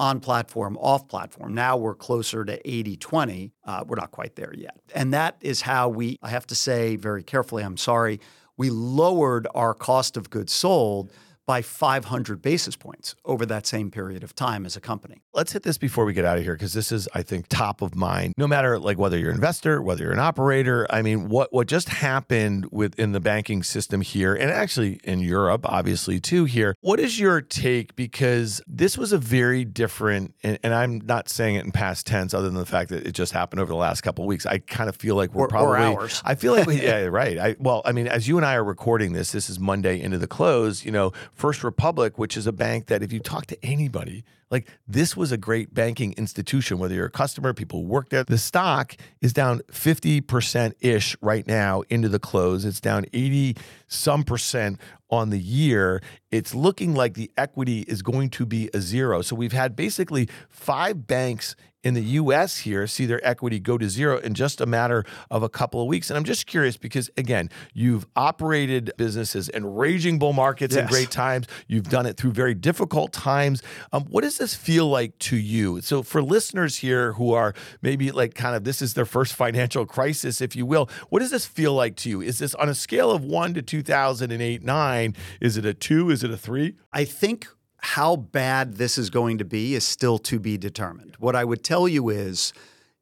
on 0.00 0.18
platform, 0.18 0.78
off 0.78 1.06
platform. 1.08 1.54
Now 1.54 1.76
we're 1.76 1.94
closer 1.94 2.42
to 2.46 2.68
80 2.68 2.96
20. 2.96 3.52
Uh, 3.66 3.84
we're 3.86 3.96
not 3.96 4.10
quite 4.10 4.34
there 4.34 4.54
yet. 4.56 4.80
And 4.94 5.12
that 5.12 5.36
is 5.42 5.60
how 5.60 5.90
we, 5.90 6.18
I 6.22 6.30
have 6.30 6.46
to 6.46 6.54
say 6.54 6.96
very 6.96 7.22
carefully, 7.22 7.62
I'm 7.62 7.76
sorry, 7.76 8.18
we 8.56 8.70
lowered 8.70 9.46
our 9.54 9.74
cost 9.74 10.16
of 10.16 10.30
goods 10.30 10.54
sold 10.54 11.12
by 11.50 11.62
500 11.62 12.40
basis 12.40 12.76
points 12.76 13.16
over 13.24 13.44
that 13.44 13.66
same 13.66 13.90
period 13.90 14.22
of 14.22 14.36
time 14.36 14.64
as 14.64 14.76
a 14.76 14.80
company. 14.80 15.20
Let's 15.34 15.52
hit 15.52 15.64
this 15.64 15.78
before 15.78 16.04
we 16.04 16.12
get 16.12 16.24
out 16.24 16.38
of 16.38 16.44
here 16.44 16.52
because 16.54 16.74
this 16.74 16.92
is, 16.92 17.08
I 17.12 17.22
think, 17.24 17.48
top 17.48 17.82
of 17.82 17.96
mind. 17.96 18.34
No 18.38 18.46
matter 18.46 18.78
like 18.78 18.98
whether 18.98 19.18
you're 19.18 19.30
an 19.30 19.34
investor, 19.34 19.82
whether 19.82 20.04
you're 20.04 20.12
an 20.12 20.20
operator. 20.20 20.86
I 20.90 21.02
mean, 21.02 21.28
what 21.28 21.52
what 21.52 21.66
just 21.66 21.88
happened 21.88 22.66
within 22.70 23.10
the 23.10 23.18
banking 23.18 23.64
system 23.64 24.00
here, 24.00 24.32
and 24.32 24.48
actually 24.48 25.00
in 25.02 25.18
Europe, 25.18 25.62
obviously 25.68 26.20
too. 26.20 26.44
Here, 26.44 26.76
what 26.82 27.00
is 27.00 27.18
your 27.18 27.40
take? 27.40 27.96
Because 27.96 28.62
this 28.68 28.96
was 28.96 29.12
a 29.12 29.18
very 29.18 29.64
different, 29.64 30.34
and, 30.44 30.56
and 30.62 30.72
I'm 30.72 31.00
not 31.04 31.28
saying 31.28 31.56
it 31.56 31.64
in 31.64 31.72
past 31.72 32.06
tense, 32.06 32.32
other 32.32 32.46
than 32.48 32.58
the 32.58 32.64
fact 32.64 32.90
that 32.90 33.04
it 33.08 33.12
just 33.12 33.32
happened 33.32 33.58
over 33.60 33.72
the 33.72 33.76
last 33.76 34.02
couple 34.02 34.22
of 34.22 34.28
weeks. 34.28 34.46
I 34.46 34.58
kind 34.58 34.88
of 34.88 34.94
feel 34.94 35.16
like 35.16 35.34
we're 35.34 35.42
Or- 35.42 35.46
or 35.46 35.48
probably 35.48 35.78
hours. 35.80 36.22
I 36.24 36.36
feel 36.36 36.52
like 36.52 36.68
we, 36.68 36.80
yeah, 36.82 37.06
right. 37.06 37.38
I 37.38 37.56
well, 37.58 37.82
I 37.84 37.90
mean, 37.90 38.06
as 38.06 38.28
you 38.28 38.36
and 38.36 38.46
I 38.46 38.54
are 38.54 38.62
recording 38.62 39.14
this, 39.14 39.32
this 39.32 39.50
is 39.50 39.58
Monday 39.58 40.00
into 40.00 40.16
the 40.18 40.28
close. 40.28 40.84
You 40.84 40.92
know, 40.92 41.12
First 41.40 41.64
Republic, 41.64 42.18
which 42.18 42.36
is 42.36 42.46
a 42.46 42.52
bank 42.52 42.88
that 42.88 43.02
if 43.02 43.14
you 43.14 43.18
talk 43.18 43.46
to 43.46 43.56
anybody, 43.64 44.24
like 44.50 44.68
this 44.86 45.16
was 45.16 45.32
a 45.32 45.38
great 45.38 45.72
banking 45.72 46.12
institution, 46.18 46.78
whether 46.78 46.94
you're 46.94 47.06
a 47.06 47.10
customer, 47.10 47.54
people 47.54 47.80
who 47.80 47.86
work 47.86 48.10
there. 48.10 48.24
The 48.24 48.36
stock 48.36 48.94
is 49.22 49.32
down 49.32 49.60
50% 49.72 50.74
ish 50.80 51.16
right 51.22 51.46
now 51.46 51.82
into 51.88 52.10
the 52.10 52.18
close. 52.18 52.66
It's 52.66 52.78
down 52.78 53.06
80 53.14 53.56
some 53.88 54.22
percent 54.22 54.78
on 55.08 55.30
the 55.30 55.38
year. 55.38 56.02
It's 56.30 56.54
looking 56.54 56.94
like 56.94 57.14
the 57.14 57.30
equity 57.38 57.86
is 57.88 58.02
going 58.02 58.28
to 58.30 58.44
be 58.44 58.68
a 58.74 58.80
zero. 58.82 59.22
So 59.22 59.34
we've 59.34 59.54
had 59.54 59.74
basically 59.74 60.28
five 60.50 61.06
banks 61.06 61.56
in 61.82 61.94
the 61.94 62.02
US 62.02 62.58
here 62.58 62.86
see 62.86 63.06
their 63.06 63.24
equity 63.26 63.58
go 63.58 63.78
to 63.78 63.88
zero 63.88 64.18
in 64.18 64.34
just 64.34 64.60
a 64.60 64.66
matter 64.66 65.04
of 65.30 65.42
a 65.42 65.48
couple 65.48 65.80
of 65.80 65.88
weeks. 65.88 66.10
And 66.10 66.16
I'm 66.16 66.24
just 66.24 66.46
curious 66.46 66.76
because, 66.76 67.10
again, 67.16 67.50
you've 67.72 68.06
operated 68.16 68.92
businesses 68.96 69.48
in 69.48 69.64
raging 69.64 70.18
bull 70.18 70.32
markets 70.32 70.74
yes. 70.74 70.82
and 70.82 70.90
great 70.90 71.10
times. 71.10 71.46
You've 71.68 71.88
done 71.88 72.06
it 72.06 72.16
through 72.16 72.32
very 72.32 72.54
difficult 72.54 73.12
times. 73.12 73.62
Um, 73.92 74.04
what 74.04 74.22
does 74.22 74.38
this 74.38 74.54
feel 74.54 74.88
like 74.88 75.18
to 75.20 75.36
you? 75.36 75.80
So, 75.80 76.02
for 76.02 76.22
listeners 76.22 76.76
here 76.76 77.14
who 77.14 77.32
are 77.32 77.54
maybe 77.82 78.10
like 78.10 78.34
kind 78.34 78.54
of 78.54 78.64
this 78.64 78.82
is 78.82 78.94
their 78.94 79.06
first 79.06 79.34
financial 79.34 79.86
crisis, 79.86 80.40
if 80.40 80.54
you 80.54 80.66
will, 80.66 80.88
what 81.08 81.20
does 81.20 81.30
this 81.30 81.46
feel 81.46 81.74
like 81.74 81.96
to 81.96 82.10
you? 82.10 82.20
Is 82.20 82.38
this 82.38 82.54
on 82.54 82.68
a 82.68 82.74
scale 82.74 83.10
of 83.10 83.24
one 83.24 83.54
to 83.54 83.62
2008 83.62 84.62
9? 84.62 85.16
Is 85.40 85.56
it 85.56 85.64
a 85.64 85.74
two? 85.74 86.10
Is 86.10 86.22
it 86.22 86.30
a 86.30 86.36
three? 86.36 86.76
I 86.92 87.04
think 87.04 87.46
how 87.82 88.16
bad 88.16 88.76
this 88.76 88.98
is 88.98 89.10
going 89.10 89.38
to 89.38 89.44
be 89.44 89.74
is 89.74 89.84
still 89.84 90.18
to 90.18 90.38
be 90.38 90.58
determined. 90.58 91.16
What 91.18 91.36
I 91.36 91.44
would 91.44 91.64
tell 91.64 91.88
you 91.88 92.08
is, 92.08 92.52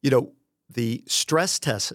you 0.02 0.10
know, 0.10 0.32
the 0.70 1.02
stress 1.06 1.58
test 1.58 1.92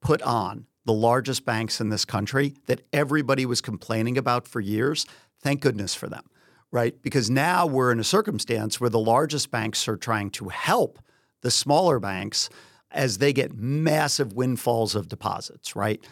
put 0.00 0.22
on 0.22 0.66
the 0.84 0.92
largest 0.92 1.44
banks 1.44 1.80
in 1.80 1.88
this 1.88 2.04
country 2.04 2.54
that 2.66 2.82
everybody 2.92 3.46
was 3.46 3.60
complaining 3.60 4.18
about 4.18 4.46
for 4.46 4.60
years, 4.60 5.06
thank 5.40 5.60
goodness 5.60 5.94
for 5.94 6.08
them, 6.08 6.24
right? 6.70 7.00
Because 7.02 7.30
now 7.30 7.66
we're 7.66 7.90
in 7.90 8.00
a 8.00 8.04
circumstance 8.04 8.80
where 8.80 8.90
the 8.90 8.98
largest 8.98 9.50
banks 9.50 9.88
are 9.88 9.96
trying 9.96 10.30
to 10.30 10.48
help 10.48 10.98
the 11.40 11.50
smaller 11.50 11.98
banks 11.98 12.50
as 12.90 13.18
they 13.18 13.32
get 13.32 13.54
massive 13.54 14.32
windfalls 14.32 14.94
of 14.94 15.08
deposits, 15.08 15.74
right? 15.74 16.04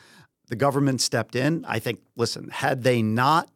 The 0.48 0.56
government 0.56 1.00
stepped 1.00 1.36
in. 1.36 1.64
I 1.66 1.78
think, 1.78 2.00
listen, 2.16 2.48
had 2.50 2.82
they 2.82 3.02
not 3.02 3.50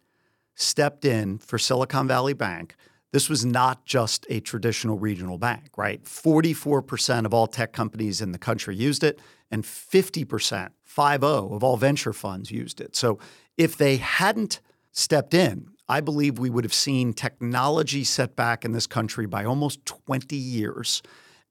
stepped 0.57 1.05
in 1.05 1.39
for 1.39 1.59
Silicon 1.59 2.09
Valley 2.09 2.33
Bank, 2.33 2.75
this 3.13 3.29
was 3.31 3.45
not 3.45 3.85
just 3.85 4.27
a 4.29 4.41
traditional 4.41 4.99
regional 4.99 5.39
bank, 5.39 5.71
right? 5.77 6.03
44% 6.03 7.25
of 7.25 7.33
all 7.33 7.47
tech 7.47 7.73
companies 7.73 8.21
in 8.21 8.33
the 8.33 8.39
country 8.39 8.75
used 8.75 9.05
it, 9.05 9.21
and 9.51 9.63
50%, 9.63 10.71
5 10.83 11.23
of 11.23 11.63
all 11.63 11.77
venture 11.77 12.13
funds 12.13 12.51
used 12.51 12.81
it. 12.81 12.97
So 12.97 13.19
if 13.57 13.77
they 13.77 13.99
hadn't 13.99 14.61
stepped 14.91 15.35
in, 15.35 15.69
I 15.89 16.01
believe 16.01 16.39
we 16.39 16.51
would 16.51 16.65
have 16.65 16.75
seen 16.75 17.13
technology 17.13 18.03
set 18.03 18.35
back 18.35 18.65
in 18.65 18.73
this 18.73 18.89
country 18.89 19.27
by 19.27 19.45
almost 19.45 19.87
20 19.87 20.35
years. 20.35 21.01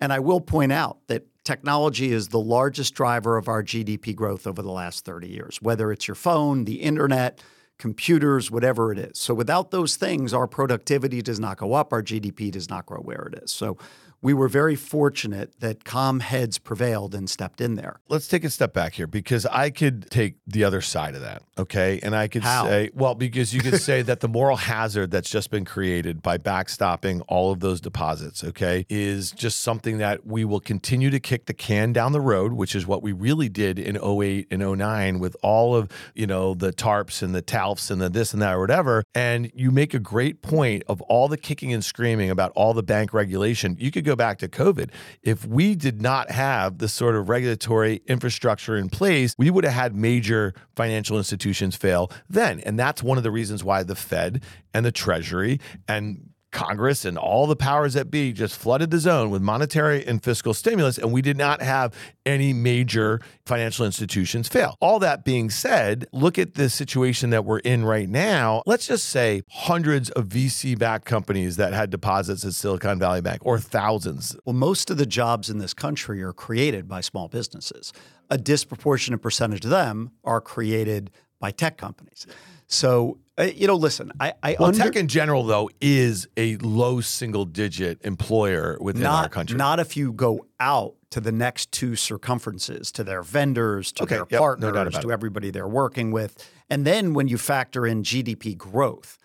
And 0.02 0.12
I 0.12 0.20
will 0.20 0.42
point 0.42 0.74
out 0.74 0.98
that 1.08 1.26
technology 1.46 2.12
is 2.12 2.28
the 2.28 2.40
largest 2.40 2.96
driver 2.96 3.38
of 3.38 3.48
our 3.48 3.64
GDP 3.64 4.14
growth 4.14 4.46
over 4.46 4.62
the 4.62 4.72
last 4.72 5.06
30 5.06 5.30
years, 5.30 5.62
whether 5.62 5.92
it's 5.92 6.08
your 6.08 6.16
phone, 6.16 6.66
the 6.66 6.82
internet, 6.82 7.42
computers, 7.78 8.50
whatever 8.50 8.92
it 8.92 9.00
is. 9.00 9.20
So 9.20 9.34
without 9.34 9.72
those 9.72 9.96
things, 9.96 10.34
our 10.34 10.48
productivity 10.48 11.22
does 11.22 11.40
not 11.40 11.58
go 11.58 11.74
up, 11.74 11.92
our 11.92 12.02
GDP 12.02 12.52
does 12.52 12.70
not 12.70 12.86
grow 12.86 13.00
where 13.00 13.30
it 13.34 13.44
is. 13.44 13.52
So 13.52 13.78
we 14.22 14.34
were 14.34 14.48
very 14.48 14.76
fortunate 14.76 15.60
that 15.60 15.84
calm 15.84 16.20
heads 16.20 16.58
prevailed 16.58 17.14
and 17.14 17.30
stepped 17.30 17.62
in 17.62 17.76
there. 17.76 18.00
Let's 18.10 18.28
take 18.28 18.44
a 18.44 18.50
step 18.50 18.74
back 18.74 18.94
here 18.94 19.08
because 19.08 19.46
I 19.46 19.70
could 19.70 20.10
take 20.10 20.36
the 20.48 20.64
other 20.64 20.82
side 20.82 21.16
of 21.16 21.22
that, 21.22 21.44
okay? 21.58 22.00
And 22.02 22.16
I 22.16 22.28
could 22.28 22.44
How? 22.44 22.66
say, 22.66 22.90
well, 22.94 23.16
because 23.16 23.54
you 23.54 23.62
could 23.62 23.82
say 23.82 24.02
that 24.02 24.20
the 24.22 24.28
moral 24.28 24.58
hazard 24.58 25.12
that's 25.12 25.30
just 25.30 25.52
been 25.52 25.66
created 25.66 26.22
by 26.22 26.38
backstopping 26.38 27.22
all 27.28 27.52
of 27.52 27.60
those 27.60 27.82
deposits, 27.82 28.44
okay, 28.44 28.86
is 28.90 29.32
just 29.32 29.62
something 29.62 29.98
that 30.00 30.26
we 30.26 30.46
will 30.46 30.60
continue 30.60 31.10
to 31.10 31.20
kick 31.20 31.46
the 31.46 31.54
can 31.54 31.94
down 31.94 32.12
the 32.12 32.22
road, 32.22 32.54
which 32.54 32.76
is 32.76 32.88
what 32.88 33.04
we 33.04 33.12
really 33.12 33.50
did 33.50 33.78
in 33.78 33.98
08 33.98 34.48
and 34.50 34.62
09 34.62 35.20
with 35.20 35.36
all 35.44 35.76
of, 35.76 35.92
you 36.14 36.26
know, 36.26 36.54
the 36.54 36.72
tarps 36.72 37.22
and 37.22 37.36
the 37.36 37.42
TALFs 37.42 37.92
and 37.92 38.02
the 38.02 38.10
this 38.10 38.34
and 38.34 38.42
that 38.42 38.56
or 38.56 38.60
whatever. 38.60 39.04
And 39.14 39.52
you 39.54 39.72
make 39.72 39.94
a 39.94 40.00
great 40.00 40.42
point 40.42 40.84
of 40.88 41.02
all 41.04 41.28
the 41.28 41.38
kicking 41.38 41.74
and 41.74 41.84
screaming 41.84 42.30
about 42.30 42.52
all 42.56 42.74
the 42.74 42.84
bank 42.84 43.14
regulation. 43.14 43.76
You 43.80 43.92
could 43.92 44.05
go 44.06 44.16
back 44.16 44.38
to 44.40 44.48
COVID. 44.48 44.90
If 45.22 45.46
we 45.46 45.76
did 45.76 46.02
not 46.02 46.32
have 46.32 46.78
the 46.78 46.88
sort 46.88 47.16
of 47.16 47.30
regulatory 47.30 48.02
infrastructure 48.08 48.78
in 48.78 48.90
place, 48.90 49.36
we 49.38 49.50
would 49.50 49.64
have 49.64 49.74
had 49.74 49.96
major 49.96 50.54
financial 50.76 51.18
institutions 51.18 51.76
fail 51.76 52.12
then. 52.30 52.60
And 52.62 52.80
that's 52.80 53.04
one 53.04 53.18
of 53.18 53.24
the 53.24 53.32
reasons 53.32 53.64
why 53.64 53.84
the 53.84 53.96
Fed 53.96 54.44
and 54.74 54.86
the 54.86 54.92
Treasury 54.92 55.60
and 55.88 56.30
Congress 56.56 57.04
and 57.04 57.18
all 57.18 57.48
the 57.48 57.56
powers 57.56 57.94
that 57.96 58.10
be 58.10 58.32
just 58.32 58.58
flooded 58.58 58.90
the 58.90 58.98
zone 58.98 59.30
with 59.30 59.42
monetary 59.42 60.06
and 60.08 60.24
fiscal 60.24 60.54
stimulus, 60.54 60.98
and 60.98 61.12
we 61.12 61.22
did 61.22 61.38
not 61.38 61.62
have 61.62 61.94
any 62.26 62.54
major 62.54 63.20
financial 63.46 63.86
institutions 63.86 64.48
fail. 64.48 64.78
All 64.80 64.98
that 65.00 65.26
being 65.26 65.50
said, 65.50 66.08
look 66.14 66.40
at 66.40 66.54
the 66.54 66.70
situation 66.70 67.30
that 67.32 67.44
we're 67.44 67.60
in 67.60 67.84
right 67.84 68.08
now. 68.08 68.64
Let's 68.66 68.88
just 68.88 69.10
say 69.10 69.44
hundreds 69.50 70.10
of 70.12 70.30
VC 70.30 70.80
backed 70.80 71.04
companies 71.06 71.58
that 71.58 71.74
had 71.74 71.90
deposits 71.90 72.46
at 72.46 72.54
Silicon 72.54 73.00
Valley 73.00 73.22
Bank 73.22 73.42
or 73.44 73.60
thousands. 73.60 74.38
Well, 74.46 74.56
most 74.56 74.90
of 74.90 74.96
the 74.98 75.06
jobs 75.06 75.50
in 75.50 75.58
this 75.58 75.74
country 75.74 76.24
are 76.24 76.32
created 76.34 76.88
by 76.88 77.02
small 77.02 77.28
businesses. 77.28 77.92
A 78.30 78.38
disproportionate 78.38 79.22
percentage 79.22 79.66
of 79.66 79.72
them 79.72 80.12
are 80.24 80.40
created 80.40 81.12
by 81.38 81.52
tech 81.52 81.78
companies. 81.78 82.26
So 82.68 83.20
uh, 83.38 83.44
you 83.44 83.68
know, 83.68 83.76
listen, 83.76 84.12
I, 84.20 84.34
I 84.42 84.56
well, 84.58 84.70
under- 84.70 84.80
tech 84.80 84.96
in 84.96 85.08
general 85.08 85.44
though 85.44 85.70
is 85.82 86.28
a 86.38 86.56
low 86.58 87.02
single 87.02 87.44
digit 87.46 88.00
employer 88.06 88.78
within 88.80 89.04
not, 89.04 89.24
our 89.24 89.30
country. 89.30 89.58
Not 89.58 89.80
if 89.80 89.98
you 89.98 90.14
go 90.14 90.46
out 90.60 90.96
to 91.12 91.20
the 91.20 91.34
next 91.34 91.72
two 91.72 91.96
circumferences, 91.96 92.92
to 92.94 93.04
their 93.04 93.24
vendors, 93.24 93.92
to 93.94 94.04
okay, 94.04 94.16
their 94.16 94.28
yep, 94.30 94.40
partners, 94.40 94.74
no 94.74 94.90
to 94.90 95.10
it. 95.10 95.14
everybody 95.14 95.50
they're 95.50 95.68
working 95.68 96.12
with, 96.12 96.50
and 96.70 96.86
then 96.86 97.14
when 97.14 97.28
you 97.28 97.38
factor 97.38 97.86
in 97.86 98.04
GDP 98.04 98.58
growth, 98.58 99.18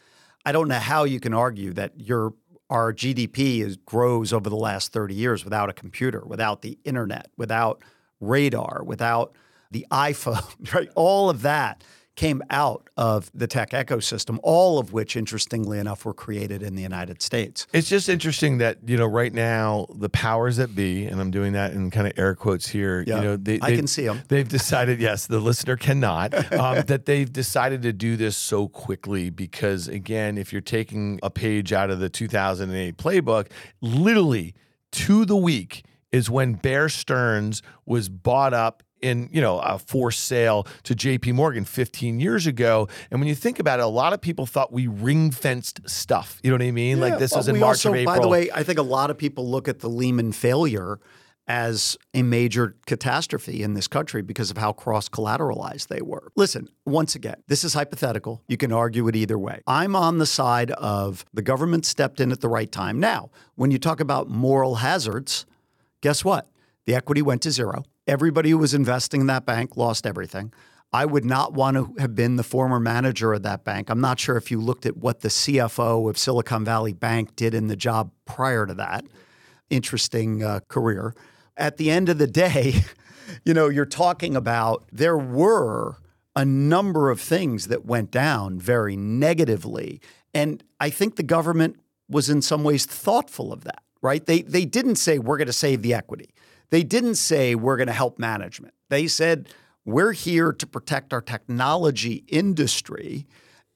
I 0.44 0.50
don't 0.50 0.66
know 0.66 0.78
how 0.78 1.04
you 1.04 1.20
can 1.20 1.32
argue 1.32 1.72
that 1.74 1.92
your 2.00 2.34
our 2.68 2.92
GDP 2.92 3.60
is, 3.60 3.76
grows 3.76 4.32
over 4.32 4.48
the 4.48 4.56
last 4.56 4.92
30 4.92 5.14
years 5.14 5.44
without 5.44 5.68
a 5.68 5.72
computer, 5.72 6.22
without 6.24 6.62
the 6.62 6.78
internet, 6.84 7.28
without 7.36 7.82
radar, 8.20 8.82
without 8.84 9.34
the 9.70 9.86
iPhone, 9.92 10.72
right? 10.74 10.88
All 10.96 11.30
of 11.30 11.42
that 11.42 11.84
came 12.20 12.42
out 12.50 12.90
of 12.98 13.30
the 13.32 13.46
tech 13.46 13.70
ecosystem, 13.70 14.38
all 14.42 14.78
of 14.78 14.92
which, 14.92 15.16
interestingly 15.16 15.78
enough, 15.78 16.04
were 16.04 16.12
created 16.12 16.62
in 16.62 16.76
the 16.76 16.82
United 16.82 17.22
States. 17.22 17.66
It's 17.72 17.88
just 17.88 18.10
interesting 18.10 18.58
that 18.58 18.76
you 18.86 18.98
know 18.98 19.06
right 19.06 19.32
now 19.32 19.86
the 19.88 20.10
powers 20.10 20.58
that 20.58 20.74
be, 20.74 21.06
and 21.06 21.18
I'm 21.18 21.30
doing 21.30 21.54
that 21.54 21.72
in 21.72 21.90
kind 21.90 22.06
of 22.06 22.12
air 22.18 22.34
quotes 22.34 22.68
here. 22.68 23.02
Yeah, 23.06 23.16
you 23.16 23.22
know, 23.22 23.36
they, 23.38 23.58
I 23.62 23.74
can 23.74 23.86
see 23.86 24.04
them. 24.04 24.20
They've 24.28 24.46
decided, 24.46 25.00
yes, 25.00 25.28
the 25.28 25.40
listener 25.40 25.78
cannot, 25.78 26.34
um, 26.52 26.82
that 26.88 27.06
they've 27.06 27.32
decided 27.32 27.80
to 27.82 27.92
do 27.94 28.18
this 28.18 28.36
so 28.36 28.68
quickly 28.68 29.30
because, 29.30 29.88
again, 29.88 30.36
if 30.36 30.52
you're 30.52 30.60
taking 30.60 31.20
a 31.22 31.30
page 31.30 31.72
out 31.72 31.88
of 31.88 32.00
the 32.00 32.10
2008 32.10 32.98
playbook, 32.98 33.46
literally 33.80 34.54
to 34.92 35.24
the 35.24 35.36
week 35.36 35.84
is 36.12 36.28
when 36.28 36.52
Bear 36.52 36.90
Stearns 36.90 37.62
was 37.86 38.10
bought 38.10 38.52
up 38.52 38.82
in 39.02 39.28
you 39.32 39.40
know 39.40 39.58
a 39.60 39.78
forced 39.78 40.24
sale 40.24 40.66
to 40.84 40.94
JP 40.94 41.34
Morgan 41.34 41.64
15 41.64 42.20
years 42.20 42.46
ago 42.46 42.88
and 43.10 43.20
when 43.20 43.28
you 43.28 43.34
think 43.34 43.58
about 43.58 43.80
it 43.80 43.82
a 43.82 43.88
lot 43.88 44.12
of 44.12 44.20
people 44.20 44.46
thought 44.46 44.72
we 44.72 44.86
ring 44.86 45.30
fenced 45.30 45.80
stuff 45.88 46.38
you 46.42 46.50
know 46.50 46.54
what 46.54 46.62
I 46.62 46.70
mean 46.70 46.98
yeah, 46.98 47.04
like 47.04 47.18
this 47.18 47.32
well, 47.32 47.40
was 47.40 47.48
in 47.48 47.58
March 47.58 47.86
also, 47.86 47.90
of 47.90 47.96
April 47.96 48.16
by 48.16 48.20
the 48.20 48.28
way 48.28 48.50
I 48.52 48.62
think 48.62 48.78
a 48.78 48.82
lot 48.82 49.10
of 49.10 49.18
people 49.18 49.48
look 49.48 49.68
at 49.68 49.80
the 49.80 49.88
Lehman 49.88 50.32
failure 50.32 51.00
as 51.50 51.98
a 52.14 52.22
major 52.22 52.76
catastrophe 52.86 53.64
in 53.64 53.74
this 53.74 53.88
country 53.88 54.22
because 54.22 54.52
of 54.52 54.56
how 54.56 54.72
cross 54.72 55.08
collateralized 55.08 55.88
they 55.88 56.00
were. 56.00 56.30
Listen, 56.36 56.68
once 56.86 57.16
again, 57.16 57.42
this 57.48 57.64
is 57.64 57.74
hypothetical. 57.74 58.40
You 58.46 58.56
can 58.56 58.72
argue 58.72 59.08
it 59.08 59.16
either 59.16 59.36
way. 59.36 59.60
I'm 59.66 59.96
on 59.96 60.18
the 60.18 60.26
side 60.26 60.70
of 60.70 61.24
the 61.34 61.42
government 61.42 61.84
stepped 61.86 62.20
in 62.20 62.30
at 62.30 62.40
the 62.40 62.48
right 62.48 62.70
time. 62.70 63.00
Now, 63.00 63.30
when 63.56 63.72
you 63.72 63.80
talk 63.80 63.98
about 63.98 64.28
moral 64.28 64.76
hazards, 64.76 65.44
guess 66.02 66.24
what? 66.24 66.48
The 66.86 66.94
equity 66.94 67.20
went 67.20 67.42
to 67.42 67.50
zero. 67.50 67.82
Everybody 68.10 68.50
who 68.50 68.58
was 68.58 68.74
investing 68.74 69.20
in 69.20 69.28
that 69.28 69.46
bank 69.46 69.76
lost 69.76 70.04
everything. 70.04 70.52
I 70.92 71.06
would 71.06 71.24
not 71.24 71.52
want 71.52 71.76
to 71.76 71.94
have 72.00 72.16
been 72.16 72.34
the 72.34 72.42
former 72.42 72.80
manager 72.80 73.32
of 73.32 73.44
that 73.44 73.62
bank. 73.62 73.88
I'm 73.88 74.00
not 74.00 74.18
sure 74.18 74.36
if 74.36 74.50
you 74.50 74.60
looked 74.60 74.84
at 74.84 74.96
what 74.96 75.20
the 75.20 75.28
CFO 75.28 76.10
of 76.10 76.18
Silicon 76.18 76.64
Valley 76.64 76.92
Bank 76.92 77.36
did 77.36 77.54
in 77.54 77.68
the 77.68 77.76
job 77.76 78.10
prior 78.24 78.66
to 78.66 78.74
that. 78.74 79.04
Interesting 79.70 80.42
uh, 80.42 80.58
career. 80.66 81.14
At 81.56 81.76
the 81.76 81.88
end 81.88 82.08
of 82.08 82.18
the 82.18 82.26
day, 82.26 82.82
you 83.44 83.54
know, 83.54 83.68
you're 83.68 83.86
talking 83.86 84.34
about 84.34 84.88
there 84.90 85.16
were 85.16 85.98
a 86.34 86.44
number 86.44 87.10
of 87.10 87.20
things 87.20 87.68
that 87.68 87.86
went 87.86 88.10
down 88.10 88.58
very 88.58 88.96
negatively. 88.96 90.00
And 90.34 90.64
I 90.80 90.90
think 90.90 91.14
the 91.14 91.22
government 91.22 91.76
was 92.08 92.28
in 92.28 92.42
some 92.42 92.64
ways 92.64 92.86
thoughtful 92.86 93.52
of 93.52 93.62
that, 93.62 93.84
right? 94.02 94.26
They, 94.26 94.42
they 94.42 94.64
didn't 94.64 94.96
say, 94.96 95.20
we're 95.20 95.38
going 95.38 95.46
to 95.46 95.52
save 95.52 95.82
the 95.82 95.94
equity. 95.94 96.30
They 96.70 96.82
didn't 96.82 97.16
say 97.16 97.54
we're 97.54 97.76
going 97.76 97.88
to 97.88 97.92
help 97.92 98.18
management. 98.18 98.74
They 98.88 99.06
said 99.06 99.48
we're 99.84 100.12
here 100.12 100.52
to 100.52 100.66
protect 100.66 101.12
our 101.12 101.20
technology 101.20 102.24
industry. 102.28 103.26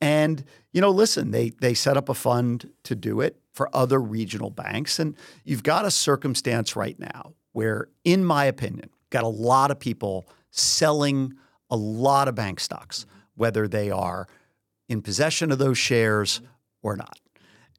And 0.00 0.44
you 0.72 0.80
know, 0.80 0.90
listen, 0.90 1.30
they 1.30 1.50
they 1.50 1.74
set 1.74 1.96
up 1.96 2.08
a 2.08 2.14
fund 2.14 2.70
to 2.84 2.94
do 2.94 3.20
it 3.20 3.36
for 3.52 3.74
other 3.74 4.00
regional 4.00 4.50
banks, 4.50 4.98
and 4.98 5.16
you've 5.44 5.62
got 5.62 5.84
a 5.84 5.90
circumstance 5.90 6.74
right 6.74 6.98
now 6.98 7.34
where, 7.52 7.88
in 8.02 8.24
my 8.24 8.44
opinion, 8.44 8.90
got 9.10 9.22
a 9.22 9.28
lot 9.28 9.70
of 9.70 9.78
people 9.78 10.26
selling 10.50 11.34
a 11.70 11.76
lot 11.76 12.26
of 12.26 12.34
bank 12.34 12.58
stocks, 12.58 13.06
whether 13.36 13.68
they 13.68 13.90
are 13.90 14.26
in 14.88 15.00
possession 15.00 15.52
of 15.52 15.58
those 15.58 15.78
shares 15.78 16.40
or 16.82 16.96
not, 16.96 17.20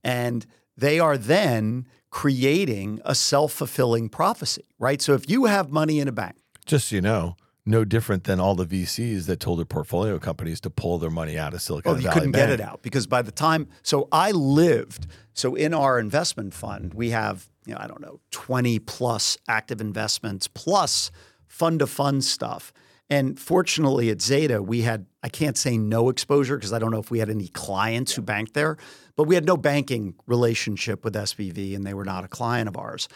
and 0.04 0.46
they 0.78 1.00
are 1.00 1.18
then 1.18 1.86
creating 2.16 3.02
a 3.04 3.14
self 3.14 3.52
fulfilling 3.52 4.08
prophecy, 4.08 4.64
right? 4.80 5.02
So 5.02 5.14
if 5.16 5.30
you 5.30 5.46
have 5.46 5.70
money 5.70 6.00
in 6.00 6.08
a 6.08 6.14
bank, 6.14 6.38
Just 6.66 6.88
so 6.88 6.96
you 6.96 7.02
know, 7.02 7.36
no 7.66 7.84
different 7.84 8.24
than 8.24 8.40
all 8.40 8.56
the 8.56 8.66
VCs 8.66 9.26
that 9.26 9.42
told 9.42 9.60
their 9.60 9.66
portfolio 9.66 10.18
companies 10.18 10.62
to 10.62 10.70
pull 10.70 10.98
their 10.98 11.10
money 11.10 11.38
out 11.38 11.54
of 11.54 11.62
Silicon 11.62 11.92
Oh, 11.92 11.96
Valley 11.96 12.06
Oh, 12.06 12.08
you 12.08 12.14
couldn't 12.14 12.32
Bank. 12.32 12.48
get 12.48 12.50
it 12.52 12.62
out 12.62 12.82
because 12.82 13.06
by 13.06 13.22
the 13.22 13.34
time, 13.34 13.68
so 13.84 14.08
I 14.14 14.32
lived, 14.32 15.08
so 15.34 15.56
in 15.56 15.74
our 15.74 16.00
investment 16.00 16.54
fund, 16.54 16.94
we 16.94 17.10
have, 17.10 17.50
you 17.66 17.74
know, 17.74 17.82
I 17.84 17.88
don't 17.88 18.00
know, 18.02 18.22
20 18.32 18.80
plus 18.80 19.38
active 19.50 19.82
investments 19.82 20.48
plus 20.48 21.12
fund 21.48 21.80
to 21.80 21.88
fund 21.88 22.24
stuff. 22.24 22.72
And 23.10 23.40
fortunately 23.40 24.10
at 24.10 24.22
Zeta, 24.22 24.62
we 24.62 24.82
had, 24.82 25.06
I 25.22 25.30
can't 25.30 25.58
say 25.58 25.78
no 25.78 26.10
exposure 26.10 26.58
because 26.58 26.74
I 26.74 26.80
don't 26.80 26.92
know 26.92 27.00
if 27.00 27.12
we 27.12 27.20
had 27.20 27.30
any 27.30 27.48
clients 27.50 28.14
who 28.14 28.22
banked 28.22 28.54
there, 28.54 28.78
but 29.16 29.26
we 29.26 29.36
had 29.36 29.46
no 29.46 29.58
banking 29.58 30.16
relationship 30.26 31.04
with 31.04 31.14
SVB 31.14 31.76
and 31.76 31.86
they 31.86 31.94
were 31.94 32.06
not 32.06 32.24
a 32.24 32.28
client 32.28 32.68
of 32.68 32.78
ours. 32.78 33.08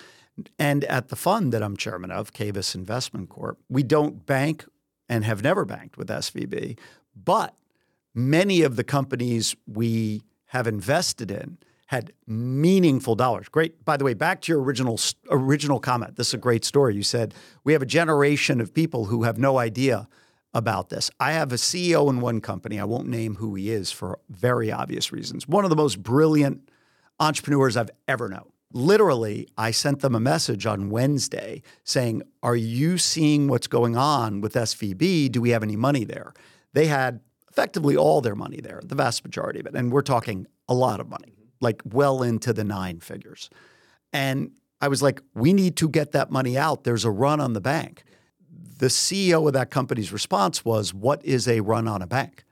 And 0.58 0.84
at 0.86 1.10
the 1.10 1.16
fund 1.16 1.52
that 1.54 1.64
I'm 1.64 1.76
chairman 1.76 2.12
of, 2.12 2.34
Cavis 2.34 2.76
Investment 2.76 3.30
Corp, 3.30 3.60
we 3.68 3.84
don't 3.84 4.26
bank 4.26 4.66
and 5.10 5.26
have 5.26 5.44
never 5.44 5.66
banked 5.66 5.98
with 5.98 6.08
SVB, 6.08 6.78
but 7.16 7.56
many 8.14 8.62
of 8.62 8.76
the 8.76 8.84
companies 8.84 9.56
we 9.68 10.22
have 10.48 10.68
invested 10.68 11.32
in 11.32 11.58
had 11.90 12.14
meaningful 12.28 13.16
dollars. 13.16 13.50
Great. 13.50 13.84
By 13.84 13.98
the 13.98 14.06
way, 14.06 14.14
back 14.14 14.42
to 14.42 14.52
your 14.52 14.62
original 14.62 15.00
original 15.32 15.80
comment. 15.80 16.18
This 16.18 16.28
is 16.28 16.34
a 16.36 16.38
great 16.38 16.64
story. 16.64 16.94
You 16.96 17.02
said 17.02 17.34
we 17.64 17.74
have 17.74 17.82
a 17.82 17.88
generation 17.88 18.62
of 18.62 18.76
people 18.76 19.06
who 19.06 19.24
have 19.24 19.40
no 19.40 19.58
idea 19.58 20.08
about 20.54 20.90
this. 20.90 21.10
I 21.20 21.32
have 21.32 21.52
a 21.52 21.56
CEO 21.56 22.08
in 22.12 22.22
one 22.22 22.42
company. 22.42 22.80
I 22.80 22.84
won't 22.84 23.08
name 23.08 23.38
who 23.38 23.56
he 23.56 23.72
is 23.72 23.92
for 23.92 24.20
very 24.30 24.72
obvious 24.72 25.12
reasons. 25.12 25.48
One 25.48 25.64
of 25.64 25.72
the 25.72 25.76
most 25.76 26.04
brilliant 26.04 26.70
entrepreneurs 27.20 27.76
I've 27.76 27.90
ever 28.08 28.30
known. 28.30 28.52
Literally, 28.72 29.48
I 29.58 29.72
sent 29.72 30.02
them 30.02 30.14
a 30.14 30.20
message 30.20 30.68
on 30.68 30.92
Wednesday 30.92 31.64
saying, 31.84 32.22
Are 32.44 32.56
you 32.56 33.00
seeing 33.00 33.48
what's 33.48 33.66
going 33.66 33.98
on 33.98 34.42
with 34.42 34.54
SVB? 34.54 35.32
Do 35.32 35.42
we 35.42 35.50
have 35.50 35.64
any 35.64 35.76
money 35.76 36.04
there? 36.04 36.36
They 36.74 36.86
had 36.86 37.22
effectively 37.50 37.98
all 37.98 38.22
their 38.22 38.36
money 38.36 38.62
there, 38.62 38.80
the 38.86 38.94
vast 38.94 39.24
majority 39.24 39.60
of 39.60 39.66
it. 39.66 39.74
And 39.74 39.92
we're 39.92 40.04
talking 40.04 40.46
a 40.68 40.76
lot 40.76 41.00
of 41.00 41.10
money, 41.10 41.34
like 41.62 41.82
well 41.86 42.24
into 42.24 42.54
the 42.54 42.64
nine 42.64 43.00
figures. 43.00 43.50
And 44.14 44.52
I 44.82 44.88
was 44.88 45.02
like, 45.02 45.22
We 45.34 45.54
need 45.54 45.76
to 45.78 45.90
get 45.90 46.12
that 46.12 46.32
money 46.32 46.58
out. 46.58 46.84
There's 46.84 47.06
a 47.06 47.12
run 47.12 47.40
on 47.40 47.54
the 47.54 47.62
bank. 47.62 48.04
The 48.80 48.88
CEO 48.88 49.46
of 49.46 49.54
that 49.54 49.72
company's 49.72 50.12
response 50.14 50.64
was, 50.64 50.94
What 50.94 51.24
is 51.26 51.48
a 51.48 51.62
run 51.62 51.88
on 51.88 52.02
a 52.02 52.08
bank? 52.08 52.44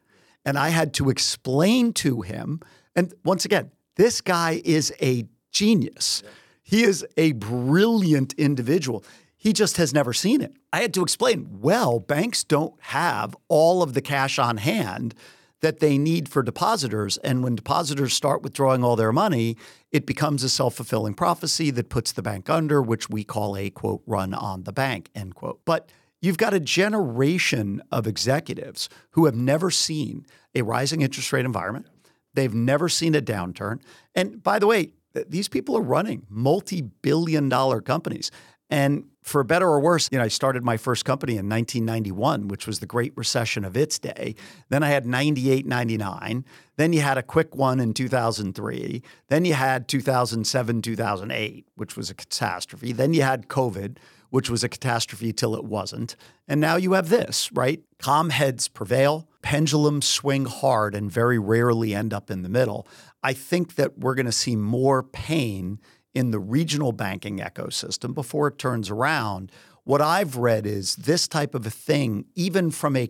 And 0.45 0.57
I 0.57 0.69
had 0.69 0.93
to 0.95 1.09
explain 1.09 1.93
to 1.93 2.21
him. 2.21 2.61
And 2.95 3.13
once 3.23 3.45
again, 3.45 3.71
this 3.95 4.21
guy 4.21 4.61
is 4.63 4.93
a 5.01 5.25
genius. 5.51 6.23
He 6.63 6.83
is 6.83 7.05
a 7.15 7.31
brilliant 7.33 8.33
individual. 8.33 9.03
He 9.37 9.53
just 9.53 9.77
has 9.77 9.93
never 9.93 10.13
seen 10.13 10.41
it. 10.41 10.53
I 10.73 10.81
had 10.81 10.93
to 10.95 11.03
explain, 11.03 11.59
well, 11.61 11.99
banks 11.99 12.43
don't 12.43 12.73
have 12.79 13.35
all 13.47 13.81
of 13.81 13.93
the 13.93 14.01
cash 14.01 14.39
on 14.39 14.57
hand 14.57 15.15
that 15.61 15.79
they 15.79 15.97
need 15.97 16.29
for 16.29 16.43
depositors. 16.43 17.17
And 17.17 17.43
when 17.43 17.55
depositors 17.55 18.13
start 18.13 18.41
withdrawing 18.41 18.83
all 18.83 18.95
their 18.95 19.11
money, 19.11 19.57
it 19.91 20.05
becomes 20.05 20.43
a 20.43 20.49
self 20.49 20.75
fulfilling 20.75 21.13
prophecy 21.13 21.71
that 21.71 21.89
puts 21.89 22.11
the 22.11 22.21
bank 22.21 22.49
under, 22.49 22.81
which 22.81 23.09
we 23.09 23.23
call 23.23 23.57
a 23.57 23.69
quote, 23.69 24.01
run 24.05 24.33
on 24.33 24.63
the 24.63 24.73
bank, 24.73 25.09
end 25.15 25.35
quote. 25.35 25.61
But 25.65 25.89
you've 26.21 26.37
got 26.37 26.53
a 26.53 26.59
generation 26.59 27.81
of 27.91 28.07
executives 28.07 28.89
who 29.11 29.25
have 29.25 29.35
never 29.35 29.71
seen 29.71 30.25
a 30.53 30.61
rising 30.61 31.01
interest 31.01 31.31
rate 31.33 31.45
environment. 31.45 31.87
They've 32.33 32.53
never 32.53 32.87
seen 32.89 33.15
a 33.15 33.21
downturn. 33.21 33.81
And 34.13 34.43
by 34.43 34.59
the 34.59 34.67
way, 34.67 34.91
these 35.27 35.47
people 35.47 35.75
are 35.75 35.81
running 35.81 36.25
multi 36.29 36.81
billion 36.81 37.49
dollar 37.49 37.81
companies. 37.81 38.29
And 38.69 39.05
for 39.27 39.43
better 39.43 39.67
or 39.67 39.79
worse, 39.79 40.07
you 40.11 40.17
know, 40.17 40.23
I 40.23 40.29
started 40.29 40.63
my 40.63 40.77
first 40.77 41.03
company 41.03 41.33
in 41.33 41.49
1991, 41.49 42.47
which 42.47 42.65
was 42.65 42.79
the 42.79 42.85
Great 42.85 43.11
Recession 43.15 43.65
of 43.65 43.75
its 43.75 43.99
day. 43.99 44.35
Then 44.69 44.83
I 44.83 44.89
had 44.89 45.05
98, 45.05 45.65
99. 45.65 46.45
Then 46.77 46.93
you 46.93 47.01
had 47.01 47.17
a 47.17 47.23
quick 47.23 47.53
one 47.53 47.79
in 47.79 47.93
2003. 47.93 49.03
Then 49.27 49.45
you 49.45 49.53
had 49.53 49.87
2007, 49.87 50.81
2008, 50.81 51.67
which 51.75 51.97
was 51.97 52.09
a 52.09 52.13
catastrophe. 52.13 52.93
Then 52.93 53.13
you 53.13 53.21
had 53.21 53.49
COVID, 53.49 53.97
which 54.29 54.49
was 54.49 54.63
a 54.63 54.69
catastrophe 54.69 55.33
till 55.33 55.55
it 55.55 55.65
wasn't. 55.65 56.15
And 56.47 56.61
now 56.61 56.77
you 56.77 56.93
have 56.93 57.09
this, 57.09 57.51
right? 57.51 57.81
Calm 57.99 58.29
heads 58.29 58.69
prevail, 58.69 59.27
pendulums 59.41 60.07
swing 60.07 60.45
hard 60.45 60.95
and 60.95 61.11
very 61.11 61.37
rarely 61.37 61.93
end 61.93 62.13
up 62.13 62.31
in 62.31 62.43
the 62.43 62.49
middle. 62.49 62.87
I 63.23 63.33
think 63.33 63.75
that 63.75 63.97
we're 63.97 64.15
going 64.15 64.25
to 64.25 64.31
see 64.31 64.55
more 64.55 65.03
pain 65.03 65.79
in 66.13 66.31
the 66.31 66.39
regional 66.39 66.91
banking 66.91 67.39
ecosystem 67.39 68.13
before 68.13 68.47
it 68.47 68.57
turns 68.57 68.89
around. 68.89 69.51
What 69.83 70.01
I've 70.01 70.35
read 70.35 70.65
is 70.65 70.95
this 70.95 71.27
type 71.27 71.55
of 71.55 71.65
a 71.65 71.69
thing, 71.69 72.25
even 72.35 72.71
from 72.71 72.95
a 72.95 73.09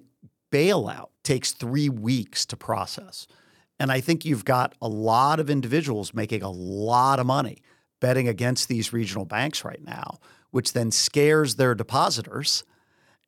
bailout, 0.51 1.09
takes 1.23 1.51
three 1.51 1.89
weeks 1.89 2.45
to 2.47 2.57
process. 2.57 3.27
And 3.79 3.91
I 3.91 4.01
think 4.01 4.25
you've 4.25 4.45
got 4.45 4.75
a 4.81 4.87
lot 4.87 5.39
of 5.39 5.49
individuals 5.49 6.13
making 6.13 6.41
a 6.41 6.51
lot 6.51 7.19
of 7.19 7.25
money 7.25 7.61
betting 7.99 8.27
against 8.27 8.67
these 8.67 8.93
regional 8.93 9.25
banks 9.25 9.65
right 9.65 9.83
now, 9.83 10.19
which 10.51 10.73
then 10.73 10.91
scares 10.91 11.55
their 11.55 11.75
depositors 11.75 12.63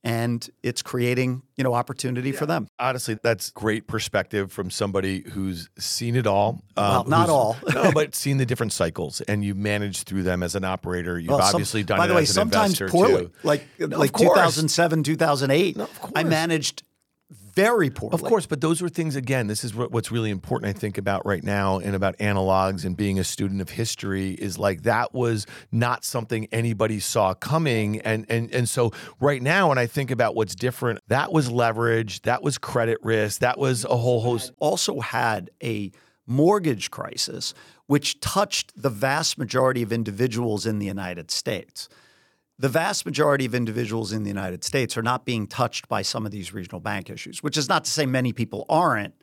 and 0.03 0.49
it's 0.63 0.81
creating, 0.81 1.41
you 1.57 1.63
know, 1.63 1.73
opportunity 1.73 2.31
for 2.31 2.45
them. 2.45 2.67
Honestly, 2.79 3.17
that's 3.21 3.49
great 3.51 3.85
perspective 3.87 4.51
from 4.51 4.69
somebody 4.69 5.23
who's 5.31 5.69
seen 5.77 6.15
it 6.15 6.25
all. 6.25 6.63
Uh, 6.77 7.03
well, 7.03 7.03
not 7.05 7.29
all. 7.29 7.57
no, 7.73 7.91
but 7.91 8.15
seen 8.15 8.37
the 8.37 8.45
different 8.45 8.71
cycles, 8.71 9.19
and 9.21 9.43
you 9.43 9.55
managed 9.55 10.07
through 10.07 10.23
them 10.23 10.41
as 10.43 10.55
an 10.55 10.63
operator. 10.63 11.19
You've 11.19 11.29
Well, 11.31 11.39
some- 11.41 11.55
obviously 11.55 11.83
done 11.83 11.97
By 11.97 12.05
it 12.05 12.07
the 12.09 12.13
way, 12.15 12.21
as 12.21 12.29
an 12.29 12.33
sometimes 12.35 12.79
investor 12.79 12.87
poorly. 12.89 13.25
too. 13.25 13.31
Like 13.43 13.65
of 13.79 13.91
like 13.91 14.15
2007, 14.15 15.03
2008. 15.03 15.77
No, 15.77 15.83
of 15.83 16.11
I 16.15 16.23
managed 16.23 16.83
very 17.61 17.89
poorly. 17.89 18.13
Of 18.13 18.23
course, 18.23 18.45
but 18.45 18.61
those 18.61 18.81
were 18.81 18.89
things. 18.89 19.15
Again, 19.15 19.47
this 19.47 19.63
is 19.63 19.75
what, 19.75 19.91
what's 19.91 20.11
really 20.11 20.29
important. 20.29 20.75
I 20.75 20.79
think 20.79 20.97
about 20.97 21.25
right 21.25 21.43
now, 21.43 21.79
and 21.79 21.95
about 21.95 22.17
analogs 22.17 22.85
and 22.85 22.95
being 22.95 23.19
a 23.19 23.23
student 23.23 23.61
of 23.61 23.69
history 23.69 24.31
is 24.31 24.57
like 24.57 24.83
that 24.83 25.13
was 25.13 25.45
not 25.71 26.03
something 26.03 26.47
anybody 26.51 26.99
saw 26.99 27.33
coming, 27.33 27.99
and 28.01 28.25
and 28.29 28.53
and 28.53 28.67
so 28.67 28.91
right 29.19 29.41
now, 29.41 29.69
when 29.69 29.77
I 29.77 29.87
think 29.87 30.11
about 30.11 30.35
what's 30.35 30.55
different, 30.55 30.99
that 31.07 31.31
was 31.31 31.51
leverage, 31.51 32.21
that 32.23 32.43
was 32.43 32.57
credit 32.57 32.99
risk, 33.03 33.41
that 33.41 33.57
was 33.57 33.85
a 33.85 33.97
whole 33.97 34.21
host. 34.21 34.51
also 34.59 34.99
had 34.99 35.49
a 35.63 35.91
mortgage 36.25 36.91
crisis, 36.91 37.53
which 37.87 38.19
touched 38.19 38.71
the 38.79 38.89
vast 38.89 39.37
majority 39.37 39.81
of 39.81 39.91
individuals 39.91 40.65
in 40.65 40.79
the 40.79 40.85
United 40.85 41.31
States. 41.31 41.89
The 42.59 42.69
vast 42.69 43.05
majority 43.05 43.45
of 43.45 43.55
individuals 43.55 44.11
in 44.11 44.23
the 44.23 44.29
United 44.29 44.65
States 44.65 44.97
are 44.97 45.01
not 45.01 45.23
being 45.23 45.47
touched 45.47 45.87
by 45.87 46.01
some 46.01 46.25
of 46.25 46.31
these 46.33 46.53
regional 46.53 46.81
bank 46.81 47.09
issues, 47.09 47.41
which 47.41 47.55
is 47.55 47.69
not 47.69 47.85
to 47.85 47.89
say 47.89 48.05
many 48.05 48.33
people 48.33 48.65
aren't. 48.67 49.15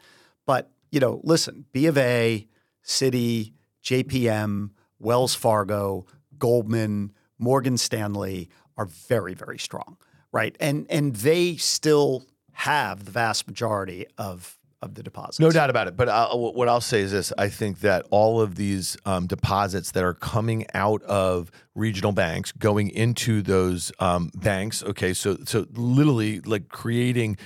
But, 0.47 0.71
you 0.91 1.01
know, 1.01 1.21
listen, 1.23 1.67
B 1.71 1.85
of 1.85 1.99
A, 1.99 2.49
Citi, 2.83 3.53
JPM, 3.85 4.71
Wells 4.99 5.35
Fargo, 5.35 6.07
Goldman, 6.39 7.13
Morgan 7.39 7.77
Stanley 7.77 8.49
are 8.79 8.87
very, 8.87 9.35
very 9.35 9.59
strong, 9.59 9.99
right? 10.33 10.57
And 10.59 10.87
and 10.89 11.15
they 11.17 11.57
still 11.57 12.25
have 12.53 13.05
the 13.05 13.11
vast 13.11 13.47
majority 13.47 14.07
of 14.17 14.56
of 14.83 14.95
the 14.95 15.03
deposits. 15.03 15.41
No 15.41 15.51
doubt 15.51 15.71
about 15.71 15.89
it. 15.89 15.97
But 15.97 16.09
i 16.09 16.27
what 16.35 16.69
I'll 16.69 16.81
say 16.81 17.01
is 17.01 17.13
this: 17.13 17.33
I 17.39 17.49
think 17.49 17.81
that 17.81 18.07
all 18.11 18.41
of 18.41 18.57
these 18.57 18.97
um, 19.05 19.27
deposits 19.27 19.93
that 19.93 20.05
are 20.05 20.15
coming 20.15 20.67
out 20.75 21.03
of 21.03 21.51
regional 21.75 22.13
banks, 22.13 22.53
going 22.53 22.91
into 22.91 23.43
those 23.43 23.93
um, 23.99 24.31
banks, 24.35 24.83
okay, 24.83 25.15
so 25.15 25.39
so 25.45 25.67
literally 25.73 26.41
like 26.41 26.69
creating 26.69 27.39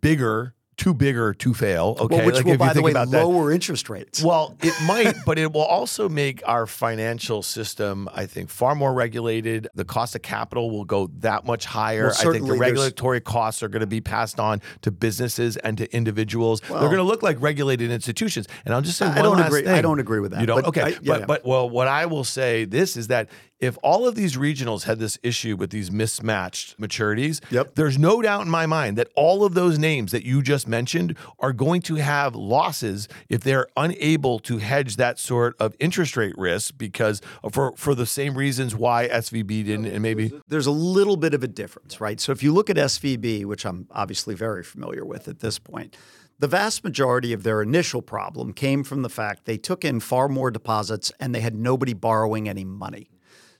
bigger, 0.00 0.54
too 0.82 0.92
bigger 0.92 1.32
to 1.32 1.54
fail. 1.54 1.96
Okay, 2.00 2.16
Well, 2.16 2.26
which 2.26 2.34
like 2.34 2.44
will, 2.44 2.56
by 2.56 2.72
the 2.72 2.82
way, 2.82 2.90
about 2.90 3.08
that- 3.12 3.24
lower 3.24 3.52
interest 3.52 3.88
rates. 3.88 4.20
Well, 4.22 4.56
it 4.62 4.74
might, 4.84 5.14
but 5.24 5.38
it 5.38 5.52
will 5.52 5.60
also 5.64 6.08
make 6.08 6.42
our 6.44 6.66
financial 6.66 7.42
system, 7.42 8.08
I 8.12 8.26
think, 8.26 8.50
far 8.50 8.74
more 8.74 8.92
regulated. 8.92 9.68
The 9.76 9.84
cost 9.84 10.16
of 10.16 10.22
capital 10.22 10.70
will 10.72 10.84
go 10.84 11.08
that 11.20 11.44
much 11.46 11.66
higher. 11.66 12.08
Well, 12.08 12.16
I 12.18 12.32
think 12.32 12.46
the 12.46 12.54
regulatory 12.54 13.20
costs 13.20 13.62
are 13.62 13.68
going 13.68 13.80
to 13.80 13.86
be 13.86 14.00
passed 14.00 14.40
on 14.40 14.60
to 14.80 14.90
businesses 14.90 15.56
and 15.58 15.78
to 15.78 15.94
individuals. 15.94 16.60
They're 16.68 16.78
going 16.80 16.96
to 16.96 17.02
look 17.04 17.22
like 17.22 17.40
regulated 17.40 17.92
institutions. 17.92 18.48
And 18.64 18.74
I'll 18.74 18.82
just 18.82 18.98
say 18.98 19.06
I 19.06 19.10
one 19.14 19.22
don't 19.22 19.36
last 19.38 19.46
agree- 19.48 19.62
thing. 19.62 19.74
I 19.74 19.82
don't 19.82 20.00
agree 20.00 20.18
with 20.18 20.32
that, 20.32 20.40
You 20.40 20.46
don't? 20.46 20.62
but 20.62 20.68
okay. 20.68 20.82
I- 20.82 20.88
yeah, 20.88 20.98
but, 21.04 21.20
yeah. 21.20 21.26
but, 21.26 21.44
well, 21.46 21.70
what 21.70 21.86
I 21.86 22.06
will 22.06 22.24
say 22.24 22.64
this 22.64 22.96
is 22.96 23.06
that 23.06 23.28
if 23.62 23.78
all 23.82 24.08
of 24.08 24.16
these 24.16 24.36
regionals 24.36 24.82
had 24.84 24.98
this 24.98 25.18
issue 25.22 25.56
with 25.56 25.70
these 25.70 25.90
mismatched 25.90 26.78
maturities, 26.80 27.40
Yep. 27.50 27.76
there's 27.76 27.96
no 27.96 28.20
doubt 28.20 28.42
in 28.42 28.50
my 28.50 28.66
mind 28.66 28.98
that 28.98 29.08
all 29.14 29.44
of 29.44 29.54
those 29.54 29.78
names 29.78 30.10
that 30.10 30.24
you 30.24 30.42
just 30.42 30.66
mentioned 30.66 31.16
are 31.38 31.52
going 31.52 31.80
to 31.82 31.94
have 31.94 32.34
losses 32.34 33.06
if 33.28 33.42
they're 33.42 33.68
unable 33.76 34.40
to 34.40 34.58
hedge 34.58 34.96
that 34.96 35.18
sort 35.18 35.54
of 35.60 35.74
interest 35.78 36.16
rate 36.16 36.36
risk 36.36 36.74
because 36.76 37.22
for 37.52 37.72
for 37.76 37.94
the 37.94 38.04
same 38.06 38.36
reasons 38.36 38.74
why 38.74 39.08
SVB 39.08 39.64
didn't 39.64 39.86
and 39.86 40.02
maybe 40.02 40.32
there's 40.48 40.66
a 40.66 40.72
little 40.72 41.16
bit 41.16 41.32
of 41.32 41.42
a 41.44 41.48
difference, 41.48 42.00
right? 42.00 42.18
So 42.20 42.32
if 42.32 42.42
you 42.42 42.52
look 42.52 42.68
at 42.68 42.76
SVB, 42.76 43.44
which 43.44 43.64
I'm 43.64 43.86
obviously 43.92 44.34
very 44.34 44.64
familiar 44.64 45.04
with 45.04 45.28
at 45.28 45.38
this 45.38 45.60
point, 45.60 45.96
the 46.40 46.48
vast 46.48 46.82
majority 46.82 47.32
of 47.32 47.44
their 47.44 47.62
initial 47.62 48.02
problem 48.02 48.52
came 48.52 48.82
from 48.82 49.02
the 49.02 49.08
fact 49.08 49.44
they 49.44 49.56
took 49.58 49.84
in 49.84 50.00
far 50.00 50.28
more 50.28 50.50
deposits 50.50 51.12
and 51.20 51.32
they 51.32 51.40
had 51.40 51.54
nobody 51.54 51.94
borrowing 51.94 52.48
any 52.48 52.64
money. 52.64 53.08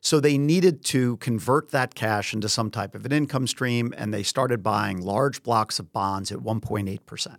So 0.04 0.18
they 0.18 0.36
needed 0.36 0.84
to 0.86 1.16
convert 1.18 1.70
that 1.70 1.94
cash 1.94 2.34
into 2.34 2.48
some 2.48 2.72
type 2.72 2.96
of 2.96 3.06
an 3.06 3.12
income 3.12 3.46
stream, 3.46 3.94
and 3.96 4.12
they 4.12 4.24
started 4.24 4.60
buying 4.60 5.00
large 5.00 5.44
blocks 5.44 5.78
of 5.78 5.92
bonds 5.92 6.32
at 6.32 6.38
1.8%. 6.38 7.36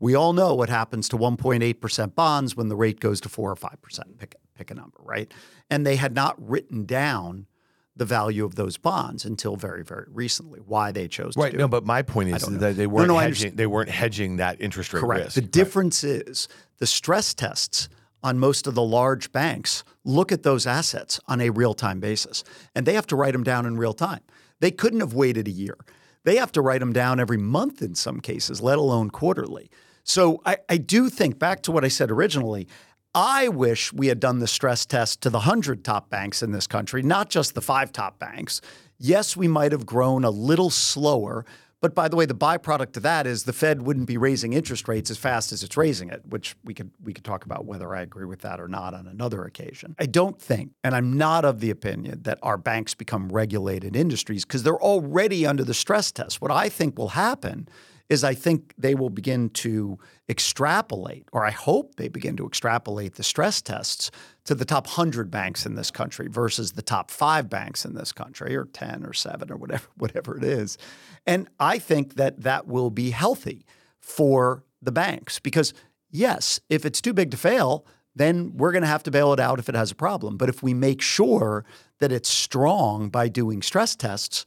We 0.00 0.14
all 0.14 0.32
know 0.32 0.54
what 0.54 0.70
happens 0.70 1.10
to 1.10 1.18
1.8% 1.18 2.14
bonds 2.14 2.56
when 2.56 2.70
the 2.70 2.76
rate 2.76 3.00
goes 3.00 3.20
to 3.20 3.28
4 3.28 3.50
or 3.50 3.54
5%, 3.54 4.18
pick, 4.18 4.34
pick 4.54 4.70
a 4.70 4.74
number, 4.74 4.96
right? 5.02 5.30
And 5.68 5.86
they 5.86 5.96
had 5.96 6.14
not 6.14 6.34
written 6.38 6.86
down 6.86 7.46
the 7.94 8.06
value 8.06 8.46
of 8.46 8.54
those 8.54 8.78
bonds 8.78 9.26
until 9.26 9.56
very, 9.56 9.84
very 9.84 10.06
recently. 10.10 10.60
Why 10.60 10.92
they 10.92 11.08
chose 11.08 11.34
right. 11.36 11.54
No, 11.54 11.66
it. 11.66 11.68
but 11.68 11.84
my 11.84 12.00
point 12.00 12.30
is 12.30 12.42
that 12.46 12.76
they 12.76 12.86
weren't 12.86 13.08
no, 13.08 13.16
I 13.16 13.24
hedging. 13.24 13.56
They 13.56 13.66
weren't 13.66 13.88
hedging 13.90 14.36
that 14.36 14.60
interest 14.60 14.92
rate 14.94 15.00
Correct. 15.00 15.24
risk. 15.24 15.34
The 15.34 15.40
Right. 15.42 15.50
difference 15.50 16.04
is 16.04 16.48
the 16.78 16.86
stress 16.86 17.32
tests 17.34 17.88
on 18.26 18.40
most 18.40 18.66
of 18.66 18.74
the 18.74 18.82
large 18.82 19.30
banks 19.30 19.84
look 20.04 20.32
at 20.32 20.42
those 20.42 20.66
assets 20.66 21.20
on 21.28 21.40
a 21.40 21.50
real 21.50 21.74
time 21.74 22.00
basis, 22.00 22.42
and 22.74 22.84
they 22.84 22.94
have 22.94 23.06
to 23.06 23.14
write 23.14 23.32
them 23.32 23.44
down 23.44 23.64
in 23.64 23.76
real 23.76 23.92
time. 23.92 24.20
They 24.58 24.72
couldn't 24.72 24.98
have 24.98 25.14
waited 25.14 25.46
a 25.46 25.52
year. 25.52 25.76
They 26.24 26.36
have 26.36 26.50
to 26.52 26.60
write 26.60 26.80
them 26.80 26.92
down 26.92 27.20
every 27.20 27.36
month 27.36 27.82
in 27.82 27.94
some 27.94 28.18
cases, 28.18 28.60
let 28.60 28.78
alone 28.78 29.10
quarterly. 29.10 29.70
So 30.02 30.42
I, 30.44 30.56
I 30.68 30.76
do 30.76 31.08
think 31.08 31.38
back 31.38 31.62
to 31.62 31.72
what 31.72 31.84
I 31.84 31.88
said 31.88 32.10
originally. 32.10 32.66
I 33.14 33.46
wish 33.46 33.92
we 33.92 34.08
had 34.08 34.18
done 34.18 34.40
the 34.40 34.48
stress 34.48 34.84
test 34.84 35.20
to 35.20 35.30
the 35.30 35.38
100 35.38 35.84
top 35.84 36.10
banks 36.10 36.42
in 36.42 36.50
this 36.50 36.66
country, 36.66 37.02
not 37.02 37.30
just 37.30 37.54
the 37.54 37.60
five 37.60 37.92
top 37.92 38.18
banks. 38.18 38.60
Yes, 38.98 39.36
we 39.36 39.46
might 39.46 39.70
have 39.70 39.86
grown 39.86 40.24
a 40.24 40.30
little 40.30 40.70
slower, 40.70 41.46
but 41.80 41.94
by 41.94 42.08
the 42.08 42.16
way, 42.16 42.24
the 42.24 42.34
byproduct 42.34 42.96
of 42.96 43.02
that 43.02 43.26
is 43.26 43.44
the 43.44 43.52
Fed 43.52 43.82
wouldn't 43.82 44.06
be 44.06 44.16
raising 44.16 44.54
interest 44.54 44.88
rates 44.88 45.10
as 45.10 45.18
fast 45.18 45.52
as 45.52 45.62
it's 45.62 45.76
raising 45.76 46.08
it, 46.08 46.22
which 46.26 46.56
we 46.64 46.72
could 46.72 46.90
we 47.02 47.12
could 47.12 47.24
talk 47.24 47.44
about 47.44 47.66
whether 47.66 47.94
I 47.94 48.00
agree 48.00 48.24
with 48.24 48.40
that 48.40 48.60
or 48.60 48.68
not 48.68 48.94
on 48.94 49.06
another 49.06 49.44
occasion. 49.44 49.94
I 49.98 50.06
don't 50.06 50.40
think, 50.40 50.72
and 50.82 50.94
I'm 50.94 51.12
not 51.16 51.44
of 51.44 51.60
the 51.60 51.70
opinion 51.70 52.22
that 52.22 52.38
our 52.42 52.56
banks 52.56 52.94
become 52.94 53.28
regulated 53.28 53.94
industries 53.94 54.44
because 54.44 54.62
they're 54.62 54.80
already 54.80 55.46
under 55.46 55.64
the 55.64 55.74
stress 55.74 56.10
test. 56.10 56.40
What 56.40 56.50
I 56.50 56.68
think 56.68 56.98
will 56.98 57.08
happen 57.08 57.68
is 58.08 58.24
I 58.24 58.34
think 58.34 58.74
they 58.78 58.94
will 58.94 59.10
begin 59.10 59.50
to 59.50 59.98
extrapolate, 60.28 61.28
or 61.32 61.44
I 61.44 61.50
hope 61.50 61.96
they 61.96 62.08
begin 62.08 62.36
to 62.36 62.46
extrapolate 62.46 63.14
the 63.14 63.22
stress 63.22 63.60
tests 63.60 64.10
to 64.44 64.54
the 64.54 64.64
top 64.64 64.86
100 64.86 65.30
banks 65.30 65.66
in 65.66 65.74
this 65.74 65.90
country 65.90 66.28
versus 66.28 66.72
the 66.72 66.82
top 66.82 67.10
five 67.10 67.50
banks 67.50 67.84
in 67.84 67.94
this 67.94 68.12
country, 68.12 68.56
or 68.56 68.66
10 68.66 69.04
or 69.04 69.12
seven 69.12 69.50
or 69.50 69.56
whatever, 69.56 69.86
whatever 69.96 70.36
it 70.36 70.44
is. 70.44 70.78
And 71.26 71.48
I 71.58 71.78
think 71.78 72.14
that 72.14 72.42
that 72.42 72.66
will 72.66 72.90
be 72.90 73.10
healthy 73.10 73.66
for 73.98 74.64
the 74.80 74.92
banks 74.92 75.38
because, 75.40 75.74
yes, 76.10 76.60
if 76.68 76.84
it's 76.84 77.00
too 77.00 77.12
big 77.12 77.30
to 77.32 77.36
fail, 77.36 77.86
then 78.14 78.52
we're 78.56 78.72
going 78.72 78.82
to 78.82 78.88
have 78.88 79.02
to 79.02 79.10
bail 79.10 79.32
it 79.32 79.40
out 79.40 79.58
if 79.58 79.68
it 79.68 79.74
has 79.74 79.90
a 79.90 79.96
problem. 79.96 80.36
But 80.36 80.48
if 80.48 80.62
we 80.62 80.72
make 80.72 81.02
sure 81.02 81.64
that 81.98 82.10
it's 82.10 82.30
strong 82.30 83.10
by 83.10 83.28
doing 83.28 83.62
stress 83.62 83.94
tests, 83.94 84.46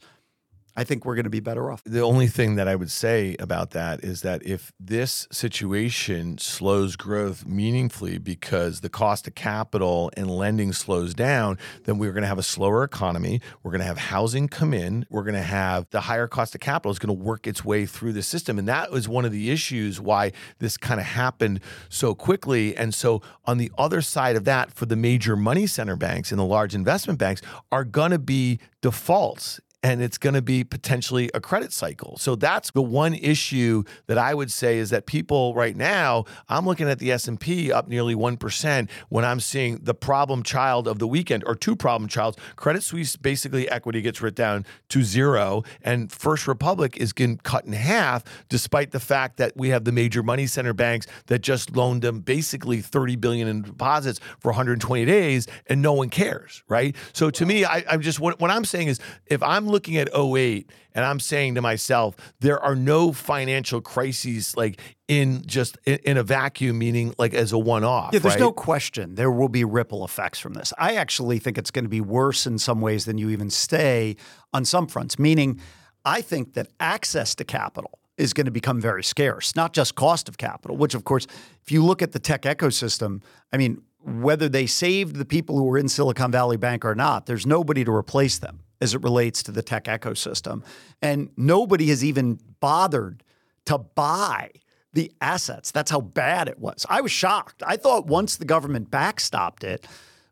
I 0.76 0.84
think 0.84 1.04
we're 1.04 1.14
going 1.14 1.24
to 1.24 1.30
be 1.30 1.40
better 1.40 1.70
off. 1.70 1.82
The 1.84 2.00
only 2.00 2.26
thing 2.26 2.54
that 2.54 2.68
I 2.68 2.76
would 2.76 2.90
say 2.90 3.36
about 3.38 3.70
that 3.70 4.04
is 4.04 4.22
that 4.22 4.44
if 4.46 4.72
this 4.78 5.26
situation 5.32 6.38
slows 6.38 6.96
growth 6.96 7.44
meaningfully 7.44 8.18
because 8.18 8.80
the 8.80 8.88
cost 8.88 9.26
of 9.26 9.34
capital 9.34 10.10
and 10.16 10.30
lending 10.30 10.72
slows 10.72 11.12
down, 11.12 11.58
then 11.84 11.98
we're 11.98 12.12
going 12.12 12.22
to 12.22 12.28
have 12.28 12.38
a 12.38 12.42
slower 12.42 12.84
economy. 12.84 13.40
We're 13.62 13.72
going 13.72 13.80
to 13.80 13.86
have 13.86 13.98
housing 13.98 14.48
come 14.48 14.72
in. 14.72 15.06
We're 15.10 15.24
going 15.24 15.34
to 15.34 15.42
have 15.42 15.88
the 15.90 16.02
higher 16.02 16.28
cost 16.28 16.54
of 16.54 16.60
capital 16.60 16.92
is 16.92 16.98
going 16.98 17.16
to 17.16 17.24
work 17.24 17.46
its 17.46 17.64
way 17.64 17.84
through 17.86 18.12
the 18.12 18.22
system. 18.22 18.58
And 18.58 18.68
that 18.68 18.90
was 18.90 19.08
one 19.08 19.24
of 19.24 19.32
the 19.32 19.50
issues 19.50 20.00
why 20.00 20.32
this 20.58 20.76
kind 20.76 21.00
of 21.00 21.06
happened 21.06 21.60
so 21.88 22.14
quickly. 22.14 22.76
And 22.76 22.94
so, 22.94 23.22
on 23.44 23.58
the 23.58 23.72
other 23.76 24.00
side 24.00 24.36
of 24.36 24.44
that, 24.44 24.72
for 24.72 24.86
the 24.86 24.96
major 24.96 25.36
money 25.36 25.66
center 25.66 25.96
banks 25.96 26.30
and 26.30 26.38
the 26.38 26.44
large 26.44 26.74
investment 26.74 27.18
banks, 27.18 27.42
are 27.72 27.84
going 27.84 28.12
to 28.12 28.18
be 28.18 28.60
defaults 28.80 29.60
and 29.82 30.02
it's 30.02 30.18
going 30.18 30.34
to 30.34 30.42
be 30.42 30.62
potentially 30.62 31.30
a 31.32 31.40
credit 31.40 31.72
cycle. 31.72 32.16
So 32.18 32.36
that's 32.36 32.70
the 32.70 32.82
one 32.82 33.14
issue 33.14 33.84
that 34.08 34.18
I 34.18 34.34
would 34.34 34.52
say 34.52 34.78
is 34.78 34.90
that 34.90 35.06
people 35.06 35.54
right 35.54 35.76
now, 35.76 36.24
I'm 36.48 36.66
looking 36.66 36.88
at 36.88 36.98
the 36.98 37.10
S&P 37.12 37.72
up 37.72 37.88
nearly 37.88 38.14
1% 38.14 38.90
when 39.08 39.24
I'm 39.24 39.40
seeing 39.40 39.78
the 39.82 39.94
problem 39.94 40.42
child 40.42 40.86
of 40.86 40.98
the 40.98 41.06
weekend 41.06 41.44
or 41.46 41.54
two 41.54 41.74
problem 41.74 42.08
childs. 42.08 42.36
Credit 42.56 42.82
Suisse 42.82 43.16
basically 43.16 43.68
equity 43.70 44.02
gets 44.02 44.20
written 44.20 44.34
down 44.34 44.66
to 44.90 45.02
zero 45.02 45.62
and 45.82 46.12
First 46.12 46.46
Republic 46.46 46.96
is 46.98 47.12
getting 47.12 47.38
cut 47.38 47.64
in 47.64 47.72
half 47.72 48.22
despite 48.48 48.90
the 48.90 49.00
fact 49.00 49.38
that 49.38 49.56
we 49.56 49.70
have 49.70 49.84
the 49.84 49.92
major 49.92 50.22
money 50.22 50.46
center 50.46 50.74
banks 50.74 51.06
that 51.26 51.40
just 51.40 51.74
loaned 51.74 52.02
them 52.02 52.20
basically 52.20 52.80
30 52.80 53.16
billion 53.16 53.48
in 53.48 53.62
deposits 53.62 54.20
for 54.40 54.50
120 54.50 55.04
days 55.06 55.46
and 55.68 55.80
no 55.80 55.94
one 55.94 56.10
cares, 56.10 56.62
right? 56.68 56.94
So 57.14 57.30
to 57.30 57.46
me, 57.46 57.64
I, 57.64 57.82
I'm 57.88 58.02
just 58.02 58.20
what, 58.20 58.38
what 58.40 58.50
I'm 58.50 58.64
saying 58.64 58.88
is 58.88 59.00
if 59.26 59.42
I'm 59.42 59.69
looking 59.70 59.96
at 59.96 60.08
08 60.14 60.70
and 60.94 61.04
I'm 61.04 61.20
saying 61.20 61.54
to 61.54 61.62
myself, 61.62 62.16
there 62.40 62.58
are 62.60 62.74
no 62.74 63.12
financial 63.12 63.80
crises 63.80 64.56
like 64.56 64.80
in 65.08 65.42
just 65.46 65.78
in, 65.86 65.98
in 66.04 66.16
a 66.16 66.22
vacuum, 66.22 66.78
meaning 66.78 67.14
like 67.18 67.34
as 67.34 67.52
a 67.52 67.58
one 67.58 67.84
off. 67.84 68.10
Yeah, 68.12 68.18
there's 68.18 68.34
right? 68.34 68.40
no 68.40 68.52
question 68.52 69.14
there 69.14 69.30
will 69.30 69.48
be 69.48 69.64
ripple 69.64 70.04
effects 70.04 70.38
from 70.38 70.54
this. 70.54 70.72
I 70.78 70.96
actually 70.96 71.38
think 71.38 71.58
it's 71.58 71.70
going 71.70 71.84
to 71.84 71.90
be 71.90 72.00
worse 72.00 72.46
in 72.46 72.58
some 72.58 72.80
ways 72.80 73.04
than 73.04 73.18
you 73.18 73.30
even 73.30 73.50
stay 73.50 74.16
on 74.52 74.64
some 74.64 74.86
fronts, 74.86 75.18
meaning 75.18 75.60
I 76.04 76.22
think 76.22 76.54
that 76.54 76.68
access 76.80 77.34
to 77.36 77.44
capital 77.44 77.98
is 78.16 78.32
going 78.32 78.46
to 78.46 78.50
become 78.50 78.80
very 78.80 79.02
scarce, 79.02 79.56
not 79.56 79.72
just 79.72 79.94
cost 79.94 80.28
of 80.28 80.36
capital, 80.38 80.76
which, 80.76 80.94
of 80.94 81.04
course, 81.04 81.26
if 81.62 81.72
you 81.72 81.84
look 81.84 82.02
at 82.02 82.12
the 82.12 82.18
tech 82.18 82.42
ecosystem, 82.42 83.22
I 83.52 83.56
mean, 83.56 83.82
whether 84.02 84.48
they 84.48 84.66
saved 84.66 85.16
the 85.16 85.24
people 85.24 85.56
who 85.56 85.64
were 85.64 85.78
in 85.78 85.88
Silicon 85.88 86.30
Valley 86.30 86.56
Bank 86.56 86.84
or 86.84 86.94
not, 86.94 87.26
there's 87.26 87.46
nobody 87.46 87.84
to 87.84 87.92
replace 87.92 88.38
them 88.38 88.60
as 88.80 88.94
it 88.94 89.02
relates 89.02 89.42
to 89.44 89.52
the 89.52 89.62
tech 89.62 89.84
ecosystem. 89.84 90.64
And 91.02 91.30
nobody 91.36 91.86
has 91.88 92.04
even 92.04 92.38
bothered 92.60 93.22
to 93.66 93.78
buy 93.78 94.50
the 94.92 95.12
assets. 95.20 95.70
That's 95.70 95.90
how 95.90 96.00
bad 96.00 96.48
it 96.48 96.58
was. 96.58 96.84
I 96.88 97.00
was 97.00 97.12
shocked. 97.12 97.62
I 97.66 97.76
thought 97.76 98.06
once 98.06 98.36
the 98.36 98.44
government 98.44 98.90
backstopped 98.90 99.62
it, 99.62 99.86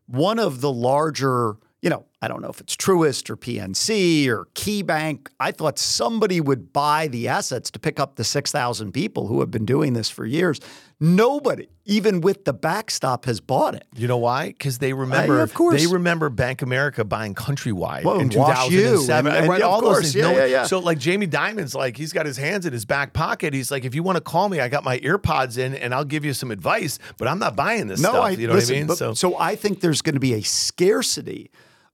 one 0.07 0.39
of 0.39 0.61
the 0.61 0.71
larger, 0.71 1.55
you 1.81 1.89
know, 1.89 2.05
I 2.21 2.27
don't 2.27 2.41
know 2.41 2.49
if 2.49 2.59
it's 2.59 2.75
Truist 2.75 3.29
or 3.29 3.37
PNC 3.37 4.27
or 4.27 4.47
KeyBank, 4.53 5.27
I 5.39 5.51
thought 5.51 5.79
somebody 5.79 6.41
would 6.41 6.73
buy 6.73 7.07
the 7.07 7.29
assets 7.29 7.71
to 7.71 7.79
pick 7.79 7.97
up 7.97 8.17
the 8.17 8.25
6,000 8.25 8.91
people 8.91 9.27
who 9.27 9.39
have 9.39 9.49
been 9.51 9.63
doing 9.65 9.93
this 9.93 10.09
for 10.09 10.25
years. 10.25 10.59
Nobody, 10.99 11.69
even 11.85 12.19
with 12.19 12.43
the 12.43 12.51
backstop, 12.51 13.23
has 13.23 13.39
bought 13.39 13.73
it. 13.73 13.85
You 13.95 14.09
know 14.09 14.17
why? 14.17 14.47
Because 14.49 14.79
they 14.79 14.91
remember, 14.91 15.39
of 15.39 15.53
course. 15.53 15.79
they 15.81 15.87
remember 15.87 16.29
Bank 16.29 16.61
America 16.61 17.05
buying 17.05 17.35
Countrywide 17.35 18.03
Well, 18.03 18.15
in 18.15 18.23
and 18.23 18.31
WaMu, 18.31 18.67
2007. 18.69 19.31
and- 19.33 19.47
right, 19.47 19.55
and 19.55 19.63
of 19.63 19.69
all 19.71 19.81
those 19.81 20.01
things. 20.01 20.15
yeah, 20.15 20.23
No- 20.23 20.31
yeah, 20.37 20.45
yeah. 20.45 20.63
So, 20.65 20.79
like 20.79 20.97
Jamie 20.99 21.25
Dimon's, 21.25 21.73
like 21.73 21.95
he's 21.95 22.11
got 22.11 22.25
his 22.25 22.35
hands 22.35 22.65
in 22.65 22.73
his 22.73 22.83
back 22.83 23.13
pocket. 23.13 23.53
He's 23.53 23.71
like, 23.71 23.85
if 23.85 23.95
you 23.95 24.03
want 24.03 24.17
to 24.17 24.21
call 24.21 24.49
me, 24.49 24.59
I 24.59 24.67
got 24.67 24.83
my 24.83 24.99
earpods 24.99 25.57
in, 25.57 25.73
and 25.73 25.93
I'll 25.95 26.03
give 26.03 26.25
you 26.25 26.33
some 26.33 26.51
advice. 26.51 26.99
But 27.17 27.29
I'm 27.29 27.39
not 27.39 27.55
buying 27.55 27.87
this 27.87 28.01
No, 28.01 28.09
stuff. 28.09 28.25
I 28.25 28.29
you 28.31 28.47
know 28.47 28.55
listen, 28.55 28.73
what 28.73 28.77
I 28.77 28.79
mean? 28.81 28.87
but- 28.87 28.97
so, 28.97 29.13
so 29.13 29.37
I 29.39 29.55
think 29.55 29.79
there's 29.79 30.01
going 30.01 30.15
to 30.15 30.19
be 30.19 30.33
a 30.33 30.41
scarcity 30.41 31.49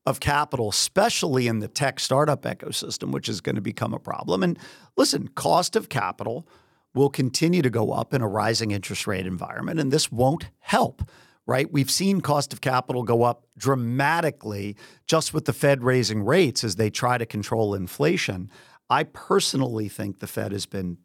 of 0.05 0.19
capital, 0.19 0.69
especially 0.69 1.47
in 1.47 1.59
the 1.59 1.67
tech 1.67 1.99
startup 1.99 2.43
ecosystem, 2.43 3.11
which 3.11 3.27
is 3.27 3.41
going 3.41 3.55
to 3.55 3.61
become 3.61 3.93
a 3.93 3.99
problem. 3.99 4.43
And 4.43 4.57
listen, 4.95 5.29
cost 5.29 5.75
of 5.75 5.89
capital 5.89 6.47
will 6.93 7.09
continue 7.09 7.61
to 7.61 7.69
go 7.69 7.91
up 7.91 8.13
in 8.13 8.21
a 8.21 8.27
rising 8.27 8.71
interest 8.71 9.07
rate 9.07 9.25
environment, 9.25 9.79
and 9.79 9.91
this 9.91 10.11
won't 10.11 10.49
help. 10.59 11.03
Right? 11.47 11.71
We've 11.71 11.91
seen 11.91 12.21
cost 12.21 12.53
of 12.53 12.61
capital 12.61 13.03
go 13.03 13.21
up 13.21 13.45
dramatically 13.55 14.75
just 15.05 15.31
with 15.31 15.45
the 15.45 15.53
Fed 15.53 15.83
raising 15.83 16.23
rates 16.23 16.63
as 16.63 16.75
they 16.75 16.89
try 16.89 17.19
to 17.19 17.25
control 17.27 17.75
inflation. 17.75 18.49
I 18.89 19.03
personally 19.03 19.87
think 19.87 20.19
the 20.19 20.27
Fed 20.27 20.51
has 20.51 20.65
been 20.65 20.97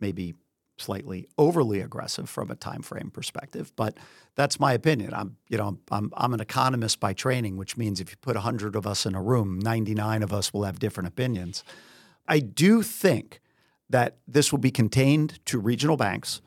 maybe 0.00 0.34
slightly 0.78 1.26
overly 1.38 1.80
aggressive 1.80 2.28
from 2.28 2.50
a 2.50 2.56
time 2.56 2.82
frame 2.82 3.10
perspective, 3.10 3.72
but 3.76 3.96
that's 4.34 4.60
my 4.60 4.72
opinion. 4.72 5.14
I'm, 5.14 5.36
you 5.48 5.56
know, 5.56 5.78
I'm 5.90 6.12
I'm 6.16 6.34
an 6.34 6.40
economist 6.40 7.00
by 7.00 7.12
training, 7.12 7.56
which 7.56 7.76
means 7.76 8.00
if 8.00 8.10
you 8.10 8.16
put 8.20 8.34
100 8.34 8.76
of 8.76 8.86
us 8.86 9.06
in 9.06 9.14
a 9.14 9.22
room, 9.22 9.58
99 9.58 10.22
of 10.22 10.32
us 10.32 10.52
will 10.52 10.64
have 10.64 10.78
different 10.78 11.08
opinions. 11.08 11.64
I 12.28 12.40
do 12.40 12.82
think 12.82 13.40
that 13.88 14.18
this 14.26 14.52
will 14.52 14.58
be 14.58 14.70
contained 14.70 15.44
to 15.46 15.58
regional 15.58 15.96
banks, 15.96 16.40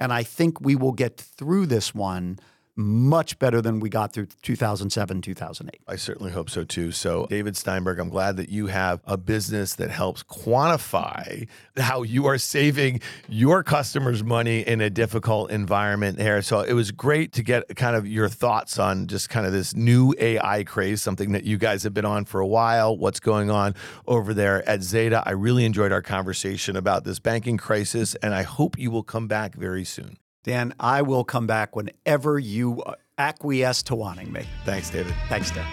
and 0.00 0.12
I 0.12 0.22
think 0.22 0.60
we 0.60 0.74
will 0.74 0.92
get 0.92 1.16
through 1.16 1.66
this 1.66 1.94
one 1.94 2.38
much 2.76 3.38
better 3.38 3.62
than 3.62 3.80
we 3.80 3.88
got 3.88 4.12
through 4.12 4.26
2007, 4.42 5.22
2008. 5.22 5.80
I 5.88 5.96
certainly 5.96 6.30
hope 6.30 6.50
so 6.50 6.62
too. 6.62 6.92
So, 6.92 7.26
David 7.28 7.56
Steinberg, 7.56 7.98
I'm 7.98 8.10
glad 8.10 8.36
that 8.36 8.50
you 8.50 8.66
have 8.66 9.00
a 9.06 9.16
business 9.16 9.74
that 9.76 9.90
helps 9.90 10.22
quantify 10.22 11.48
how 11.78 12.02
you 12.02 12.26
are 12.26 12.36
saving 12.36 13.00
your 13.28 13.62
customers 13.62 14.22
money 14.22 14.60
in 14.60 14.82
a 14.82 14.90
difficult 14.90 15.50
environment 15.50 16.20
here. 16.20 16.42
So, 16.42 16.60
it 16.60 16.74
was 16.74 16.90
great 16.92 17.32
to 17.34 17.42
get 17.42 17.74
kind 17.76 17.96
of 17.96 18.06
your 18.06 18.28
thoughts 18.28 18.78
on 18.78 19.06
just 19.06 19.30
kind 19.30 19.46
of 19.46 19.52
this 19.52 19.74
new 19.74 20.14
AI 20.18 20.64
craze, 20.64 21.00
something 21.00 21.32
that 21.32 21.44
you 21.44 21.56
guys 21.56 21.82
have 21.82 21.94
been 21.94 22.04
on 22.04 22.26
for 22.26 22.40
a 22.40 22.46
while, 22.46 22.96
what's 22.96 23.20
going 23.20 23.50
on 23.50 23.74
over 24.06 24.34
there 24.34 24.68
at 24.68 24.82
Zeta. 24.82 25.22
I 25.24 25.30
really 25.30 25.64
enjoyed 25.64 25.92
our 25.92 26.02
conversation 26.02 26.76
about 26.76 27.04
this 27.04 27.18
banking 27.18 27.56
crisis, 27.56 28.14
and 28.16 28.34
I 28.34 28.42
hope 28.42 28.78
you 28.78 28.90
will 28.90 29.02
come 29.02 29.28
back 29.28 29.54
very 29.54 29.84
soon. 29.84 30.18
Dan, 30.46 30.72
I 30.78 31.02
will 31.02 31.24
come 31.24 31.48
back 31.48 31.74
whenever 31.74 32.38
you 32.38 32.80
uh, 32.82 32.94
acquiesce 33.18 33.82
to 33.82 33.96
wanting 33.96 34.32
me. 34.32 34.46
Thanks, 34.64 34.88
David. 34.90 35.12
Thanks, 35.28 35.50
Dan. 35.50 35.66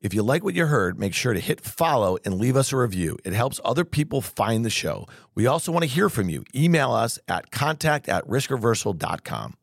If 0.00 0.12
you 0.12 0.24
like 0.24 0.42
what 0.42 0.54
you 0.54 0.66
heard, 0.66 0.98
make 0.98 1.14
sure 1.14 1.32
to 1.32 1.38
hit 1.38 1.60
follow 1.60 2.18
and 2.24 2.34
leave 2.34 2.56
us 2.56 2.72
a 2.72 2.76
review. 2.76 3.16
It 3.24 3.32
helps 3.32 3.60
other 3.64 3.84
people 3.84 4.20
find 4.20 4.64
the 4.64 4.70
show. 4.70 5.06
We 5.36 5.46
also 5.46 5.70
want 5.70 5.84
to 5.84 5.88
hear 5.88 6.08
from 6.08 6.28
you. 6.28 6.42
Email 6.52 6.90
us 6.90 7.20
at 7.28 7.52
contact 7.52 8.08
at 8.08 8.26
riskreversal.com. 8.26 9.54